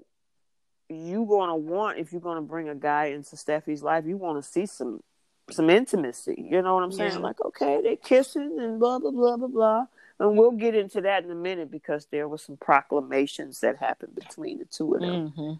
you 0.88 1.26
gonna 1.26 1.56
want 1.56 1.98
if 1.98 2.12
you're 2.12 2.20
gonna 2.20 2.42
bring 2.42 2.68
a 2.68 2.74
guy 2.74 3.06
into 3.06 3.36
Steffy's 3.36 3.82
life, 3.82 4.04
you 4.06 4.16
want 4.16 4.42
to 4.42 4.48
see 4.48 4.66
some 4.66 5.02
some 5.50 5.70
intimacy. 5.70 6.34
You 6.50 6.60
know 6.62 6.74
what 6.74 6.82
I'm 6.82 6.92
saying? 6.92 7.12
Yeah. 7.12 7.18
Like, 7.18 7.40
okay, 7.40 7.80
they 7.80 7.96
kissing 7.96 8.58
and 8.58 8.80
blah 8.80 8.98
blah 8.98 9.12
blah 9.12 9.36
blah 9.36 9.48
blah. 9.48 9.86
And 10.18 10.36
we'll 10.36 10.52
get 10.52 10.74
into 10.74 11.02
that 11.02 11.24
in 11.24 11.30
a 11.30 11.34
minute 11.34 11.70
because 11.70 12.06
there 12.06 12.26
were 12.26 12.38
some 12.38 12.56
proclamations 12.56 13.60
that 13.60 13.76
happened 13.76 14.14
between 14.14 14.58
the 14.58 14.64
two 14.64 14.94
of 14.94 15.00
them. 15.00 15.32
Mm-hmm. 15.36 15.52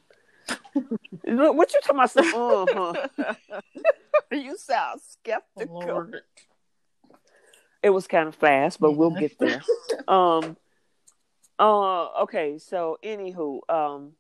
Look, 1.27 1.57
What 1.57 1.73
you 1.75 1.81
talking 1.83 1.97
about? 1.97 2.11
Some, 2.11 2.35
uh-huh. 2.35 3.35
you 4.33 4.57
sound 4.57 5.01
skeptical. 5.03 5.81
Lord. 5.81 6.21
It 7.83 7.91
was 7.91 8.07
kind 8.07 8.29
of 8.29 8.35
fast, 8.35 8.81
but 8.81 8.93
we'll 8.93 9.11
get 9.11 9.39
there. 9.39 9.63
um. 10.09 10.57
Uh. 11.59 12.23
Okay. 12.23 12.59
So, 12.59 12.99
anywho, 13.03 13.61
um. 13.69 14.13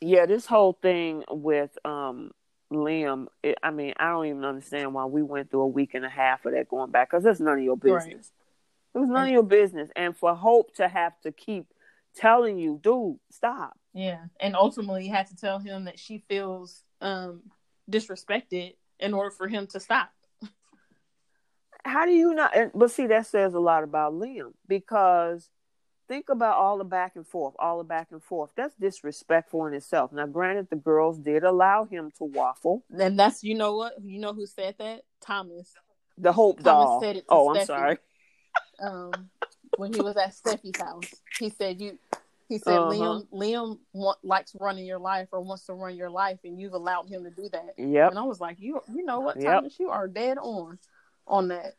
Yeah, 0.00 0.26
this 0.26 0.46
whole 0.46 0.72
thing 0.80 1.24
with 1.30 1.76
um 1.84 2.30
Liam. 2.72 3.26
It, 3.42 3.58
I 3.62 3.70
mean, 3.70 3.94
I 3.96 4.10
don't 4.10 4.26
even 4.26 4.44
understand 4.44 4.94
why 4.94 5.04
we 5.06 5.22
went 5.22 5.50
through 5.50 5.62
a 5.62 5.68
week 5.68 5.94
and 5.94 6.04
a 6.04 6.08
half 6.08 6.44
of 6.44 6.52
that 6.52 6.68
going 6.68 6.90
back 6.90 7.10
because 7.10 7.24
that's 7.24 7.40
none 7.40 7.58
of 7.58 7.64
your 7.64 7.76
Right. 7.76 8.24
It 8.94 8.98
was 8.98 9.08
none 9.08 9.26
of 9.26 9.32
your 9.32 9.42
business, 9.42 9.90
and 9.96 10.16
for 10.16 10.34
Hope 10.34 10.74
to 10.76 10.88
have 10.88 11.18
to 11.22 11.32
keep 11.32 11.66
telling 12.14 12.58
you, 12.58 12.78
dude, 12.82 13.18
stop. 13.30 13.74
Yeah, 13.92 14.24
and 14.40 14.54
ultimately, 14.54 15.06
you 15.06 15.12
had 15.12 15.26
to 15.28 15.36
tell 15.36 15.58
him 15.58 15.84
that 15.84 15.98
she 15.98 16.24
feels 16.28 16.82
um 17.00 17.42
disrespected 17.90 18.74
in 19.00 19.14
order 19.14 19.30
for 19.30 19.48
him 19.48 19.66
to 19.68 19.80
stop. 19.80 20.10
how 21.84 22.06
do 22.06 22.12
you 22.12 22.34
not 22.34 22.56
and, 22.56 22.70
but 22.74 22.90
see 22.90 23.06
that 23.06 23.26
says 23.26 23.54
a 23.54 23.60
lot 23.60 23.84
about 23.84 24.14
liam 24.14 24.52
because 24.66 25.50
think 26.08 26.28
about 26.28 26.56
all 26.56 26.78
the 26.78 26.84
back 26.84 27.12
and 27.16 27.26
forth 27.26 27.54
all 27.58 27.78
the 27.78 27.84
back 27.84 28.08
and 28.10 28.22
forth. 28.22 28.50
That's 28.56 28.74
disrespectful 28.76 29.66
in 29.66 29.74
itself. 29.74 30.12
Now 30.12 30.26
granted 30.26 30.68
the 30.70 30.76
girls 30.76 31.18
did 31.18 31.44
allow 31.44 31.84
him 31.84 32.10
to 32.18 32.24
waffle. 32.24 32.84
And 32.90 33.18
that's 33.18 33.42
you 33.42 33.54
know 33.54 33.76
what? 33.76 33.94
You 34.02 34.18
know 34.18 34.32
who 34.32 34.46
said 34.46 34.76
that? 34.78 35.02
Thomas. 35.20 35.72
the 36.16 36.32
hope 36.32 36.62
Thomas 36.62 36.86
doll. 36.86 37.00
said 37.00 37.16
it 37.16 37.24
oh 37.28 37.54
i'm 37.54 37.66
sorry 37.66 37.98
um, 38.80 39.28
when 39.76 39.92
he 39.92 40.00
was 40.00 40.16
at 40.16 40.34
Steffy's 40.34 40.80
house. 40.80 41.10
He 41.38 41.50
said 41.50 41.80
you. 41.80 41.98
He 42.48 42.58
said 42.58 42.78
Uh-huh. 42.78 42.92
Liam 42.92 43.26
Liam 43.32 43.78
want, 43.92 44.18
likes 44.22 44.54
running 44.60 44.84
your 44.84 44.98
life 44.98 45.28
or 45.32 45.40
wants 45.40 45.64
to 45.66 45.72
run 45.74 45.96
your 45.96 46.10
life, 46.10 46.38
and 46.44 46.60
you've 46.60 46.74
allowed 46.74 47.08
him 47.08 47.24
to 47.24 47.30
do 47.30 47.48
that. 47.52 47.74
yep 47.78 48.10
And 48.10 48.18
I 48.18 48.22
was 48.22 48.40
like, 48.40 48.58
you 48.60 48.80
you 48.94 49.04
know 49.04 49.20
what, 49.20 49.36
Yep. 49.40 49.44
Thomas, 49.44 49.80
you 49.80 49.88
are 49.90 50.06
dead 50.08 50.38
on 50.38 50.78
on 51.26 51.48
that. 51.48 51.74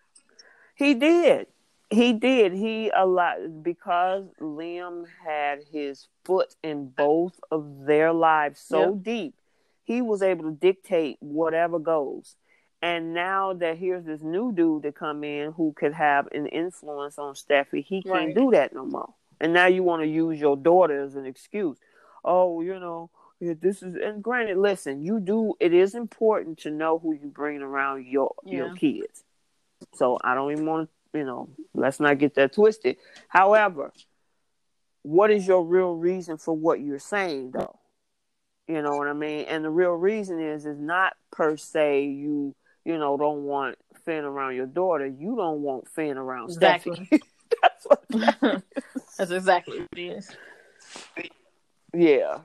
he 0.76 0.94
did 0.96 1.48
he 1.92 2.14
did 2.14 2.52
he 2.52 2.90
allowed 2.90 3.64
because 3.64 4.26
liam 4.42 5.06
had 5.24 5.60
his 5.72 6.08
foot 6.24 6.56
in 6.64 6.88
both 6.88 7.40
of 7.52 7.86
their 7.86 8.12
lives 8.12 8.60
so 8.60 8.96
Yep. 8.96 9.04
deep 9.04 9.36
he 9.84 10.02
was 10.02 10.24
able 10.24 10.46
to 10.46 10.52
dictate 10.52 11.18
whatever 11.20 11.78
goes 11.78 12.36
and 12.86 13.16
now 13.16 13.54
that 13.54 13.80
here's 13.80 14.06
this 14.06 14.22
new 14.22 14.52
dude 14.52 14.84
to 14.84 14.92
come 14.92 15.24
in 15.24 15.54
who 15.54 15.74
could 15.76 15.94
have 15.94 16.28
an 16.34 16.46
influence 16.46 17.18
on 17.18 17.34
Steffy, 17.34 17.84
he 17.84 18.04
can't 18.04 18.28
Right. 18.28 18.36
do 18.36 18.52
that 18.52 18.74
no 18.74 18.86
more. 18.86 19.12
And 19.42 19.54
now 19.54 19.66
you 19.66 19.82
want 19.82 20.04
to 20.04 20.08
use 20.08 20.40
your 20.40 20.56
daughter 20.56 21.02
as 21.04 21.16
an 21.16 21.26
excuse. 21.26 21.78
Oh, 22.24 22.62
you 22.62 22.80
know, 22.80 23.10
this 23.42 23.82
is 23.82 23.96
and 23.96 24.24
granted, 24.24 24.58
listen, 24.58 25.04
you 25.04 25.20
do 25.20 25.56
it 25.60 25.74
is 25.74 25.96
important 25.96 26.60
to 26.60 26.70
know 26.70 27.00
who 27.00 27.14
you 27.14 27.28
bring 27.28 27.62
around 27.62 28.06
your 28.06 28.36
your 28.46 28.70
kids. 28.76 29.24
So 29.96 30.20
I 30.24 30.36
don't 30.36 30.52
even 30.52 30.66
want 30.68 30.90
to, 31.14 31.20
you 31.20 31.26
know, 31.26 31.50
let's 31.74 32.00
not 32.00 32.20
get 32.20 32.36
that 32.36 32.54
twisted. 32.54 32.98
However, 33.28 33.94
what 35.02 35.32
is 35.32 35.48
your 35.48 35.64
real 35.66 35.94
reason 35.96 36.38
for 36.38 36.56
what 36.56 36.80
you're 36.82 37.00
saying 37.00 37.52
though? 37.52 37.80
You 38.68 38.82
know 38.82 38.96
what 38.96 39.08
I 39.08 39.14
mean? 39.14 39.46
And 39.46 39.66
the 39.66 39.70
real 39.70 39.92
reason 39.94 40.40
is 40.40 40.66
is 40.66 40.80
not 40.80 41.14
per 41.32 41.58
se 41.58 42.06
you 42.06 42.56
you 42.86 42.98
know 42.98 43.18
don't 43.18 43.44
want 43.44 43.78
Finn 44.06 44.24
around 44.24 44.56
your 44.56 44.68
daughter. 44.68 45.06
You 45.08 45.36
don't 45.36 45.62
want 45.62 45.88
Finn 45.90 46.18
around 46.18 46.52
Exactly. 46.52 46.96
Steffy. 47.12 47.22
That's 47.62 47.86
what 47.86 48.64
That's 49.18 49.32
exactly 49.32 49.80
what 49.82 49.90
it 49.98 50.02
is. 50.18 50.32
Yeah. 51.94 52.40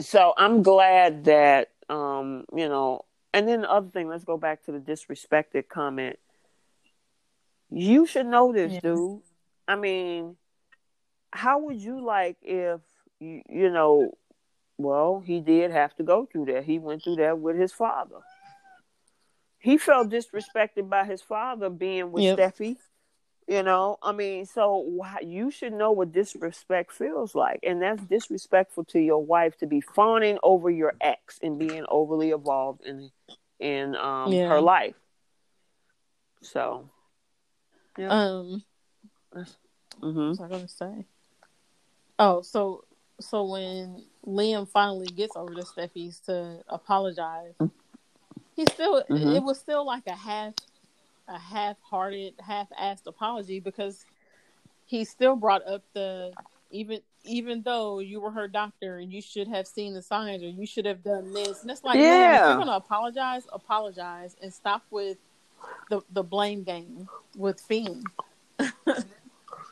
So 0.00 0.32
I'm 0.36 0.62
glad 0.62 1.24
that 1.24 1.70
um, 1.88 2.44
you 2.54 2.68
know, 2.68 3.04
and 3.34 3.46
then 3.48 3.62
the 3.62 3.70
other 3.70 3.88
thing, 3.88 4.08
let's 4.08 4.24
go 4.24 4.36
back 4.38 4.64
to 4.64 4.72
the 4.72 4.78
disrespected 4.78 5.68
comment. 5.68 6.18
You 7.70 8.06
should 8.06 8.26
know 8.26 8.52
this, 8.52 8.72
Yeah. 8.74 8.80
dude. 8.80 9.20
I 9.68 9.76
mean, 9.76 10.36
how 11.32 11.58
would 11.60 11.80
you 11.80 12.04
like 12.04 12.36
if 12.42 12.80
you 13.20 13.42
you 13.48 13.70
know, 13.70 14.12
well, 14.78 15.20
he 15.24 15.40
did 15.40 15.70
have 15.70 15.94
to 15.96 16.02
go 16.02 16.26
through 16.26 16.46
that. 16.46 16.64
He 16.64 16.78
went 16.78 17.04
through 17.04 17.16
that 17.16 17.38
with 17.38 17.56
his 17.56 17.72
father. 17.72 18.16
He 19.62 19.78
felt 19.78 20.10
disrespected 20.10 20.90
by 20.90 21.04
his 21.04 21.22
father 21.22 21.70
being 21.70 22.12
with 22.12 22.24
Yep. 22.24 22.38
Steffy. 22.38 22.76
You 23.48 23.62
know, 23.62 23.98
I 24.02 24.12
mean, 24.12 24.46
so 24.46 24.86
you 25.22 25.50
should 25.50 25.72
know 25.72 25.90
what 25.92 26.12
disrespect 26.12 26.92
feels 26.92 27.34
like, 27.34 27.60
and 27.64 27.82
that's 27.82 28.02
disrespectful 28.04 28.84
to 28.86 29.00
your 29.00 29.24
wife 29.24 29.56
to 29.58 29.66
be 29.66 29.80
fawning 29.80 30.38
over 30.42 30.70
your 30.70 30.94
ex 31.00 31.38
and 31.42 31.58
being 31.58 31.84
overly 31.88 32.30
involved 32.30 32.82
in 32.86 33.10
in 33.60 33.96
um, 33.96 34.32
Yeah. 34.32 34.48
her 34.48 34.60
life. 34.60 34.94
So, 36.42 36.88
Um, 38.08 38.64
hmm 40.00 40.16
what 40.16 40.28
was 40.28 40.40
I 40.40 40.48
gonna 40.48 40.68
say? 40.68 41.06
Oh, 42.18 42.42
so 42.42 42.84
so 43.20 43.44
when 43.44 44.04
Liam 44.26 44.68
finally 44.68 45.08
gets 45.08 45.36
over 45.36 45.54
to 45.54 45.62
Steffy's 45.62 46.20
to 46.20 46.62
apologize, 46.68 47.54
he 48.54 48.64
still 48.66 49.02
Mhm. 49.08 49.36
it 49.36 49.42
was 49.42 49.58
still 49.58 49.84
like 49.84 50.06
a 50.06 50.14
half 50.16 50.54
a 51.28 51.38
half-hearted, 51.38 52.34
half-assed 52.44 53.06
apology 53.06 53.60
because 53.60 54.04
he 54.86 55.04
still 55.04 55.36
brought 55.36 55.66
up 55.66 55.82
the 55.94 56.32
even 56.70 57.00
even 57.24 57.62
though 57.62 58.00
you 58.00 58.20
were 58.20 58.30
her 58.32 58.48
doctor 58.48 58.98
and 58.98 59.12
you 59.12 59.22
should 59.22 59.46
have 59.46 59.66
seen 59.66 59.94
the 59.94 60.02
signs 60.02 60.42
or 60.42 60.48
you 60.48 60.66
should 60.66 60.84
have 60.84 61.04
done 61.04 61.32
this. 61.32 61.62
And 61.62 61.70
it's 61.70 61.84
like, 61.84 61.96
man, 62.00 62.04
if 62.04 62.08
Yeah. 62.40 62.48
you're 62.48 62.58
gonna 62.58 62.72
apologize, 62.72 63.46
apologize 63.52 64.36
and 64.42 64.52
stop 64.52 64.82
with 64.90 65.18
the 65.88 66.02
the 66.10 66.22
blame 66.24 66.64
game 66.64 67.08
with 67.36 67.60
Finn. 67.60 68.02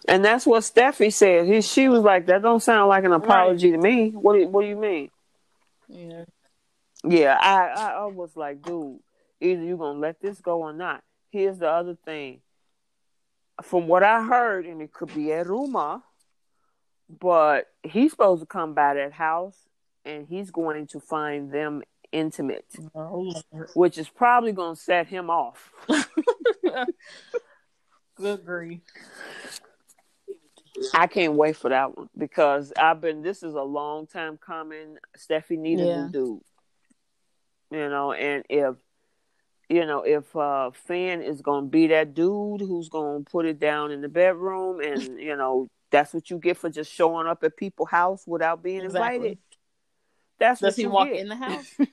and 0.06 0.24
that's 0.24 0.46
what 0.46 0.62
Steffy 0.62 1.12
said. 1.12 1.46
He, 1.46 1.60
she 1.60 1.88
was 1.88 2.02
like, 2.02 2.26
"That 2.26 2.42
don't 2.42 2.60
sound 2.60 2.88
like 2.88 3.04
an 3.04 3.12
apology 3.12 3.72
to 3.72 3.78
me." 3.78 4.10
What 4.10 4.34
do, 4.34 4.46
What 4.48 4.62
do 4.62 4.68
you 4.68 4.76
mean? 4.76 5.10
Yeah. 5.88 6.24
Yeah, 7.04 7.36
I, 7.40 7.68
I, 7.68 7.90
I 7.92 8.06
was 8.06 8.36
like, 8.36 8.62
dude, 8.62 8.98
either 9.40 9.62
you're 9.62 9.78
gonna 9.78 9.98
let 9.98 10.20
this 10.20 10.40
go 10.40 10.60
or 10.62 10.72
not. 10.72 11.02
Here's 11.30 11.58
the 11.58 11.68
other 11.70 11.96
thing. 12.04 12.40
From 13.62 13.86
what 13.88 14.02
I 14.02 14.22
heard, 14.24 14.66
and 14.66 14.80
it 14.82 14.92
could 14.92 15.14
be 15.14 15.30
a 15.32 15.44
rumor, 15.44 16.00
but 17.20 17.66
he's 17.82 18.10
supposed 18.12 18.40
to 18.42 18.46
come 18.46 18.74
by 18.74 18.94
that 18.94 19.12
house 19.12 19.56
and 20.04 20.26
he's 20.26 20.50
going 20.50 20.86
to 20.88 21.00
find 21.00 21.52
them 21.52 21.82
intimate, 22.12 22.64
Oh, 22.94 23.32
which 23.74 23.98
is 23.98 24.08
probably 24.08 24.52
gonna 24.52 24.76
set 24.76 25.06
him 25.08 25.28
off. 25.30 25.72
Good 28.16 28.44
grief. 28.44 28.80
I 30.94 31.06
can't 31.06 31.34
wait 31.34 31.56
for 31.56 31.68
that 31.70 31.96
one 31.96 32.08
because 32.16 32.72
I've 32.78 33.00
been. 33.00 33.22
This 33.22 33.42
is 33.42 33.54
a 33.54 33.62
long 33.62 34.06
time 34.06 34.38
coming. 34.38 34.96
Steffy 35.18 35.58
need 35.58 35.80
a 35.80 35.84
Yeah. 35.86 36.02
new 36.06 36.08
dude, 36.12 36.40
you 37.70 37.88
know. 37.88 38.12
And 38.12 38.44
if 38.48 38.76
you 39.68 39.86
know 39.86 40.02
if 40.02 40.34
uh 40.36 40.70
Finn 40.72 41.22
is 41.22 41.40
gonna 41.42 41.66
be 41.66 41.88
that 41.88 42.14
dude 42.14 42.60
who's 42.60 42.88
gonna 42.88 43.20
put 43.20 43.46
it 43.46 43.58
down 43.58 43.90
in 43.90 44.00
the 44.00 44.08
bedroom, 44.08 44.80
and 44.80 45.20
you 45.20 45.36
know 45.36 45.68
that's 45.90 46.14
what 46.14 46.30
you 46.30 46.38
get 46.38 46.56
for 46.56 46.70
just 46.70 46.92
showing 46.92 47.26
up 47.26 47.42
at 47.44 47.56
people's 47.56 47.90
house 47.90 48.24
without 48.26 48.62
being 48.62 48.84
Exactly. 48.84 49.16
invited. 49.16 49.38
That's 50.38 50.60
Does 50.60 50.74
what 50.74 50.76
he 50.76 50.82
you 50.84 50.90
walk 50.90 51.08
get. 51.08 51.16
in 51.16 51.28
the 51.28 51.36
house? 51.36 51.66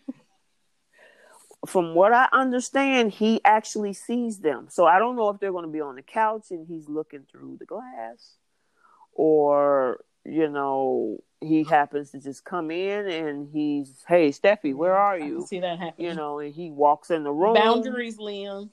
From 1.66 1.95
what 1.95 2.14
I 2.14 2.30
understand, 2.32 3.12
he 3.12 3.41
actually 3.44 3.91
sees 3.91 4.40
them. 4.40 4.68
So 4.70 4.86
I 4.86 4.99
don't 4.99 5.18
know 5.18 5.30
if 5.30 5.40
they're 5.40 5.52
going 5.52 5.66
to 5.66 5.72
be 5.72 5.82
on 5.82 5.95
the 5.95 6.02
couch 6.02 6.52
and 6.52 6.66
he's 6.66 6.88
looking 6.88 7.26
through 7.30 7.58
the 7.60 7.66
glass, 7.66 8.38
or 9.12 9.99
you 10.24 10.48
know 10.48 11.24
he 11.41 11.64
happens 11.64 12.11
to 12.11 12.19
just 12.19 12.43
come 12.43 12.72
in 12.72 13.07
and 13.07 13.49
he's, 13.51 14.03
"Hey, 14.07 14.30
Steffy, 14.30 14.73
where 14.73 14.95
are 14.95 15.18
you?" 15.18 15.45
see 15.47 15.59
that 15.59 15.80
happen. 15.80 16.03
You 16.03 16.14
know, 16.15 16.39
and 16.39 16.53
he 16.53 16.72
walks 16.72 17.11
in 17.11 17.23
the 17.23 17.31
room. 17.31 17.53
Boundaries, 17.53 18.18
Liam. 18.18 18.69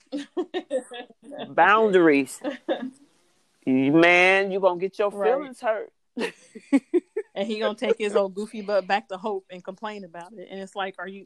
Boundaries. 1.48 2.40
Man, 3.66 4.50
you're 4.50 4.60
gonna 4.60 4.80
get 4.80 4.98
your 4.98 5.10
Right. 5.10 5.32
feelings 5.32 5.60
hurt. 5.60 5.92
and 7.34 7.46
he 7.46 7.58
gonna 7.58 7.74
take 7.74 7.96
his 7.98 8.14
old 8.14 8.34
goofy 8.34 8.62
butt 8.62 8.86
back 8.86 9.08
to 9.08 9.16
Hope 9.16 9.46
and 9.50 9.64
complain 9.64 10.04
about 10.04 10.32
it. 10.34 10.48
And 10.50 10.60
it's 10.60 10.76
like, 10.76 10.96
are 10.98 11.08
you 11.08 11.24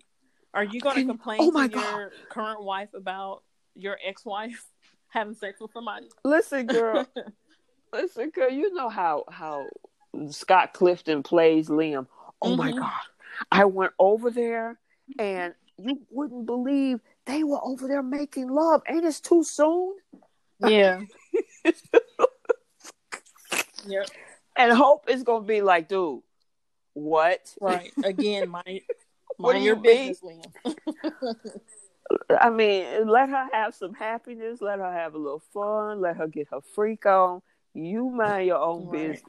are 0.55 0.65
you 0.65 0.81
gonna 0.81 1.05
complain 1.05 1.40
oh 1.40 1.51
my 1.51 1.66
to 1.69 1.74
God. 1.74 1.90
your 1.94 2.12
current 2.31 2.62
wife 2.62 2.94
about 2.94 3.43
your 3.74 3.98
ex 4.05 4.24
wife 4.24 4.65
having 5.09 5.35
sex 5.35 5.60
with 5.60 5.73
somebody? 5.73 6.09
Listen, 6.24 6.66
girl. 6.66 7.06
Listen, 7.93 8.31
girl. 8.31 8.51
You 8.51 8.73
know 8.74 8.89
how 8.89 9.24
how 9.31 9.66
Scott 10.31 10.73
Clifton 10.73 11.23
plays 11.23 11.69
Liam. 11.69 12.07
Oh 12.41 12.57
my 12.57 12.73
Mhm. 12.73 12.79
God! 12.79 13.03
I 13.53 13.65
went 13.67 13.93
over 13.99 14.31
there, 14.31 14.79
and 15.19 15.55
you 15.77 16.01
wouldn't 16.11 16.47
believe 16.47 17.01
they 17.27 17.45
were 17.45 17.61
over 17.65 17.87
there 17.87 18.03
making 18.03 18.49
love. 18.49 18.83
Ain't 18.89 19.05
it 19.05 19.21
too 19.23 19.45
soon? 19.45 19.97
yeah. 20.61 21.01
yep. 23.87 24.07
And 24.57 24.73
Hope 24.73 25.09
is 25.09 25.23
gonna 25.23 25.45
be 25.45 25.63
like, 25.63 25.89
dude, 25.89 26.23
what? 26.95 27.55
Right. 27.61 27.93
Again, 28.03 28.49
mind, 28.49 28.81
What 29.37 29.53
do 29.53 29.61
your 29.61 29.77
you 29.77 29.83
business, 29.83 30.21
Liam. 30.21 30.53
I 32.41 32.51
mean, 32.51 33.07
let 33.09 33.29
her 33.29 33.49
have 33.53 33.75
some 33.75 33.95
happiness. 33.95 34.61
Let 34.61 34.79
her 34.81 34.93
have 34.93 35.15
a 35.15 35.19
little 35.19 35.43
fun. 35.53 36.01
Let 36.01 36.17
her 36.17 36.27
get 36.27 36.49
her 36.51 36.61
freak 36.75 37.07
on. 37.07 37.41
You 37.75 38.11
mind 38.11 38.47
your 38.47 38.59
own 38.59 38.87
Right. 38.87 38.93
business. 38.93 39.23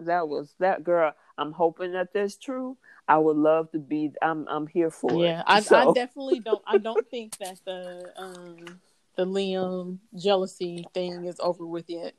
That 0.00 0.28
was 0.28 0.54
that 0.58 0.82
girl. 0.84 1.12
I'm 1.38 1.52
hoping 1.52 1.92
that 1.92 2.12
that's 2.12 2.36
true. 2.36 2.76
I 3.06 3.18
would 3.18 3.36
love 3.36 3.70
to 3.72 3.78
be. 3.78 4.12
I'm 4.22 4.46
I'm 4.48 4.66
here 4.66 4.90
for 4.90 5.12
it. 5.12 5.28
Yeah, 5.28 5.42
I, 5.46 5.56
I 5.56 5.60
So- 5.60 5.94
definitely 5.94 6.40
don't. 6.40 6.62
I 6.66 6.78
don't 6.78 7.08
think 7.10 7.36
that 7.38 7.58
the 7.64 8.12
um 8.16 8.80
the 9.16 9.24
Liam 9.24 9.98
jealousy 10.16 10.84
thing 10.94 11.24
is 11.26 11.38
over 11.40 11.64
with 11.66 11.88
yet. 11.88 12.14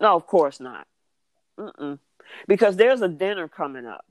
No, 0.00 0.14
of 0.14 0.26
course 0.26 0.60
not. 0.60 0.86
Mm-mm. 1.58 1.98
Because 2.46 2.76
there's 2.76 3.00
a 3.02 3.08
dinner 3.08 3.48
coming 3.48 3.86
up, 3.86 4.04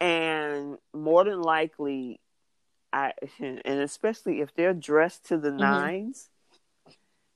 and 0.00 0.78
more 0.92 1.24
than 1.24 1.40
likely, 1.40 2.20
I 2.92 3.12
and 3.40 3.60
especially 3.66 4.40
if 4.40 4.54
they're 4.54 4.74
dressed 4.74 5.26
to 5.26 5.38
the 5.38 5.50
Mhm. 5.50 5.58
nines. 5.58 6.28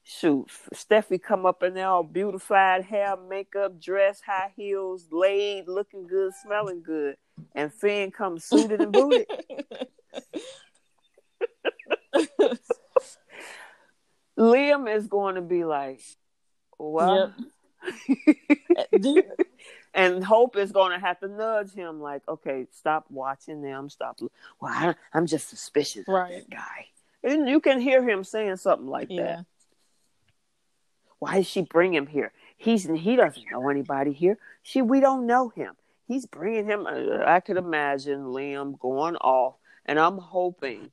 Shoot, 0.07 0.49
Steffy 0.75 1.21
come 1.21 1.47
up 1.47 1.63
in 1.63 1.73
there 1.73 1.89
all 1.89 2.03
beautified, 2.03 2.85
hair, 2.85 3.17
makeup, 3.17 3.81
dress, 3.81 4.21
high 4.21 4.53
heels, 4.55 5.07
laid, 5.11 5.67
looking 5.67 6.07
good, 6.07 6.33
smelling 6.43 6.83
good, 6.83 7.17
and 7.55 7.73
Finn 7.73 8.11
comes 8.11 8.45
suited 8.45 8.83
and 8.83 8.93
booted. 8.93 9.27
Liam 14.39 14.95
is 14.95 15.07
going 15.07 15.37
to 15.37 15.41
be 15.41 15.65
like, 15.65 16.01
"What?" 16.77 17.33
Uh, 18.77 18.83
Dude, 18.99 19.25
and 19.95 20.25
Hope 20.25 20.57
is 20.57 20.73
going 20.73 20.91
to 20.93 20.99
have 20.99 21.21
to 21.21 21.29
nudge 21.29 21.73
him, 21.73 22.01
like, 22.01 22.23
okay, 22.29 22.67
stop 22.73 23.05
watching 23.09 23.63
them. 23.63 23.89
Stop. 23.89 24.19
Well, 24.61 24.73
I, 24.73 24.95
I'm 25.13 25.27
just 25.27 25.49
suspicious 25.49 26.09
of 26.09 26.15
Right. 26.15 26.33
that 26.33 26.51
guy. 26.51 26.89
And 27.23 27.49
you 27.49 27.61
can 27.61 27.79
hear 27.79 28.03
him 28.03 28.25
saying 28.25 28.57
something 28.57 28.89
like 28.89 29.09
yeah, 29.11 29.23
that. 29.23 29.47
Why 31.25 31.37
did 31.37 31.47
she 31.47 31.63
bring 31.63 31.95
him 31.95 32.07
here? 32.07 32.33
He's 32.59 32.85
he 32.85 33.17
doesn't 33.17 33.51
know 33.51 33.71
anybody 33.71 34.13
here. 34.13 34.37
She 34.63 34.83
we 34.83 35.01
don't 35.01 35.27
know 35.27 35.49
him. 35.49 35.75
He's 36.07 36.27
bringing 36.27 36.67
him. 36.67 36.87
uh, 36.87 37.25
I 37.25 37.41
could 37.41 37.57
imagine 37.57 38.25
Liam 38.27 38.79
going 38.79 39.17
off, 39.17 39.55
and 39.87 39.99
I'm 39.99 40.19
hoping 40.19 40.91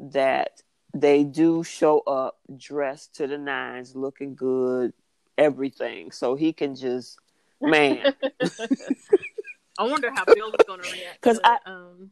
that 0.00 0.62
they 0.94 1.24
do 1.24 1.62
show 1.62 2.00
up 2.00 2.38
dressed 2.56 3.16
to 3.16 3.26
the 3.26 3.36
nines, 3.36 3.94
looking 3.94 4.34
good, 4.34 4.94
everything, 5.36 6.10
so 6.10 6.36
he 6.36 6.54
can 6.54 6.74
just 6.74 7.18
man. 7.60 8.14
I 9.78 9.82
wonder 9.86 10.10
how 10.10 10.24
Bill 10.24 10.54
is 10.54 10.64
going 10.66 10.80
to 10.80 10.86
react 10.90 11.20
because 11.20 11.38
I- 11.44 11.58
um, 11.66 12.10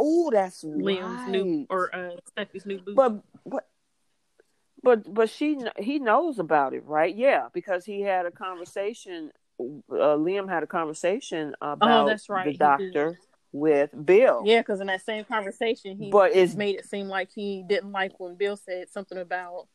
Oh, 0.00 0.30
that's 0.32 0.64
Liam's 0.64 1.20
right. 1.20 1.28
new 1.28 1.66
or 1.70 1.94
uh, 1.94 2.16
Steffy's 2.36 2.66
new 2.66 2.78
boo. 2.78 2.94
but 2.96 3.22
but 3.46 3.68
but 4.82 5.12
but 5.12 5.30
she 5.30 5.58
he 5.78 5.98
knows 5.98 6.38
about 6.38 6.74
it, 6.74 6.84
right? 6.84 7.14
Yeah, 7.14 7.48
because 7.52 7.84
he 7.84 8.02
had 8.02 8.26
a 8.26 8.30
conversation. 8.30 9.32
Uh, 9.58 10.16
Liam 10.18 10.48
had 10.48 10.62
a 10.62 10.66
conversation 10.66 11.54
about 11.62 12.04
Oh, 12.04 12.08
that's 12.08 12.28
right, 12.28 12.44
the 12.44 12.52
he 12.52 12.58
doctor 12.58 13.18
with 13.52 13.90
Bill. 14.04 14.42
yeah, 14.44 14.60
because 14.60 14.80
in 14.80 14.88
that 14.88 15.04
same 15.04 15.24
conversation, 15.24 15.96
he 15.96 16.10
But 16.10 16.36
it's 16.36 16.54
made 16.54 16.76
it 16.76 16.84
seem 16.86 17.08
like 17.08 17.30
he 17.34 17.64
didn't 17.66 17.92
like 17.92 18.18
when 18.20 18.36
Bill 18.36 18.56
said 18.56 18.90
something 18.90 19.18
about 19.18 19.66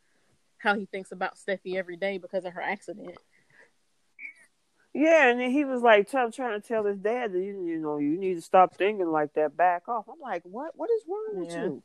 how 0.60 0.76
he 0.76 0.86
thinks 0.86 1.12
about 1.12 1.36
Steffy 1.36 1.76
every 1.76 1.98
day 1.98 2.20
because 2.20 2.46
of 2.46 2.54
her 2.54 2.62
accident. 2.62 3.18
yeah, 4.94 5.30
and 5.30 5.40
then 5.40 5.50
he 5.50 5.66
was 5.66 5.82
like 5.82 6.10
trying 6.12 6.32
to 6.32 6.60
tell 6.60 6.86
his 6.86 7.00
dad 7.00 7.34
that 7.34 7.40
you, 7.40 7.66
you 7.66 7.80
know 7.80 7.98
you 7.98 8.18
need 8.18 8.36
to 8.36 8.42
stop 8.42 8.76
thinking 8.78 9.08
like 9.10 9.34
that. 9.34 9.58
Back 9.58 9.90
off. 9.90 10.06
I'm 10.08 10.20
like, 10.22 10.44
what? 10.44 10.74
What 10.76 10.90
is 10.92 11.04
wrong 11.08 11.40
with 11.40 11.50
you? 11.56 11.84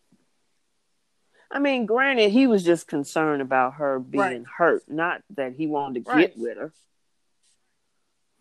I 1.50 1.58
mean, 1.58 1.86
granted, 1.86 2.30
he 2.32 2.46
was 2.46 2.64
just 2.64 2.88
concerned 2.88 3.40
about 3.42 3.74
her 3.74 3.98
being 4.00 4.22
Right. 4.22 4.44
hurt, 4.58 4.82
not 4.88 5.22
that 5.30 5.54
he 5.54 5.66
wanted 5.66 6.04
to 6.06 6.10
Right. 6.10 6.28
get 6.34 6.38
with 6.38 6.58
her. 6.58 6.72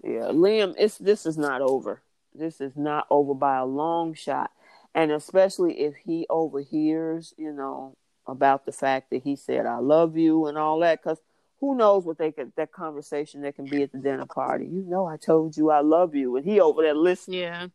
Yeah, 0.03 0.29
Liam, 0.31 0.75
it's 0.77 0.97
this 0.97 1.25
is 1.25 1.37
not 1.37 1.61
over. 1.61 2.01
This 2.33 2.61
is 2.61 2.75
not 2.75 3.07
over 3.09 3.33
by 3.33 3.57
a 3.57 3.65
long 3.65 4.13
shot, 4.13 4.51
and 4.93 5.11
especially 5.11 5.79
if 5.79 5.95
he 5.95 6.27
overhears, 6.29 7.33
you 7.37 7.51
know, 7.51 7.95
about 8.27 8.65
the 8.65 8.71
fact 8.71 9.09
that 9.11 9.23
he 9.23 9.35
said 9.35 9.65
"I 9.65 9.77
love 9.77 10.17
you" 10.17 10.47
and 10.47 10.57
all 10.57 10.79
that, 10.79 11.01
because 11.01 11.21
who 11.59 11.75
knows 11.75 12.05
what 12.05 12.17
they 12.17 12.31
could 12.31 12.51
that 12.55 12.71
conversation 12.71 13.41
that 13.41 13.55
can 13.55 13.67
be 13.67 13.81
at 13.83 13.91
the 13.91 13.97
dinner 13.97 14.25
party. 14.25 14.65
You 14.65 14.83
know, 14.83 15.05
I 15.05 15.17
told 15.17 15.55
you 15.57 15.71
I 15.71 15.79
love 15.79 16.13
you, 16.13 16.35
and 16.35 16.45
he 16.45 16.59
over 16.59 16.81
there 16.81 16.93
listening. 16.93 17.39
Yeah, 17.39 17.67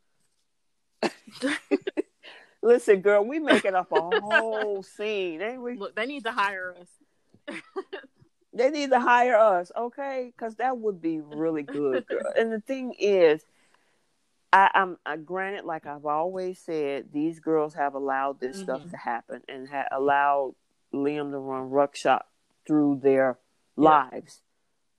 Listen, 2.62 3.00
girl, 3.00 3.24
we 3.24 3.38
making 3.38 3.74
up 3.74 3.90
a 3.92 4.00
whole 4.20 4.82
scene, 4.82 5.40
ain't 5.40 5.62
we? 5.62 5.76
look, 5.76 5.94
they 5.96 6.06
need 6.06 6.24
to 6.24 6.32
hire 6.32 6.74
us. 6.80 7.56
They 8.52 8.68
need 8.70 8.90
to 8.90 8.98
hire 8.98 9.36
us, 9.36 9.70
okay? 9.76 10.32
Because 10.36 10.56
that 10.56 10.76
would 10.76 11.00
be 11.00 11.20
really 11.20 11.62
good. 11.62 12.04
Girl. 12.08 12.20
and 12.36 12.52
the 12.52 12.58
thing 12.60 12.94
is, 12.98 13.44
I, 14.52 14.68
I'm 14.74 14.98
I, 15.06 15.16
granted, 15.18 15.64
like 15.64 15.86
I've 15.86 16.04
always 16.04 16.58
said, 16.58 17.12
these 17.12 17.38
girls 17.38 17.74
have 17.74 17.94
allowed 17.94 18.40
this 18.40 18.58
stuff 18.60 18.82
Mhm. 18.82 18.90
to 18.90 18.96
happen 18.96 19.42
and 19.48 19.68
ha- 19.68 19.86
allowed 19.92 20.56
Liam 20.92 21.30
to 21.30 21.38
run 21.38 21.70
ruckshot 21.70 22.22
through 22.66 22.98
their 23.04 23.38
Yeah. 23.76 24.08
lives. 24.10 24.42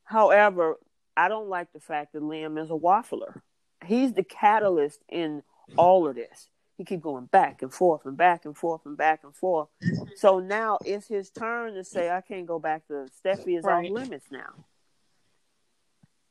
However, 0.06 0.78
I 1.18 1.28
don't 1.28 1.50
like 1.50 1.74
the 1.74 1.82
fact 1.82 2.14
that 2.14 2.22
Liam 2.22 2.58
is 2.58 2.70
a 2.72 2.74
waffler. 2.74 3.42
He's 3.84 4.14
the 4.14 4.24
catalyst 4.24 5.02
in 5.10 5.44
all 5.76 6.08
of 6.08 6.16
this. 6.16 6.48
He 6.82 6.86
keep 6.86 7.02
going 7.02 7.26
back 7.26 7.62
and 7.62 7.72
forth 7.72 8.08
and 8.08 8.18
back 8.18 8.44
and 8.44 8.58
forth 8.58 8.88
and 8.88 8.98
back 8.98 9.24
and 9.24 9.36
forth. 9.36 9.70
So 10.16 10.40
now 10.40 10.80
it's 10.84 11.08
his 11.08 11.30
turn 11.30 11.76
to 11.76 11.84
say, 11.84 12.10
"I 12.10 12.22
can't 12.22 12.48
go 12.48 12.58
back 12.58 12.88
to 12.88 13.06
Steffy 13.24 13.56
is 13.56 13.66
Right. 13.66 13.86
off 13.86 13.92
limits 13.92 14.32
now." 14.32 14.66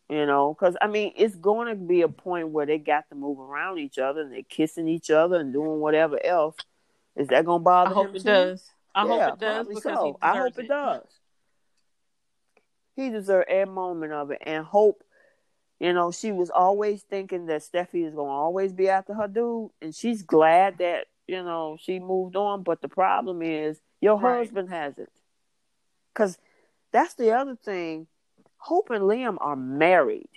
You 0.09 0.27
know, 0.27 0.52
because 0.52 0.77
I 0.81 0.89
mean, 0.89 1.12
it's 1.14 1.36
going 1.36 1.68
to 1.68 1.77
be 1.77 2.02
a 2.02 2.09
point 2.09 2.48
where 2.48 2.66
they 2.66 2.78
got 2.78 3.09
to 3.10 3.14
move 3.14 3.39
around 3.39 3.78
each 3.78 3.97
other 3.97 4.22
and 4.22 4.32
they're 4.32 4.43
kissing 4.43 4.89
each 4.89 5.09
other 5.09 5.36
and 5.36 5.52
doing 5.52 5.78
whatever 5.78 6.18
else. 6.27 6.56
Is 7.14 7.28
that 7.28 7.44
going 7.44 7.60
to 7.60 7.64
bother 7.64 7.93
I 7.93 7.94
hope 7.94 8.09
him 8.09 8.16
it 8.16 8.24
does. 8.24 8.70
I 8.93 9.05
Yeah, 9.05 9.27
hope 9.27 9.35
it 9.35 9.40
does 9.40 9.68
because 9.68 9.82
so. 9.85 10.18
I 10.20 10.32
hope 10.36 10.47
deserves 10.47 10.59
it 10.59 10.68
does. 10.68 11.20
He 12.97 13.10
deserves 13.10 13.47
every 13.48 13.72
moment 13.72 14.12
of 14.12 14.32
it, 14.32 14.39
and 14.43 14.64
hope. 14.64 15.05
You 15.81 15.94
know, 15.94 16.11
she 16.12 16.31
was 16.31 16.51
always 16.51 17.02
thinking 17.02 17.47
that 17.47 17.62
Steffy 17.62 18.07
is 18.07 18.15
going 18.15 18.28
to 18.28 18.32
always 18.32 18.73
be 18.73 18.89
after 18.90 19.15
her 19.15 19.27
dude, 19.27 19.70
and 19.81 19.94
she's 19.94 20.23
glad 20.23 20.78
that 20.78 21.07
you 21.27 21.43
know 21.43 21.78
she 21.81 21.98
moved 21.98 22.36
on. 22.36 22.62
But 22.62 22.82
the 22.82 22.89
problem 22.89 23.40
is, 23.43 23.81
your 24.01 24.19
Right. 24.19 24.39
husband 24.39 24.69
has 24.69 24.98
it, 24.98 25.11
because 26.12 26.39
that's 26.93 27.15
the 27.15 27.32
other 27.32 27.57
thing. 27.57 28.07
Hope 28.59 28.90
and 28.90 29.05
Liam 29.05 29.39
are 29.40 29.57
married. 29.57 30.28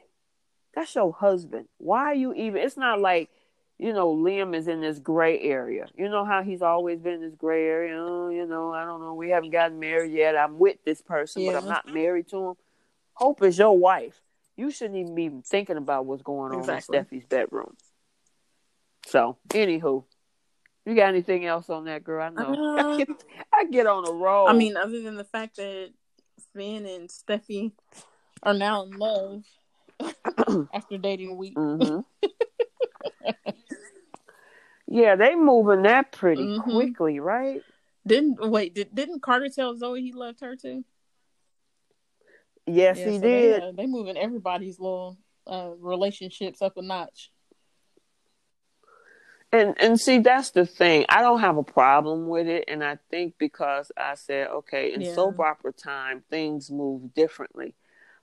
That's 0.74 0.96
your 0.96 1.12
husband. 1.12 1.68
Why 1.78 2.06
are 2.06 2.16
you 2.16 2.34
even? 2.34 2.62
It's 2.62 2.78
not 2.78 3.02
like 3.02 3.30
you 3.80 3.92
know, 3.92 4.16
Liam 4.16 4.56
is 4.56 4.70
in 4.70 4.80
this 4.80 4.98
gray 5.00 5.42
area. 5.42 5.88
You 5.98 6.08
know 6.08 6.24
how 6.24 6.42
he's 6.42 6.62
always 6.62 7.00
been 7.00 7.16
in 7.16 7.22
this 7.22 7.36
gray 7.36 7.66
area. 7.66 7.98
Oh, 7.98 8.30
you 8.30 8.46
know, 8.46 8.72
I 8.72 8.86
don't 8.86 9.02
know. 9.02 9.14
We 9.14 9.30
haven't 9.32 9.50
gotten 9.50 9.78
married 9.80 10.14
yet. 10.14 10.38
I'm 10.38 10.58
with 10.58 10.78
this 10.86 11.02
person, 11.02 11.46
but 11.46 11.56
I'm 11.56 11.68
not 11.68 11.92
married 11.94 12.30
to 12.30 12.50
him. 12.50 12.54
Hope 13.14 13.44
is 13.44 13.58
your 13.58 13.78
wife. 13.78 14.22
You 14.56 14.70
shouldn't 14.72 14.98
even 15.00 15.16
be 15.16 15.30
thinking 15.46 15.78
about 15.78 16.06
what's 16.06 16.22
going 16.22 16.52
on 16.54 16.60
Exactly. 16.60 16.98
in 16.98 17.06
Steffy's 17.06 17.26
bedroom. 17.26 17.76
So, 19.08 19.38
anywho, 19.50 20.04
you 20.86 20.96
got 20.96 21.10
anything 21.10 21.46
else 21.46 21.70
on 21.70 21.86
that, 21.86 22.04
girl? 22.04 22.22
I 22.24 22.30
know. 22.30 22.56
Uh, 22.64 22.94
I, 22.94 22.98
get, 22.98 23.10
I 23.54 23.66
get 23.66 23.88
on 23.88 24.08
a 24.08 24.12
roll. 24.12 24.48
I 24.48 24.54
mean, 24.54 24.78
other 24.78 25.02
than 25.02 25.16
the 25.16 25.24
fact 25.24 25.58
that 25.58 25.92
Finn 26.54 26.86
and 26.86 27.10
Steffy 27.10 27.72
are 28.44 28.54
now 28.54 28.84
in 28.84 28.98
love 28.98 29.44
after 30.74 30.98
dating 30.98 31.30
a 31.30 31.36
week. 31.36 31.54
hmm 31.58 32.00
yeah, 34.88 35.16
they 35.16 35.34
moving 35.36 35.84
that 35.84 36.12
pretty 36.12 36.46
Mhm. 36.48 36.62
quickly, 36.64 37.20
right? 37.20 37.64
Didn't 38.06 38.50
wait? 38.50 38.76
Did, 38.76 38.94
didn't 38.94 39.22
Carter 39.22 39.50
tell 39.50 39.76
Zoe 39.76 40.02
he 40.02 40.12
loved 40.12 40.42
her 40.42 40.56
too? 40.56 40.84
Yes, 42.66 43.00
Yeah, 43.00 43.06
he 43.06 43.18
so 43.18 43.22
did. 43.22 43.62
They, 43.62 43.68
uh, 43.68 43.72
they 43.74 43.88
moving 43.88 44.18
everybody's 44.18 44.80
little 44.80 45.18
uh, 45.48 45.72
relationships 45.80 46.62
up 46.62 46.78
a 46.78 46.82
notch. 46.82 47.32
And 49.52 49.76
and 49.80 50.00
see 50.00 50.18
that's 50.18 50.50
the 50.50 50.66
thing. 50.66 51.06
I 51.10 51.22
don't 51.22 51.42
have 51.42 51.58
a 51.58 51.64
problem 51.64 52.28
with 52.28 52.48
it, 52.48 52.64
and 52.68 52.84
I 52.84 52.98
think 53.12 53.36
because 53.38 53.92
I 53.96 54.16
said 54.16 54.48
okay, 54.48 54.94
in 54.94 55.02
Yeah. 55.02 55.14
soap 55.14 55.40
opera 55.40 55.72
time 55.74 56.24
things 56.30 56.72
move 56.72 57.14
differently, 57.14 57.76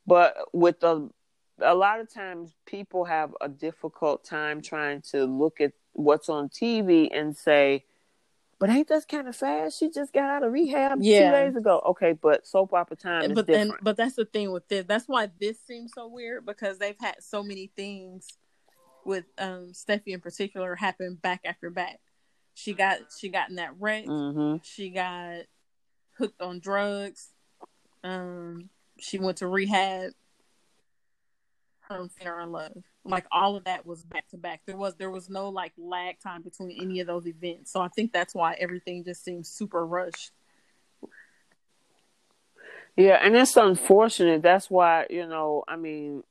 but 0.07 0.37
with 0.53 0.81
the 0.81 1.09
a 1.63 1.75
lot 1.75 2.01
of 2.01 2.13
times 2.13 2.55
people 2.67 3.05
have 3.05 3.35
a 3.41 3.49
difficult 3.49 4.25
time 4.25 4.61
trying 4.61 5.03
to 5.03 5.25
look 5.25 5.61
at 5.61 5.73
what's 5.93 6.29
on 6.29 6.49
TV 6.49 7.11
and 7.13 7.37
say, 7.37 7.85
but 8.61 8.71
ain't 8.71 8.87
this 8.87 9.05
kind 9.07 9.27
of 9.27 9.35
fast? 9.35 9.79
She 9.81 9.91
just 9.91 10.13
got 10.13 10.31
out 10.31 10.43
of 10.45 10.53
rehab 10.53 10.99
Yeah. 11.01 11.31
two 11.31 11.37
days 11.47 11.57
ago. 11.57 11.83
Okay, 11.87 12.13
but 12.13 12.47
soap 12.47 12.73
opera 12.75 12.97
time 12.97 13.31
is 13.31 13.35
but 13.35 13.47
then, 13.47 13.67
different. 13.69 13.85
but 13.85 13.97
that's 13.97 14.15
the 14.15 14.27
thing 14.27 14.53
with 14.53 14.69
this. 14.69 14.85
That's 14.87 15.09
why 15.09 15.31
this 15.41 15.59
seems 15.67 15.93
so 15.95 16.07
weird 16.07 16.47
because 16.47 16.79
they've 16.79 16.99
had 17.01 17.17
so 17.21 17.43
many 17.43 17.73
things 17.75 18.29
with 19.05 19.25
um 19.39 19.73
Steffy 19.73 20.09
in 20.13 20.21
particular 20.21 20.77
happen 20.77 21.15
back 21.21 21.41
after 21.45 21.71
back. 21.71 21.99
She 22.55 22.75
got 22.75 22.99
she 23.19 23.31
got 23.31 23.49
in 23.49 23.57
that 23.57 23.73
wreck. 23.81 24.05
hmm 24.05 24.57
She 24.63 24.91
got 24.91 25.45
hooked 26.19 26.41
on 26.43 26.61
drugs. 26.61 27.31
Um, 28.05 28.69
she 28.99 29.19
went 29.19 29.39
to 29.39 29.47
rehab. 29.49 30.13
And 31.99 32.11
Finn 32.13 32.29
are 32.29 32.41
in 32.41 32.53
love. 32.53 32.73
Like 33.05 33.27
all 33.33 33.57
of 33.57 33.65
that 33.65 33.85
was 33.87 34.05
back 34.05 34.29
to 34.29 34.37
back. 34.37 34.63
There 34.67 34.77
was 34.77 34.95
there 34.95 35.11
was 35.11 35.29
no 35.29 35.49
like 35.49 35.73
lag 35.77 36.21
time 36.21 36.43
between 36.43 36.79
any 36.81 37.01
of 37.01 37.07
those 37.07 37.27
events. 37.27 37.73
So 37.73 37.81
I 37.81 37.89
think 37.89 38.13
that's 38.13 38.35
why 38.35 38.55
everything 38.55 39.05
just 39.05 39.25
seems 39.25 39.49
super 39.49 39.85
rushed. 39.85 40.31
Yeah, 42.97 43.19
and 43.23 43.35
it's 43.37 43.57
unfortunate. 43.57 44.43
That's 44.43 44.69
why, 44.69 45.07
you 45.09 45.27
know, 45.27 45.65
I 45.67 45.77
mean, 45.77 46.23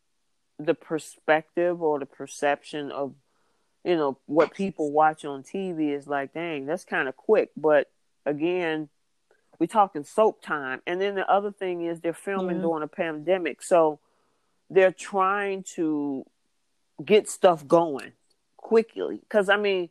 the 0.60 0.74
perspective 0.74 1.82
or 1.82 2.00
the 2.00 2.06
perception 2.06 2.92
of, 2.92 3.14
you 3.84 3.96
know, 3.96 4.18
what 4.26 4.54
people 4.54 4.92
watch 4.92 5.26
on 5.26 5.42
TV 5.42 5.96
is 5.96 6.08
like, 6.08 6.34
dang, 6.34 6.66
that's 6.66 6.84
kind 6.84 7.08
of 7.08 7.16
quick. 7.16 7.50
But 7.56 7.90
again, 8.26 8.90
we 9.58 9.68
talking 9.68 10.04
soap 10.04 10.42
time. 10.42 10.82
And 10.86 11.02
then 11.02 11.16
the 11.16 11.28
other 11.30 11.52
thing 11.52 11.86
is 11.86 12.02
they're 12.02 12.14
filming 12.14 12.58
Yeah. 12.58 12.62
during 12.64 12.84
a 12.84 12.88
pandemic. 12.88 13.64
So 13.64 14.00
they're 14.70 14.92
trying 14.92 15.64
to 15.76 16.26
get 17.04 17.30
stuff 17.30 17.68
going 17.68 18.12
quickly. 18.58 19.18
Because, 19.18 19.50
I 19.50 19.58
mean, 19.58 19.90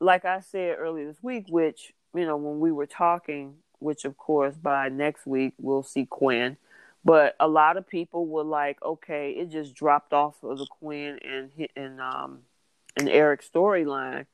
like 0.00 0.24
I 0.24 0.40
said 0.40 0.76
earlier 0.78 1.06
this 1.06 1.22
week, 1.22 1.46
which, 1.48 1.92
you 2.14 2.24
know, 2.26 2.36
when 2.36 2.60
we 2.60 2.72
were 2.72 2.86
talking, 2.86 3.56
which 3.80 4.04
of 4.04 4.16
course 4.16 4.54
by 4.56 4.88
next 4.88 5.26
week 5.26 5.54
we'll 5.58 5.82
see 5.82 6.06
Quinn. 6.06 6.56
But 7.04 7.36
a 7.38 7.48
lot 7.48 7.76
of 7.76 7.86
people 7.86 8.26
were 8.26 8.44
like, 8.44 8.82
okay, 8.82 9.32
it 9.32 9.50
just 9.50 9.74
dropped 9.74 10.14
off 10.14 10.42
of 10.42 10.58
the 10.58 10.66
Quinn 10.66 11.18
and 11.22 11.50
and 11.76 12.00
um 12.00 12.38
and 12.96 13.08
Eric 13.08 13.42
storyline. 13.44 14.24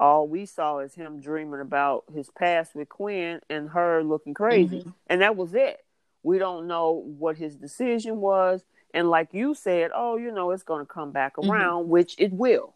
All 0.00 0.26
we 0.26 0.46
saw 0.46 0.78
is 0.78 0.94
him 0.94 1.20
dreaming 1.20 1.60
about 1.60 2.04
his 2.14 2.30
past 2.30 2.74
with 2.74 2.88
Quinn 2.88 3.40
and 3.50 3.68
her 3.70 4.02
looking 4.02 4.32
crazy, 4.32 4.80
Mhm. 4.80 4.94
and 5.08 5.20
that 5.20 5.36
was 5.36 5.54
it. 5.54 5.84
We 6.22 6.38
don't 6.38 6.66
know 6.66 6.92
what 6.92 7.36
his 7.36 7.56
decision 7.56 8.20
was, 8.20 8.64
and 8.94 9.10
like 9.10 9.34
you 9.34 9.54
said, 9.54 9.90
oh, 9.94 10.16
you 10.16 10.32
know, 10.32 10.50
it's 10.52 10.62
going 10.62 10.86
to 10.86 10.90
come 10.92 11.12
back 11.12 11.36
Mhm. 11.36 11.50
around, 11.50 11.88
which 11.90 12.14
it 12.18 12.32
will 12.32 12.74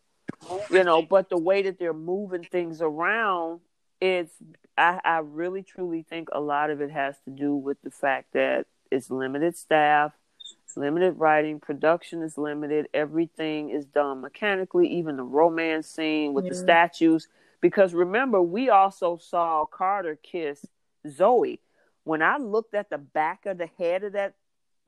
you 0.70 0.84
know 0.84 1.02
but 1.02 1.28
the 1.28 1.36
way 1.36 1.62
that 1.62 1.78
they're 1.78 1.92
moving 1.92 2.44
things 2.44 2.80
around 2.80 3.60
it's 4.00 4.32
I, 4.76 5.00
I 5.04 5.18
really 5.18 5.62
truly 5.62 6.02
think 6.08 6.28
a 6.32 6.40
lot 6.40 6.70
of 6.70 6.80
it 6.80 6.90
has 6.90 7.16
to 7.24 7.30
do 7.30 7.54
with 7.54 7.80
the 7.82 7.90
fact 7.90 8.32
that 8.32 8.66
it's 8.90 9.10
limited 9.10 9.56
staff 9.56 10.12
limited 10.76 11.12
writing 11.18 11.58
production 11.58 12.22
is 12.22 12.38
limited 12.38 12.88
everything 12.94 13.70
is 13.70 13.84
done 13.86 14.20
mechanically 14.20 14.86
even 14.88 15.16
the 15.16 15.22
romance 15.24 15.88
scene 15.88 16.34
with 16.34 16.44
the 16.48 16.54
statues. 16.54 17.26
Because 17.60 17.92
remember 17.94 18.40
we 18.40 18.70
also 18.70 19.16
saw 19.16 19.64
carter 19.64 20.16
kiss 20.22 20.64
zoe. 21.08 21.60
When 22.04 22.22
i 22.22 22.36
looked 22.36 22.74
at 22.74 22.90
the 22.90 22.98
back 22.98 23.44
of 23.46 23.58
the 23.58 23.66
head 23.78 24.04
of 24.04 24.12
that 24.12 24.34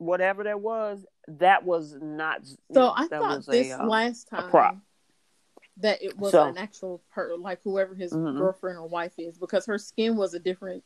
whatever 0.01 0.45
that 0.45 0.59
was 0.59 1.05
that 1.29 1.63
was 1.63 1.95
not 2.01 2.41
So 2.73 2.91
I 2.97 3.07
thought 3.07 3.47
a, 3.47 3.51
this 3.51 3.73
um, 3.73 3.87
last 3.87 4.29
time 4.29 4.81
that 5.77 6.03
it 6.03 6.19
was 6.19 6.33
So- 6.33 6.49
an 6.49 6.57
actual 6.57 7.03
per 7.13 7.37
like 7.37 7.61
whoever 7.63 7.95
his 7.95 8.13
Mhm. 8.13 8.39
girlfriend 8.39 8.79
or 8.79 8.89
wife 8.89 9.13
is 9.19 9.37
because 9.39 9.67
her 9.67 9.77
skin 9.79 10.17
was 10.17 10.33
a 10.33 10.39
different 10.39 10.83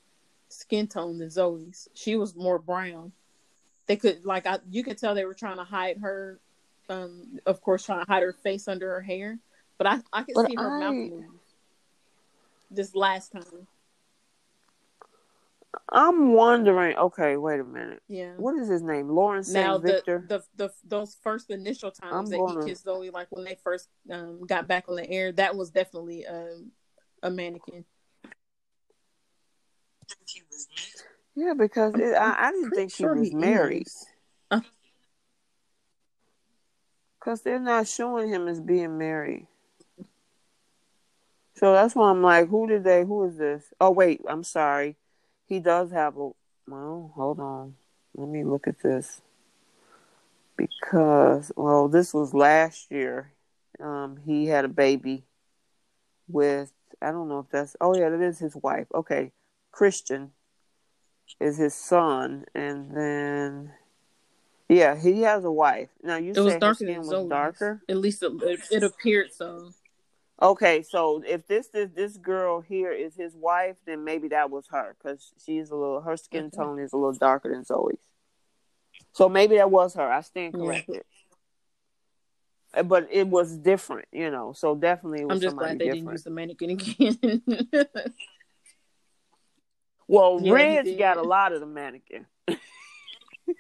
skin 0.49 0.89
tone 0.89 1.19
than 1.19 1.31
Zoe's. 1.31 1.89
She 1.95 2.17
was 2.17 2.35
more 2.35 2.59
brown. 2.59 3.13
They 3.87 3.97
could 3.97 4.25
like 4.27 4.47
I 4.47 4.59
you 4.69 4.83
could 4.83 4.99
tell 4.99 5.15
they 5.15 5.25
were 5.25 5.33
trying 5.35 5.59
to 5.59 5.65
hide 5.65 5.99
her 5.99 6.41
um 6.89 7.39
of 7.47 7.61
course 7.63 7.85
trying 7.87 8.05
to 8.05 8.11
hide 8.11 8.23
her 8.25 8.33
face 8.33 8.67
under 8.67 8.91
her 8.91 9.01
hair. 9.01 9.39
But 9.79 9.87
I 9.87 10.01
I 10.13 10.25
could 10.25 10.37
see 10.49 10.57
her 10.57 10.77
I- 10.77 10.81
mouth 10.81 10.95
move 11.11 11.25
this 12.69 12.97
last 12.97 13.31
time. 13.31 13.69
I'm 15.89 16.33
wondering. 16.33 16.97
Okay, 16.97 17.37
wait 17.37 17.61
a 17.61 17.65
minute. 17.65 18.03
Yeah. 18.09 18.33
What 18.37 18.57
is 18.57 18.69
his 18.69 18.83
name? 18.83 19.09
Lawrence 19.09 19.49
Saint 19.49 19.67
Now 19.67 19.79
the, 19.79 19.93
Victor. 19.93 20.27
the 20.29 20.43
the 20.57 20.71
those 20.85 21.17
first 21.23 21.51
initial 21.51 21.91
times 21.91 22.31
I'm 22.33 22.41
that 22.47 22.63
he 22.65 22.71
kissed 22.71 22.85
Zoe, 22.85 23.11
like 23.11 23.29
when 23.31 23.45
they 23.45 23.57
first 23.63 23.89
um, 24.11 24.45
got 24.47 24.69
back 24.69 24.85
on 24.89 24.97
the 24.97 25.09
air, 25.09 25.33
that 25.33 25.57
was 25.57 25.71
definitely 25.71 26.27
um, 26.27 26.73
a 27.23 27.31
mannequin. 27.31 27.85
yeah, 31.35 31.55
because 31.57 31.95
it, 31.95 32.15
I, 32.15 32.49
I 32.49 32.53
didn't 32.53 32.73
think 32.73 32.93
sure 32.93 33.15
he 33.15 33.21
was 33.21 33.33
married. 33.33 33.87
is. 33.87 34.07
Because 37.19 37.41
they're 37.41 37.59
not 37.59 37.89
showing 37.89 38.29
him 38.29 38.49
as 38.49 38.61
being 38.61 38.99
married. 38.99 39.47
So 41.57 41.73
that's 41.73 41.95
why 41.95 42.11
I'm 42.11 42.21
like, 42.21 42.49
who 42.49 42.67
did 42.67 42.85
they? 42.85 43.05
Who 43.05 43.25
is 43.25 43.37
this? 43.37 43.73
Oh 43.81 43.93
wait, 43.93 44.21
I'm 44.29 44.45
sorry. 44.45 44.97
He 45.55 45.61
does 45.61 45.93
have 45.93 46.17
a. 46.17 46.31
Well, 46.67 47.13
hold 47.15 47.39
on. 47.39 47.77
Let 48.17 48.29
me 48.29 48.43
look 48.43 48.67
at 48.67 48.83
this. 48.83 49.21
Because 50.57 51.53
well, 51.55 51.87
this 51.87 52.13
was 52.13 52.35
last 52.35 52.91
year. 52.91 53.31
Um, 53.81 54.19
he 54.27 54.47
had 54.47 54.65
a 54.65 54.69
baby 54.69 55.23
with. 56.27 56.73
I 57.01 57.13
don't 57.13 57.29
know 57.29 57.39
if 57.39 57.51
that's. 57.51 57.77
Oh 57.81 57.97
yeah, 57.97 58.09
that 58.09 58.21
is 58.21 58.41
his 58.41 58.57
wife. 58.57 58.89
Okay, 58.93 59.31
Christian 59.71 60.33
is 61.39 61.57
his 61.57 61.75
son, 61.75 62.47
and 62.53 62.97
then 62.97 63.71
yeah, 64.69 65.01
he 65.01 65.21
has 65.21 65.45
a 65.45 65.53
wife. 65.53 65.91
Now 66.03 66.17
you 66.17 66.33
It 66.33 66.41
was 66.41 66.57
darker 66.57 66.85
skin 66.85 66.99
was 66.99 67.11
Zoe's. 67.11 67.31
darker. 67.31 67.81
At 67.89 67.99
least 67.99 68.25
it, 68.25 68.33
it, 68.43 68.61
it 68.73 68.83
appeared 68.83 69.33
so. 69.33 69.71
Okay, 70.43 70.83
so 70.83 71.23
if 71.27 71.47
this 71.47 71.69
is 71.75 71.91
this 71.93 72.17
girl 72.17 72.61
here 72.61 72.93
is 72.93 73.15
his 73.15 73.35
wife, 73.37 73.77
then 73.87 74.05
maybe 74.05 74.29
that 74.29 74.51
was 74.51 74.67
her 74.71 74.97
because 74.99 75.33
she's 75.45 75.71
a 75.71 75.77
little 75.77 76.01
her 76.01 76.17
skin 76.17 76.47
Okay. 76.47 76.57
tone 76.57 76.79
is 76.81 76.93
a 76.93 76.97
little 76.97 77.13
darker 77.13 77.51
than 77.51 77.65
Zoe's. 77.65 77.99
So 79.13 79.29
maybe 79.29 79.57
that 79.57 79.71
was 79.71 79.95
her. 79.95 80.13
I 80.13 80.21
stand 80.23 80.55
Yeah. 80.55 80.61
corrected. 80.61 81.05
Uh, 82.75 82.83
But 82.83 83.09
it 83.13 83.29
was 83.29 83.57
different, 83.57 84.09
you 84.13 84.29
know. 84.31 84.53
So 84.55 84.75
definitely 84.75 85.21
it 85.21 85.29
was 85.29 85.37
I'm 85.37 85.41
just 85.41 85.57
glad 85.57 85.79
they 85.79 85.89
didn't 85.91 86.11
use 86.11 86.25
the 86.25 86.31
mannequin 86.31 86.71
again. 86.71 87.19
Well, 90.07 90.39
Yeah, 90.39 90.51
he 90.51 90.53
Red's 90.53 90.91
got 90.99 91.17
a 91.17 91.23
lot 91.23 91.53
of 91.53 91.61
the 91.61 91.67
mannequin 91.67 92.27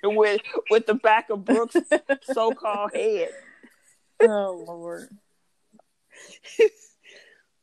with 0.04 0.42
with 0.68 0.86
the 0.86 0.94
back 0.94 1.30
of 1.30 1.44
Brooke's 1.44 1.76
so-called 2.22 2.92
head. 2.92 3.30
oh 4.20 4.64
Lord. 4.66 5.08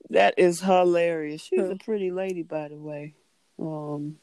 That 0.10 0.34
is 0.38 0.60
hilarious. 0.60 1.42
She's 1.42 1.70
a 1.70 1.78
pretty 1.78 2.12
lady, 2.12 2.44
by 2.44 2.68
the 2.68 2.76
way. 2.76 3.14
Um, 3.58 4.18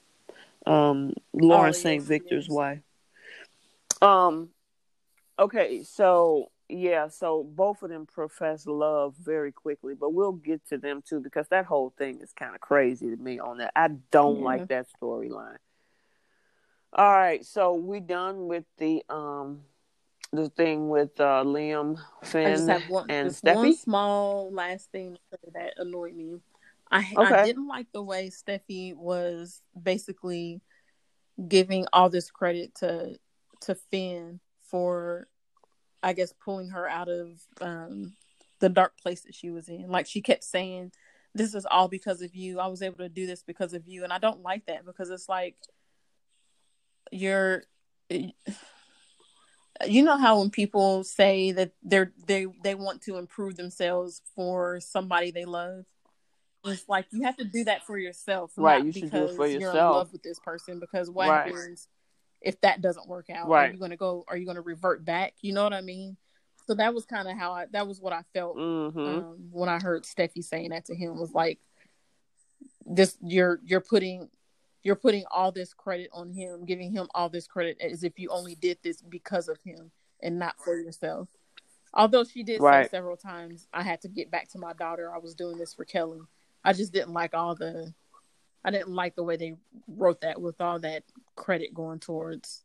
um, 0.67 1.15
Lawrence 1.33 1.81
St. 1.81 2.03
Victor's 2.03 2.47
wife. 2.47 2.81
Um, 4.03 4.51
okay, 5.39 5.83
so 5.85 6.51
yeah, 6.69 7.09
so 7.09 7.43
both 7.43 7.83
of 7.83 7.89
them 7.89 8.05
profess 8.05 8.67
love 8.67 9.15
very 9.17 9.51
quickly, 9.51 9.95
but 9.95 10.13
we'll 10.13 10.33
get 10.33 10.61
to 10.69 10.77
them 10.77 11.03
too 11.03 11.21
because 11.21 11.49
that 11.49 11.65
whole 11.65 11.95
thing 11.97 12.21
is 12.21 12.33
kind 12.33 12.55
of 12.55 12.61
crazy 12.61 13.09
to 13.09 13.17
me. 13.17 13.39
On 13.39 13.57
that, 13.59 13.73
I 13.75 13.89
don't 14.11 14.41
Yeah. 14.41 14.45
like 14.45 14.69
that 14.69 14.87
storyline. 15.01 15.57
All 16.93 17.11
right, 17.11 17.45
so 17.47 17.75
we 17.75 18.01
done 18.01 18.47
with 18.47 18.65
the 18.77 19.03
um 19.09 19.63
the 20.33 20.49
thing 20.51 20.89
with 20.89 21.19
uh 21.21 21.43
Liam 21.45 21.99
Finn 22.23 22.47
I 22.47 22.51
just 22.51 22.69
have 22.69 22.89
one, 22.89 23.07
and 23.09 23.29
just 23.29 23.45
one 23.45 23.73
Steffy. 23.73 23.79
small 23.79 24.53
last 24.53 24.91
thing 24.93 25.17
that 25.55 25.75
annoyed 25.79 26.15
me. 26.15 26.41
I 26.91 27.07
Okay. 27.17 27.35
I 27.35 27.47
didn't 27.47 27.69
like 27.69 27.87
the 27.93 28.03
way 28.03 28.31
Steffy 28.31 28.95
was 28.95 29.63
basically 29.81 30.61
giving 31.47 31.87
all 31.93 32.11
this 32.11 32.31
credit 32.31 32.75
to 32.77 33.17
to 33.63 33.75
Finn 33.75 34.41
for, 34.71 35.29
I 36.03 36.13
guess, 36.13 36.33
pulling 36.33 36.71
her 36.71 36.89
out 36.89 37.09
of 37.09 37.41
um, 37.61 38.15
the 38.61 38.69
dark 38.69 38.99
place 38.99 39.23
that 39.23 39.35
she 39.35 39.51
was 39.51 39.69
in. 39.69 39.89
Like 39.89 40.07
she 40.07 40.21
kept 40.21 40.45
saying, 40.45 40.93
"This 41.35 41.55
is 41.55 41.67
all 41.67 41.89
because 41.89 42.23
of 42.23 42.35
you. 42.35 42.61
I 42.61 42.67
was 42.67 42.83
able 42.83 42.99
to 42.99 43.09
do 43.09 43.27
this 43.27 43.43
because 43.43 43.73
of 43.73 43.87
you," 43.87 44.05
and 44.05 44.13
I 44.13 44.19
don't 44.19 44.43
like 44.43 44.67
that 44.67 44.85
because 44.85 45.11
it's 45.11 45.29
like 45.29 45.57
you're 47.11 47.63
you 49.87 50.03
know 50.03 50.17
how 50.17 50.39
when 50.39 50.51
people 50.51 51.05
say 51.05 51.53
that 51.53 51.73
they're 51.83 52.13
they 52.27 52.47
they 52.63 52.75
want 52.75 53.03
to 53.03 53.17
improve 53.17 53.57
themselves 53.57 54.23
for 54.35 54.81
somebody 54.81 55.31
they 55.31 55.45
love 55.45 55.85
it's 56.65 56.89
like 56.89 57.07
you 57.13 57.23
have 57.23 57.37
to 57.37 57.45
do 57.45 57.65
that 57.65 57.87
for 57.87 57.97
yourself 57.97 58.53
right 58.57 58.85
you 58.85 58.93
should 58.93 59.11
do 59.11 59.25
it 59.25 59.37
for 59.37 59.47
yourself 59.47 59.61
you're 59.61 59.71
in 59.71 59.77
love 59.77 60.13
with 60.13 60.23
this 60.23 60.39
person 60.41 60.81
because 60.81 61.11
what 61.11 61.29
right. 61.29 61.47
happens 61.47 61.89
if 62.41 62.61
that 62.61 62.81
doesn't 62.81 63.09
work 63.09 63.31
out 63.31 63.49
right. 63.49 63.71
are 63.71 63.73
you 63.73 63.79
going 63.79 63.91
to 63.91 63.97
go 63.97 64.25
are 64.29 64.37
you 64.37 64.45
going 64.45 64.57
to 64.57 64.63
revert 64.63 65.05
back 65.05 65.35
you 65.41 65.53
know 65.53 65.63
what 65.63 65.73
i 65.73 65.81
mean 65.81 66.17
so 66.67 66.75
that 66.75 66.93
was 66.93 67.05
kind 67.05 67.29
of 67.29 67.37
how 67.37 67.53
i 67.53 67.67
that 67.73 67.87
was 67.87 68.01
what 68.01 68.13
i 68.13 68.23
felt 68.35 68.57
mm-hmm. 68.57 68.99
um, 68.99 69.37
when 69.51 69.69
i 69.69 69.79
heard 69.79 70.05
steffy 70.05 70.43
saying 70.43 70.71
that 70.71 70.85
to 70.85 70.95
him 70.95 71.19
was 71.19 71.33
like 71.33 71.59
this 72.85 73.17
you're 73.21 73.61
you're 73.65 73.81
putting 73.81 74.29
you're 74.83 74.97
putting 74.97 75.25
all 75.31 75.53
this 75.53 75.75
credit 75.75 76.09
on 76.13 76.31
him, 76.31 76.65
giving 76.65 76.93
him 76.93 77.09
all 77.15 77.29
this 77.29 77.47
credit 77.47 77.79
as 77.81 78.05
if 78.05 78.19
you 78.19 78.29
only 78.31 78.55
did 78.55 78.79
this 78.83 79.03
because 79.03 79.49
of 79.49 79.59
him 79.65 79.91
and 80.23 80.39
not 80.39 80.55
for 80.65 80.79
yourself. 80.79 81.29
Although 81.95 82.25
she 82.25 82.43
did 82.43 82.61
right. 82.61 82.87
say 82.87 82.91
several 82.91 83.17
times, 83.17 83.67
I 83.73 83.83
had 83.83 84.01
to 84.03 84.09
get 84.09 84.31
back 84.31 84.49
to 84.51 84.59
my 84.59 84.73
daughter. 84.75 85.13
I 85.15 85.19
was 85.19 85.35
doing 85.35 85.59
this 85.59 85.75
for 85.75 85.85
Kelly. 85.85 86.21
I 86.65 86.73
just 86.73 86.93
didn't 86.93 87.13
like 87.13 87.35
all 87.35 87.55
the, 87.55 87.93
I 88.65 88.71
didn't 88.71 88.95
like 88.95 89.17
the 89.17 89.25
way 89.25 89.37
they 89.37 89.57
wrote 89.87 90.21
that 90.21 90.41
with 90.41 90.61
all 90.61 90.79
that 90.81 91.03
credit 91.35 91.75
going 91.75 91.99
towards 91.99 92.65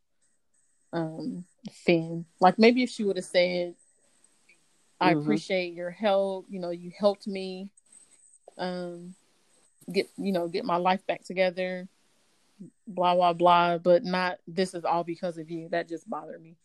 um 0.91 1.45
Finn. 1.71 2.25
Like 2.39 2.59
maybe 2.59 2.83
if 2.83 2.89
she 2.89 3.03
would 3.03 3.15
have 3.15 3.25
said, 3.25 3.75
"I 4.99 5.11
mm-hmm. 5.11 5.21
appreciate 5.21 5.73
your 5.73 5.89
help. 5.89 6.45
You 6.49 6.59
know, 6.59 6.69
you 6.69 6.91
helped 6.97 7.25
me, 7.25 7.69
um, 8.57 9.15
get 9.91 10.09
you 10.17 10.31
know 10.31 10.47
get 10.47 10.65
my 10.65 10.75
life 10.75 11.05
back 11.07 11.23
together 11.23 11.87
blah 12.87 13.15
blah 13.15 13.33
blah, 13.33 13.77
but 13.77 14.03
not 14.03 14.39
this 14.47 14.73
is 14.73 14.85
all 14.85 15.03
because 15.03 15.37
of 15.37 15.49
you. 15.49 15.69
That 15.69 15.87
just 15.87 16.09
bothered 16.09 16.41
me. 16.41 16.55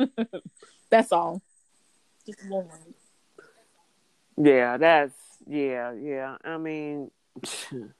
that's 0.90 1.12
all. 1.12 1.42
Just 2.26 2.48
one. 2.48 2.68
Yeah, 4.36 4.76
that's 4.76 5.14
yeah, 5.46 5.92
yeah. 5.92 6.36
I 6.44 6.58
mean 6.58 7.10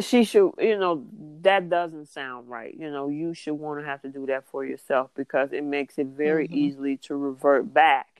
she 0.00 0.24
should 0.24 0.52
you 0.58 0.78
know, 0.78 1.04
that 1.42 1.68
doesn't 1.68 2.06
sound 2.06 2.48
right. 2.48 2.74
You 2.74 2.90
know, 2.90 3.08
you 3.08 3.34
should 3.34 3.54
want 3.54 3.80
to 3.80 3.86
have 3.86 4.02
to 4.02 4.08
do 4.08 4.26
that 4.26 4.46
for 4.48 4.64
yourself 4.64 5.10
because 5.14 5.52
it 5.52 5.64
makes 5.64 5.98
it 5.98 6.08
very 6.08 6.46
mm-hmm. 6.46 6.56
easily 6.56 6.96
to 6.98 7.16
revert 7.16 7.72
back 7.72 8.11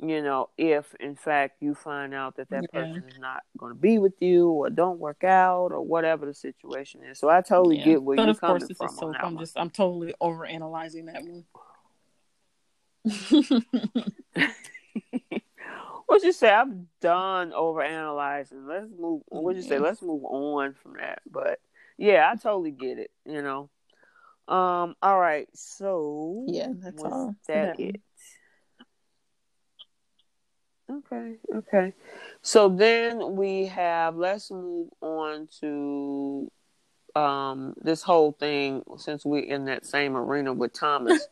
you 0.00 0.22
know, 0.22 0.48
if 0.56 0.94
in 1.00 1.16
fact 1.16 1.56
you 1.60 1.74
find 1.74 2.14
out 2.14 2.36
that 2.36 2.48
that 2.50 2.64
yeah. 2.72 2.80
person 2.80 3.04
is 3.08 3.18
not 3.18 3.42
going 3.56 3.72
to 3.72 3.78
be 3.78 3.98
with 3.98 4.20
you 4.20 4.48
or 4.48 4.70
don't 4.70 5.00
work 5.00 5.24
out 5.24 5.72
or 5.72 5.82
whatever 5.82 6.24
the 6.24 6.34
situation 6.34 7.02
is. 7.02 7.18
So 7.18 7.28
I 7.28 7.40
totally 7.40 7.78
yeah. 7.78 7.84
get 7.84 8.02
where 8.02 8.16
but 8.16 8.26
you're 8.26 8.34
coming 8.36 8.60
course, 8.60 8.76
from. 8.78 8.88
So 8.88 9.12
I'm 9.20 9.38
just 9.38 9.58
I'm 9.58 9.70
totally 9.70 10.14
over 10.20 10.46
analyzing 10.46 11.06
that 11.06 11.22
one. 11.22 11.44
what 16.06 16.22
you 16.22 16.32
say? 16.32 16.50
I'm 16.50 16.88
done 17.00 17.52
over 17.52 17.82
analyzing. 17.82 18.66
Let's 18.66 18.90
move. 18.98 19.22
What 19.28 19.56
you 19.56 19.62
say? 19.62 19.78
Let's 19.78 20.02
move 20.02 20.24
on 20.24 20.74
from 20.74 20.94
that. 20.98 21.20
But 21.28 21.60
yeah, 21.96 22.30
I 22.30 22.36
totally 22.36 22.70
get 22.70 22.98
it. 22.98 23.10
You 23.24 23.42
know. 23.42 23.70
Um. 24.46 24.94
All 25.02 25.18
right. 25.18 25.48
So 25.54 26.44
yeah, 26.46 26.68
that's 26.72 27.02
all. 27.02 27.34
That 27.48 27.80
it. 27.80 28.00
Okay, 30.90 31.34
okay. 31.54 31.92
So 32.40 32.68
then 32.68 33.36
we 33.36 33.66
have 33.66 34.16
let's 34.16 34.50
move 34.50 34.88
on 35.00 35.48
to 35.60 36.50
um 37.14 37.74
this 37.80 38.02
whole 38.02 38.32
thing 38.32 38.82
since 38.96 39.24
we're 39.24 39.44
in 39.44 39.66
that 39.66 39.84
same 39.84 40.16
arena 40.16 40.52
with 40.52 40.72
Thomas. 40.72 41.26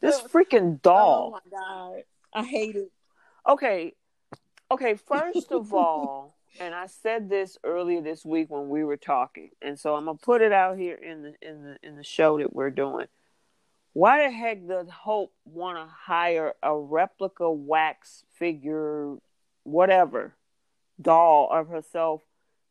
this 0.00 0.20
freaking 0.32 0.80
doll. 0.82 1.34
Oh 1.34 1.40
my 1.52 1.58
god. 1.58 2.02
I 2.34 2.44
hate 2.44 2.76
it. 2.76 2.90
Okay. 3.48 3.94
Okay, 4.70 4.94
first 4.94 5.52
of 5.52 5.72
all, 5.74 6.36
and 6.58 6.74
I 6.74 6.86
said 6.86 7.28
this 7.28 7.58
earlier 7.64 8.00
this 8.00 8.24
week 8.24 8.50
when 8.50 8.68
we 8.68 8.84
were 8.84 8.96
talking, 8.96 9.50
and 9.60 9.78
so 9.78 9.94
I'm 9.94 10.06
gonna 10.06 10.18
put 10.18 10.42
it 10.42 10.52
out 10.52 10.78
here 10.78 10.96
in 10.96 11.22
the 11.22 11.34
in 11.42 11.62
the 11.62 11.76
in 11.82 11.96
the 11.96 12.04
show 12.04 12.38
that 12.38 12.54
we're 12.54 12.70
doing. 12.70 13.06
Why 13.94 14.24
the 14.26 14.30
heck 14.30 14.66
does 14.66 14.88
Hope 14.88 15.32
want 15.44 15.76
to 15.78 15.86
hire 15.86 16.54
a 16.62 16.74
replica 16.74 17.50
wax 17.50 18.24
figure, 18.38 19.16
whatever, 19.64 20.34
doll 21.00 21.50
of 21.52 21.68
herself 21.68 22.22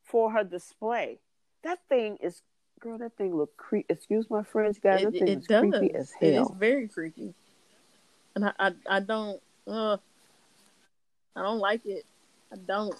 for 0.03 0.31
her 0.31 0.43
display? 0.43 1.19
That 1.63 1.79
thing 1.89 2.17
is, 2.21 2.41
girl, 2.79 2.97
that 2.97 3.17
thing 3.17 3.35
look 3.35 3.55
creepy. 3.55 3.93
Excuse 3.93 4.29
my 4.31 4.43
French, 4.43 4.81
guys. 4.81 5.03
That 5.03 5.11
thing 5.11 5.27
it 5.27 5.37
is 5.39 5.45
does. 5.45 5.61
creepy 5.61 5.93
as 5.93 6.11
hell. 6.11 6.29
It 6.29 6.41
is 6.41 6.51
very 6.57 6.87
creepy, 6.87 7.35
and 8.35 8.45
I, 8.45 8.53
I, 8.57 8.71
I 8.89 8.99
don't, 8.99 9.39
uh, 9.67 9.97
I 11.35 11.41
don't 11.43 11.59
like 11.59 11.85
it. 11.85 12.03
I 12.51 12.55
don't. 12.55 12.95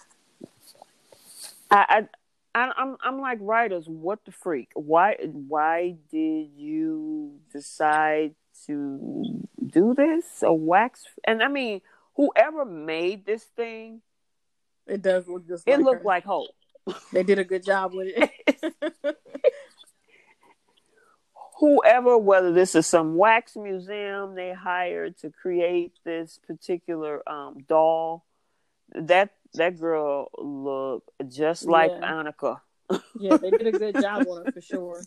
I, 1.72 1.86
I, 1.90 2.08
I'm 2.54 2.98
I'm 3.02 3.20
like 3.20 3.40
writers. 3.42 3.86
What 3.88 4.26
the 4.26 4.32
freak? 4.32 4.72
Why 4.74 5.18
why 5.22 5.96
did 6.12 6.50
you 6.56 7.40
decide 7.52 8.36
to 8.66 9.48
do 9.66 9.94
this? 9.94 10.26
A 10.44 10.54
wax? 10.54 11.06
And 11.24 11.42
I 11.42 11.48
mean, 11.48 11.82
whoever 12.16 12.66
made 12.66 13.26
this 13.26 13.44
thing, 13.44 14.02
it 14.88 15.02
does 15.02 15.28
look 15.28 15.48
just. 15.48 15.68
It 15.68 15.78
like 15.78 15.86
looked 15.86 16.02
her. 16.02 16.08
like 16.08 16.26
Hope. 16.26 16.50
They 17.14 17.24
did 17.24 17.40
a 17.40 17.44
good 17.44 17.64
job 17.64 17.94
with 17.94 18.08
it. 18.16 19.16
whoever, 21.62 22.18
whether 22.18 22.52
this 22.52 22.74
is 22.74 22.88
some 22.88 23.16
wax 23.16 23.56
museum 23.56 24.34
they 24.34 24.52
hired 24.52 25.16
to 25.20 25.30
create 25.30 25.94
this 26.04 26.40
particular 26.48 27.22
um, 27.30 27.60
doll, 27.70 28.26
that 28.96 29.30
that 29.56 29.80
girl 29.80 30.30
looked 30.38 31.10
just 31.28 31.66
like 31.66 31.92
yeah. 31.92 32.12
Annika. 32.12 32.62
yeah, 33.20 33.38
they 33.38 33.52
did 33.52 33.68
a 33.68 33.72
good 33.72 34.02
job 34.02 34.28
on 34.28 34.46
her 34.46 34.52
for 34.52 34.62
sure. 34.62 35.02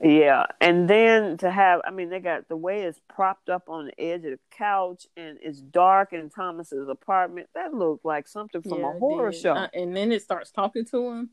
Yeah, 0.00 0.46
and 0.60 0.88
then 0.88 1.38
to 1.38 1.50
have, 1.50 1.80
I 1.84 1.90
mean, 1.90 2.08
they 2.08 2.20
got 2.20 2.46
the 2.46 2.56
way 2.56 2.82
it's 2.82 3.00
propped 3.08 3.48
up 3.48 3.68
on 3.68 3.86
the 3.86 4.00
edge 4.00 4.24
of 4.24 4.30
the 4.30 4.38
couch, 4.52 5.08
and 5.16 5.38
it's 5.42 5.60
dark 5.60 6.12
in 6.12 6.30
Thomas's 6.30 6.88
apartment. 6.88 7.48
That 7.54 7.74
looked 7.74 8.04
like 8.04 8.28
something 8.28 8.62
from 8.62 8.78
yeah, 8.78 8.94
a 8.94 8.98
horror 8.98 9.32
show. 9.32 9.54
Uh, 9.54 9.68
and 9.74 9.96
then 9.96 10.12
it 10.12 10.22
starts 10.22 10.52
talking 10.52 10.84
to 10.86 11.08
him. 11.08 11.30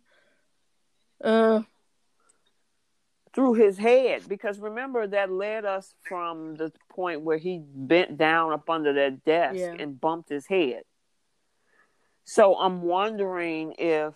Uh, 1.24 1.62
through 3.36 3.54
his 3.54 3.78
head 3.78 4.24
because 4.30 4.60
remember 4.60 5.06
that 5.06 5.30
led 5.30 5.66
us 5.66 5.94
from 6.08 6.56
the 6.56 6.72
point 6.90 7.22
where 7.22 7.38
he 7.38 7.62
bent 7.62 8.18
down 8.18 8.54
up 8.54 8.70
under 8.70 8.94
that 8.94 9.26
desk 9.26 9.58
yeah. 9.60 9.76
and 9.78 10.00
bumped 10.00 10.30
his 10.30 10.48
head. 10.48 10.84
So 12.24 12.56
I'm 12.56 12.82
wondering 12.82 13.76
if 13.78 14.16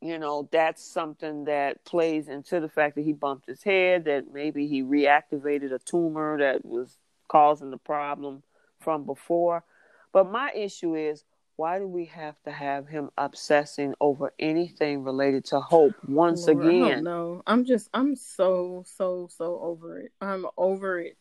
you 0.00 0.18
know 0.18 0.48
that's 0.52 0.84
something 0.84 1.44
that 1.44 1.84
plays 1.84 2.28
into 2.28 2.60
the 2.60 2.68
fact 2.68 2.94
that 2.94 3.04
he 3.04 3.12
bumped 3.12 3.46
his 3.46 3.62
head 3.62 4.04
that 4.04 4.32
maybe 4.32 4.68
he 4.68 4.82
reactivated 4.84 5.72
a 5.72 5.80
tumor 5.80 6.38
that 6.38 6.64
was 6.64 6.96
causing 7.28 7.72
the 7.72 7.76
problem 7.76 8.44
from 8.78 9.04
before. 9.04 9.64
But 10.12 10.30
my 10.30 10.52
issue 10.52 10.94
is 10.94 11.24
why 11.56 11.78
do 11.78 11.86
we 11.86 12.04
have 12.06 12.40
to 12.42 12.52
have 12.52 12.86
him 12.86 13.10
obsessing 13.16 13.94
over 14.00 14.32
anything 14.38 15.02
related 15.02 15.46
to 15.46 15.60
hope 15.60 15.94
once 16.06 16.46
Lord, 16.46 16.66
again? 16.66 17.04
No, 17.04 17.42
I'm 17.46 17.64
just 17.64 17.88
I'm 17.94 18.14
so 18.14 18.84
so 18.86 19.28
so 19.30 19.58
over 19.60 19.98
it. 20.00 20.12
I'm 20.20 20.46
over 20.56 21.00
it. 21.00 21.16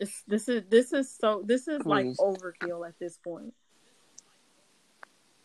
It's, 0.00 0.22
this 0.26 0.48
is 0.48 0.62
this 0.68 0.92
is 0.92 1.14
so 1.14 1.42
this 1.44 1.68
is 1.68 1.82
Please. 1.82 1.84
like 1.84 2.06
overkill 2.16 2.86
at 2.86 2.98
this 2.98 3.18
point. 3.18 3.54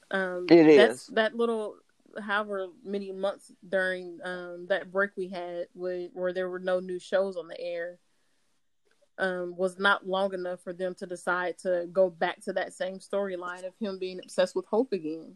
Um, 0.09 0.47
it 0.49 0.67
is 0.67 1.07
that 1.13 1.35
little 1.35 1.75
however 2.19 2.67
many 2.83 3.11
months 3.11 3.51
during 3.67 4.19
um, 4.23 4.65
that 4.67 4.91
break 4.91 5.11
we 5.15 5.29
had 5.29 5.67
where, 5.73 6.07
where 6.13 6.33
there 6.33 6.49
were 6.49 6.59
no 6.59 6.79
new 6.79 6.99
shows 6.99 7.37
on 7.37 7.47
the 7.47 7.59
air 7.59 7.97
um, 9.17 9.55
was 9.55 9.77
not 9.77 10.07
long 10.07 10.33
enough 10.33 10.61
for 10.61 10.73
them 10.73 10.95
to 10.95 11.05
decide 11.05 11.57
to 11.59 11.87
go 11.91 12.09
back 12.09 12.41
to 12.41 12.53
that 12.53 12.73
same 12.73 12.99
storyline 12.99 13.65
of 13.65 13.73
him 13.79 13.99
being 13.99 14.19
obsessed 14.19 14.55
with 14.55 14.65
Hope 14.65 14.93
again. 14.93 15.35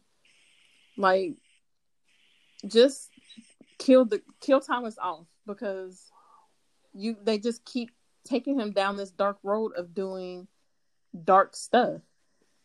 Like, 0.98 1.36
just 2.68 3.10
kill 3.78 4.06
the 4.06 4.22
kill 4.40 4.62
Thomas 4.62 4.98
off 4.98 5.28
because 5.46 6.10
you 6.94 7.18
they 7.22 7.38
just 7.38 7.66
keep 7.66 7.92
taking 8.26 8.60
him 8.60 8.72
down 8.72 8.98
this 8.98 9.12
dark 9.12 9.38
road 9.44 9.74
of 9.76 9.94
doing 9.94 10.48
dark 11.24 11.56
stuff. 11.56 12.02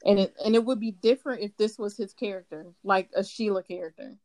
And 0.04 0.18
it 0.18 0.34
and 0.42 0.54
it 0.54 0.64
would 0.64 0.80
be 0.80 0.92
different 0.92 1.42
if 1.42 1.56
this 1.56 1.78
was 1.78 1.96
his 1.96 2.14
character, 2.14 2.66
like 2.82 3.10
a 3.14 3.22
Sheila 3.22 3.62
character. 3.62 4.16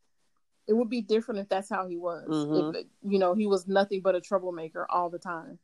It 0.68 0.74
would 0.74 0.90
be 0.90 1.02
different 1.02 1.42
if 1.42 1.50
that's 1.50 1.70
how 1.70 1.88
he 1.88 1.98
was. 1.98 2.28
Mm-hmm. 2.28 2.76
If 2.76 2.86
you 3.04 3.20
know, 3.20 3.34
he 3.34 3.48
was 3.48 3.68
nothing 3.68 4.02
but 4.02 4.16
a 4.16 4.22
troublemaker 4.22 4.88
all 4.90 5.10
the 5.10 5.20
time 5.20 5.60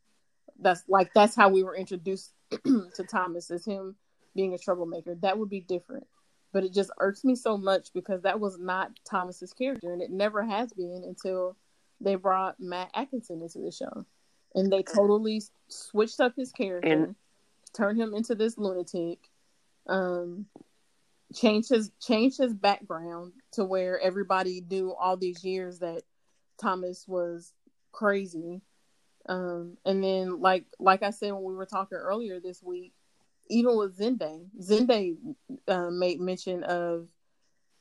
that's 0.62 0.82
like 0.88 1.12
that's 1.14 1.36
how 1.36 1.48
we 1.48 1.62
were 1.62 1.76
introduced 1.76 2.32
to 2.50 3.04
Thomas 3.10 3.50
as 3.50 3.64
him 3.64 3.96
being 4.34 4.54
a 4.54 4.58
troublemaker. 4.58 5.14
That 5.16 5.38
would 5.38 5.50
be 5.50 5.60
different. 5.60 6.06
But 6.52 6.64
it 6.64 6.74
just 6.74 6.90
irks 7.00 7.24
me 7.24 7.34
so 7.34 7.56
much 7.56 7.92
because 7.94 8.22
that 8.22 8.38
was 8.38 8.58
not 8.58 8.90
Thomas's 9.08 9.54
character 9.54 9.92
and 9.92 10.02
it 10.02 10.10
never 10.10 10.42
has 10.42 10.72
been 10.72 11.02
until 11.06 11.56
they 12.02 12.14
brought 12.16 12.60
Matt 12.60 12.90
Atkinson 12.94 13.42
into 13.42 13.60
the 13.60 13.70
show, 13.70 14.04
and 14.54 14.72
they 14.72 14.82
totally 14.82 15.42
switched 15.68 16.20
up 16.20 16.34
his 16.36 16.52
character, 16.52 16.88
and... 16.88 17.14
turned 17.72 18.00
him 18.00 18.14
into 18.14 18.34
this 18.34 18.58
lunatic. 18.58 19.18
Um, 19.86 20.46
changed 21.34 21.70
his 21.70 21.90
changed 22.00 22.38
his 22.38 22.52
background 22.52 23.32
to 23.52 23.64
where 23.64 23.98
everybody 24.00 24.64
knew 24.68 24.92
all 24.92 25.16
these 25.16 25.42
years 25.44 25.78
that 25.78 26.02
Thomas 26.60 27.06
was 27.08 27.52
crazy. 27.92 28.62
Um, 29.28 29.76
and 29.84 30.02
then 30.02 30.40
like 30.40 30.64
like 30.78 31.02
I 31.02 31.10
said 31.10 31.32
when 31.32 31.44
we 31.44 31.54
were 31.54 31.66
talking 31.66 31.98
earlier 31.98 32.40
this 32.40 32.62
week, 32.62 32.92
even 33.48 33.76
with 33.76 33.98
Zende, 33.98 34.46
Zende 34.60 35.16
uh, 35.68 35.90
made 35.90 36.20
mention 36.20 36.64
of 36.64 37.08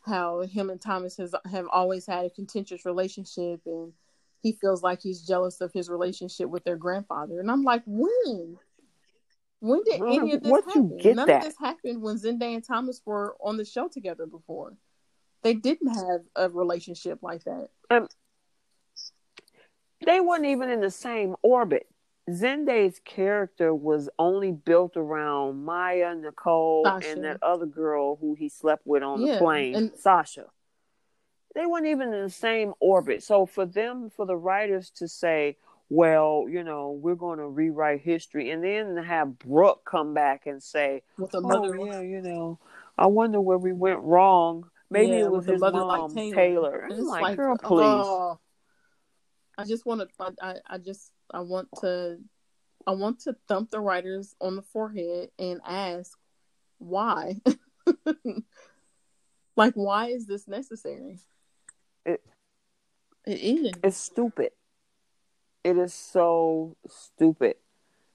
how 0.05 0.41
him 0.41 0.69
and 0.69 0.81
Thomas 0.81 1.17
has 1.17 1.33
have 1.49 1.67
always 1.71 2.05
had 2.05 2.25
a 2.25 2.29
contentious 2.29 2.85
relationship, 2.85 3.61
and 3.65 3.93
he 4.41 4.53
feels 4.53 4.83
like 4.83 5.01
he's 5.01 5.25
jealous 5.25 5.61
of 5.61 5.71
his 5.73 5.89
relationship 5.89 6.49
with 6.49 6.63
their 6.63 6.77
grandfather. 6.77 7.39
And 7.39 7.49
I'm 7.49 7.63
like, 7.63 7.83
when? 7.85 8.57
When 9.59 9.83
did 9.83 10.01
any 10.01 10.33
of 10.33 10.41
this 10.41 10.51
happen? 10.51 10.97
None 11.03 11.27
that? 11.27 11.37
of 11.37 11.43
this 11.43 11.57
happened 11.59 12.01
when 12.01 12.17
Zende 12.17 12.55
and 12.55 12.63
Thomas 12.63 12.99
were 13.05 13.35
on 13.43 13.57
the 13.57 13.65
show 13.65 13.87
together 13.87 14.25
before. 14.25 14.75
They 15.43 15.53
didn't 15.53 15.93
have 15.93 16.21
a 16.35 16.49
relationship 16.49 17.19
like 17.21 17.43
that. 17.43 17.69
Um, 17.91 18.07
they 20.05 20.19
weren't 20.19 20.45
even 20.45 20.69
in 20.69 20.81
the 20.81 20.91
same 20.91 21.35
orbit. 21.41 21.87
Zende's 22.29 22.99
character 23.03 23.73
was 23.73 24.09
only 24.19 24.51
built 24.51 24.95
around 24.95 25.63
Maya, 25.63 26.15
Nicole, 26.15 26.83
Sasha. 26.85 27.11
and 27.11 27.23
that 27.23 27.41
other 27.41 27.65
girl 27.65 28.15
who 28.15 28.35
he 28.35 28.47
slept 28.47 28.85
with 28.85 29.03
on 29.03 29.21
yeah, 29.21 29.33
the 29.33 29.39
plane, 29.39 29.75
and- 29.75 29.91
Sasha. 29.97 30.45
They 31.53 31.65
weren't 31.65 31.87
even 31.87 32.13
in 32.13 32.21
the 32.23 32.29
same 32.29 32.73
orbit. 32.79 33.23
So 33.23 33.45
for 33.45 33.65
them, 33.65 34.09
for 34.09 34.25
the 34.25 34.37
writers 34.37 34.89
to 34.91 35.07
say, 35.09 35.57
well, 35.89 36.45
you 36.49 36.63
know, 36.63 36.91
we're 36.91 37.15
going 37.15 37.39
to 37.39 37.47
rewrite 37.47 37.99
history, 37.99 38.51
and 38.51 38.63
then 38.63 38.95
have 39.03 39.37
Brooke 39.37 39.83
come 39.83 40.13
back 40.13 40.45
and 40.45 40.63
say, 40.63 41.03
With 41.17 41.35
oh, 41.35 41.41
mother 41.41 41.75
yeah, 41.75 41.99
you 41.99 42.21
know, 42.21 42.57
I 42.97 43.07
wonder 43.07 43.41
where 43.41 43.57
we 43.57 43.73
went 43.73 43.99
wrong. 43.99 44.69
Maybe 44.89 45.17
yeah, 45.17 45.25
it 45.25 45.31
was 45.31 45.45
his 45.45 45.59
mom, 45.59 45.73
like 45.73 46.13
Taylor. 46.13 46.35
Taylor. 46.35 46.87
It's, 46.89 46.99
like, 47.01 47.21
like, 47.21 47.37
girl, 47.37 47.57
oh, 47.61 47.67
please. 47.67 47.83
Oh, 47.83 48.39
I 49.57 49.65
just 49.65 49.85
want 49.85 50.01
to. 50.01 50.33
I, 50.41 50.55
I 50.67 50.77
just. 50.77 51.11
I 51.31 51.41
want 51.41 51.69
to. 51.81 52.17
I 52.87 52.91
want 52.91 53.19
to 53.21 53.35
thump 53.47 53.69
the 53.71 53.79
writers 53.79 54.35
on 54.41 54.55
the 54.55 54.61
forehead 54.61 55.29
and 55.37 55.61
ask 55.65 56.17
why. 56.79 57.39
like, 59.55 59.73
why 59.75 60.07
is 60.07 60.25
this 60.25 60.47
necessary? 60.47 61.19
It. 62.05 62.23
It 63.25 63.39
is. 63.39 63.71
It's 63.83 63.97
stupid. 63.97 64.51
It 65.63 65.77
is 65.77 65.93
so 65.93 66.75
stupid. 66.87 67.55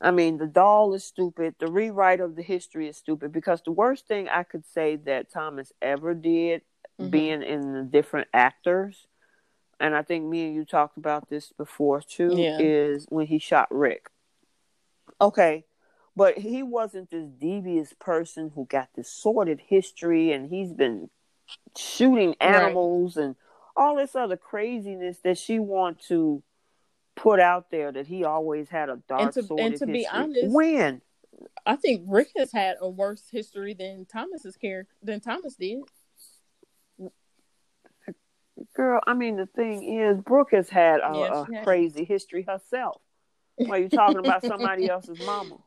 I 0.01 0.11
mean, 0.11 0.37
the 0.39 0.47
doll 0.47 0.95
is 0.95 1.05
stupid. 1.05 1.55
The 1.59 1.71
rewrite 1.71 2.21
of 2.21 2.37
the 2.37 2.43
history 2.43 2.89
is 2.89 2.97
stupid 2.97 3.33
because 3.33 3.63
the 3.63 3.73
worst 3.73 4.07
thing 4.07 4.29
I 4.29 4.43
could 4.43 4.67
say 4.67 4.97
that 4.97 5.33
Thomas 5.33 5.73
ever 5.81 6.13
did, 6.13 6.63
mm-hmm. 7.01 7.11
being 7.11 7.43
in 7.43 7.73
the 7.73 7.83
different 7.83 8.29
actors, 8.35 9.07
and 9.81 9.95
I 9.95 10.03
think 10.03 10.25
me 10.25 10.47
and 10.47 10.55
you 10.55 10.65
talked 10.65 10.97
about 10.97 11.29
this 11.29 11.53
before 11.53 12.01
too, 12.01 12.35
yeah. 12.37 12.59
is 12.61 13.07
when 13.09 13.27
he 13.27 13.39
shot 13.39 13.69
Rick. 13.71 14.11
Okay, 15.21 15.65
but 16.17 16.39
he 16.39 16.63
wasn't 16.63 17.11
this 17.11 17.29
devious 17.29 17.93
person 17.99 18.53
who 18.55 18.67
got 18.67 18.89
this 18.97 19.11
sordid 19.11 19.61
history 19.67 20.33
and 20.33 20.49
he's 20.49 20.73
been 20.73 21.11
shooting 21.77 22.35
animals 22.41 23.17
right. 23.17 23.25
and 23.27 23.37
all 23.77 23.97
this 23.97 24.17
other 24.17 24.37
craziness 24.37 25.19
that 25.19 25.39
she 25.39 25.59
want 25.59 26.01
to 26.09 26.43
put 27.15 27.39
out 27.39 27.71
there 27.71 27.93
that 27.93 28.07
he 28.07 28.25
always 28.25 28.69
had 28.69 28.89
a 28.89 28.99
dark 29.09 29.23
and 29.23 29.33
to, 29.33 29.43
sordid 29.43 29.67
and 29.67 29.77
to 29.77 29.87
history. 29.87 29.93
be 29.93 30.07
honest 30.07 30.55
when 30.55 31.03
I 31.67 31.77
think 31.77 32.03
Rick 32.07 32.31
has 32.37 32.51
had 32.53 32.77
a 32.81 32.89
worse 32.89 33.25
history 33.31 33.75
than 33.75 34.07
Thomas's 34.07 34.57
character 34.57 34.95
than 35.03 35.21
Thomas 35.21 35.55
did. 35.57 35.83
Girl, 38.75 39.01
I 39.07 39.15
mean, 39.15 39.37
the 39.37 39.47
thing 39.47 39.99
is, 40.01 40.19
Brooke 40.21 40.53
has 40.53 40.69
had 40.69 41.01
a, 41.01 41.13
yes, 41.15 41.47
a 41.61 41.65
crazy 41.65 42.05
history 42.05 42.43
herself. 42.43 43.01
Why 43.57 43.79
are 43.79 43.81
you 43.81 43.89
talking 43.89 44.19
about 44.19 44.45
somebody 44.45 44.89
else's 44.91 45.21
mama? 45.25 45.59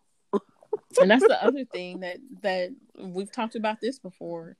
and 0.99 1.09
that's 1.09 1.27
the 1.27 1.43
other 1.43 1.65
thing 1.65 1.99
that 2.01 2.17
that 2.41 2.69
we've 2.99 3.31
talked 3.31 3.55
about 3.55 3.79
this 3.81 3.99
before 3.99 4.57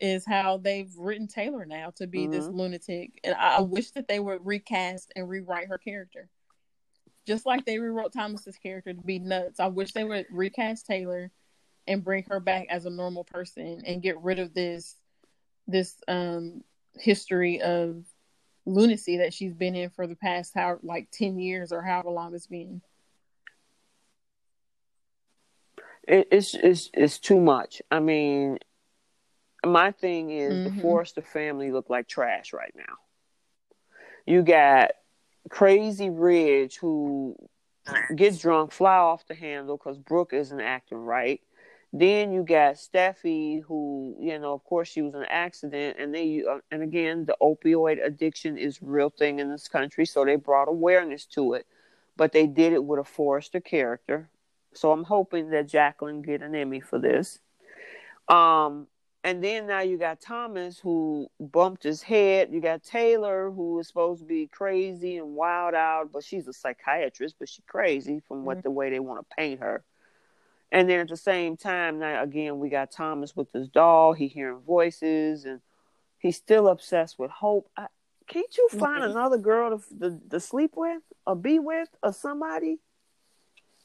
is 0.00 0.24
how 0.26 0.56
they've 0.56 0.92
written 0.96 1.26
Taylor 1.26 1.66
now 1.66 1.90
to 1.96 2.06
be 2.06 2.22
mm-hmm. 2.22 2.32
this 2.32 2.46
lunatic, 2.46 3.20
and 3.22 3.34
I 3.34 3.60
wish 3.60 3.90
that 3.92 4.08
they 4.08 4.18
would 4.18 4.44
recast 4.44 5.12
and 5.14 5.28
rewrite 5.28 5.68
her 5.68 5.78
character, 5.78 6.28
just 7.26 7.46
like 7.46 7.64
they 7.64 7.78
rewrote 7.78 8.12
Thomas's 8.12 8.56
character 8.56 8.94
to 8.94 9.02
be 9.02 9.18
nuts. 9.18 9.60
I 9.60 9.66
wish 9.66 9.92
they 9.92 10.04
would 10.04 10.26
recast 10.30 10.86
Taylor 10.86 11.30
and 11.86 12.04
bring 12.04 12.24
her 12.30 12.40
back 12.40 12.66
as 12.70 12.86
a 12.86 12.90
normal 12.90 13.24
person 13.24 13.82
and 13.86 14.02
get 14.02 14.20
rid 14.20 14.38
of 14.38 14.54
this 14.54 14.96
this 15.66 15.94
um 16.08 16.62
history 16.98 17.60
of 17.60 18.04
lunacy 18.66 19.18
that 19.18 19.32
she's 19.32 19.54
been 19.54 19.74
in 19.74 19.90
for 19.90 20.06
the 20.06 20.16
past 20.16 20.52
how 20.54 20.78
like 20.82 21.08
10 21.12 21.38
years 21.38 21.72
or 21.72 21.82
however 21.82 22.10
long 22.10 22.34
it's 22.34 22.46
been. 22.46 22.82
It, 26.06 26.28
it's 26.30 26.54
it's 26.54 26.90
it's 26.94 27.18
too 27.18 27.40
much. 27.40 27.82
I 27.90 28.00
mean 28.00 28.58
my 29.64 29.92
thing 29.92 30.30
is 30.30 30.54
mm-hmm. 30.54 30.76
the 30.76 30.82
forrester 30.82 31.22
family 31.22 31.70
look 31.70 31.90
like 31.90 32.08
trash 32.08 32.52
right 32.52 32.72
now. 32.74 32.96
You 34.26 34.42
got 34.42 34.92
crazy 35.48 36.10
ridge 36.10 36.78
who 36.78 37.36
gets 38.14 38.38
drunk 38.38 38.72
fly 38.72 38.96
off 38.96 39.26
the 39.26 39.34
handle 39.34 39.76
because 39.76 39.98
brooke 39.98 40.32
isn't 40.32 40.60
acting 40.60 40.98
right 40.98 41.40
then 41.92 42.32
you 42.32 42.44
got 42.44 42.76
Steffy, 42.76 43.62
who 43.62 44.16
you 44.20 44.38
know, 44.38 44.52
of 44.52 44.64
course, 44.64 44.88
she 44.88 45.02
was 45.02 45.14
an 45.14 45.26
accident, 45.28 45.96
and 45.98 46.14
they 46.14 46.44
uh, 46.48 46.58
and 46.70 46.82
again, 46.82 47.24
the 47.24 47.36
opioid 47.42 48.04
addiction 48.04 48.56
is 48.56 48.80
real 48.80 49.10
thing 49.10 49.40
in 49.40 49.50
this 49.50 49.68
country, 49.68 50.06
so 50.06 50.24
they 50.24 50.36
brought 50.36 50.68
awareness 50.68 51.26
to 51.26 51.54
it, 51.54 51.66
but 52.16 52.32
they 52.32 52.46
did 52.46 52.72
it 52.72 52.84
with 52.84 53.00
a 53.00 53.04
Forrester 53.04 53.60
character. 53.60 54.28
So 54.72 54.92
I'm 54.92 55.04
hoping 55.04 55.50
that 55.50 55.66
Jacqueline 55.66 56.22
get 56.22 56.42
an 56.42 56.54
Emmy 56.54 56.80
for 56.80 56.98
this. 56.98 57.40
Um, 58.28 58.86
and 59.22 59.44
then 59.44 59.66
now 59.66 59.80
you 59.80 59.98
got 59.98 60.20
Thomas 60.20 60.78
who 60.78 61.28
bumped 61.38 61.82
his 61.82 62.02
head. 62.02 62.50
You 62.52 62.60
got 62.60 62.82
Taylor 62.82 63.50
who 63.50 63.78
is 63.80 63.88
supposed 63.88 64.20
to 64.20 64.26
be 64.26 64.46
crazy 64.46 65.18
and 65.18 65.34
wild 65.34 65.74
out, 65.74 66.10
but 66.12 66.24
she's 66.24 66.48
a 66.48 66.52
psychiatrist, 66.52 67.36
but 67.38 67.48
she's 67.48 67.64
crazy 67.66 68.22
from 68.26 68.44
what 68.44 68.58
mm-hmm. 68.58 68.62
the 68.62 68.70
way 68.70 68.90
they 68.90 69.00
want 69.00 69.20
to 69.20 69.36
paint 69.36 69.60
her. 69.60 69.82
And 70.72 70.88
then 70.88 71.00
at 71.00 71.08
the 71.08 71.16
same 71.16 71.56
time, 71.56 71.98
now 71.98 72.22
again, 72.22 72.58
we 72.58 72.68
got 72.68 72.92
Thomas 72.92 73.34
with 73.34 73.52
his 73.52 73.68
doll. 73.68 74.12
He 74.12 74.28
hearing 74.28 74.60
voices, 74.60 75.44
and 75.44 75.60
he's 76.18 76.36
still 76.36 76.68
obsessed 76.68 77.18
with 77.18 77.30
Hope. 77.30 77.68
I, 77.76 77.86
can't 78.28 78.56
you 78.56 78.68
find 78.70 79.02
mm-hmm. 79.02 79.10
another 79.10 79.38
girl 79.38 79.78
to, 79.78 79.98
to, 79.98 80.20
to 80.30 80.40
sleep 80.40 80.72
with, 80.76 81.02
or 81.26 81.34
be 81.34 81.58
with, 81.58 81.88
or 82.02 82.12
somebody? 82.12 82.78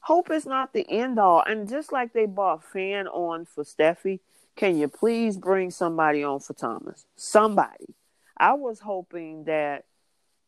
Hope 0.02 0.30
is 0.30 0.46
not 0.46 0.72
the 0.72 0.88
end 0.88 1.18
all. 1.18 1.42
And 1.44 1.68
just 1.68 1.92
like 1.92 2.14
they 2.14 2.28
brought 2.28 2.64
Finn 2.64 3.08
on 3.08 3.46
for 3.46 3.64
Steffy, 3.64 4.20
can 4.56 4.78
you 4.78 4.88
please 4.88 5.36
bring 5.36 5.72
somebody 5.72 6.24
on 6.24 6.40
for 6.42 6.54
Thomas? 6.54 7.08
Somebody. 7.16 7.96
I 8.38 8.54
was 8.54 8.80
hoping 8.80 9.46
that 9.46 9.86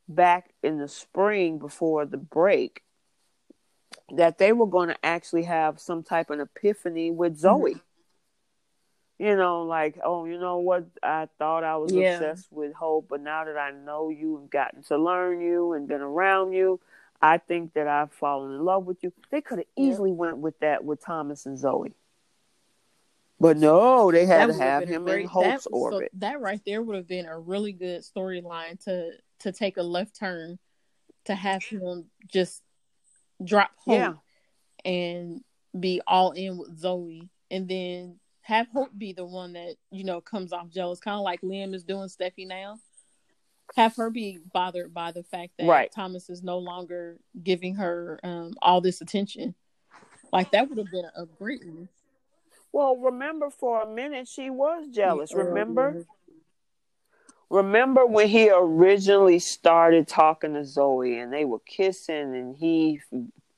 back 0.07 0.53
in 0.61 0.77
the 0.77 0.87
spring 0.87 1.57
before 1.57 2.05
the 2.05 2.17
break, 2.17 2.83
that 4.13 4.37
they 4.37 4.53
were 4.53 4.67
going 4.67 4.89
to 4.89 5.05
actually 5.05 5.43
have 5.43 5.79
some 5.79 6.03
type 6.03 6.29
of 6.29 6.39
epiphany 6.39 7.11
with 7.11 7.37
Zoe. 7.37 7.73
Mm-hmm. 7.73 7.79
You 9.19 9.35
know, 9.35 9.63
like, 9.63 9.97
oh, 10.03 10.25
you 10.25 10.39
know 10.39 10.59
what? 10.59 10.85
I 11.01 11.27
thought 11.39 11.63
I 11.63 11.77
was 11.77 11.91
yeah. 11.91 12.13
obsessed 12.13 12.51
with 12.51 12.73
Hope, 12.73 13.07
but 13.09 13.19
now 13.19 13.45
that 13.45 13.57
I 13.57 13.71
know 13.71 14.09
you 14.09 14.37
and 14.37 14.49
gotten 14.49 14.83
to 14.83 14.97
learn 14.97 15.41
you 15.41 15.73
and 15.73 15.87
been 15.87 16.01
around 16.01 16.53
you, 16.53 16.79
I 17.19 17.39
think 17.39 17.73
that 17.73 17.87
I've 17.87 18.11
fallen 18.11 18.53
in 18.53 18.63
love 18.63 18.85
with 18.85 18.97
you. 19.01 19.11
They 19.31 19.41
could 19.41 19.57
have 19.57 19.67
easily 19.75 20.11
yeah. 20.11 20.17
went 20.17 20.37
with 20.37 20.59
that 20.59 20.85
with 20.85 21.03
Thomas 21.03 21.47
and 21.47 21.57
Zoe. 21.57 21.95
But 23.39 23.57
no, 23.57 24.11
they 24.11 24.25
had 24.25 24.47
to 24.47 24.53
have 24.53 24.87
him 24.87 25.05
great, 25.05 25.21
in 25.21 25.27
Hope's 25.27 25.63
that, 25.63 25.69
orbit. 25.71 26.11
So 26.13 26.19
that 26.19 26.39
right 26.39 26.61
there 26.65 26.81
would 26.81 26.95
have 26.95 27.07
been 27.07 27.25
a 27.25 27.37
really 27.37 27.71
good 27.71 28.01
storyline 28.01 28.83
to 28.85 29.11
to 29.39 29.51
take 29.51 29.77
a 29.77 29.83
left 29.83 30.15
turn 30.15 30.57
to 31.25 31.35
have 31.35 31.63
him 31.63 32.05
just 32.27 32.63
drop 33.43 33.71
Hope 33.77 33.95
yeah. 33.95 34.13
and 34.85 35.41
be 35.77 36.01
all 36.07 36.31
in 36.31 36.57
with 36.57 36.77
Zoe, 36.77 37.29
and 37.51 37.67
then 37.67 38.19
have 38.41 38.67
Hope 38.69 38.89
be 38.97 39.13
the 39.13 39.25
one 39.25 39.53
that 39.53 39.75
you 39.91 40.03
know 40.03 40.21
comes 40.21 40.53
off 40.53 40.69
jealous, 40.69 40.99
kind 40.99 41.17
of 41.17 41.23
like 41.23 41.41
Liam 41.41 41.73
is 41.73 41.83
doing 41.83 42.07
Steffy 42.07 42.47
now. 42.47 42.79
Have 43.75 43.95
her 43.97 44.09
be 44.09 44.39
bothered 44.53 44.93
by 44.93 45.11
the 45.11 45.23
fact 45.23 45.53
that 45.57 45.67
right. 45.67 45.91
Thomas 45.91 46.29
is 46.29 46.41
no 46.41 46.57
longer 46.57 47.17
giving 47.43 47.75
her 47.75 48.19
um, 48.23 48.53
all 48.61 48.79
this 48.79 49.01
attention. 49.01 49.55
Like 50.31 50.51
that 50.51 50.69
would 50.69 50.77
have 50.77 50.91
been 50.91 51.05
a 51.15 51.25
great 51.25 51.65
one. 51.65 51.89
Well, 52.71 52.95
remember 52.95 53.49
for 53.49 53.81
a 53.81 53.89
minute 53.93 54.27
she 54.27 54.49
was 54.49 54.87
jealous. 54.89 55.31
Yeah, 55.31 55.39
remember 55.43 56.05
remember 57.49 58.05
when 58.05 58.27
he 58.27 58.49
originally 58.49 59.39
started 59.39 60.07
talking 60.07 60.53
to 60.53 60.65
Zoe 60.65 61.19
and 61.19 61.31
they 61.31 61.45
were 61.45 61.59
kissing 61.59 62.35
and 62.35 62.55
he 62.55 63.01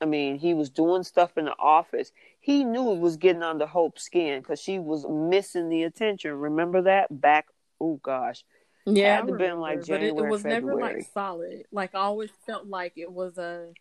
I 0.02 0.06
mean, 0.06 0.38
he 0.38 0.54
was 0.54 0.70
doing 0.70 1.04
stuff 1.04 1.38
in 1.38 1.46
the 1.46 1.56
office. 1.60 2.12
He 2.40 2.64
knew 2.64 2.94
it 2.94 3.00
was 3.00 3.18
getting 3.18 3.44
under 3.44 3.66
Hope's 3.66 4.04
skin 4.04 4.40
because 4.40 4.62
she 4.62 4.80
was 4.80 5.06
missing 5.10 5.70
the 5.70 5.84
attention. 5.84 6.32
Remember 6.32 6.84
that 6.84 7.08
back? 7.22 7.48
Oh 7.82 8.00
gosh, 8.02 8.44
yeah, 8.86 9.14
it 9.14 9.16
had 9.18 9.28
to 9.28 9.34
been 9.34 9.60
like 9.60 9.84
January, 9.84 10.14
but 10.14 10.24
it, 10.24 10.26
it 10.26 10.30
was 10.30 10.42
February. 10.42 10.82
never 10.82 10.96
like 10.98 11.08
solid. 11.14 11.64
Like 11.72 11.96
I 11.96 12.00
always 12.00 12.30
felt 12.46 12.68
like 12.68 12.94
it 12.96 13.12
was 13.12 13.38
a. 13.38 13.72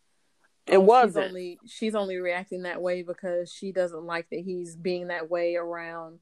It 0.67 0.77
oh, 0.77 0.81
wasn't. 0.81 1.25
She's 1.25 1.29
only 1.29 1.59
she's 1.67 1.95
only 1.95 2.17
reacting 2.17 2.63
that 2.63 2.83
way 2.83 3.03
because 3.03 3.53
she 3.53 3.73
doesn't 3.73 4.05
like 4.05 4.29
that 4.31 4.41
he's 4.41 4.77
being 4.77 5.09
that 5.09 5.31
way 5.31 5.57
around 5.57 6.19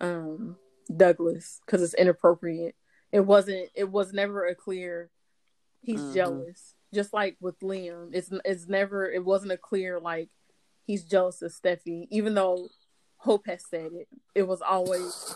um 0.00 0.56
Douglas 0.94 1.60
because 1.64 1.82
it's 1.82 1.94
inappropriate. 1.94 2.74
It 3.16 3.24
wasn't. 3.24 3.70
It 3.74 3.90
was 3.90 4.12
never 4.12 4.44
a 4.46 4.54
clear. 4.54 5.08
He's 5.80 6.02
Mhm. 6.02 6.12
jealous, 6.12 6.74
just 6.92 7.14
like 7.14 7.38
with 7.40 7.58
Liam. 7.60 8.10
It's 8.12 8.30
it's 8.44 8.68
never. 8.68 9.10
It 9.10 9.24
wasn't 9.24 9.52
a 9.52 9.56
clear 9.56 9.98
like 9.98 10.28
he's 10.86 11.02
jealous 11.02 11.40
of 11.40 11.50
Steffy, 11.50 12.06
even 12.10 12.34
though 12.34 12.68
Hope 13.16 13.46
has 13.46 13.64
said 13.64 13.94
it. 13.94 14.06
It 14.34 14.42
was 14.42 14.60
always. 14.60 15.34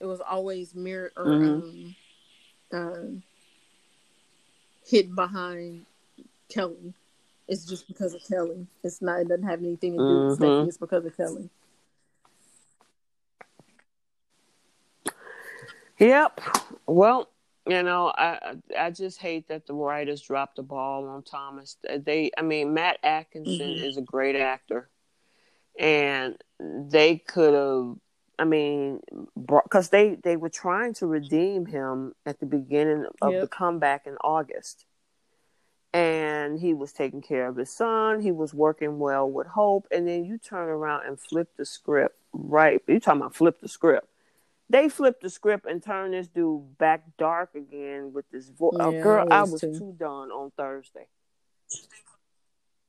It 0.00 0.06
was 0.06 0.20
always 0.20 0.74
mirror 0.74 1.12
or 1.16 1.26
Mhm. 1.26 1.62
um, 1.62 1.96
um, 2.72 3.22
hidden 4.84 5.14
behind 5.14 5.86
Kelly. 6.48 6.94
It's 7.46 7.64
just 7.64 7.86
because 7.86 8.12
of 8.14 8.22
Kelly. 8.24 8.66
It's 8.82 9.00
not. 9.00 9.20
It 9.20 9.28
doesn't 9.28 9.44
have 9.46 9.60
anything 9.60 9.92
to 9.92 9.98
do 9.98 10.04
with 10.26 10.38
Mhm. 10.38 10.38
Steffy. 10.38 10.66
It's 10.68 10.78
because 10.78 11.04
of 11.04 11.16
Kelly. 11.16 11.48
Yep. 15.98 16.40
Well, 16.86 17.28
you 17.66 17.82
know, 17.82 18.12
I 18.16 18.56
I 18.78 18.90
just 18.90 19.18
hate 19.20 19.48
that 19.48 19.66
the 19.66 19.74
writers 19.74 20.20
dropped 20.20 20.56
the 20.56 20.62
ball 20.62 21.06
on 21.08 21.22
Thomas. 21.22 21.76
They, 21.82 22.30
I 22.36 22.42
mean, 22.42 22.74
Matt 22.74 22.98
Atkinson 23.02 23.76
Mhm. 23.76 23.84
is 23.84 23.96
a 23.96 24.02
great 24.02 24.36
actor, 24.36 24.90
and 25.78 26.36
they 26.60 27.18
could 27.18 27.54
have. 27.54 27.96
I 28.38 28.44
mean, 28.44 29.00
because 29.36 29.90
they 29.90 30.16
they 30.16 30.36
were 30.36 30.50
trying 30.50 30.92
to 30.94 31.06
redeem 31.06 31.66
him 31.66 32.14
at 32.26 32.40
the 32.40 32.46
beginning 32.46 33.06
of 33.22 33.32
Yep. 33.32 33.40
the 33.42 33.48
comeback 33.48 34.06
in 34.06 34.16
August, 34.24 34.84
and 35.92 36.58
he 36.58 36.74
was 36.74 36.92
taking 36.92 37.22
care 37.22 37.46
of 37.46 37.56
his 37.56 37.70
son. 37.70 38.20
He 38.20 38.32
was 38.32 38.52
working 38.52 38.98
well 38.98 39.30
with 39.30 39.46
Hope, 39.46 39.86
and 39.92 40.06
then 40.08 40.24
you 40.24 40.36
turn 40.38 40.68
around 40.68 41.06
and 41.06 41.18
flip 41.18 41.56
the 41.56 41.64
script. 41.64 42.18
Right? 42.32 42.82
You 42.88 42.98
talking 42.98 43.20
about 43.22 43.36
flip 43.36 43.60
the 43.60 43.68
script? 43.68 44.08
They 44.70 44.88
flipped 44.88 45.22
the 45.22 45.30
script 45.30 45.66
and 45.66 45.82
turned 45.82 46.14
this 46.14 46.28
dude 46.28 46.78
back 46.78 47.04
dark 47.18 47.54
again 47.54 48.12
with 48.12 48.28
this 48.30 48.48
voice. 48.48 48.74
Uh, 48.80 48.90
yeah, 48.90 49.02
girl, 49.02 49.26
I 49.30 49.38
I 49.38 49.42
was 49.42 49.52
was 49.52 49.60
too. 49.60 49.78
too 49.78 49.94
done 49.98 50.30
on 50.30 50.52
Thursday 50.56 51.06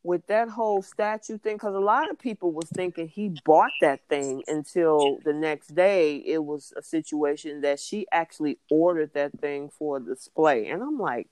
with 0.04 0.28
that 0.28 0.48
whole 0.50 0.84
statue 0.84 1.38
thing 1.38 1.56
because 1.56 1.74
a 1.74 1.80
lot 1.80 2.10
of 2.12 2.20
people 2.20 2.52
was 2.52 2.70
thinking 2.70 3.08
he 3.08 3.34
bought 3.44 3.72
that 3.82 4.00
thing 4.08 4.44
until 4.48 5.18
the 5.26 5.34
next 5.34 5.74
day 5.74 6.18
it 6.18 6.44
was 6.44 6.72
a 6.78 6.82
situation 6.84 7.62
that 7.62 7.80
she 7.80 8.06
actually 8.12 8.60
ordered 8.70 9.12
that 9.16 9.32
thing 9.40 9.68
for 9.68 10.00
display 10.00 10.68
and 10.68 10.84
i'm 10.84 11.00
like 11.00 11.28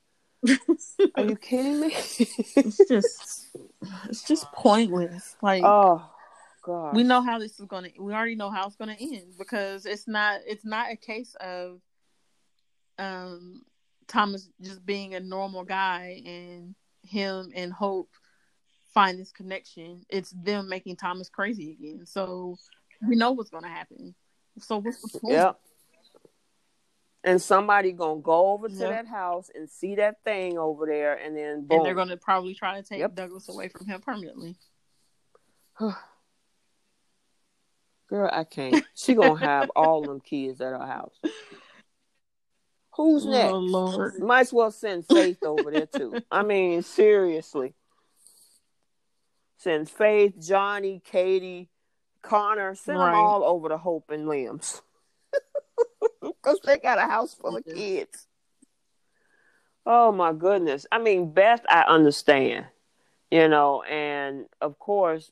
are 1.15 1.23
you 1.23 1.35
kidding 1.41 1.81
me 1.81 1.93
it's 2.55 2.87
just 2.87 3.55
it's 4.09 4.23
just 4.23 4.51
pointless. 4.51 5.35
Like 5.41 5.63
oh 5.65 6.03
god 6.63 6.95
we 6.95 7.03
know 7.03 7.21
how 7.21 7.37
this 7.37 7.59
is 7.59 7.65
gonna 7.65 7.89
we 7.99 8.13
already 8.13 8.35
know 8.35 8.49
how 8.49 8.65
it's 8.65 8.75
gonna 8.75 8.97
end 8.99 9.33
because 9.37 9.85
it's 9.85 10.07
not 10.07 10.39
it's 10.47 10.65
not 10.65 10.91
a 10.91 10.95
case 10.95 11.35
of 11.39 11.79
um 12.97 13.61
Thomas 14.07 14.49
just 14.61 14.85
being 14.85 15.15
a 15.15 15.19
normal 15.19 15.63
guy 15.63 16.21
and 16.25 16.75
him 17.03 17.51
and 17.55 17.71
Hope 17.71 18.09
find 18.93 19.19
this 19.19 19.31
connection. 19.31 20.05
It's 20.09 20.31
them 20.31 20.69
making 20.69 20.97
Thomas 20.97 21.29
crazy 21.29 21.71
again. 21.71 22.05
So 22.05 22.57
we 23.07 23.15
know 23.15 23.31
what's 23.31 23.49
gonna 23.49 23.69
happen. 23.69 24.13
So 24.59 24.79
what's 24.79 25.01
the 25.01 25.19
point? 25.19 25.33
Yep. 25.33 25.59
And 27.25 27.41
somebody 27.41 27.91
gonna 27.93 28.21
go 28.21 28.51
over 28.51 28.67
to 28.67 28.75
Yep. 28.75 28.89
that 28.89 29.07
house 29.07 29.49
and 29.53 29.69
see 29.69 29.95
that 29.95 30.23
thing 30.23 30.57
over 30.57 30.85
there, 30.85 31.15
and 31.15 31.35
then 31.35 31.65
boom. 31.65 31.77
And 31.77 31.85
they're 31.85 31.95
gonna 31.95 32.17
probably 32.17 32.53
try 32.53 32.79
to 32.79 32.87
take 32.87 32.99
Yep. 32.99 33.15
Douglas 33.15 33.49
away 33.49 33.69
from 33.69 33.85
him 33.85 34.01
permanently. 34.01 34.55
Girl, 38.13 38.29
I 38.31 38.43
can't. 38.43 38.85
She 38.93 39.15
gonna 39.15 39.39
have 39.39 39.71
all 39.71 40.03
them 40.03 40.19
kids 40.19 40.61
at 40.61 40.67
her 40.67 40.85
house. 40.85 41.15
Who's 42.95 43.25
oh, 43.25 43.31
next? 43.31 43.53
Oh 43.53 43.57
Lord. 43.57 44.19
Might 44.19 44.41
as 44.41 44.53
well 44.53 44.69
send 44.69 45.07
Faith 45.07 45.43
over 45.43 45.71
there 45.71 45.87
too. 45.87 46.21
I 46.31 46.43
mean, 46.43 46.83
seriously. 46.83 47.73
Send 49.57 49.89
Faith, 49.89 50.35
Johnny, 50.39 51.01
Katie, 51.03 51.71
Connor. 52.21 52.75
Send 52.75 52.99
Right. 52.99 53.13
them 53.13 53.19
all 53.19 53.43
over 53.43 53.69
to 53.69 53.79
Hope 53.79 54.11
and 54.11 54.27
Liam's. 54.27 54.83
Because 56.21 56.59
they 56.65 56.77
got 56.77 56.99
a 56.99 57.07
house 57.07 57.33
full 57.33 57.57
of 57.57 57.65
kids. 57.65 58.27
Oh 59.87 60.11
my 60.11 60.33
goodness. 60.33 60.85
I 60.91 60.99
mean, 60.99 61.33
Beth, 61.33 61.65
I 61.67 61.81
understand, 61.87 62.67
you 63.31 63.47
know, 63.47 63.81
and 63.81 64.45
of 64.61 64.77
course, 64.77 65.31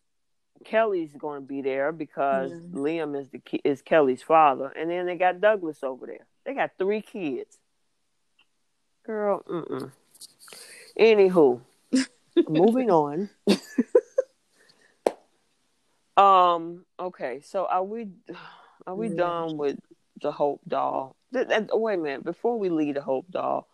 Kelly's 0.63 1.13
going 1.13 1.41
to 1.41 1.47
be 1.47 1.61
there 1.61 1.91
because 1.91 2.51
Yeah. 2.51 2.57
Liam 2.79 3.19
is 3.19 3.29
the 3.29 3.39
ki- 3.39 3.61
is 3.63 3.81
Kelly's 3.81 4.21
father, 4.21 4.67
and 4.75 4.89
then 4.89 5.05
they 5.05 5.15
got 5.15 5.41
Douglas 5.41 5.83
over 5.83 6.05
there. 6.07 6.25
They 6.45 6.53
got 6.53 6.71
three 6.77 7.01
kids. 7.01 7.57
Girl, 9.05 9.43
mm-mm. 9.47 9.91
Anywho, 10.99 11.61
moving 12.47 12.91
on. 12.91 13.29
um. 16.17 16.85
Okay. 16.99 17.41
So 17.41 17.65
are 17.65 17.83
we? 17.83 18.09
Are 18.87 18.95
we 18.95 19.09
Yeah. 19.09 19.15
done 19.15 19.57
with 19.57 19.79
the 20.21 20.31
Hope 20.31 20.61
doll? 20.67 21.15
Th- 21.33 21.47
th- 21.47 21.69
wait 21.73 21.95
a 21.95 21.97
minute. 21.97 22.23
Before 22.23 22.57
we 22.59 22.69
leave 22.69 22.95
the 22.95 23.01
Hope 23.01 23.25
doll, 23.31 23.67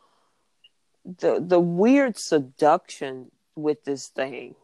the 1.05 1.39
the 1.45 1.59
weird 1.59 2.17
seduction 2.17 3.31
with 3.55 3.83
this 3.83 4.07
thing. 4.07 4.55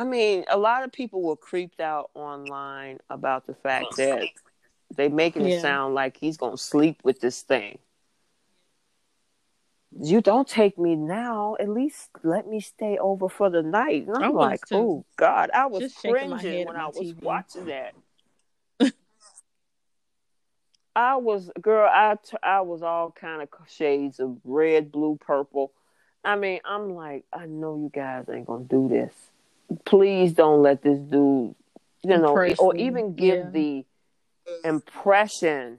I 0.00 0.04
mean, 0.04 0.46
a 0.48 0.56
lot 0.56 0.82
of 0.82 0.92
people 0.92 1.20
were 1.20 1.36
creeped 1.36 1.78
out 1.78 2.08
online 2.14 3.00
about 3.10 3.46
the 3.46 3.52
fact 3.52 3.98
that 3.98 4.30
they 4.96 5.10
making 5.10 5.44
it 5.44 5.50
Yeah. 5.50 5.60
sound 5.60 5.94
like 5.94 6.16
he's 6.16 6.38
gonna 6.38 6.56
sleep 6.56 7.02
with 7.04 7.20
this 7.20 7.42
thing. 7.42 7.78
You 10.00 10.22
don't 10.22 10.48
take 10.48 10.78
me 10.78 10.96
now. 10.96 11.54
At 11.60 11.68
least 11.68 12.08
let 12.22 12.48
me 12.48 12.60
stay 12.60 12.96
over 12.96 13.28
for 13.28 13.50
the 13.50 13.62
night. 13.62 14.06
And 14.06 14.16
I 14.16 14.28
I'm 14.28 14.32
was 14.32 14.48
like, 14.48 14.66
too. 14.66 14.76
oh 14.76 15.04
God, 15.18 15.50
I 15.52 15.66
was 15.66 15.82
Just 15.82 15.96
cringing 15.96 16.64
when 16.66 16.76
I 16.76 16.86
was 16.86 16.96
TV. 16.96 17.22
watching 17.22 17.66
that. 17.66 17.94
I 20.96 21.16
was, 21.16 21.50
girl, 21.60 21.90
I, 21.92 22.16
t- 22.24 22.38
I 22.42 22.62
was 22.62 22.80
all 22.82 23.10
kind 23.10 23.42
of 23.42 23.50
shades 23.68 24.18
of 24.18 24.38
red, 24.44 24.90
blue, 24.90 25.18
purple. 25.20 25.72
I 26.24 26.36
mean, 26.36 26.60
I'm 26.64 26.94
like, 26.94 27.26
I 27.34 27.44
know 27.44 27.76
you 27.76 27.90
guys 27.92 28.24
ain't 28.32 28.46
gonna 28.46 28.64
do 28.64 28.88
this. 28.88 29.12
Please 29.84 30.32
don't 30.32 30.62
let 30.62 30.82
this 30.82 30.98
dude, 30.98 31.54
you 32.02 32.18
know, 32.18 32.34
or 32.58 32.76
even 32.76 33.14
give 33.14 33.44
Yeah. 33.46 33.50
the 33.50 33.86
impression 34.64 35.78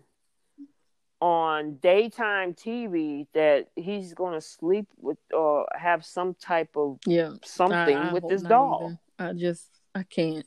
on 1.19 1.75
daytime 1.75 2.53
TV 2.53 3.27
that 3.33 3.67
he's 3.75 4.13
gonna 4.13 4.41
sleep 4.41 4.87
with 4.97 5.17
or 5.33 5.67
have 5.75 6.03
some 6.05 6.33
type 6.35 6.75
of 6.75 6.99
Yeah. 7.05 7.33
something 7.43 7.95
I- 7.95 8.09
I 8.09 8.13
with 8.13 8.27
this 8.27 8.41
doll. 8.41 8.97
I 9.19 9.33
just 9.33 9.67
I 9.93 10.03
can't. 10.03 10.45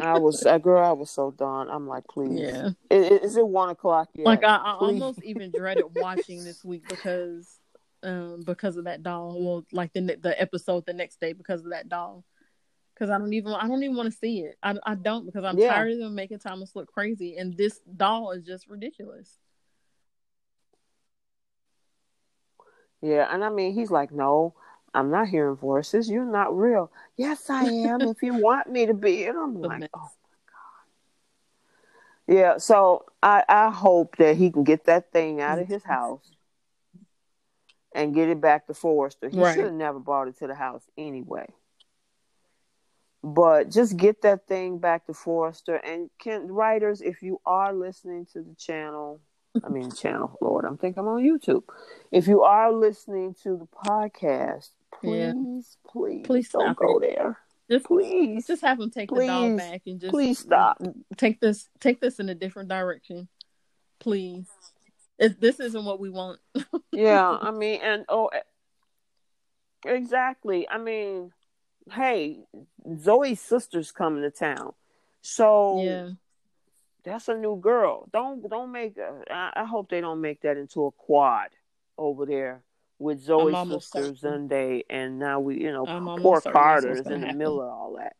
I 0.00 0.18
was, 0.18 0.44
uh, 0.44 0.58
girl, 0.58 0.82
I 0.84 0.92
was 0.92 1.10
so 1.10 1.30
done. 1.30 1.68
I'm 1.70 1.86
like, 1.86 2.04
please, 2.08 2.38
Yeah. 2.40 2.70
I- 2.90 2.94
I- 2.94 2.96
is 2.98 3.36
it 3.36 3.46
one 3.46 3.68
o'clock 3.70 4.08
yet? 4.14 4.24
Like 4.26 4.42
I, 4.44 4.56
I 4.56 4.72
almost 4.74 5.22
even 5.22 5.50
dreaded 5.52 5.84
watching 5.94 6.42
this 6.44 6.64
week 6.64 6.88
because 6.88 7.58
um 8.06 8.42
because 8.46 8.76
of 8.78 8.84
that 8.86 9.02
doll. 9.02 9.36
Well, 9.38 9.66
like 9.72 9.92
the 9.94 10.02
the 10.22 10.40
episode 10.40 10.86
the 10.86 10.94
next 10.94 11.20
day 11.20 11.32
because 11.34 11.64
of 11.64 11.72
that 11.72 11.88
doll. 11.88 12.24
Because 12.94 13.10
I 13.10 13.18
don't 13.18 13.34
even 13.34 13.52
I 13.54 13.68
don't 13.68 13.82
even 13.82 13.96
want 13.96 14.10
to 14.10 14.16
see 14.18 14.40
it. 14.40 14.56
I 14.62 14.76
I 14.86 14.94
don't 14.96 15.26
because 15.26 15.44
I'm 15.44 15.58
Yeah. 15.58 15.74
tired 15.74 15.92
of 15.92 15.98
them 15.98 16.14
making 16.14 16.38
Thomas 16.40 16.74
look 16.76 16.92
crazy, 16.92 17.36
and 17.36 17.56
this 17.56 17.80
doll 17.96 18.32
is 18.32 18.44
just 18.44 18.68
ridiculous. 18.68 19.38
Yeah, 23.02 23.28
and 23.32 23.44
I 23.44 23.50
mean, 23.50 23.72
he's 23.74 23.90
like, 23.90 24.12
no, 24.12 24.54
I'm 24.94 25.10
not 25.10 25.28
hearing 25.28 25.56
voices. 25.56 26.10
You're 26.10 26.24
not 26.24 26.56
real. 26.56 26.90
Yes, 27.16 27.50
I 27.50 27.66
am. 27.66 28.06
if 28.06 28.22
you 28.22 28.34
want 28.36 28.68
me 28.68 28.86
to 28.86 28.94
be, 28.94 29.24
and 29.24 29.38
I'm 29.38 29.62
The 29.62 29.68
like, 29.68 29.80
mess. 29.80 29.88
oh 29.94 29.98
my 30.00 30.38
god. 30.46 32.34
Yeah, 32.36 32.58
so 32.58 33.04
I 33.22 33.44
I 33.48 33.70
hope 33.70 34.16
that 34.16 34.36
he 34.36 34.50
can 34.50 34.64
get 34.64 34.84
that 34.86 35.12
thing 35.12 35.40
out 35.40 35.58
of 35.58 35.68
his 35.68 35.84
house 35.84 36.35
and 37.96 38.14
get 38.14 38.28
it 38.28 38.40
back 38.40 38.66
to 38.66 38.74
Forrester. 38.74 39.28
He 39.28 39.38
Right. 39.40 39.54
should 39.54 39.64
have 39.64 39.72
never 39.72 39.98
brought 39.98 40.28
it 40.28 40.36
to 40.38 40.46
the 40.46 40.54
house 40.54 40.84
anyway. 40.96 41.46
But 43.22 43.70
just 43.70 43.96
get 43.96 44.22
that 44.22 44.46
thing 44.46 44.78
back 44.78 45.06
to 45.06 45.14
Forrester 45.14 45.74
and 45.76 46.10
can 46.18 46.46
writers, 46.46 47.00
if 47.00 47.22
you 47.22 47.40
are 47.44 47.72
listening 47.72 48.26
to 48.34 48.42
the 48.42 48.54
channel, 48.54 49.20
I 49.64 49.68
mean 49.70 49.90
channel. 49.90 50.36
Lord, 50.40 50.64
I'm 50.66 50.76
thinking 50.76 51.00
I'm 51.00 51.08
on 51.08 51.22
YouTube. 51.22 51.62
If 52.12 52.28
you 52.28 52.42
are 52.42 52.70
listening 52.72 53.34
to 53.42 53.56
the 53.56 53.66
podcast, 53.66 54.70
please, 54.92 55.10
Yeah. 55.10 55.32
please, 55.90 56.26
Please 56.26 56.48
don't 56.50 56.76
go 56.76 56.98
it. 56.98 57.16
there. 57.16 57.38
Just 57.68 57.86
Please, 57.86 58.46
just 58.46 58.62
have 58.62 58.78
them 58.78 58.90
take 58.90 59.08
the 59.08 59.16
please, 59.16 59.26
dog 59.26 59.56
back 59.56 59.82
and 59.86 60.00
just 60.00 60.12
please 60.12 60.38
stop. 60.38 60.80
take 61.16 61.40
this 61.40 61.68
take 61.80 62.00
this 62.00 62.20
in 62.20 62.28
a 62.28 62.34
different 62.34 62.68
direction, 62.68 63.28
please. 63.98 64.46
It, 65.18 65.40
this 65.40 65.60
isn't 65.60 65.84
what 65.84 66.00
we 66.00 66.10
want. 66.10 66.40
yeah, 66.92 67.28
I 67.28 67.50
mean, 67.50 67.80
and 67.82 68.04
oh, 68.08 68.30
exactly. 69.84 70.68
I 70.68 70.78
mean, 70.78 71.32
hey, 71.90 72.40
Zoe's 72.98 73.40
sister's 73.40 73.92
coming 73.92 74.22
to 74.22 74.30
town, 74.30 74.72
so 75.22 75.82
yeah, 75.82 76.10
that's 77.04 77.28
a 77.28 77.36
new 77.36 77.58
girl. 77.58 78.08
Don't 78.12 78.48
don't 78.48 78.72
make. 78.72 78.98
A, 78.98 79.22
I, 79.30 79.62
I 79.62 79.64
hope 79.64 79.88
they 79.88 80.00
don't 80.00 80.20
make 80.20 80.42
that 80.42 80.56
into 80.56 80.86
a 80.86 80.92
quad 80.92 81.48
over 81.96 82.26
there 82.26 82.62
with 82.98 83.22
Zoe's 83.22 83.68
sister 83.68 84.14
certain. 84.14 84.48
Zende, 84.48 84.82
and 84.88 85.18
now 85.18 85.40
we, 85.40 85.62
you 85.62 85.72
know, 85.72 85.86
I'm 85.86 86.04
poor 86.20 86.40
Carter 86.40 86.92
is 86.92 87.06
in 87.06 87.20
the 87.20 87.26
happen. 87.26 87.38
middle 87.38 87.60
of 87.60 87.68
all 87.68 87.96
that. 87.98 88.16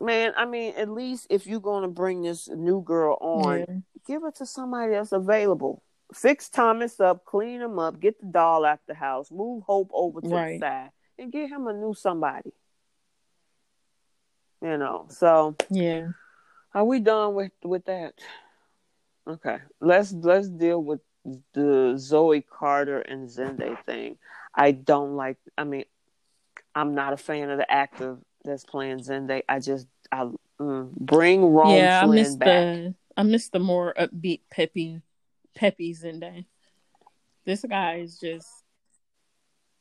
Man, 0.00 0.32
I 0.36 0.44
mean, 0.44 0.74
at 0.76 0.88
least 0.88 1.26
if 1.28 1.46
you're 1.46 1.60
going 1.60 1.82
to 1.82 1.88
bring 1.88 2.22
this 2.22 2.48
new 2.48 2.82
girl 2.82 3.18
on, 3.20 3.58
yeah, 3.58 3.64
give 4.08 4.24
it 4.24 4.36
to 4.36 4.46
somebody 4.46 4.92
that's 4.92 5.12
available. 5.12 5.82
Fix 6.14 6.48
Thomas 6.48 6.98
up, 6.98 7.24
clean 7.26 7.60
him 7.60 7.78
up, 7.78 8.00
get 8.00 8.18
the 8.18 8.26
doll 8.26 8.64
out 8.64 8.80
the 8.88 8.94
house, 8.94 9.30
move 9.30 9.62
Hope 9.64 9.90
over 9.92 10.22
to 10.22 10.28
Right. 10.28 10.58
the 10.58 10.66
side, 10.66 10.90
and 11.18 11.30
get 11.30 11.50
him 11.50 11.66
a 11.66 11.72
new 11.74 11.92
somebody. 11.94 12.52
You 14.62 14.78
know, 14.78 15.06
so 15.10 15.54
yeah. 15.70 16.08
are 16.74 16.84
we 16.84 16.98
done 16.98 17.34
with 17.34 17.52
with 17.62 17.84
that? 17.84 18.14
Okay, 19.28 19.58
let's 19.80 20.12
let's 20.12 20.48
deal 20.48 20.82
with 20.82 21.00
the 21.52 21.94
Zoe 21.98 22.40
Carter 22.40 23.00
and 23.00 23.28
Zende 23.28 23.80
thing. 23.84 24.16
I 24.54 24.72
don't 24.72 25.14
like. 25.14 25.36
I 25.56 25.64
mean, 25.64 25.84
I'm 26.74 26.94
not 26.94 27.12
a 27.12 27.16
fan 27.18 27.50
of 27.50 27.58
the 27.58 27.70
actor 27.70 28.16
that's 28.44 28.64
playing 28.64 28.98
Zende. 29.00 29.42
I 29.48 29.60
just 29.60 29.86
I 30.10 30.28
mm, 30.58 30.90
bring 30.92 31.44
Rome 31.44 31.76
yeah, 31.76 32.04
Flynn 32.04 32.38
back. 32.38 32.48
the 32.74 32.94
I 33.18 33.24
miss 33.24 33.48
the 33.48 33.58
more 33.58 33.92
upbeat, 33.98 34.42
peppy, 34.48 35.02
peppy 35.56 35.92
Zende. 35.92 36.44
This 37.44 37.64
guy 37.68 37.96
is 37.96 38.16
just 38.20 38.46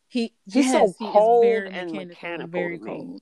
he. 0.07 0.33
He's 0.51 0.71
so 0.71 0.79
yes, 0.87 0.95
he 0.97 1.05
is 1.05 1.11
cold 1.13 1.41
very 1.43 1.67
and 1.67 1.91
mechanical, 1.91 2.07
mechanical 2.07 2.49
very 2.51 2.79
cold. 2.79 3.21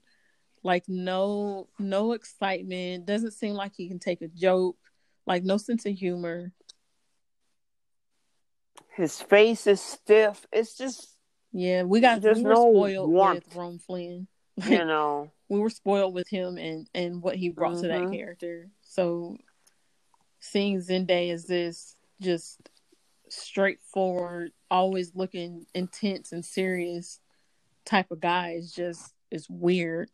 Like 0.63 0.85
no, 0.87 1.67
no 1.77 2.13
excitement. 2.13 3.05
Doesn't 3.05 3.31
seem 3.33 3.55
like 3.55 3.73
he 3.75 3.89
can 3.89 3.99
take 3.99 4.21
a 4.21 4.29
joke. 4.29 4.77
Like 5.27 5.43
no 5.43 5.57
sense 5.57 5.85
of 5.85 5.93
humor. 5.93 6.53
His 8.95 9.21
face 9.21 9.67
is 9.67 9.81
stiff. 9.81 10.45
It's 10.53 10.77
just 10.77 11.09
Yeah, 11.51 11.83
we 11.83 11.99
got 11.99 12.21
There's 12.21 12.37
we 12.37 12.43
were 12.45 12.49
no 12.51 12.61
spoiled 12.61 13.09
warmth. 13.11 13.45
with 13.47 13.55
Rome 13.55 13.79
Flynn. 13.79 14.27
you 14.65 14.77
know. 14.85 15.29
we 15.49 15.59
were 15.59 15.69
spoiled 15.69 16.13
with 16.13 16.29
him 16.29 16.57
and 16.57 16.87
and 16.95 17.21
what 17.21 17.35
he 17.35 17.49
brought 17.49 17.79
to 17.81 17.87
that 17.89 17.99
Mhm. 18.03 18.11
character. 18.17 18.69
So 18.81 19.37
seeing 20.45 20.77
Zendaya 20.79 21.33
as 21.33 21.45
this 21.45 21.95
just 22.21 22.69
straightforward, 23.29 24.51
always 24.69 25.15
looking 25.15 25.65
intense 25.73 26.31
and 26.31 26.45
serious 26.45 27.19
type 27.85 28.11
of 28.11 28.19
guy 28.19 28.51
is 28.51 28.71
just 28.73 29.13
is 29.31 29.49
weird. 29.49 30.09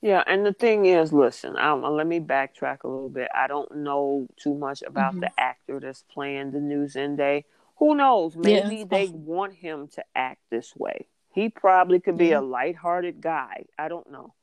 Yeah, 0.00 0.24
and 0.26 0.44
the 0.44 0.52
thing 0.52 0.86
is, 0.86 1.12
listen, 1.12 1.56
um, 1.56 1.82
let 1.82 2.06
me 2.08 2.18
backtrack 2.18 2.82
a 2.82 2.88
little 2.88 3.08
bit. 3.08 3.28
I 3.32 3.46
don't 3.46 3.76
know 3.76 4.26
too 4.36 4.54
much 4.54 4.82
about 4.82 5.14
Mhm. 5.14 5.20
the 5.20 5.40
actor 5.40 5.78
that's 5.78 6.02
playing 6.02 6.50
the 6.50 6.60
new 6.60 6.86
Zende. 6.86 7.44
Who 7.76 7.94
knows? 7.94 8.36
Maybe 8.36 8.80
it's 8.82 8.90
they 8.90 9.06
possible. 9.06 9.18
want 9.20 9.54
him 9.54 9.88
to 9.88 10.04
act 10.16 10.40
this 10.50 10.74
way. 10.74 11.06
He 11.32 11.48
probably 11.48 12.00
could 12.00 12.18
be 12.18 12.28
Yeah. 12.30 12.40
a 12.40 12.42
lighthearted 12.42 13.20
guy. 13.20 13.66
I 13.78 13.88
don't 13.88 14.10
know. 14.10 14.34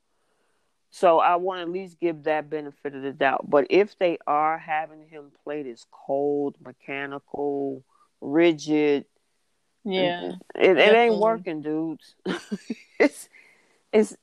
So 0.91 1.20
I 1.20 1.36
want 1.36 1.60
to 1.60 1.61
at 1.64 1.70
least 1.70 1.99
give 1.99 2.24
that 2.24 2.49
benefit 2.49 2.95
of 2.95 3.03
the 3.03 3.11
doubt. 3.11 3.49
But 3.49 3.68
if 3.70 3.98
they 3.99 4.18
are 4.26 4.57
having 4.57 5.07
him 5.07 5.32
play 5.44 5.64
this 5.64 5.86
cold, 5.91 6.56
mechanical, 6.64 7.84
rigid, 8.22 9.06
Yeah. 9.84 10.34
it, 10.56 10.78
it 10.78 10.95
ain't 10.95 11.16
working, 11.16 11.61
dudes. 11.61 12.16
it's 12.99 13.30
it's 13.94 14.16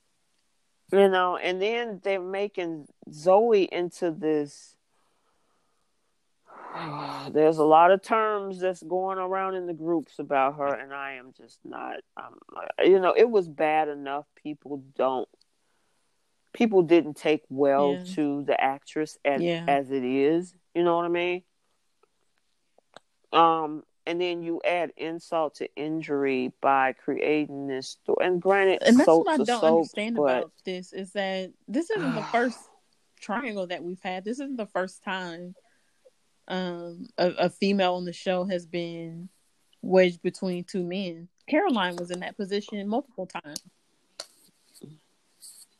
you 0.92 1.08
know, 1.08 1.36
and 1.36 1.60
then 1.60 2.00
they're 2.02 2.20
making 2.20 2.86
Zoe 3.12 3.64
into 3.64 4.10
this. 4.10 4.76
There's 7.30 7.58
a 7.58 7.64
lot 7.64 7.90
of 7.90 8.02
terms 8.02 8.60
that's 8.60 8.82
going 8.82 9.18
around 9.18 9.54
in 9.54 9.66
the 9.66 9.72
groups 9.72 10.18
about 10.18 10.56
her, 10.56 10.72
and 10.74 10.92
I 10.92 11.14
am 11.14 11.32
just 11.36 11.58
not. 11.64 11.96
Um, 12.16 12.38
you 12.84 13.00
know, 13.00 13.14
it 13.16 13.28
was 13.28 13.48
bad 13.48 13.88
enough. 13.88 14.26
People 14.36 14.82
don't. 14.96 15.28
People 16.56 16.82
didn't 16.82 17.14
take 17.18 17.42
well 17.50 17.92
Yeah. 17.92 18.14
to 18.14 18.44
the 18.44 18.58
actress 18.60 19.18
as 19.24 19.42
Yeah. 19.42 19.64
as 19.68 19.90
it 19.90 20.02
is. 20.02 20.54
You 20.74 20.82
know 20.84 20.96
what 20.96 21.04
I 21.04 21.08
mean? 21.08 21.42
Um, 23.32 23.84
and 24.06 24.20
then 24.20 24.42
you 24.42 24.60
add 24.64 24.92
insult 24.96 25.56
to 25.56 25.68
injury 25.76 26.52
by 26.62 26.92
creating 26.94 27.66
this 27.66 27.88
story. 27.90 28.24
And 28.26 28.40
granted, 28.40 28.82
And 28.82 28.98
that's 28.98 29.06
what 29.08 29.28
I 29.28 29.36
don't 29.36 29.46
soaps, 29.46 29.66
understand 29.66 30.16
but 30.16 30.22
about 30.22 30.52
this 30.64 30.92
is 30.92 31.12
that 31.12 31.52
this 31.68 31.90
isn't 31.90 32.14
the 32.14 32.22
first 32.32 32.58
triangle 33.20 33.66
that 33.66 33.82
we've 33.82 34.00
had. 34.02 34.24
This 34.24 34.40
isn't 34.40 34.56
the 34.56 34.66
first 34.66 35.02
time 35.04 35.54
um 36.48 37.08
a, 37.18 37.30
a 37.32 37.50
female 37.50 37.94
on 37.94 38.04
the 38.04 38.12
show 38.12 38.44
has 38.44 38.64
been 38.66 39.28
wedged 39.82 40.22
between 40.22 40.62
two 40.64 40.84
men. 40.84 41.28
Caroline 41.48 41.96
was 41.96 42.10
in 42.12 42.20
that 42.20 42.36
position 42.36 42.86
multiple 42.88 43.26
times. 43.26 43.60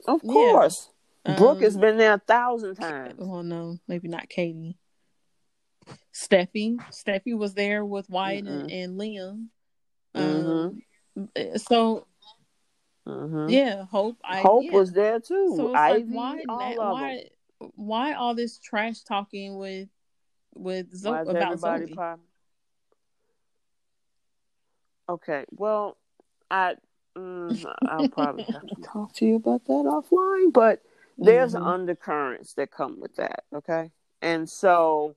Of 0.06 0.22
Yeah. 0.22 0.32
course, 0.32 0.90
Brooke 1.36 1.62
has 1.62 1.74
Um, 1.74 1.80
been 1.80 1.96
there 1.96 2.14
a 2.14 2.18
thousand 2.18 2.76
times. 2.76 3.14
Well, 3.18 3.42
no, 3.42 3.78
maybe 3.88 4.08
not 4.08 4.28
Katie. 4.28 4.78
Steffy, 6.12 6.76
Steffy 6.90 7.36
was 7.36 7.54
there 7.54 7.84
with 7.84 8.08
Wyatt 8.08 8.46
and, 8.46 8.70
and 8.70 8.98
Liam. 8.98 9.48
Um, 10.14 10.82
so 11.56 12.06
hmm 13.06 13.48
yeah, 13.48 13.84
Hope. 13.84 14.18
I 14.24 14.42
Hope 14.42 14.64
yeah. 14.64 14.72
was 14.72 14.92
there 14.92 15.20
too. 15.20 15.54
So 15.56 15.74
Ivy, 15.74 16.04
like 16.04 16.06
why 16.08 16.44
all 16.48 16.58
that, 16.58 16.78
of 16.78 16.92
why 16.92 17.24
why 17.74 18.12
all 18.14 18.34
this 18.34 18.58
trash 18.58 19.02
talking 19.02 19.56
with 19.58 19.88
with. 20.54 20.94
Zo- 20.94 21.12
about 21.12 21.58
Zoe? 21.58 21.86
pop? 21.94 22.20
Okay, 25.08 25.44
well, 25.52 25.96
I 26.50 26.74
mm, 27.16 27.74
I'll 27.86 28.08
probably 28.08 28.44
have 28.44 28.66
to 28.66 28.76
talk 28.82 29.12
to 29.14 29.26
you 29.26 29.36
about 29.36 29.64
that 29.66 29.84
offline, 29.86 30.52
but 30.52 30.82
there's 31.18 31.54
Mhm. 31.54 31.66
undercurrents 31.66 32.54
that 32.54 32.70
come 32.70 33.00
with 33.00 33.16
that. 33.16 33.44
Okay, 33.54 33.90
and 34.22 34.48
so, 34.48 35.14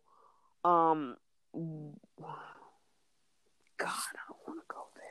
um, 0.63 1.17
God, 1.53 2.29
I 3.89 4.21
don't 4.27 4.47
want 4.47 4.59
to 4.59 4.65
go 4.67 4.87
there. 4.95 5.03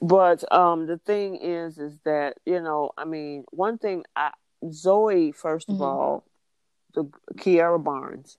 But 0.00 0.52
um, 0.52 0.86
the 0.86 0.98
thing 0.98 1.36
is, 1.36 1.78
is 1.78 1.98
that 2.04 2.38
you 2.46 2.60
know, 2.60 2.90
I 2.96 3.04
mean, 3.04 3.44
one 3.50 3.78
thing, 3.78 4.04
I 4.14 4.32
Zoe, 4.70 5.32
1st 5.32 5.68
of 5.70 5.76
Mhm. 5.76 5.80
all, 5.80 6.24
the 6.94 7.04
Kiara 7.34 7.82
Barnes 7.82 8.38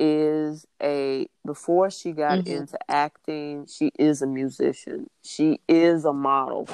is 0.00 0.66
a 0.82 1.28
before 1.44 1.90
she 1.90 2.12
got 2.12 2.40
Mhm. 2.40 2.46
into 2.46 2.78
acting, 2.90 3.66
she 3.66 3.92
is 3.98 4.22
a 4.22 4.26
musician. 4.26 5.10
She 5.22 5.60
is 5.68 6.04
a 6.06 6.12
model. 6.12 6.66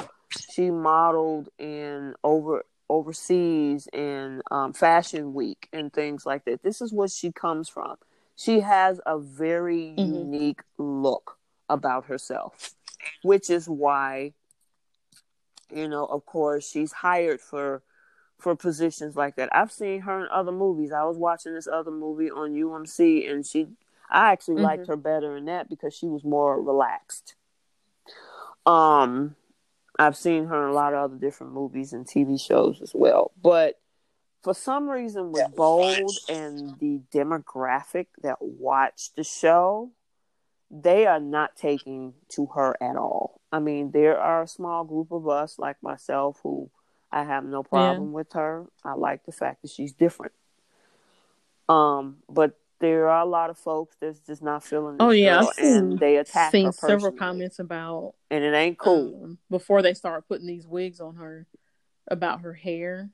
She 0.51 0.71
modeled 0.71 1.49
in 1.59 2.15
over 2.23 2.65
overseas 2.89 3.89
in 3.93 4.43
um, 4.53 4.73
Fashion 4.73 5.35
Week 5.35 5.69
and 5.73 5.93
things 5.93 6.25
like 6.25 6.45
that. 6.45 6.63
This 6.63 6.81
is 6.81 6.93
where 6.93 7.09
she 7.09 7.33
comes 7.33 7.69
from. 7.69 7.97
She 8.37 8.61
has 8.61 9.01
a 9.05 9.19
very 9.19 9.95
Mhm. 9.99 10.09
unique 10.09 10.63
look 10.79 11.37
about 11.69 12.05
herself, 12.07 12.75
which 13.23 13.51
is 13.51 13.69
why, 13.69 14.35
you 15.71 15.89
know, 15.89 16.05
of 16.07 16.25
course, 16.27 16.69
she's 16.69 16.93
hired 16.93 17.41
for 17.41 17.83
for 18.39 18.55
positions 18.55 19.17
like 19.17 19.37
that. 19.37 19.49
I've 19.55 19.73
seen 19.73 20.01
her 20.03 20.21
in 20.21 20.29
other 20.31 20.53
movies. 20.53 20.93
I 20.93 21.05
was 21.05 21.17
watching 21.17 21.55
this 21.55 21.67
other 21.67 21.91
movie 21.91 22.31
on 22.31 22.55
UMC, 22.55 23.27
and 23.31 23.47
she, 23.47 23.67
I 24.11 24.31
actually 24.33 24.57
Mhm. 24.57 24.63
liked 24.63 24.87
her 24.89 24.97
better 24.97 25.37
in 25.37 25.47
that 25.47 25.69
because 25.69 25.95
she 25.95 26.07
was 26.07 26.25
more 26.25 26.61
relaxed. 26.61 27.35
Um, 28.65 29.37
I've 29.99 30.17
seen 30.17 30.47
her 30.47 30.65
in 30.65 30.71
a 30.71 30.75
lot 30.75 30.93
of 30.93 30.99
other 31.01 31.17
different 31.17 31.53
movies 31.53 31.93
and 31.93 32.07
TV 32.07 32.37
shows 32.37 32.83
as 32.83 32.95
well, 32.95 33.33
but 33.41 33.81
for 34.43 34.55
some 34.55 34.89
reason, 34.89 35.33
with 35.33 35.57
Bold 35.57 36.19
and 36.29 36.79
the 36.79 37.01
demographic 37.13 38.07
that 38.23 38.41
watch 38.41 39.13
the 39.15 39.25
show, 39.25 39.91
they 40.71 41.07
are 41.07 41.21
not 41.21 41.57
taking 41.57 42.15
to 42.29 42.47
her 42.55 42.77
at 42.81 42.97
all. 42.97 43.41
I 43.51 43.59
mean, 43.61 43.93
there 43.93 44.19
are 44.19 44.43
a 44.43 44.49
small 44.49 44.85
group 44.85 45.11
of 45.11 45.27
us 45.29 45.59
like 45.59 45.83
myself 45.83 46.41
who 46.43 46.71
I 47.17 47.25
have 47.25 47.45
no 47.45 47.63
problem 47.63 48.09
yeah. 48.09 48.15
with 48.15 48.33
her. 48.35 48.67
I 48.85 48.93
like 48.93 49.25
the 49.25 49.33
fact 49.33 49.63
that 49.63 49.71
she's 49.71 49.95
different. 49.95 50.33
Um, 51.67 52.19
but 52.29 52.59
there 52.79 53.09
are 53.09 53.23
a 53.23 53.27
lot 53.29 53.49
of 53.49 53.57
folks 53.57 53.97
that's 53.99 54.21
just 54.21 54.43
not 54.43 54.63
feeling. 54.63 54.99
oh 55.01 55.11
yeah, 55.11 55.41
I've 55.41 55.55
seen, 55.55 55.97
they 55.97 56.19
attack 56.19 56.53
seen 56.53 56.73
several 56.73 57.13
comments 57.13 57.59
about, 57.59 58.15
and 58.31 58.45
it 58.45 58.55
ain't 58.55 58.77
cool. 58.77 59.25
Um, 59.25 59.39
before 59.49 59.81
they 59.81 59.95
start 59.95 60.29
putting 60.29 60.47
these 60.47 60.67
wigs 60.67 61.01
on 61.01 61.17
her, 61.17 61.47
about 62.07 62.43
her 62.43 62.53
hair 62.53 63.09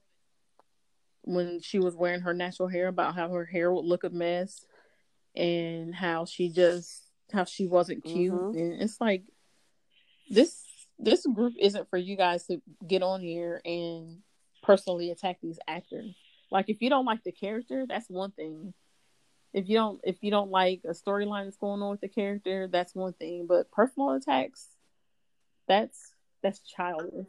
when 1.23 1.61
she 1.61 1.79
was 1.79 1.95
wearing 1.95 2.23
her 2.23 2.35
natural 2.35 2.69
hair, 2.69 2.89
about 2.89 3.15
how 3.15 3.31
her 3.31 3.45
hair 3.45 3.73
would 3.73 3.85
look 3.85 4.03
a 4.03 4.11
mess, 4.11 4.67
and 5.37 5.95
how 5.95 6.25
she 6.25 6.49
just 6.49 7.05
how 7.33 7.45
she 7.45 7.69
wasn't 7.69 8.03
cute, 8.03 8.35
mm-hmm. 8.35 8.59
and 8.59 8.83
it's 8.83 9.01
like 9.01 9.23
this 10.29 10.65
this 11.03 11.27
group 11.27 11.55
isn't 11.59 11.91
for 11.91 11.97
you 11.97 12.17
guys 12.17 12.47
to 12.47 12.63
get 12.87 13.03
on 13.03 13.21
here 13.21 13.61
and 13.65 14.19
personally 14.63 15.11
attack 15.11 15.39
these 15.43 15.59
actors. 15.67 16.15
Like 16.51 16.69
if 16.69 16.81
you 16.81 16.89
don't 16.89 17.05
like 17.05 17.25
the 17.25 17.33
character, 17.33 17.87
that's 17.89 18.09
one 18.09 18.31
thing. 18.31 18.73
If 19.53 19.69
you 19.69 19.77
don't 19.77 20.01
if 20.05 20.23
you 20.23 20.31
don't 20.31 20.51
like 20.51 20.83
a 20.85 20.93
storyline 20.93 21.45
that's 21.45 21.57
going 21.57 21.83
on 21.83 21.91
with 21.91 22.01
the 22.01 22.09
character, 22.09 22.69
that's 22.69 22.95
one 22.95 23.13
thing. 23.15 23.47
But 23.49 23.71
personal 23.73 24.11
attacks, 24.11 24.69
that's 25.67 26.15
that's 26.43 26.61
childish. 26.61 27.27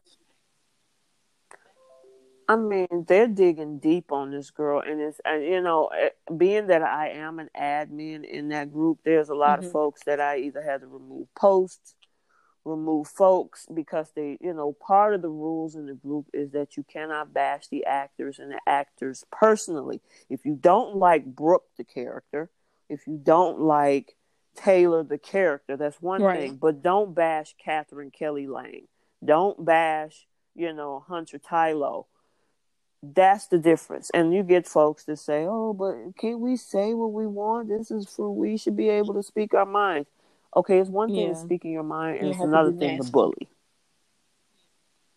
I 2.48 2.58
mean, 2.58 3.06
they're 3.08 3.28
digging 3.28 3.80
deep 3.80 4.12
on 4.12 4.32
this 4.32 4.52
girl, 4.52 4.82
and 4.82 5.02
it's 5.02 5.20
and 5.26 5.44
you 5.44 5.62
know, 5.62 5.88
eh, 5.88 6.10
being 6.36 6.68
that 6.68 6.84
I 6.84 7.10
am 7.10 7.40
an 7.40 7.50
admin 7.60 8.26
in 8.26 8.50
that 8.50 8.72
group, 8.72 9.00
there's 9.04 9.30
a 9.30 9.36
lot 9.36 9.60
mm-hmm. 9.60 9.68
of 9.68 9.72
folks 9.72 10.02
that 10.06 10.20
I 10.20 10.40
either 10.40 10.62
had 10.62 10.82
to 10.82 10.88
remove 10.88 11.34
posts 11.36 11.96
remove 12.66 13.08
folks 13.08 13.66
because 13.74 14.12
they, 14.16 14.38
you 14.42 14.54
know, 14.54 14.74
part 14.74 15.14
of 15.14 15.22
the 15.22 15.30
rules 15.30 15.76
in 15.76 15.86
the 15.86 15.94
group 15.94 16.28
is 16.34 16.52
that 16.52 16.78
you 16.78 16.84
cannot 16.84 17.34
bash 17.34 17.68
the 17.68 17.86
actors 17.86 18.40
and 18.40 18.52
the 18.52 18.60
actors 18.68 19.26
personally. 19.32 20.02
If 20.30 20.46
you 20.46 20.56
don't 20.56 20.96
like 20.96 21.26
Brooke, 21.26 21.66
the 21.78 21.84
character, 21.84 22.50
if 22.90 23.06
you 23.08 23.20
don't 23.22 23.60
like 23.60 24.16
Taylor, 24.56 25.04
the 25.04 25.18
character, 25.18 25.76
that's 25.76 26.02
one 26.02 26.22
right. 26.22 26.40
thing, 26.40 26.56
but 26.56 26.82
don't 26.82 27.14
bash 27.14 27.56
Katherine 27.64 28.12
Kelly 28.12 28.48
Lang. 28.48 28.88
Don't 29.24 29.66
bash, 29.66 30.26
you 30.56 30.74
know, 30.74 31.04
Hunter 31.08 31.40
Tylo. 31.40 32.06
That's 33.02 33.48
the 33.48 33.58
difference. 33.58 34.10
And 34.14 34.34
you 34.34 34.44
get 34.44 34.66
folks 34.66 35.04
that 35.06 35.18
say, 35.18 35.46
oh, 35.46 35.74
but 35.74 36.16
can't 36.18 36.40
we 36.40 36.56
say 36.56 36.94
what 36.94 37.12
we 37.12 37.28
want? 37.28 37.68
This 37.68 37.92
is 37.92 38.08
for, 38.08 38.32
we 38.34 38.56
should 38.58 38.78
be 38.78 38.90
able 38.90 39.14
to 39.16 39.24
speak 39.24 39.54
our 39.54 39.66
minds. 39.66 40.08
Okay, 40.56 40.80
it's 40.80 40.90
one 40.90 41.10
thing 41.10 41.30
yeah. 41.30 41.34
speaking 41.34 41.72
your 41.72 41.84
mind, 41.84 42.20
and 42.20 42.28
it's 42.30 42.40
another 42.40 42.72
thing 42.72 43.02
to 43.02 43.12
bully. 43.12 43.50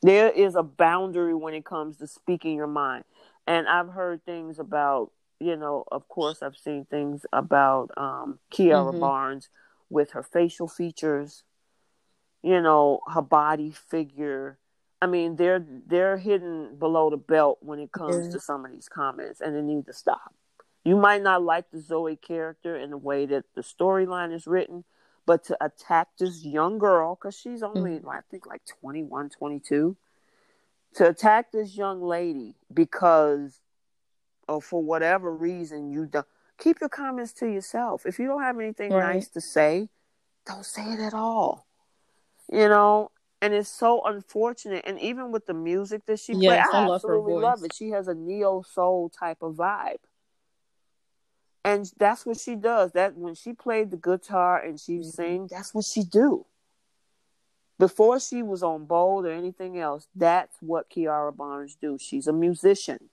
There 0.02 0.30
is 0.30 0.54
a 0.54 0.62
boundary 0.62 1.34
when 1.34 1.54
it 1.54 1.64
comes 1.64 1.98
to 1.98 2.06
speaking 2.06 2.54
your 2.54 2.66
mind. 2.66 3.04
And 3.46 3.68
I've 3.68 3.88
heard 3.88 4.24
things 4.24 4.58
about, 4.58 5.12
you 5.40 5.56
know, 5.56 5.84
of 5.90 6.08
course, 6.08 6.42
I've 6.42 6.56
seen 6.56 6.84
things 6.84 7.26
about 7.32 7.90
um, 7.96 8.38
Kiara 8.52 8.90
mm-hmm. 8.90 9.00
Barnes 9.00 9.48
with 9.88 10.12
her 10.12 10.22
facial 10.22 10.68
features, 10.68 11.44
you 12.42 12.60
know, 12.60 13.00
her 13.12 13.22
body 13.22 13.70
figure. 13.70 14.58
I 15.00 15.06
mean, 15.06 15.36
they're 15.36 15.64
they're 15.86 16.16
hidden 16.16 16.76
below 16.78 17.10
the 17.10 17.16
belt 17.16 17.58
when 17.60 17.78
it 17.78 17.92
comes 17.92 18.26
yeah. 18.26 18.32
to 18.32 18.40
some 18.40 18.64
of 18.64 18.72
these 18.72 18.88
comments, 18.88 19.40
and 19.40 19.54
they 19.54 19.62
need 19.62 19.86
to 19.86 19.92
stop. 19.92 20.34
You 20.84 20.96
might 20.96 21.22
not 21.22 21.42
like 21.42 21.70
the 21.70 21.80
Zoe 21.80 22.16
character 22.16 22.76
in 22.76 22.90
the 22.90 22.96
way 22.96 23.26
that 23.26 23.44
the 23.54 23.62
storyline 23.62 24.32
is 24.32 24.46
written, 24.46 24.84
but 25.26 25.44
to 25.44 25.64
attack 25.64 26.08
this 26.18 26.44
young 26.44 26.78
girl 26.78 27.16
because 27.16 27.36
she's 27.36 27.62
only 27.62 27.98
mm-hmm. 27.98 28.08
i 28.08 28.20
think 28.30 28.46
like 28.46 28.62
21 28.80 29.28
22 29.30 29.96
to 30.94 31.08
attack 31.08 31.52
this 31.52 31.76
young 31.76 32.02
lady 32.02 32.54
because 32.72 33.60
or 34.48 34.62
for 34.62 34.82
whatever 34.82 35.34
reason 35.34 35.90
you 35.90 36.06
don't 36.06 36.26
keep 36.58 36.80
your 36.80 36.88
comments 36.88 37.34
to 37.34 37.46
yourself. 37.46 38.06
If 38.06 38.18
you 38.18 38.26
don't 38.26 38.42
have 38.42 38.58
anything 38.58 38.90
right. 38.92 39.16
nice 39.16 39.28
to 39.30 39.40
say 39.40 39.88
don't 40.46 40.64
say 40.64 40.92
it 40.92 41.00
at 41.00 41.14
all 41.14 41.66
you 42.50 42.68
know? 42.68 43.10
And 43.42 43.52
it's 43.52 43.68
so 43.68 44.02
unfortunate. 44.04 44.84
And 44.86 44.98
even 44.98 45.30
with 45.30 45.46
the 45.46 45.54
music 45.54 46.06
that 46.06 46.18
she 46.18 46.32
yes, 46.32 46.68
plays 46.68 46.74
i, 46.74 46.86
I 46.86 46.94
absolutely 46.94 47.34
love 47.34 47.62
it. 47.64 47.74
She 47.74 47.90
has 47.90 48.08
a 48.08 48.14
neo 48.14 48.62
soul 48.62 49.10
type 49.10 49.42
of 49.42 49.54
vibe 49.54 49.98
and 51.66 51.90
that's 51.98 52.24
what 52.24 52.38
she 52.38 52.54
does. 52.54 52.92
That 52.92 53.16
when 53.16 53.34
she 53.34 53.52
played 53.52 53.90
the 53.90 53.96
guitar 53.96 54.62
and 54.62 54.78
she 54.78 54.98
mm-hmm. 54.98 55.08
sing, 55.08 55.48
that's 55.50 55.74
what 55.74 55.84
she 55.84 56.04
do. 56.04 56.46
Before 57.78 58.20
she 58.20 58.42
was 58.42 58.62
on 58.62 58.86
Bold 58.86 59.26
or 59.26 59.32
anything 59.32 59.76
else, 59.76 60.06
that's 60.14 60.56
what 60.60 60.88
Kiara 60.88 61.36
Barnes 61.36 61.76
do. 61.78 61.98
She's 62.00 62.28
a 62.28 62.32
musician, 62.32 63.10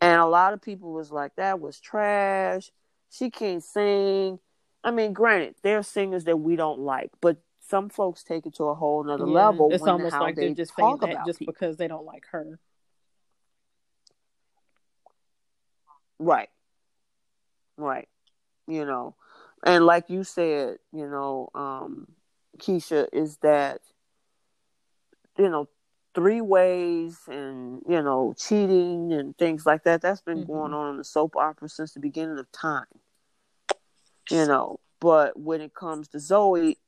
and 0.00 0.20
a 0.20 0.26
lot 0.26 0.52
of 0.52 0.60
people 0.60 0.92
was 0.92 1.12
like, 1.12 1.36
"That 1.36 1.60
was 1.60 1.78
trash. 1.78 2.72
She 3.08 3.30
can't 3.30 3.62
sing." 3.62 4.40
I 4.82 4.90
mean, 4.90 5.12
granted, 5.12 5.54
there 5.62 5.78
are 5.78 5.84
singers 5.84 6.24
that 6.24 6.38
we 6.38 6.56
don't 6.56 6.80
like, 6.80 7.12
but 7.20 7.36
some 7.68 7.88
folks 7.88 8.24
take 8.24 8.46
it 8.46 8.54
to 8.56 8.64
a 8.64 8.74
whole 8.74 9.04
nother 9.04 9.26
yeah, 9.26 9.32
level. 9.32 9.70
It's 9.72 9.84
almost 9.84 10.16
like 10.16 10.34
they 10.34 10.48
are 10.48 10.54
just 10.54 10.74
saying 10.74 10.98
that 11.02 11.24
just 11.24 11.38
people. 11.38 11.54
because 11.54 11.76
they 11.76 11.86
don't 11.86 12.04
like 12.04 12.24
her. 12.32 12.58
Right. 16.18 16.48
Right. 17.80 18.08
You 18.66 18.84
know, 18.84 19.16
and 19.64 19.84
like 19.84 20.10
you 20.10 20.22
said, 20.22 20.78
you 20.92 21.08
know, 21.08 21.48
um, 21.54 22.06
Keisha, 22.58 23.08
is 23.12 23.38
that, 23.38 23.80
you 25.38 25.48
know, 25.48 25.68
three 26.14 26.40
ways 26.40 27.18
and, 27.26 27.82
you 27.88 28.02
know, 28.02 28.34
cheating 28.36 29.12
and 29.12 29.36
things 29.36 29.66
like 29.66 29.84
that. 29.84 30.02
That's 30.02 30.20
been 30.20 30.38
mm-hmm. 30.38 30.52
going 30.52 30.72
on 30.72 30.90
in 30.90 30.96
the 30.98 31.04
soap 31.04 31.36
opera 31.36 31.68
since 31.68 31.94
the 31.94 32.00
beginning 32.00 32.38
of 32.38 32.50
time. 32.52 32.86
You 34.30 34.46
know, 34.46 34.78
but 35.00 35.38
when 35.38 35.60
it 35.60 35.74
comes 35.74 36.08
to 36.08 36.20
Zoe, 36.20 36.78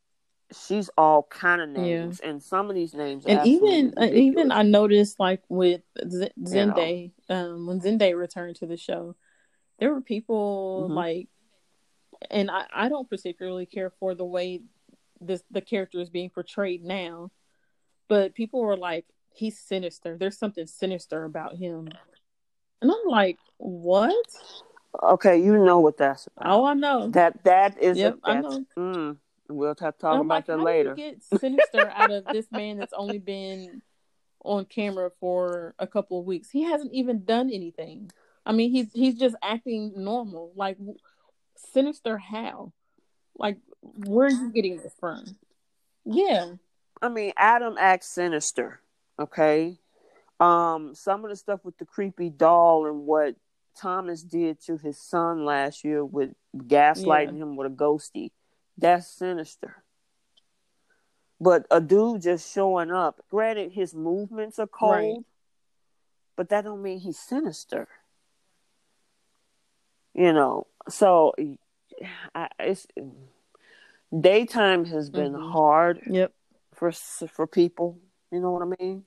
she's 0.53 0.91
all 0.97 1.25
kind 1.25 1.61
of 1.61 1.69
names, 1.69 2.21
yeah. 2.23 2.31
and 2.31 2.43
some 2.43 2.69
of 2.69 2.77
these 2.77 2.95
names, 2.95 3.25
and 3.27 3.45
even 3.47 3.95
uh, 3.97 4.05
even 4.05 4.53
I 4.53 4.63
noticed 4.63 5.19
like 5.19 5.43
with 5.49 5.81
Z- 6.09 6.31
Zende, 6.41 7.03
you 7.03 7.13
know? 7.29 7.55
um, 7.55 7.67
when 7.67 7.81
Zende 7.81 8.17
returned 8.17 8.57
to 8.57 8.67
the 8.67 8.77
show, 8.77 9.17
there 9.83 9.93
were 9.93 10.01
people 10.01 10.85
mm-hmm. 10.85 10.95
like 10.95 11.29
and 12.31 12.49
I, 12.53 12.67
I 12.73 12.89
don't 12.89 13.11
particularly 13.11 13.67
care 13.67 13.91
for 13.99 14.15
the 14.15 14.25
way 14.25 14.63
this 15.21 15.43
the 15.51 15.61
character 15.61 15.99
is 15.99 16.09
being 16.09 16.31
portrayed 16.31 16.85
now 16.85 17.33
but 18.09 18.33
people 18.33 18.61
were 18.61 18.77
like 18.77 19.07
he's 19.35 19.59
sinister. 19.59 20.17
There's 20.17 20.39
something 20.39 20.67
sinister 20.67 21.25
about 21.25 21.57
him. 21.57 21.89
And 22.81 22.91
i'm 22.93 23.09
like 23.09 23.39
what? 23.57 24.25
Okay 25.03 25.43
you 25.43 25.59
know 25.59 25.81
what 25.81 25.97
that's 25.97 26.29
about. 26.29 26.47
Oh 26.49 26.65
i 26.65 26.75
know. 26.75 27.09
That 27.09 27.43
that 27.43 27.83
is 27.83 27.99
yep, 27.99 28.19
a, 28.23 28.31
I 28.31 28.41
know. 28.41 28.65
Mm, 28.79 29.17
we'll 29.49 29.71
have 29.71 29.79
to 29.79 30.01
talk 30.01 30.21
about 30.21 30.29
like, 30.29 30.47
that 30.47 30.61
later. 30.61 30.95
get 30.95 31.25
sinister 31.41 31.91
out 31.93 32.13
of 32.13 32.25
this 32.27 32.47
man 32.53 32.79
that's 32.79 32.93
only 32.93 33.19
been 33.19 33.83
on 34.45 34.65
camera 34.65 35.11
for 35.19 35.75
a 35.81 35.89
couple 35.89 36.21
of 36.21 36.25
weeks? 36.25 36.51
He 36.51 36.63
hasn't 36.63 36.93
even 36.93 37.25
done 37.25 37.51
anything 37.51 38.13
I 38.45 38.53
mean, 38.53 38.71
he's 38.71 38.93
he's 38.93 39.19
just 39.19 39.37
acting 39.43 39.93
normal. 39.97 40.53
Like 40.57 40.79
sinister 41.73 42.19
how? 42.19 42.73
Like 43.37 43.59
where 43.81 44.27
are 44.27 44.31
you 44.31 44.51
getting 44.53 44.79
this 44.79 44.95
from? 44.99 45.37
Yeah. 46.05 46.55
I 47.01 47.09
mean, 47.09 47.33
Adam 47.37 47.77
acts 47.79 48.09
sinister. 48.09 48.81
Okay. 49.19 49.79
Um, 50.41 50.95
some 50.95 51.25
of 51.25 51.31
the 51.31 51.37
stuff 51.37 51.61
with 51.65 51.79
the 51.79 51.85
creepy 51.85 52.31
doll 52.31 52.87
and 52.87 53.07
what 53.07 53.37
Thomas 53.77 54.23
did 54.23 54.61
to 54.67 54.77
his 54.77 54.99
son 54.99 55.45
last 55.45 55.85
year 55.85 56.05
with 56.05 56.31
gaslighting 56.57 57.39
yeah. 57.39 57.43
him 57.43 57.57
with 57.57 57.73
a 57.73 57.75
ghosty, 57.75 58.31
that's 58.77 59.07
sinister. 59.07 59.83
But 61.41 61.67
a 61.71 61.81
dude 61.81 62.23
just 62.23 62.53
showing 62.53 62.91
up, 62.91 63.21
granted 63.31 63.73
his 63.73 63.95
movements 63.95 64.59
are 64.59 64.67
cold, 64.67 65.17
right. 65.17 65.25
but 66.37 66.49
that 66.51 66.65
don't 66.65 66.83
mean 66.83 67.01
he's 67.01 67.19
sinister 67.19 67.89
you 70.15 70.33
know 70.33 70.67
so 70.89 71.35
I, 72.35 72.49
it's 72.59 72.87
daytime 74.19 74.85
has 74.87 75.11
been 75.11 75.33
mm-hmm. 75.33 75.51
hard 75.51 76.01
yep 76.07 76.33
for 76.75 76.93
for 76.93 77.47
people 77.47 77.99
you 78.31 78.41
know 78.41 78.51
what 78.51 78.63
i 78.63 78.83
mean 78.83 79.05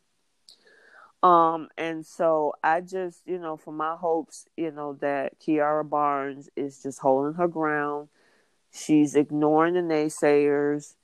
um 1.24 1.70
and 1.78 2.06
so 2.06 2.54
i 2.64 2.82
just 2.82 3.22
you 3.26 3.38
know 3.38 3.58
for 3.58 3.72
my 3.72 3.96
hopes 3.96 4.46
you 4.56 4.72
know 4.72 4.94
that 5.02 5.40
kiara 5.40 5.88
barnes 5.88 6.50
is 6.56 6.82
just 6.82 7.00
holding 7.00 7.34
her 7.36 7.48
ground 7.48 8.08
she's 8.72 9.16
ignoring 9.16 9.76
the 9.76 9.82
naysayers 9.82 10.96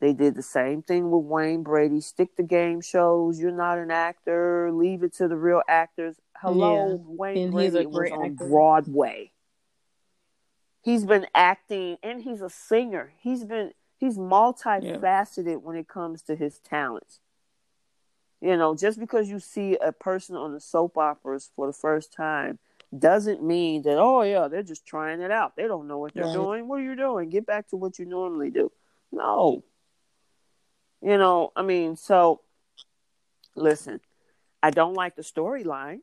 they 0.00 0.14
did 0.14 0.34
the 0.34 0.42
same 0.42 0.82
thing 0.82 1.10
with 1.10 1.26
Wayne 1.26 1.62
Brady. 1.62 2.00
Stick 2.00 2.34
to 2.36 2.42
game 2.42 2.80
shows. 2.80 3.38
You're 3.38 3.50
not 3.50 3.76
an 3.76 3.90
actor. 3.90 4.72
Leave 4.72 5.02
it 5.02 5.12
to 5.16 5.28
the 5.28 5.36
real 5.36 5.60
actors. 5.68 6.16
Hello, 6.40 6.88
yeah. 6.88 6.96
Wayne 7.06 7.36
and 7.36 7.52
Brady 7.52 7.84
was 7.84 8.10
on 8.10 8.32
actor. 8.32 8.48
Broadway 8.48 9.32
he's 10.80 11.04
been 11.04 11.26
acting 11.34 11.98
and 12.02 12.22
he's 12.22 12.40
a 12.40 12.50
singer. 12.50 13.12
He's 13.18 13.44
been 13.44 13.72
he's 13.98 14.18
multifaceted 14.18 15.46
yeah. 15.46 15.54
when 15.56 15.76
it 15.76 15.88
comes 15.88 16.22
to 16.22 16.34
his 16.34 16.58
talents. 16.58 17.20
You 18.40 18.56
know, 18.56 18.74
just 18.74 18.98
because 18.98 19.28
you 19.28 19.38
see 19.38 19.76
a 19.76 19.92
person 19.92 20.34
on 20.34 20.52
the 20.52 20.60
soap 20.60 20.96
operas 20.96 21.50
for 21.54 21.66
the 21.66 21.74
first 21.74 22.12
time 22.12 22.58
doesn't 22.96 23.40
mean 23.40 23.82
that 23.82 23.96
oh 23.96 24.22
yeah 24.22 24.48
they're 24.48 24.62
just 24.62 24.86
trying 24.86 25.20
it 25.20 25.30
out. 25.30 25.56
They 25.56 25.66
don't 25.66 25.86
know 25.86 25.98
what 25.98 26.14
they're 26.14 26.24
right. 26.24 26.32
doing. 26.32 26.68
What 26.68 26.80
are 26.80 26.84
you 26.84 26.96
doing? 26.96 27.28
Get 27.28 27.46
back 27.46 27.68
to 27.68 27.76
what 27.76 27.98
you 27.98 28.06
normally 28.06 28.50
do. 28.50 28.72
No. 29.12 29.62
You 31.02 31.16
know, 31.16 31.52
I 31.56 31.62
mean, 31.62 31.96
so 31.96 32.42
listen, 33.54 34.00
I 34.62 34.70
don't 34.70 34.94
like 34.94 35.16
the 35.16 35.22
storyline. 35.22 36.00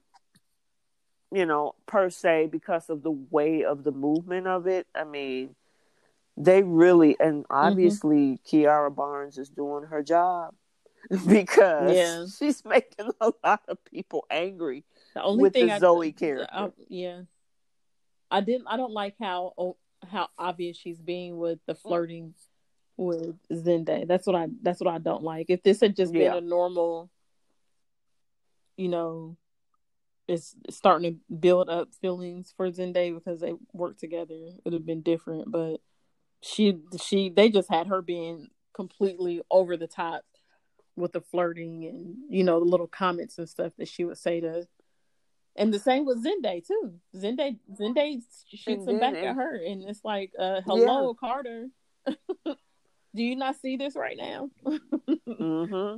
You 1.31 1.45
know, 1.45 1.75
per 1.85 2.09
se 2.09 2.47
because 2.51 2.89
of 2.89 3.03
the 3.03 3.11
way 3.11 3.63
of 3.63 3.83
the 3.83 3.91
movement 3.91 4.47
of 4.47 4.65
it. 4.65 4.87
I 4.95 5.03
mean, 5.03 5.55
they 6.37 6.63
really 6.63 7.17
and 7.19 7.43
mm-hmm. 7.43 7.53
obviously 7.53 8.37
mm-hmm. 8.37 8.57
Kiara 8.57 8.95
Barnes 8.95 9.37
is 9.37 9.49
doing 9.49 9.83
her 9.85 10.03
job 10.03 10.53
because 11.27 11.95
yeah. 11.95 12.25
she's 12.37 12.63
making 12.63 13.11
a 13.19 13.31
lot 13.43 13.61
of 13.67 13.83
people 13.85 14.25
angry 14.29 14.83
the 15.15 15.23
only 15.23 15.41
with 15.41 15.53
thing 15.53 15.67
the 15.67 15.73
I, 15.73 15.79
Zoe 15.79 16.11
character. 16.11 16.47
I, 16.53 16.69
yeah, 16.89 17.21
I 18.29 18.41
didn't. 18.41 18.67
I 18.67 18.77
don't 18.77 18.93
like 18.93 19.15
how 19.19 19.75
how 20.07 20.29
obvious 20.37 20.77
she's 20.77 20.99
being 20.99 21.37
with 21.37 21.59
the 21.65 21.75
flirting 21.75 22.33
with 22.97 23.35
Zende. 23.51 24.07
That's 24.07 24.27
what 24.27 24.35
I. 24.35 24.47
That's 24.61 24.79
what 24.79 24.93
I 24.93 24.99
don't 24.99 25.23
like. 25.23 25.47
If 25.49 25.63
this 25.63 25.81
had 25.81 25.95
just 25.95 26.13
been 26.13 26.33
a 26.33 26.41
normal, 26.41 27.09
you 28.75 28.89
know, 28.89 29.37
it's 30.27 30.55
starting 30.69 31.13
to 31.13 31.35
build 31.35 31.69
up 31.69 31.93
feelings 32.01 32.53
for 32.55 32.69
Zende 32.69 33.13
because 33.13 33.39
they 33.39 33.53
work 33.73 33.97
together. 33.97 34.35
It 34.35 34.61
would 34.65 34.73
have 34.73 34.85
been 34.85 35.01
different, 35.01 35.51
but 35.51 35.77
she 36.41 36.79
she 37.01 37.29
they 37.29 37.49
just 37.49 37.69
had 37.69 37.87
her 37.87 38.01
being 38.01 38.49
completely 38.73 39.41
over 39.49 39.77
the 39.77 39.87
top 39.87 40.23
with 40.95 41.13
the 41.13 41.21
flirting 41.21 41.85
and 41.85 42.15
you 42.29 42.43
know 42.43 42.59
the 42.59 42.65
little 42.65 42.87
comments 42.87 43.37
and 43.37 43.49
stuff 43.49 43.71
that 43.77 43.87
she 43.87 44.03
would 44.03 44.17
say 44.17 44.39
to 44.41 44.67
and 45.57 45.73
the 45.73 45.79
same 45.79 46.05
with 46.05 46.23
Zende 46.23 46.65
too. 46.65 46.93
Zende 47.15 47.57
Zende 47.73 48.21
shoots 48.53 48.87
him 48.87 48.99
back 48.99 49.15
at 49.15 49.35
her 49.35 49.55
and 49.55 49.83
it's 49.83 50.05
like, 50.05 50.31
uh, 50.37 50.61
hello, 50.65 51.09
yeah. 51.09 51.13
Carter. 51.19 51.67
Do 52.45 53.23
you 53.23 53.35
not 53.35 53.55
see 53.55 53.77
this 53.77 53.95
right 53.95 54.17
now? 54.17 54.49
mm-hmm. 55.27 55.97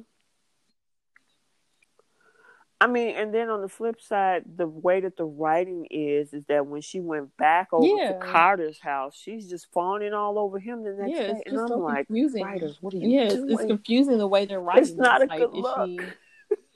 I 2.81 2.87
mean, 2.87 3.15
and 3.15 3.33
then 3.33 3.49
on 3.49 3.61
the 3.61 3.67
flip 3.67 4.01
side, 4.01 4.43
the 4.55 4.65
way 4.65 5.01
that 5.01 5.17
the 5.17 5.25
writing 5.25 5.85
is 5.91 6.33
is 6.33 6.45
that 6.47 6.65
when 6.65 6.81
she 6.81 7.01
went 7.01 7.35
back 7.35 7.73
over 7.73 7.85
yeah. 7.85 8.13
to 8.13 8.19
Carter's 8.19 8.79
house, 8.79 9.19
she's 9.21 9.49
just 9.49 9.69
fawning 9.73 10.13
all 10.13 10.39
over 10.39 10.59
him 10.59 10.83
the 10.83 10.93
next 10.93 11.11
yeah, 11.11 11.33
day, 11.33 11.43
and 11.45 11.59
I'm 11.59 11.67
so 11.67 11.77
like, 11.77 12.07
confusing. 12.07 12.45
writers, 12.45 12.77
what 12.79 12.93
are 12.93 12.97
you 12.97 13.09
yeah, 13.09 13.29
doing? 13.29 13.51
It's, 13.51 13.65
confusing 13.65 14.17
the 14.17 14.27
way 14.27 14.45
they're 14.45 14.61
writing. 14.61 14.83
It's 14.83 14.93
not 14.93 15.21
a 15.21 15.25
like, 15.25 15.39
good 15.39 15.51
look. 15.51 15.89
Is 15.89 15.99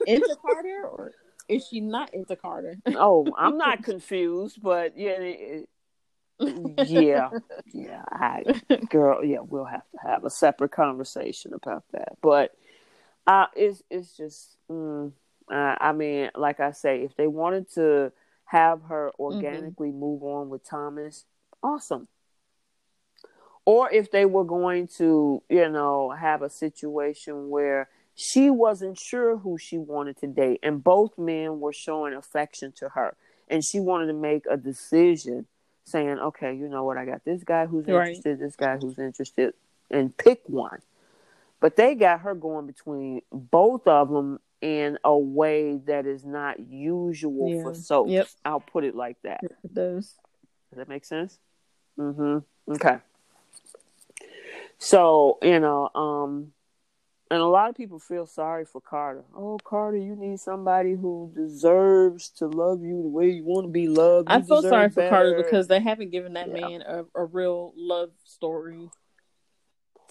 she 0.04 0.12
into 0.12 0.36
Carter, 0.42 0.82
or 0.86 1.12
is 1.48 1.66
she 1.66 1.80
not 1.80 2.12
into 2.12 2.36
Carter? 2.36 2.76
oh, 2.86 3.26
I'm 3.38 3.56
not 3.58 3.82
confused, 3.82 4.60
but 4.62 4.98
yeah, 4.98 5.16
it, 5.20 5.68
yeah, 6.86 7.30
yeah. 7.72 8.02
I, 8.10 8.42
girl, 8.90 9.24
yeah, 9.24 9.38
we'll 9.40 9.64
have 9.64 9.88
to 9.92 10.06
have 10.06 10.24
a 10.24 10.30
separate 10.30 10.72
conversation 10.72 11.54
about 11.54 11.84
that, 11.92 12.18
but 12.20 12.50
uh, 13.26 13.46
it's 13.56 13.82
it's 13.88 14.14
just. 14.14 14.58
Mm, 14.70 15.12
uh, 15.50 15.76
I 15.80 15.92
mean, 15.92 16.30
like 16.34 16.60
I 16.60 16.72
say, 16.72 17.02
if 17.02 17.16
they 17.16 17.26
wanted 17.26 17.70
to 17.74 18.12
have 18.46 18.82
her 18.88 19.10
mm-hmm. 19.18 19.22
organically 19.22 19.88
mm-hmm. 19.88 20.00
move 20.00 20.22
on 20.22 20.48
with 20.48 20.68
Thomas, 20.68 21.24
awesome. 21.62 22.08
Or 23.66 23.90
if 23.90 24.10
they 24.10 24.26
were 24.26 24.44
going 24.44 24.88
to, 24.98 25.42
you 25.48 25.68
know, 25.70 26.10
have 26.10 26.42
a 26.42 26.50
situation 26.50 27.48
where 27.48 27.88
she 28.14 28.50
wasn't 28.50 28.98
sure 28.98 29.38
who 29.38 29.58
she 29.58 29.78
wanted 29.78 30.18
to 30.18 30.26
date, 30.26 30.60
and 30.62 30.84
both 30.84 31.18
men 31.18 31.60
were 31.60 31.72
showing 31.72 32.14
affection 32.14 32.72
to 32.76 32.90
her, 32.90 33.16
and 33.48 33.64
she 33.64 33.80
wanted 33.80 34.06
to 34.06 34.12
make 34.12 34.44
a 34.50 34.56
decision 34.56 35.46
saying, 35.84 36.18
okay, 36.18 36.54
you 36.54 36.68
know 36.68 36.84
what, 36.84 36.96
I 36.96 37.04
got 37.04 37.24
this 37.24 37.42
guy 37.42 37.66
who's 37.66 37.86
right. 37.86 38.08
interested, 38.08 38.38
this 38.38 38.56
guy 38.56 38.76
who's 38.76 38.98
interested, 38.98 39.54
and 39.90 40.16
pick 40.16 40.42
one. 40.46 40.80
But 41.60 41.76
they 41.76 41.94
got 41.94 42.20
her 42.20 42.34
going 42.34 42.66
between 42.66 43.22
both 43.32 43.86
of 43.86 44.10
them 44.10 44.40
in 44.64 44.98
a 45.04 45.16
way 45.16 45.76
that 45.84 46.06
is 46.06 46.24
not 46.24 46.58
usual 46.58 47.50
yeah. 47.50 47.62
for 47.62 47.74
soaps. 47.74 48.10
Yep. 48.10 48.28
I'll 48.46 48.60
put 48.60 48.84
it 48.84 48.96
like 48.96 49.18
that. 49.22 49.40
It 49.42 49.74
does. 49.74 50.14
Does 50.70 50.78
that 50.78 50.88
make 50.88 51.04
sense? 51.04 51.38
Mm-hmm. 51.98 52.72
Okay. 52.72 52.96
So, 54.78 55.36
you 55.42 55.60
know, 55.60 55.90
um, 55.94 56.52
and 57.30 57.42
a 57.42 57.46
lot 57.46 57.68
of 57.68 57.76
people 57.76 57.98
feel 57.98 58.24
sorry 58.24 58.64
for 58.64 58.80
Carter. 58.80 59.24
Oh, 59.36 59.58
Carter, 59.62 59.98
you 59.98 60.16
need 60.16 60.40
somebody 60.40 60.94
who 60.94 61.30
deserves 61.36 62.30
to 62.38 62.46
love 62.46 62.82
you 62.82 63.02
the 63.02 63.08
way 63.08 63.28
you 63.32 63.44
want 63.44 63.66
to 63.66 63.70
be 63.70 63.86
loved. 63.86 64.30
You 64.30 64.36
I 64.36 64.40
feel 64.40 64.62
sorry 64.62 64.88
better. 64.88 65.08
for 65.08 65.08
Carter 65.10 65.42
because 65.42 65.68
they 65.68 65.80
haven't 65.80 66.10
given 66.10 66.32
that 66.32 66.48
yeah. 66.48 66.68
man 66.68 66.82
a, 66.82 67.04
a 67.14 67.24
real 67.26 67.74
love 67.76 68.12
story 68.24 68.88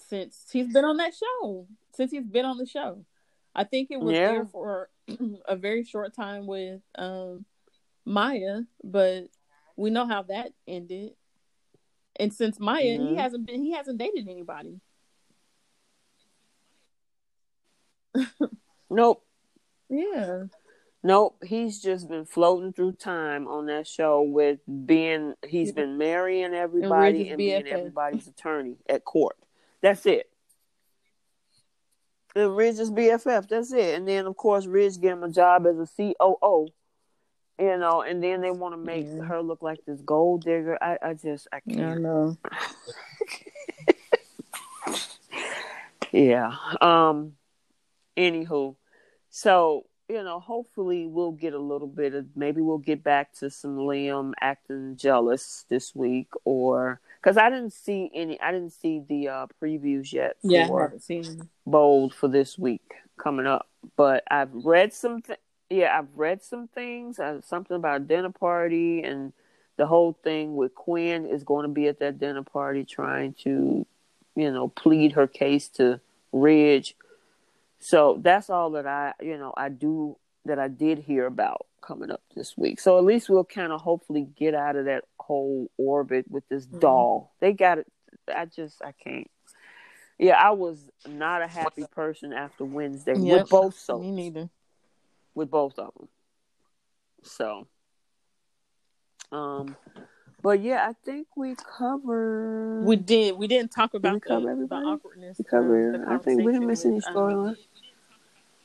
since 0.08 0.44
he's 0.52 0.72
been 0.72 0.84
on 0.84 0.98
that 0.98 1.12
show. 1.12 1.66
Since 1.94 2.12
he's 2.12 2.26
been 2.26 2.44
on 2.44 2.56
the 2.56 2.66
show. 2.66 3.04
I 3.54 3.64
think 3.64 3.90
it 3.90 4.00
was 4.00 4.14
yeah. 4.14 4.32
there 4.32 4.46
for 4.46 4.88
a 5.46 5.56
very 5.56 5.84
short 5.84 6.14
time 6.14 6.46
with 6.46 6.80
um, 6.96 7.44
Maya, 8.04 8.62
but 8.82 9.24
we 9.76 9.90
know 9.90 10.06
how 10.06 10.22
that 10.22 10.52
ended. 10.66 11.12
And 12.16 12.32
since 12.32 12.60
Maya, 12.60 12.98
mm-hmm. 12.98 13.08
he 13.08 13.16
hasn't 13.16 13.46
been 13.46 13.62
he 13.62 13.72
hasn't 13.72 13.98
dated 13.98 14.28
anybody. 14.28 14.80
nope. 18.90 19.24
Yeah. 19.88 20.44
Nope, 21.06 21.42
he's 21.44 21.82
just 21.82 22.08
been 22.08 22.24
floating 22.24 22.72
through 22.72 22.92
time 22.92 23.46
on 23.46 23.66
that 23.66 23.86
show 23.86 24.22
with 24.22 24.60
being 24.86 25.34
he's 25.46 25.70
been 25.70 25.98
marrying 25.98 26.54
everybody 26.54 27.22
and, 27.22 27.28
and 27.32 27.38
being 27.38 27.66
everybody's 27.66 28.26
attorney 28.26 28.76
at 28.88 29.04
court. 29.04 29.36
That's 29.82 30.06
it. 30.06 30.30
Ridge 32.34 32.78
is 32.78 32.90
BFF. 32.90 33.48
That's 33.48 33.72
it. 33.72 33.94
And 33.94 34.06
then 34.08 34.26
of 34.26 34.36
course 34.36 34.66
Ridge 34.66 35.00
get 35.00 35.12
him 35.12 35.22
a 35.22 35.30
job 35.30 35.66
as 35.66 35.78
a 35.78 35.88
COO. 35.96 36.68
You 37.58 37.78
know, 37.78 38.02
and 38.02 38.22
then 38.22 38.40
they 38.40 38.50
want 38.50 38.74
to 38.74 38.76
make 38.76 39.06
yeah. 39.06 39.22
her 39.22 39.40
look 39.40 39.62
like 39.62 39.78
this 39.86 40.00
gold 40.00 40.42
digger. 40.42 40.76
I, 40.82 40.98
I 41.00 41.14
just 41.14 41.46
I 41.52 41.60
can't. 41.60 41.80
I 41.80 41.94
know. 41.94 42.36
yeah. 46.12 46.52
Um. 46.80 47.34
Anywho, 48.16 48.74
so 49.30 49.86
you 50.08 50.22
know, 50.22 50.40
hopefully 50.40 51.06
we'll 51.06 51.32
get 51.32 51.54
a 51.54 51.58
little 51.58 51.88
bit 51.88 52.14
of 52.14 52.26
maybe 52.34 52.60
we'll 52.60 52.78
get 52.78 53.02
back 53.02 53.32
to 53.34 53.50
some 53.50 53.76
Liam 53.76 54.32
acting 54.40 54.96
jealous 54.96 55.64
this 55.68 55.94
week, 55.94 56.28
or 56.44 57.00
because 57.24 57.38
I 57.38 57.48
didn't 57.48 57.72
see 57.72 58.10
any. 58.12 58.38
I 58.40 58.52
didn't 58.52 58.72
see 58.72 59.02
the 59.08 59.28
uh, 59.28 59.46
previews 59.62 60.12
yet. 60.12 60.36
yeah, 60.42 60.68
I 60.70 60.82
haven't 60.82 61.02
seen 61.02 61.48
Bold 61.66 62.14
for 62.14 62.28
this 62.28 62.58
week 62.58 62.92
coming 63.16 63.46
up, 63.46 63.68
but 63.96 64.24
I've 64.30 64.52
read 64.52 64.92
some. 64.92 65.22
Th- 65.22 65.38
yeah, 65.70 65.98
I've 65.98 66.14
read 66.14 66.42
some 66.42 66.68
things. 66.68 67.18
Uh, 67.18 67.40
something 67.40 67.76
about 67.76 68.02
a 68.02 68.04
dinner 68.04 68.30
party 68.30 69.02
and 69.02 69.32
the 69.76 69.86
whole 69.86 70.12
thing 70.22 70.54
with 70.54 70.74
Quinn 70.74 71.26
is 71.26 71.42
going 71.42 71.62
to 71.62 71.72
be 71.72 71.88
at 71.88 71.98
that 72.00 72.18
dinner 72.18 72.42
party 72.42 72.84
trying 72.84 73.32
to, 73.42 73.86
you 74.36 74.50
know, 74.52 74.68
plead 74.68 75.12
her 75.12 75.26
case 75.26 75.68
to 75.70 76.00
Ridge. 76.30 76.94
So 77.80 78.18
that's 78.20 78.50
all 78.50 78.70
that 78.72 78.86
I, 78.86 79.14
you 79.20 79.38
know, 79.38 79.54
I 79.56 79.70
do 79.70 80.16
that 80.44 80.58
I 80.58 80.68
did 80.68 80.98
hear 80.98 81.26
about 81.26 81.66
coming 81.80 82.10
up 82.10 82.20
this 82.36 82.56
week. 82.56 82.80
So 82.80 82.98
at 82.98 83.04
least 83.04 83.30
we'll 83.30 83.44
kind 83.44 83.72
of 83.72 83.80
hopefully 83.80 84.28
get 84.36 84.54
out 84.54 84.76
of 84.76 84.84
that 84.84 85.04
whole 85.26 85.70
orbit 85.76 86.26
with 86.30 86.48
this 86.48 86.66
mm-hmm. 86.66 86.80
doll. 86.80 87.32
They 87.40 87.52
got 87.52 87.78
it. 87.78 87.86
I 88.34 88.46
just 88.46 88.82
I 88.82 88.92
can't. 88.92 89.30
Yeah, 90.18 90.34
I 90.34 90.50
was 90.50 90.78
not 91.06 91.42
a 91.42 91.46
happy 91.46 91.84
person 91.90 92.32
after 92.32 92.64
Wednesday 92.64 93.16
yep. 93.18 93.40
with 93.40 93.50
both 93.50 93.78
soaps. 93.78 94.04
Me 94.04 94.12
neither. 94.12 94.48
With 95.34 95.50
both 95.50 95.78
of 95.78 95.92
them. 95.94 96.08
So, 97.24 97.66
um, 99.32 99.76
but 100.42 100.60
yeah, 100.60 100.86
I 100.88 100.92
think 101.04 101.26
we 101.36 101.56
covered. 101.56 102.84
We 102.84 102.96
did. 102.96 103.36
We 103.36 103.48
didn't 103.48 103.72
talk 103.72 103.94
about 103.94 104.22
did 104.22 104.30
the, 104.30 104.66
the, 104.68 104.74
awkwardness. 104.74 105.38
We 105.38 105.44
covered. 105.44 106.04
I 106.06 106.18
think 106.18 106.44
we 106.44 106.52
didn't 106.52 106.68
miss 106.68 106.84
any 106.84 107.00
storyline. 107.00 107.48
Um, 107.48 107.56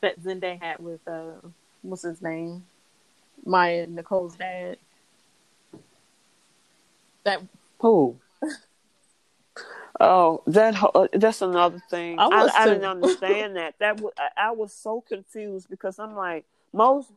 that 0.02 0.22
Zende 0.22 0.62
had 0.62 0.80
with 0.80 1.06
uh, 1.08 1.48
what's 1.82 2.04
his 2.04 2.22
name? 2.22 2.66
Maya 3.46 3.88
Nicole's 3.88 4.36
dad. 4.36 4.78
That 7.24 7.42
who? 7.80 8.18
Oh, 10.00 10.44
that 10.48 10.82
uh, 10.82 11.08
that's 11.14 11.42
another 11.42 11.82
thing. 11.90 12.20
I, 12.20 12.26
I, 12.26 12.64
I 12.64 12.66
didn't 12.68 12.86
understand 12.86 13.58
that. 13.58 13.76
That 13.80 14.02
I, 14.18 14.48
I 14.48 14.52
was 14.52 14.74
so 14.74 15.02
confused 15.02 15.70
because 15.70 16.00
I'm 16.00 16.16
like 16.16 16.46
most. 16.74 17.12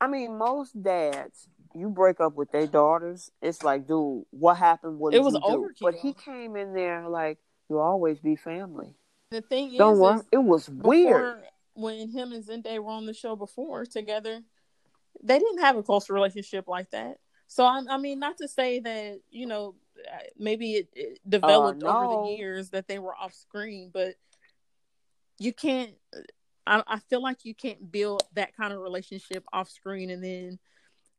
I 0.00 0.08
mean, 0.08 0.36
most 0.36 0.82
dads, 0.82 1.48
you 1.74 1.88
break 1.88 2.20
up 2.20 2.34
with 2.34 2.50
their 2.50 2.66
daughters. 2.66 3.30
It's 3.40 3.62
like, 3.62 3.86
dude, 3.86 4.24
what 4.30 4.56
happened? 4.56 4.98
What 4.98 5.14
it 5.14 5.22
was 5.22 5.34
you 5.34 5.40
do? 5.40 5.70
But 5.80 5.94
he 5.94 6.12
came 6.12 6.56
in 6.56 6.74
there 6.74 7.08
like, 7.08 7.38
you'll 7.70 7.78
always 7.78 8.18
be 8.18 8.36
family. 8.36 8.94
The 9.30 9.40
thing 9.40 9.76
don't 9.76 9.94
is, 9.94 9.98
worry. 10.00 10.20
It 10.32 10.38
was 10.38 10.68
before, 10.68 10.90
weird 10.90 11.44
when 11.74 12.08
him 12.10 12.32
and 12.32 12.44
Zendaya 12.44 12.82
were 12.82 12.90
on 12.90 13.06
the 13.06 13.14
show 13.14 13.36
before 13.36 13.86
together, 13.86 14.42
they 15.22 15.38
didn't 15.38 15.60
have 15.60 15.76
a 15.76 15.82
close 15.82 16.10
relationship 16.10 16.68
like 16.68 16.90
that. 16.90 17.18
So 17.46 17.64
I, 17.64 17.82
I 17.88 17.98
mean, 17.98 18.18
not 18.18 18.38
to 18.38 18.48
say 18.48 18.80
that 18.80 19.20
you 19.30 19.46
know 19.46 19.74
maybe 20.38 20.72
it, 20.72 20.88
it 20.94 21.18
developed 21.28 21.82
Uh, 21.82 21.86
no. 21.86 21.92
over 21.94 22.08
the 22.08 22.36
years 22.36 22.70
that 22.70 22.88
they 22.88 22.98
were 22.98 23.14
off 23.14 23.34
screen, 23.34 23.90
but 23.92 24.14
you 25.38 25.52
can't. 25.52 25.92
I, 26.66 26.82
I 26.86 26.98
feel 26.98 27.22
like 27.22 27.44
you 27.44 27.54
can't 27.54 27.92
build 27.92 28.22
that 28.34 28.56
kind 28.56 28.72
of 28.72 28.80
relationship 28.80 29.44
off 29.52 29.68
screen 29.70 30.10
and 30.10 30.24
then 30.24 30.58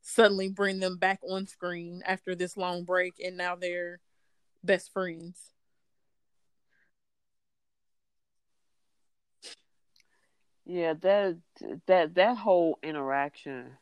suddenly 0.02 0.48
bring 0.48 0.80
them 0.80 0.96
back 0.98 1.20
on 1.28 1.46
screen 1.46 2.02
after 2.06 2.34
this 2.34 2.56
long 2.56 2.84
break, 2.84 3.14
and 3.24 3.36
now 3.36 3.56
they're 3.56 4.00
best 4.62 4.92
friends. 4.92 5.52
Yeah, 10.64 10.94
that 10.94 11.36
that 11.86 12.14
that 12.16 12.36
whole 12.36 12.78
interaction 12.82 13.78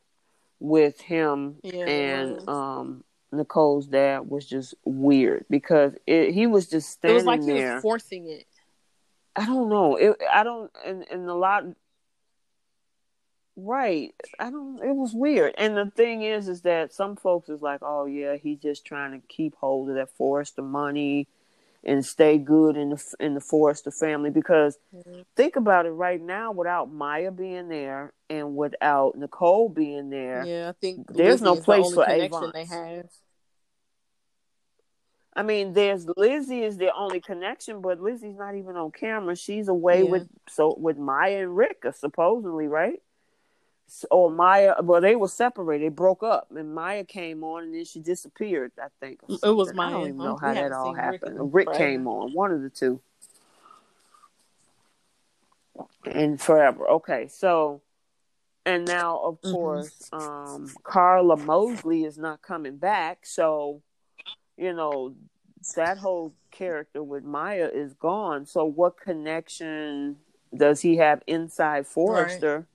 with 0.65 1.01
him 1.01 1.57
Yeah, 1.63 1.87
and 1.87 2.49
um 2.49 3.05
Nicole's 3.33 3.87
dad 3.87 4.21
was 4.21 4.47
just 4.47 4.75
weird 4.85 5.45
because 5.51 5.95
it, 6.07 6.33
he 6.33 6.47
was 6.47 6.69
just 6.69 6.91
standing 6.91 7.25
there. 7.25 7.35
It 7.35 7.39
was 7.39 7.47
like 7.49 7.57
he 7.57 7.65
was 7.65 7.83
forcing 7.83 8.29
it. 8.29 8.47
I 9.37 9.47
don't 9.47 9.69
know. 9.69 9.97
It, 9.97 10.17
I 10.33 10.45
don't, 10.45 10.71
and, 10.87 11.05
and 11.11 11.29
a 11.29 11.35
lot, 11.35 11.65
right. 13.57 14.15
I 14.39 14.51
don't, 14.51 14.81
it 14.81 14.95
was 14.95 15.13
weird. 15.13 15.55
And 15.59 15.77
the 15.77 15.91
thing 15.91 16.23
is, 16.23 16.49
is 16.49 16.63
that 16.63 16.93
some 16.93 17.17
folks 17.17 17.49
is 17.49 17.61
like, 17.61 17.81
oh 17.83 18.07
yeah, 18.07 18.37
he's 18.37 18.61
just 18.61 18.85
trying 18.85 19.21
to 19.21 19.27
keep 19.27 19.57
hold 19.57 19.89
of 19.89 19.97
that 19.97 20.11
Forrester 20.17 20.63
money 20.63 21.27
and 21.85 22.05
stay 22.05 22.39
good 22.39 22.77
in 22.77 22.91
the, 22.91 23.15
in 23.21 23.35
the 23.35 23.41
Forrester 23.41 23.91
family. 23.91 24.31
Because 24.31 24.79
mm-hmm. 24.95 25.21
think 25.37 25.57
about 25.57 25.87
it 25.87 25.91
right 25.91 26.21
now, 26.21 26.53
without 26.53 26.93
Maya 26.93 27.31
being 27.31 27.69
there 27.69 28.13
and 28.31 28.57
without 28.57 29.17
Nicole 29.17 29.69
being 29.69 30.11
there, 30.11 30.45
Yeah, 30.47 30.71
I 30.71 30.73
think 30.73 31.07
There's 31.09 31.41
Lizzie 31.41 31.45
no 31.45 31.55
the 31.57 31.63
place 31.63 31.85
only 31.87 31.95
for 31.95 32.05
Avants. 32.05 32.53
they 32.53 32.65
have. 32.65 33.07
I 35.37 35.43
mean, 35.43 35.73
there's 35.73 36.07
Lizzie 36.17 36.63
is 36.63 36.77
their 36.77 36.95
only 36.97 37.21
connection, 37.21 37.81
but 37.81 38.01
Lizzie's 38.01 38.37
not 38.37 38.55
even 38.55 38.77
on 38.77 38.93
camera. 38.93 39.35
She's 39.35 39.69
away 39.69 40.05
Yeah. 40.05 40.11
with 40.11 40.29
so 40.49 40.77
with 40.79 40.97
Maya 40.97 41.43
and 41.43 41.57
Rick, 41.57 41.85
supposedly, 41.93 42.69
right? 42.69 43.03
Or 44.11 44.31
Maya, 44.31 44.75
well, 44.83 45.01
they 45.01 45.15
were 45.15 45.29
separated. 45.29 45.85
They 45.85 45.95
broke 45.95 46.23
up, 46.23 46.49
and 46.55 46.75
Maya 46.75 47.05
came 47.05 47.45
on, 47.45 47.65
and 47.65 47.75
then 47.75 47.85
she 47.85 48.01
disappeared. 48.01 48.73
I 48.81 48.89
think 49.01 49.21
It 49.29 49.39
was 49.43 49.69
something. 49.69 49.81
I 49.81 49.91
don't 49.91 50.09
even 50.09 50.17
know 50.19 50.35
we 50.35 50.49
how 50.49 50.55
that 50.55 50.73
all 50.73 50.85
seen 50.87 50.97
Rick 50.97 51.23
happened. 51.23 51.55
Rick 51.55 51.73
came 51.75 52.07
on, 52.09 52.33
one 52.33 52.51
of 52.51 52.63
the 52.63 52.71
two, 52.71 53.01
and 56.05 56.41
forever. 56.41 56.89
Okay, 56.89 57.29
so. 57.29 57.83
And 58.67 58.87
now, 58.87 59.19
of 59.19 59.43
Mhm. 59.43 59.53
course, 59.53 60.09
um, 60.11 60.71
Karla 60.85 61.37
Mosley 61.37 62.05
is 62.05 62.17
not 62.17 62.41
coming 62.41 62.79
back. 62.79 63.27
So, 63.27 63.83
you 64.57 64.73
know, 64.73 65.15
that 65.77 65.99
whole 65.99 66.35
character 66.51 67.03
with 67.03 67.25
Maya 67.25 67.69
is 67.71 67.93
gone. 67.93 68.47
So 68.47 68.65
what 68.65 68.99
connection 68.99 70.17
does 70.57 70.81
he 70.81 70.97
have 70.97 71.23
inside 71.27 71.87
Forrester 71.87 72.67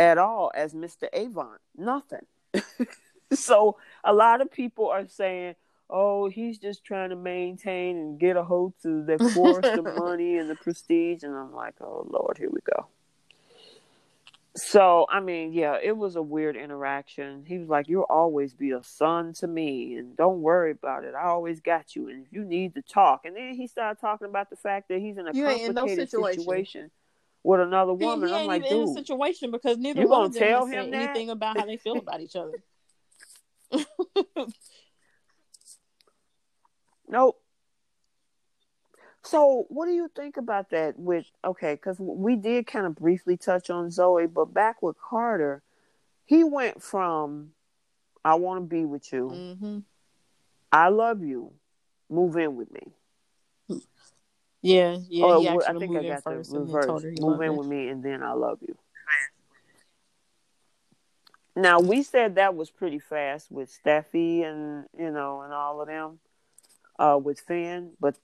at 0.00 0.18
all 0.18 0.50
as 0.54 0.74
Mr. 0.74 1.08
Avant? 1.12 1.60
Nothing. 1.76 2.26
so 3.32 3.76
a 4.02 4.12
lot 4.12 4.40
of 4.40 4.50
people 4.50 4.88
are 4.88 5.06
saying, 5.06 5.54
Oh, 5.92 6.28
he's 6.28 6.58
just 6.58 6.84
trying 6.84 7.10
to 7.10 7.16
maintain 7.16 7.96
and 7.96 8.18
get 8.18 8.36
a 8.36 8.44
hold 8.44 8.74
to 8.82 9.04
the 9.04 9.18
Forrester 9.34 9.82
money 9.82 10.38
and 10.38 10.48
the 10.48 10.54
prestige 10.54 11.22
and 11.22 11.34
I'm 11.36 11.52
like, 11.54 11.74
Oh 11.80 12.06
Lord, 12.10 12.38
here 12.38 12.50
we 12.50 12.60
go. 12.74 12.86
So 14.56 15.06
I 15.08 15.20
mean, 15.20 15.52
yeah, 15.52 15.78
it 15.80 15.96
was 15.96 16.16
a 16.16 16.22
weird 16.22 16.56
interaction. 16.56 17.44
He 17.46 17.58
was 17.58 17.68
like, 17.68 17.88
"You'll 17.88 18.02
always 18.10 18.52
be 18.52 18.72
a 18.72 18.82
son 18.82 19.32
to 19.34 19.46
me, 19.46 19.94
and 19.94 20.16
don't 20.16 20.42
worry 20.42 20.72
about 20.72 21.04
it. 21.04 21.14
I 21.14 21.26
always 21.26 21.60
got 21.60 21.94
you. 21.94 22.08
And 22.08 22.26
if 22.26 22.32
you 22.32 22.44
need 22.44 22.74
to 22.74 22.82
talk," 22.82 23.24
and 23.24 23.36
then 23.36 23.54
he 23.54 23.68
started 23.68 24.00
talking 24.00 24.26
about 24.26 24.50
the 24.50 24.56
fact 24.56 24.88
that 24.88 24.98
he's 24.98 25.18
in 25.18 25.28
a 25.28 25.32
You 25.32 25.48
ain't 25.48 25.68
in 25.68 25.74
no 25.74 25.82
complicated 25.82 26.10
situation. 26.10 26.42
situation. 26.42 26.90
With 27.42 27.60
another 27.60 27.94
He, 27.94 28.04
woman. 28.04 28.28
he 28.28 28.34
I'm 28.34 28.46
like, 28.46 28.62
even 28.64 28.76
in 28.78 28.82
a 28.82 28.86
dude, 28.86 28.96
situation 29.06 29.50
because 29.50 29.78
neither 29.78 30.00
you 30.00 30.08
one 30.08 30.26
of 30.26 30.32
them 30.32 30.42
tell 30.42 30.66
him 30.66 30.90
that? 30.90 30.96
anything 30.96 31.30
about 31.30 31.56
how 31.56 31.66
they 31.66 31.76
feel 31.76 31.98
about 31.98 32.20
each 32.20 32.36
other. 32.36 32.62
nope. 37.08 37.40
So, 39.22 39.66
what 39.68 39.86
do 39.86 39.92
you 39.92 40.08
think 40.14 40.38
about 40.38 40.70
that? 40.70 40.98
With 40.98 41.26
okay, 41.44 41.74
because 41.74 41.98
we 42.00 42.36
did 42.36 42.66
kind 42.66 42.86
of 42.86 42.96
briefly 42.96 43.36
touch 43.36 43.68
on 43.68 43.90
Zoe, 43.90 44.26
but 44.26 44.46
back 44.54 44.82
with 44.82 44.96
Carter, 44.98 45.62
he 46.24 46.42
went 46.42 46.82
from 46.82 47.52
"I 48.24 48.36
want 48.36 48.62
to 48.62 48.66
be 48.66 48.86
with 48.86 49.12
you," 49.12 49.28
hmm 49.60 49.78
"I 50.72 50.88
love 50.88 51.22
you," 51.22 51.52
"Move 52.08 52.36
in 52.38 52.56
with 52.56 52.72
me." 52.72 52.94
Yeah, 54.62 54.98
yeah. 55.08 55.38
He 55.38 55.46
wh- 55.46 55.68
I 55.68 55.72
think 55.74 55.96
I 55.96 56.02
got 56.02 56.24
the 56.24 56.30
first 56.30 56.50
and 56.50 56.60
then 56.68 56.74
reverse. 56.74 56.86
told 56.86 57.02
her 57.04 57.10
he 57.10 57.20
Move 57.20 57.40
in 57.40 57.56
with 57.56 57.66
me, 57.66 57.88
and 57.88 58.02
then 58.02 58.22
I 58.22 58.32
love 58.32 58.58
you. 58.60 58.76
Now 61.56 61.80
we 61.80 62.02
said 62.02 62.36
that 62.36 62.54
was 62.54 62.70
pretty 62.70 62.98
fast 62.98 63.50
with 63.50 63.70
Steffy 63.70 64.44
and 64.44 64.86
you 64.98 65.10
know 65.10 65.42
and 65.42 65.52
all 65.52 65.80
of 65.80 65.88
them, 65.88 66.20
uh, 66.98 67.18
with 67.22 67.40
Finn, 67.40 67.92
but 68.00 68.16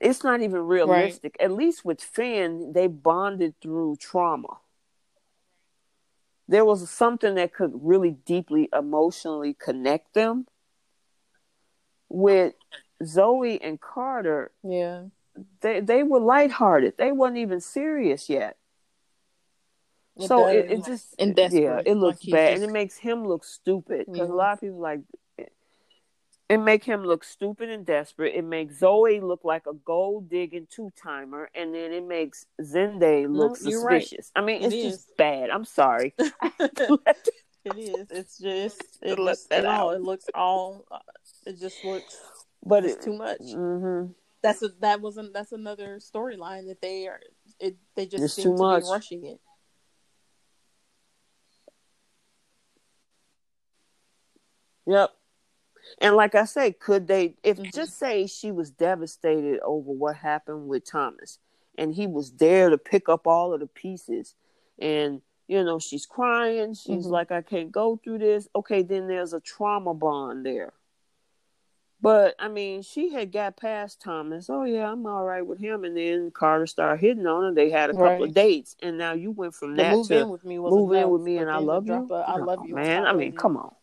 it's 0.00 0.24
not 0.24 0.40
even 0.40 0.60
realistic. 0.66 1.36
At 1.40 1.52
least 1.52 1.84
with 1.84 2.00
Finn, 2.00 2.72
they 2.74 2.86
bonded 2.86 3.54
through 3.60 3.96
trauma. 3.96 4.58
There 6.48 6.64
was 6.64 6.88
something 6.90 7.34
that 7.36 7.52
could 7.52 7.72
really 7.74 8.10
deeply 8.10 8.68
emotionally 8.72 9.54
connect 9.54 10.14
them. 10.14 10.46
With 12.08 12.54
Zoe 13.04 13.60
and 13.62 13.80
Carter, 13.80 14.50
Yeah, 14.62 15.04
they 15.60 15.80
they 15.80 16.02
were 16.02 16.20
lighthearted. 16.20 16.94
They 16.98 17.12
wasn't 17.12 17.38
even 17.38 17.60
serious 17.60 18.28
yet. 18.28 18.56
It 20.16 20.26
so 20.28 20.46
it, 20.48 20.70
it 20.70 20.84
just 20.84 21.14
And 21.18 21.34
yeah, 21.36 21.80
it 21.86 21.94
looks 21.94 22.24
like 22.24 22.32
bad, 22.32 22.50
just- 22.52 22.62
and 22.62 22.70
it 22.70 22.72
makes 22.72 22.96
him 22.98 23.26
look 23.26 23.44
stupid 23.44 24.06
because 24.06 24.28
Yeah. 24.28 24.34
a 24.34 24.36
lot 24.36 24.52
of 24.54 24.60
people 24.60 24.78
like 24.78 25.00
it, 25.38 25.52
it 26.48 26.58
make 26.58 26.84
him 26.84 27.04
look 27.04 27.24
stupid 27.24 27.70
and 27.70 27.86
desperate. 27.86 28.34
It 28.34 28.42
makes 28.44 28.78
Zoe 28.80 29.20
look 29.20 29.44
like 29.44 29.66
a 29.66 29.72
gold 29.72 30.28
digging 30.28 30.66
two 30.68 30.90
timer, 31.00 31.48
and 31.54 31.74
then 31.74 31.92
it 31.92 32.04
makes 32.04 32.44
Zende 32.60 33.32
look 33.32 33.60
No, 33.62 33.70
you're 33.70 33.82
right. 33.84 34.02
suspicious. 34.02 34.30
I 34.34 34.40
mean, 34.42 34.62
it's 34.62 34.74
is. 34.74 34.82
just 34.96 35.16
bad. 35.16 35.48
I'm 35.50 35.64
sorry. 35.64 36.14
It 37.62 37.76
is. 37.76 38.06
It's 38.10 38.38
just 38.38 38.82
it 39.02 39.16
just 39.18 39.52
it 39.52 39.66
all 39.66 39.90
it 39.90 40.00
looks 40.00 40.24
all 40.34 40.86
it 41.44 41.58
just 41.60 41.84
looks 41.84 42.16
but 42.64 42.84
it's 42.84 42.94
it, 42.96 43.02
too 43.02 43.16
much. 43.16 43.40
hmm 43.52 44.06
That's 44.42 44.62
a 44.62 44.68
that 44.80 45.00
wasn't 45.00 45.32
that's 45.32 45.52
another 45.52 45.98
storyline 45.98 46.66
that 46.68 46.80
they 46.80 47.06
are 47.06 47.20
it 47.58 47.76
they 47.94 48.06
just 48.06 48.24
It's 48.24 48.34
seem 48.34 48.44
too 48.44 48.52
to 48.56 48.58
much. 48.58 48.84
be 48.84 48.90
rushing 48.90 49.24
it. 49.26 49.40
Yep. 54.86 55.10
And 56.00 56.16
like 56.16 56.34
I 56.34 56.44
say, 56.44 56.72
could 56.72 57.06
they 57.06 57.36
if 57.42 57.58
Mhm. 57.58 57.72
just 57.74 57.98
say 57.98 58.26
she 58.26 58.50
was 58.52 58.70
devastated 58.70 59.60
over 59.60 59.90
what 59.92 60.16
happened 60.16 60.68
with 60.68 60.84
Thomas 60.84 61.38
and 61.76 61.94
he 61.94 62.06
was 62.06 62.32
there 62.32 62.70
to 62.70 62.78
pick 62.78 63.08
up 63.08 63.26
all 63.26 63.52
of 63.52 63.60
the 63.60 63.66
pieces 63.66 64.34
and 64.78 65.22
you 65.48 65.64
know, 65.64 65.80
she's 65.80 66.06
crying, 66.06 66.74
she's 66.74 67.06
Mhm. 67.06 67.10
like 67.10 67.32
I 67.32 67.42
can't 67.42 67.72
go 67.72 67.96
through 67.96 68.18
this. 68.18 68.48
Okay, 68.54 68.82
then 68.82 69.08
there's 69.08 69.32
a 69.32 69.40
trauma 69.40 69.92
bond 69.94 70.46
there. 70.46 70.72
But 72.02 72.34
I 72.38 72.48
mean, 72.48 72.82
she 72.82 73.12
had 73.12 73.30
got 73.30 73.56
past 73.56 74.00
Thomas. 74.00 74.48
Oh 74.48 74.64
yeah, 74.64 74.90
I'm 74.90 75.04
all 75.06 75.24
right 75.24 75.46
with 75.46 75.58
him. 75.58 75.84
And 75.84 75.96
then 75.96 76.30
Carter 76.30 76.66
started 76.66 77.00
hitting 77.00 77.26
on 77.26 77.42
her. 77.44 77.54
They 77.54 77.70
had 77.70 77.90
a 77.90 77.94
couple 77.94 78.08
Right. 78.12 78.22
of 78.22 78.34
dates, 78.34 78.74
and 78.82 78.96
now 78.96 79.12
you 79.12 79.30
went 79.32 79.54
from 79.54 79.76
The 79.76 79.82
that 79.82 79.92
move 79.92 80.06
to 80.08 80.20
in 80.22 80.28
with 80.30 80.44
me 80.44 80.58
move 80.58 80.92
in 80.94 81.10
with 81.10 81.22
me 81.22 81.38
and 81.38 81.50
I 81.50 81.58
love 81.58 81.86
you. 81.86 82.06
a 82.10 82.14
I 82.14 82.36
No, 82.38 82.44
love 82.46 82.66
you, 82.66 82.74
man. 82.74 83.06
I 83.06 83.12
mean, 83.12 83.32
come 83.32 83.56
on. 83.58 83.74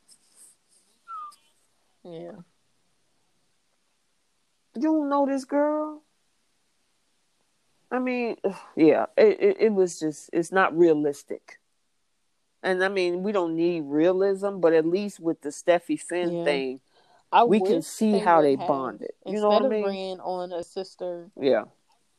Yeah. 2.03 2.31
You 4.75 4.81
don't 4.81 5.09
know 5.09 5.25
this 5.25 5.45
girl. 5.45 6.03
I 7.91 7.99
mean, 7.99 8.35
yeah, 8.75 9.05
it, 9.15 9.39
it, 9.39 9.57
it 9.59 9.73
was 9.73 9.99
just 9.99 10.29
it's 10.33 10.51
not 10.51 10.77
realistic. 10.77 11.59
And 12.63 12.83
I 12.83 12.89
mean, 12.89 13.23
we 13.23 13.31
don't 13.31 13.55
need 13.55 13.83
realism, 13.85 14.57
but 14.59 14.73
at 14.73 14.85
least 14.85 15.19
with 15.19 15.41
the 15.41 15.49
Steffy 15.49 15.99
Finn 15.99 16.37
Yeah. 16.37 16.43
thing, 16.43 16.81
I 17.31 17.43
We 17.43 17.59
can 17.59 17.81
see 17.81 18.17
how 18.19 18.41
they 18.41 18.55
have, 18.55 18.67
bonded. 18.67 19.11
You 19.25 19.33
Instead 19.33 19.41
know 19.41 19.49
what 19.49 19.61
I 19.61 19.65
of 19.65 19.71
mean? 19.71 19.83
bringing 19.83 20.19
on 20.19 20.51
a 20.51 20.63
sister 20.63 21.29
yeah, 21.39 21.63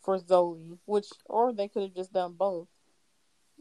for 0.02 0.18
Zoe, 0.18 0.78
which 0.84 1.06
or 1.26 1.52
they 1.52 1.68
could 1.68 1.82
have 1.82 1.94
just 1.94 2.12
done 2.12 2.34
both. 2.34 2.68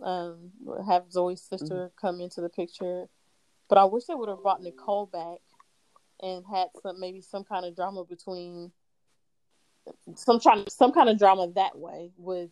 Um, 0.03 0.51
have 0.87 1.11
Zoe's 1.11 1.41
sister 1.41 1.75
Mm-hmm. 1.87 2.07
come 2.07 2.21
into 2.21 2.41
the 2.41 2.49
picture, 2.49 3.07
but 3.67 3.77
I 3.77 3.85
wish 3.85 4.05
they 4.05 4.13
would 4.13 4.29
have 4.29 4.43
brought 4.43 4.61
Nicole 4.61 5.07
back 5.07 5.39
and 6.21 6.43
had 6.45 6.67
some 6.81 6.99
maybe 6.99 7.21
some 7.21 7.43
kind 7.43 7.65
of 7.65 7.75
drama 7.75 8.03
between 8.03 8.71
some 10.15 10.39
trying 10.39 10.65
some 10.69 10.91
kind 10.91 11.09
of 11.09 11.17
drama 11.17 11.47
that 11.55 11.77
way 11.77 12.11
with 12.17 12.49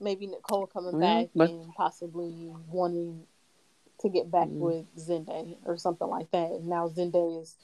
maybe 0.00 0.26
Nicole 0.26 0.66
coming 0.66 0.92
mm-hmm. 0.92 1.00
back 1.00 1.28
but... 1.34 1.50
and 1.50 1.72
possibly 1.74 2.52
wanting 2.68 3.26
to 4.00 4.08
get 4.08 4.30
back 4.30 4.48
mm-hmm. 4.48 4.60
with 4.60 4.96
Zende 4.96 5.56
or 5.64 5.76
something 5.76 6.08
like 6.08 6.30
that. 6.30 6.50
And 6.50 6.66
now 6.66 6.88
Zende 6.88 7.42
is 7.42 7.56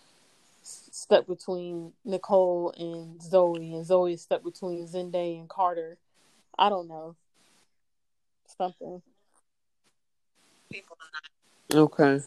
stuck 0.66 1.26
between 1.26 1.92
Nicole 2.04 2.72
and 2.76 3.22
Zoe, 3.22 3.74
and 3.74 3.86
Zoe 3.86 4.14
is 4.14 4.22
stuck 4.22 4.42
between 4.42 4.86
Zende 4.86 5.38
and 5.38 5.48
Carter. 5.48 5.98
I 6.58 6.68
don't 6.68 6.88
know. 6.88 7.16
Something. 8.56 9.02
Okay. 11.74 12.20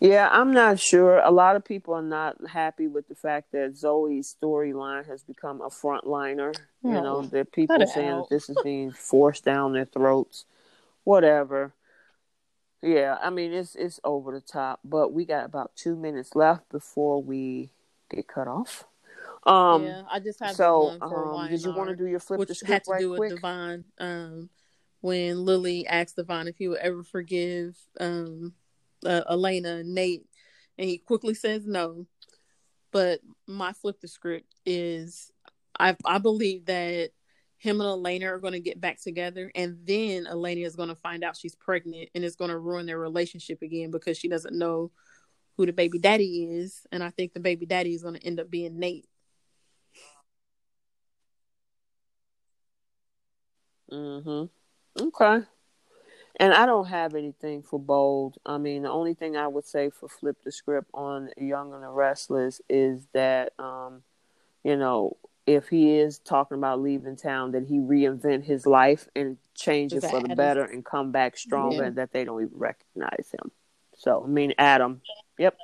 Yeah, 0.00 0.28
I'm 0.32 0.52
not 0.52 0.80
sure. 0.80 1.18
A 1.18 1.30
lot 1.30 1.56
of 1.56 1.64
people 1.64 1.94
are 1.94 2.02
not 2.02 2.36
happy 2.48 2.88
with 2.88 3.06
the 3.08 3.14
fact 3.14 3.52
that 3.52 3.76
Zoe's 3.76 4.34
storyline 4.40 5.06
has 5.06 5.22
become 5.22 5.60
a 5.60 5.68
frontliner. 5.68 6.54
You 6.82 6.92
know, 6.92 7.22
that 7.22 7.52
people 7.52 7.86
saying 7.86 8.16
that 8.16 8.28
this 8.30 8.50
is 8.50 8.56
being 8.64 8.90
forced 8.90 9.44
down 9.44 9.72
their 9.72 9.84
throats. 9.84 10.46
Whatever. 11.04 11.72
Yeah, 12.82 13.16
I 13.22 13.30
mean 13.30 13.52
it's 13.52 13.76
it's 13.76 14.00
over 14.02 14.32
the 14.32 14.40
top, 14.40 14.80
but 14.84 15.12
we 15.12 15.24
got 15.24 15.44
about 15.44 15.76
two 15.76 15.94
minutes 15.94 16.34
left 16.34 16.68
before 16.68 17.22
we 17.22 17.70
get 18.10 18.26
cut 18.26 18.48
off. 18.48 18.84
Um, 19.44 19.84
yeah, 19.84 20.02
I 20.10 20.18
just 20.18 20.40
have 20.40 20.56
so. 20.56 20.96
Um, 21.00 21.48
did 21.48 21.62
you 21.62 21.72
want 21.72 21.90
to 21.90 21.96
do 21.96 22.06
your 22.06 22.20
flip 22.20 22.40
which 22.40 22.48
the 22.48 22.54
script 22.54 22.72
had 22.72 22.84
to 22.84 22.90
right 22.90 23.00
do 23.00 23.08
quick? 23.14 23.20
with 23.20 23.40
Devon. 23.40 23.84
Um, 23.98 24.50
when 25.00 25.44
Lily 25.44 25.86
asked 25.86 26.16
Devon 26.16 26.48
if 26.48 26.56
he 26.56 26.68
would 26.68 26.78
ever 26.78 27.02
forgive 27.02 27.76
um, 28.00 28.54
uh, 29.04 29.22
Elena 29.28 29.82
Nate, 29.84 30.26
and 30.78 30.88
he 30.88 30.98
quickly 30.98 31.34
says 31.34 31.66
no. 31.66 32.06
But 32.90 33.20
my 33.46 33.72
flip 33.72 34.00
the 34.00 34.08
script 34.08 34.54
is 34.66 35.30
I 35.78 35.96
I 36.04 36.18
believe 36.18 36.66
that 36.66 37.10
him 37.62 37.80
and 37.80 37.88
Elena 37.88 38.26
are 38.26 38.40
going 38.40 38.54
to 38.54 38.60
get 38.60 38.80
back 38.80 39.00
together, 39.00 39.48
and 39.54 39.78
then 39.84 40.26
Elena 40.26 40.66
is 40.66 40.74
going 40.74 40.88
to 40.88 40.96
find 40.96 41.22
out 41.22 41.36
she's 41.36 41.54
pregnant, 41.54 42.08
and 42.12 42.24
it's 42.24 42.34
going 42.34 42.50
to 42.50 42.58
ruin 42.58 42.86
their 42.86 42.98
relationship 42.98 43.62
again 43.62 43.92
because 43.92 44.18
she 44.18 44.26
doesn't 44.26 44.58
know 44.58 44.90
who 45.56 45.64
the 45.64 45.72
baby 45.72 46.00
daddy 46.00 46.42
is, 46.42 46.84
and 46.90 47.04
I 47.04 47.10
think 47.10 47.34
the 47.34 47.40
baby 47.40 47.64
daddy 47.64 47.94
is 47.94 48.02
going 48.02 48.16
to 48.16 48.26
end 48.26 48.40
up 48.40 48.50
being 48.50 48.80
Nate. 48.80 49.06
Mhm. 53.92 54.50
Okay. 55.00 55.46
And 56.40 56.54
I 56.54 56.66
don't 56.66 56.86
have 56.86 57.14
anything 57.14 57.62
for 57.62 57.78
bold. 57.78 58.38
I 58.44 58.58
mean, 58.58 58.82
the 58.82 58.90
only 58.90 59.14
thing 59.14 59.36
I 59.36 59.46
would 59.46 59.66
say 59.66 59.90
for 59.90 60.08
flip 60.08 60.38
the 60.42 60.50
script 60.50 60.90
on 60.94 61.30
Young 61.36 61.74
and 61.74 61.84
the 61.84 61.90
Restless 61.90 62.60
is 62.68 63.06
that, 63.12 63.52
um, 63.60 64.02
you 64.64 64.76
know, 64.76 65.16
if 65.46 65.68
he 65.68 65.96
is 65.96 66.18
talking 66.18 66.56
about 66.56 66.80
leaving 66.80 67.16
town, 67.16 67.52
that 67.52 67.66
he 67.66 67.78
reinvent 67.78 68.44
his 68.44 68.66
life 68.66 69.08
and 69.16 69.38
change 69.54 69.92
it 69.92 70.02
for 70.02 70.20
the 70.20 70.34
better 70.34 70.64
and 70.64 70.84
come 70.84 71.10
back 71.10 71.36
stronger, 71.36 71.76
yeah. 71.76 71.84
and 71.84 71.96
that 71.96 72.12
they 72.12 72.24
don't 72.24 72.42
even 72.42 72.58
recognize 72.58 73.28
him. 73.32 73.50
So, 73.96 74.22
I 74.24 74.28
mean, 74.28 74.54
Adam. 74.58 75.00
Yep. 75.38 75.56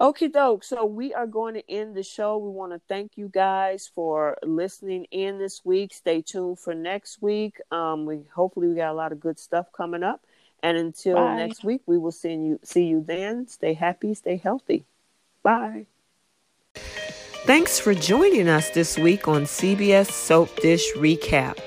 Okay, 0.00 0.26
doke. 0.26 0.64
So 0.64 0.84
we 0.84 1.14
are 1.14 1.28
going 1.28 1.54
to 1.54 1.70
end 1.70 1.94
the 1.94 2.02
show. 2.02 2.36
We 2.36 2.50
want 2.50 2.72
to 2.72 2.80
thank 2.88 3.12
you 3.16 3.28
guys 3.28 3.88
for 3.94 4.36
listening 4.42 5.04
in 5.12 5.38
this 5.38 5.64
week. 5.64 5.94
Stay 5.94 6.22
tuned 6.22 6.58
for 6.58 6.74
next 6.74 7.22
week. 7.22 7.60
Um, 7.70 8.06
we 8.06 8.22
hopefully 8.34 8.66
we 8.68 8.74
got 8.74 8.90
a 8.90 8.94
lot 8.94 9.12
of 9.12 9.20
good 9.20 9.38
stuff 9.38 9.66
coming 9.72 10.02
up. 10.02 10.24
And 10.60 10.76
until 10.76 11.16
Bye. 11.16 11.36
next 11.36 11.62
week, 11.62 11.82
we 11.86 11.98
will 11.98 12.12
see 12.12 12.32
you 12.32 12.58
see 12.64 12.84
you 12.84 13.04
then. 13.06 13.46
Stay 13.46 13.74
happy, 13.74 14.14
stay 14.14 14.36
healthy. 14.36 14.84
Bye. 15.42 15.86
Thanks 17.44 17.80
for 17.80 17.92
joining 17.92 18.46
us 18.46 18.70
this 18.70 18.96
week 18.96 19.26
on 19.26 19.46
CBS 19.46 20.12
Soap 20.12 20.54
Dish 20.60 20.92
Recap. 20.94 21.58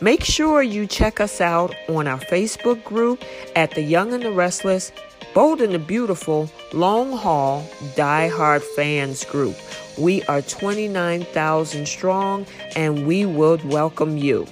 Make 0.00 0.24
sure 0.24 0.64
you 0.64 0.84
check 0.88 1.20
us 1.20 1.40
out 1.40 1.72
on 1.88 2.08
our 2.08 2.18
Facebook 2.18 2.82
group 2.82 3.22
at 3.54 3.70
The 3.70 3.82
Young 3.82 4.12
and 4.12 4.24
the 4.24 4.32
Restless 4.32 4.90
Bold 5.32 5.60
and 5.60 5.72
the 5.72 5.78
Beautiful 5.78 6.50
Long 6.72 7.12
Haul 7.16 7.64
Die 7.94 8.28
Hard 8.30 8.64
Fans 8.64 9.24
Group. 9.24 9.54
We 9.96 10.24
are 10.24 10.42
29,000 10.42 11.86
strong 11.86 12.44
and 12.74 13.06
we 13.06 13.24
would 13.24 13.64
welcome 13.64 14.18
you. 14.18 14.44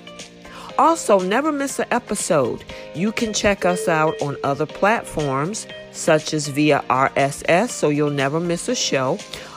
Also, 0.79 1.19
never 1.19 1.51
miss 1.51 1.81
an 1.81 1.87
episode. 1.91 2.63
You 2.95 3.11
can 3.11 3.33
check 3.33 3.65
us 3.65 3.89
out 3.89 4.15
on 4.23 4.37
other 4.45 4.67
platforms 4.67 5.67
such 5.91 6.33
as 6.33 6.47
via 6.47 6.85
RSS 6.89 7.71
so 7.71 7.89
you'll 7.89 8.11
never 8.11 8.39
miss 8.39 8.69
a 8.69 8.77
show. 8.77 9.19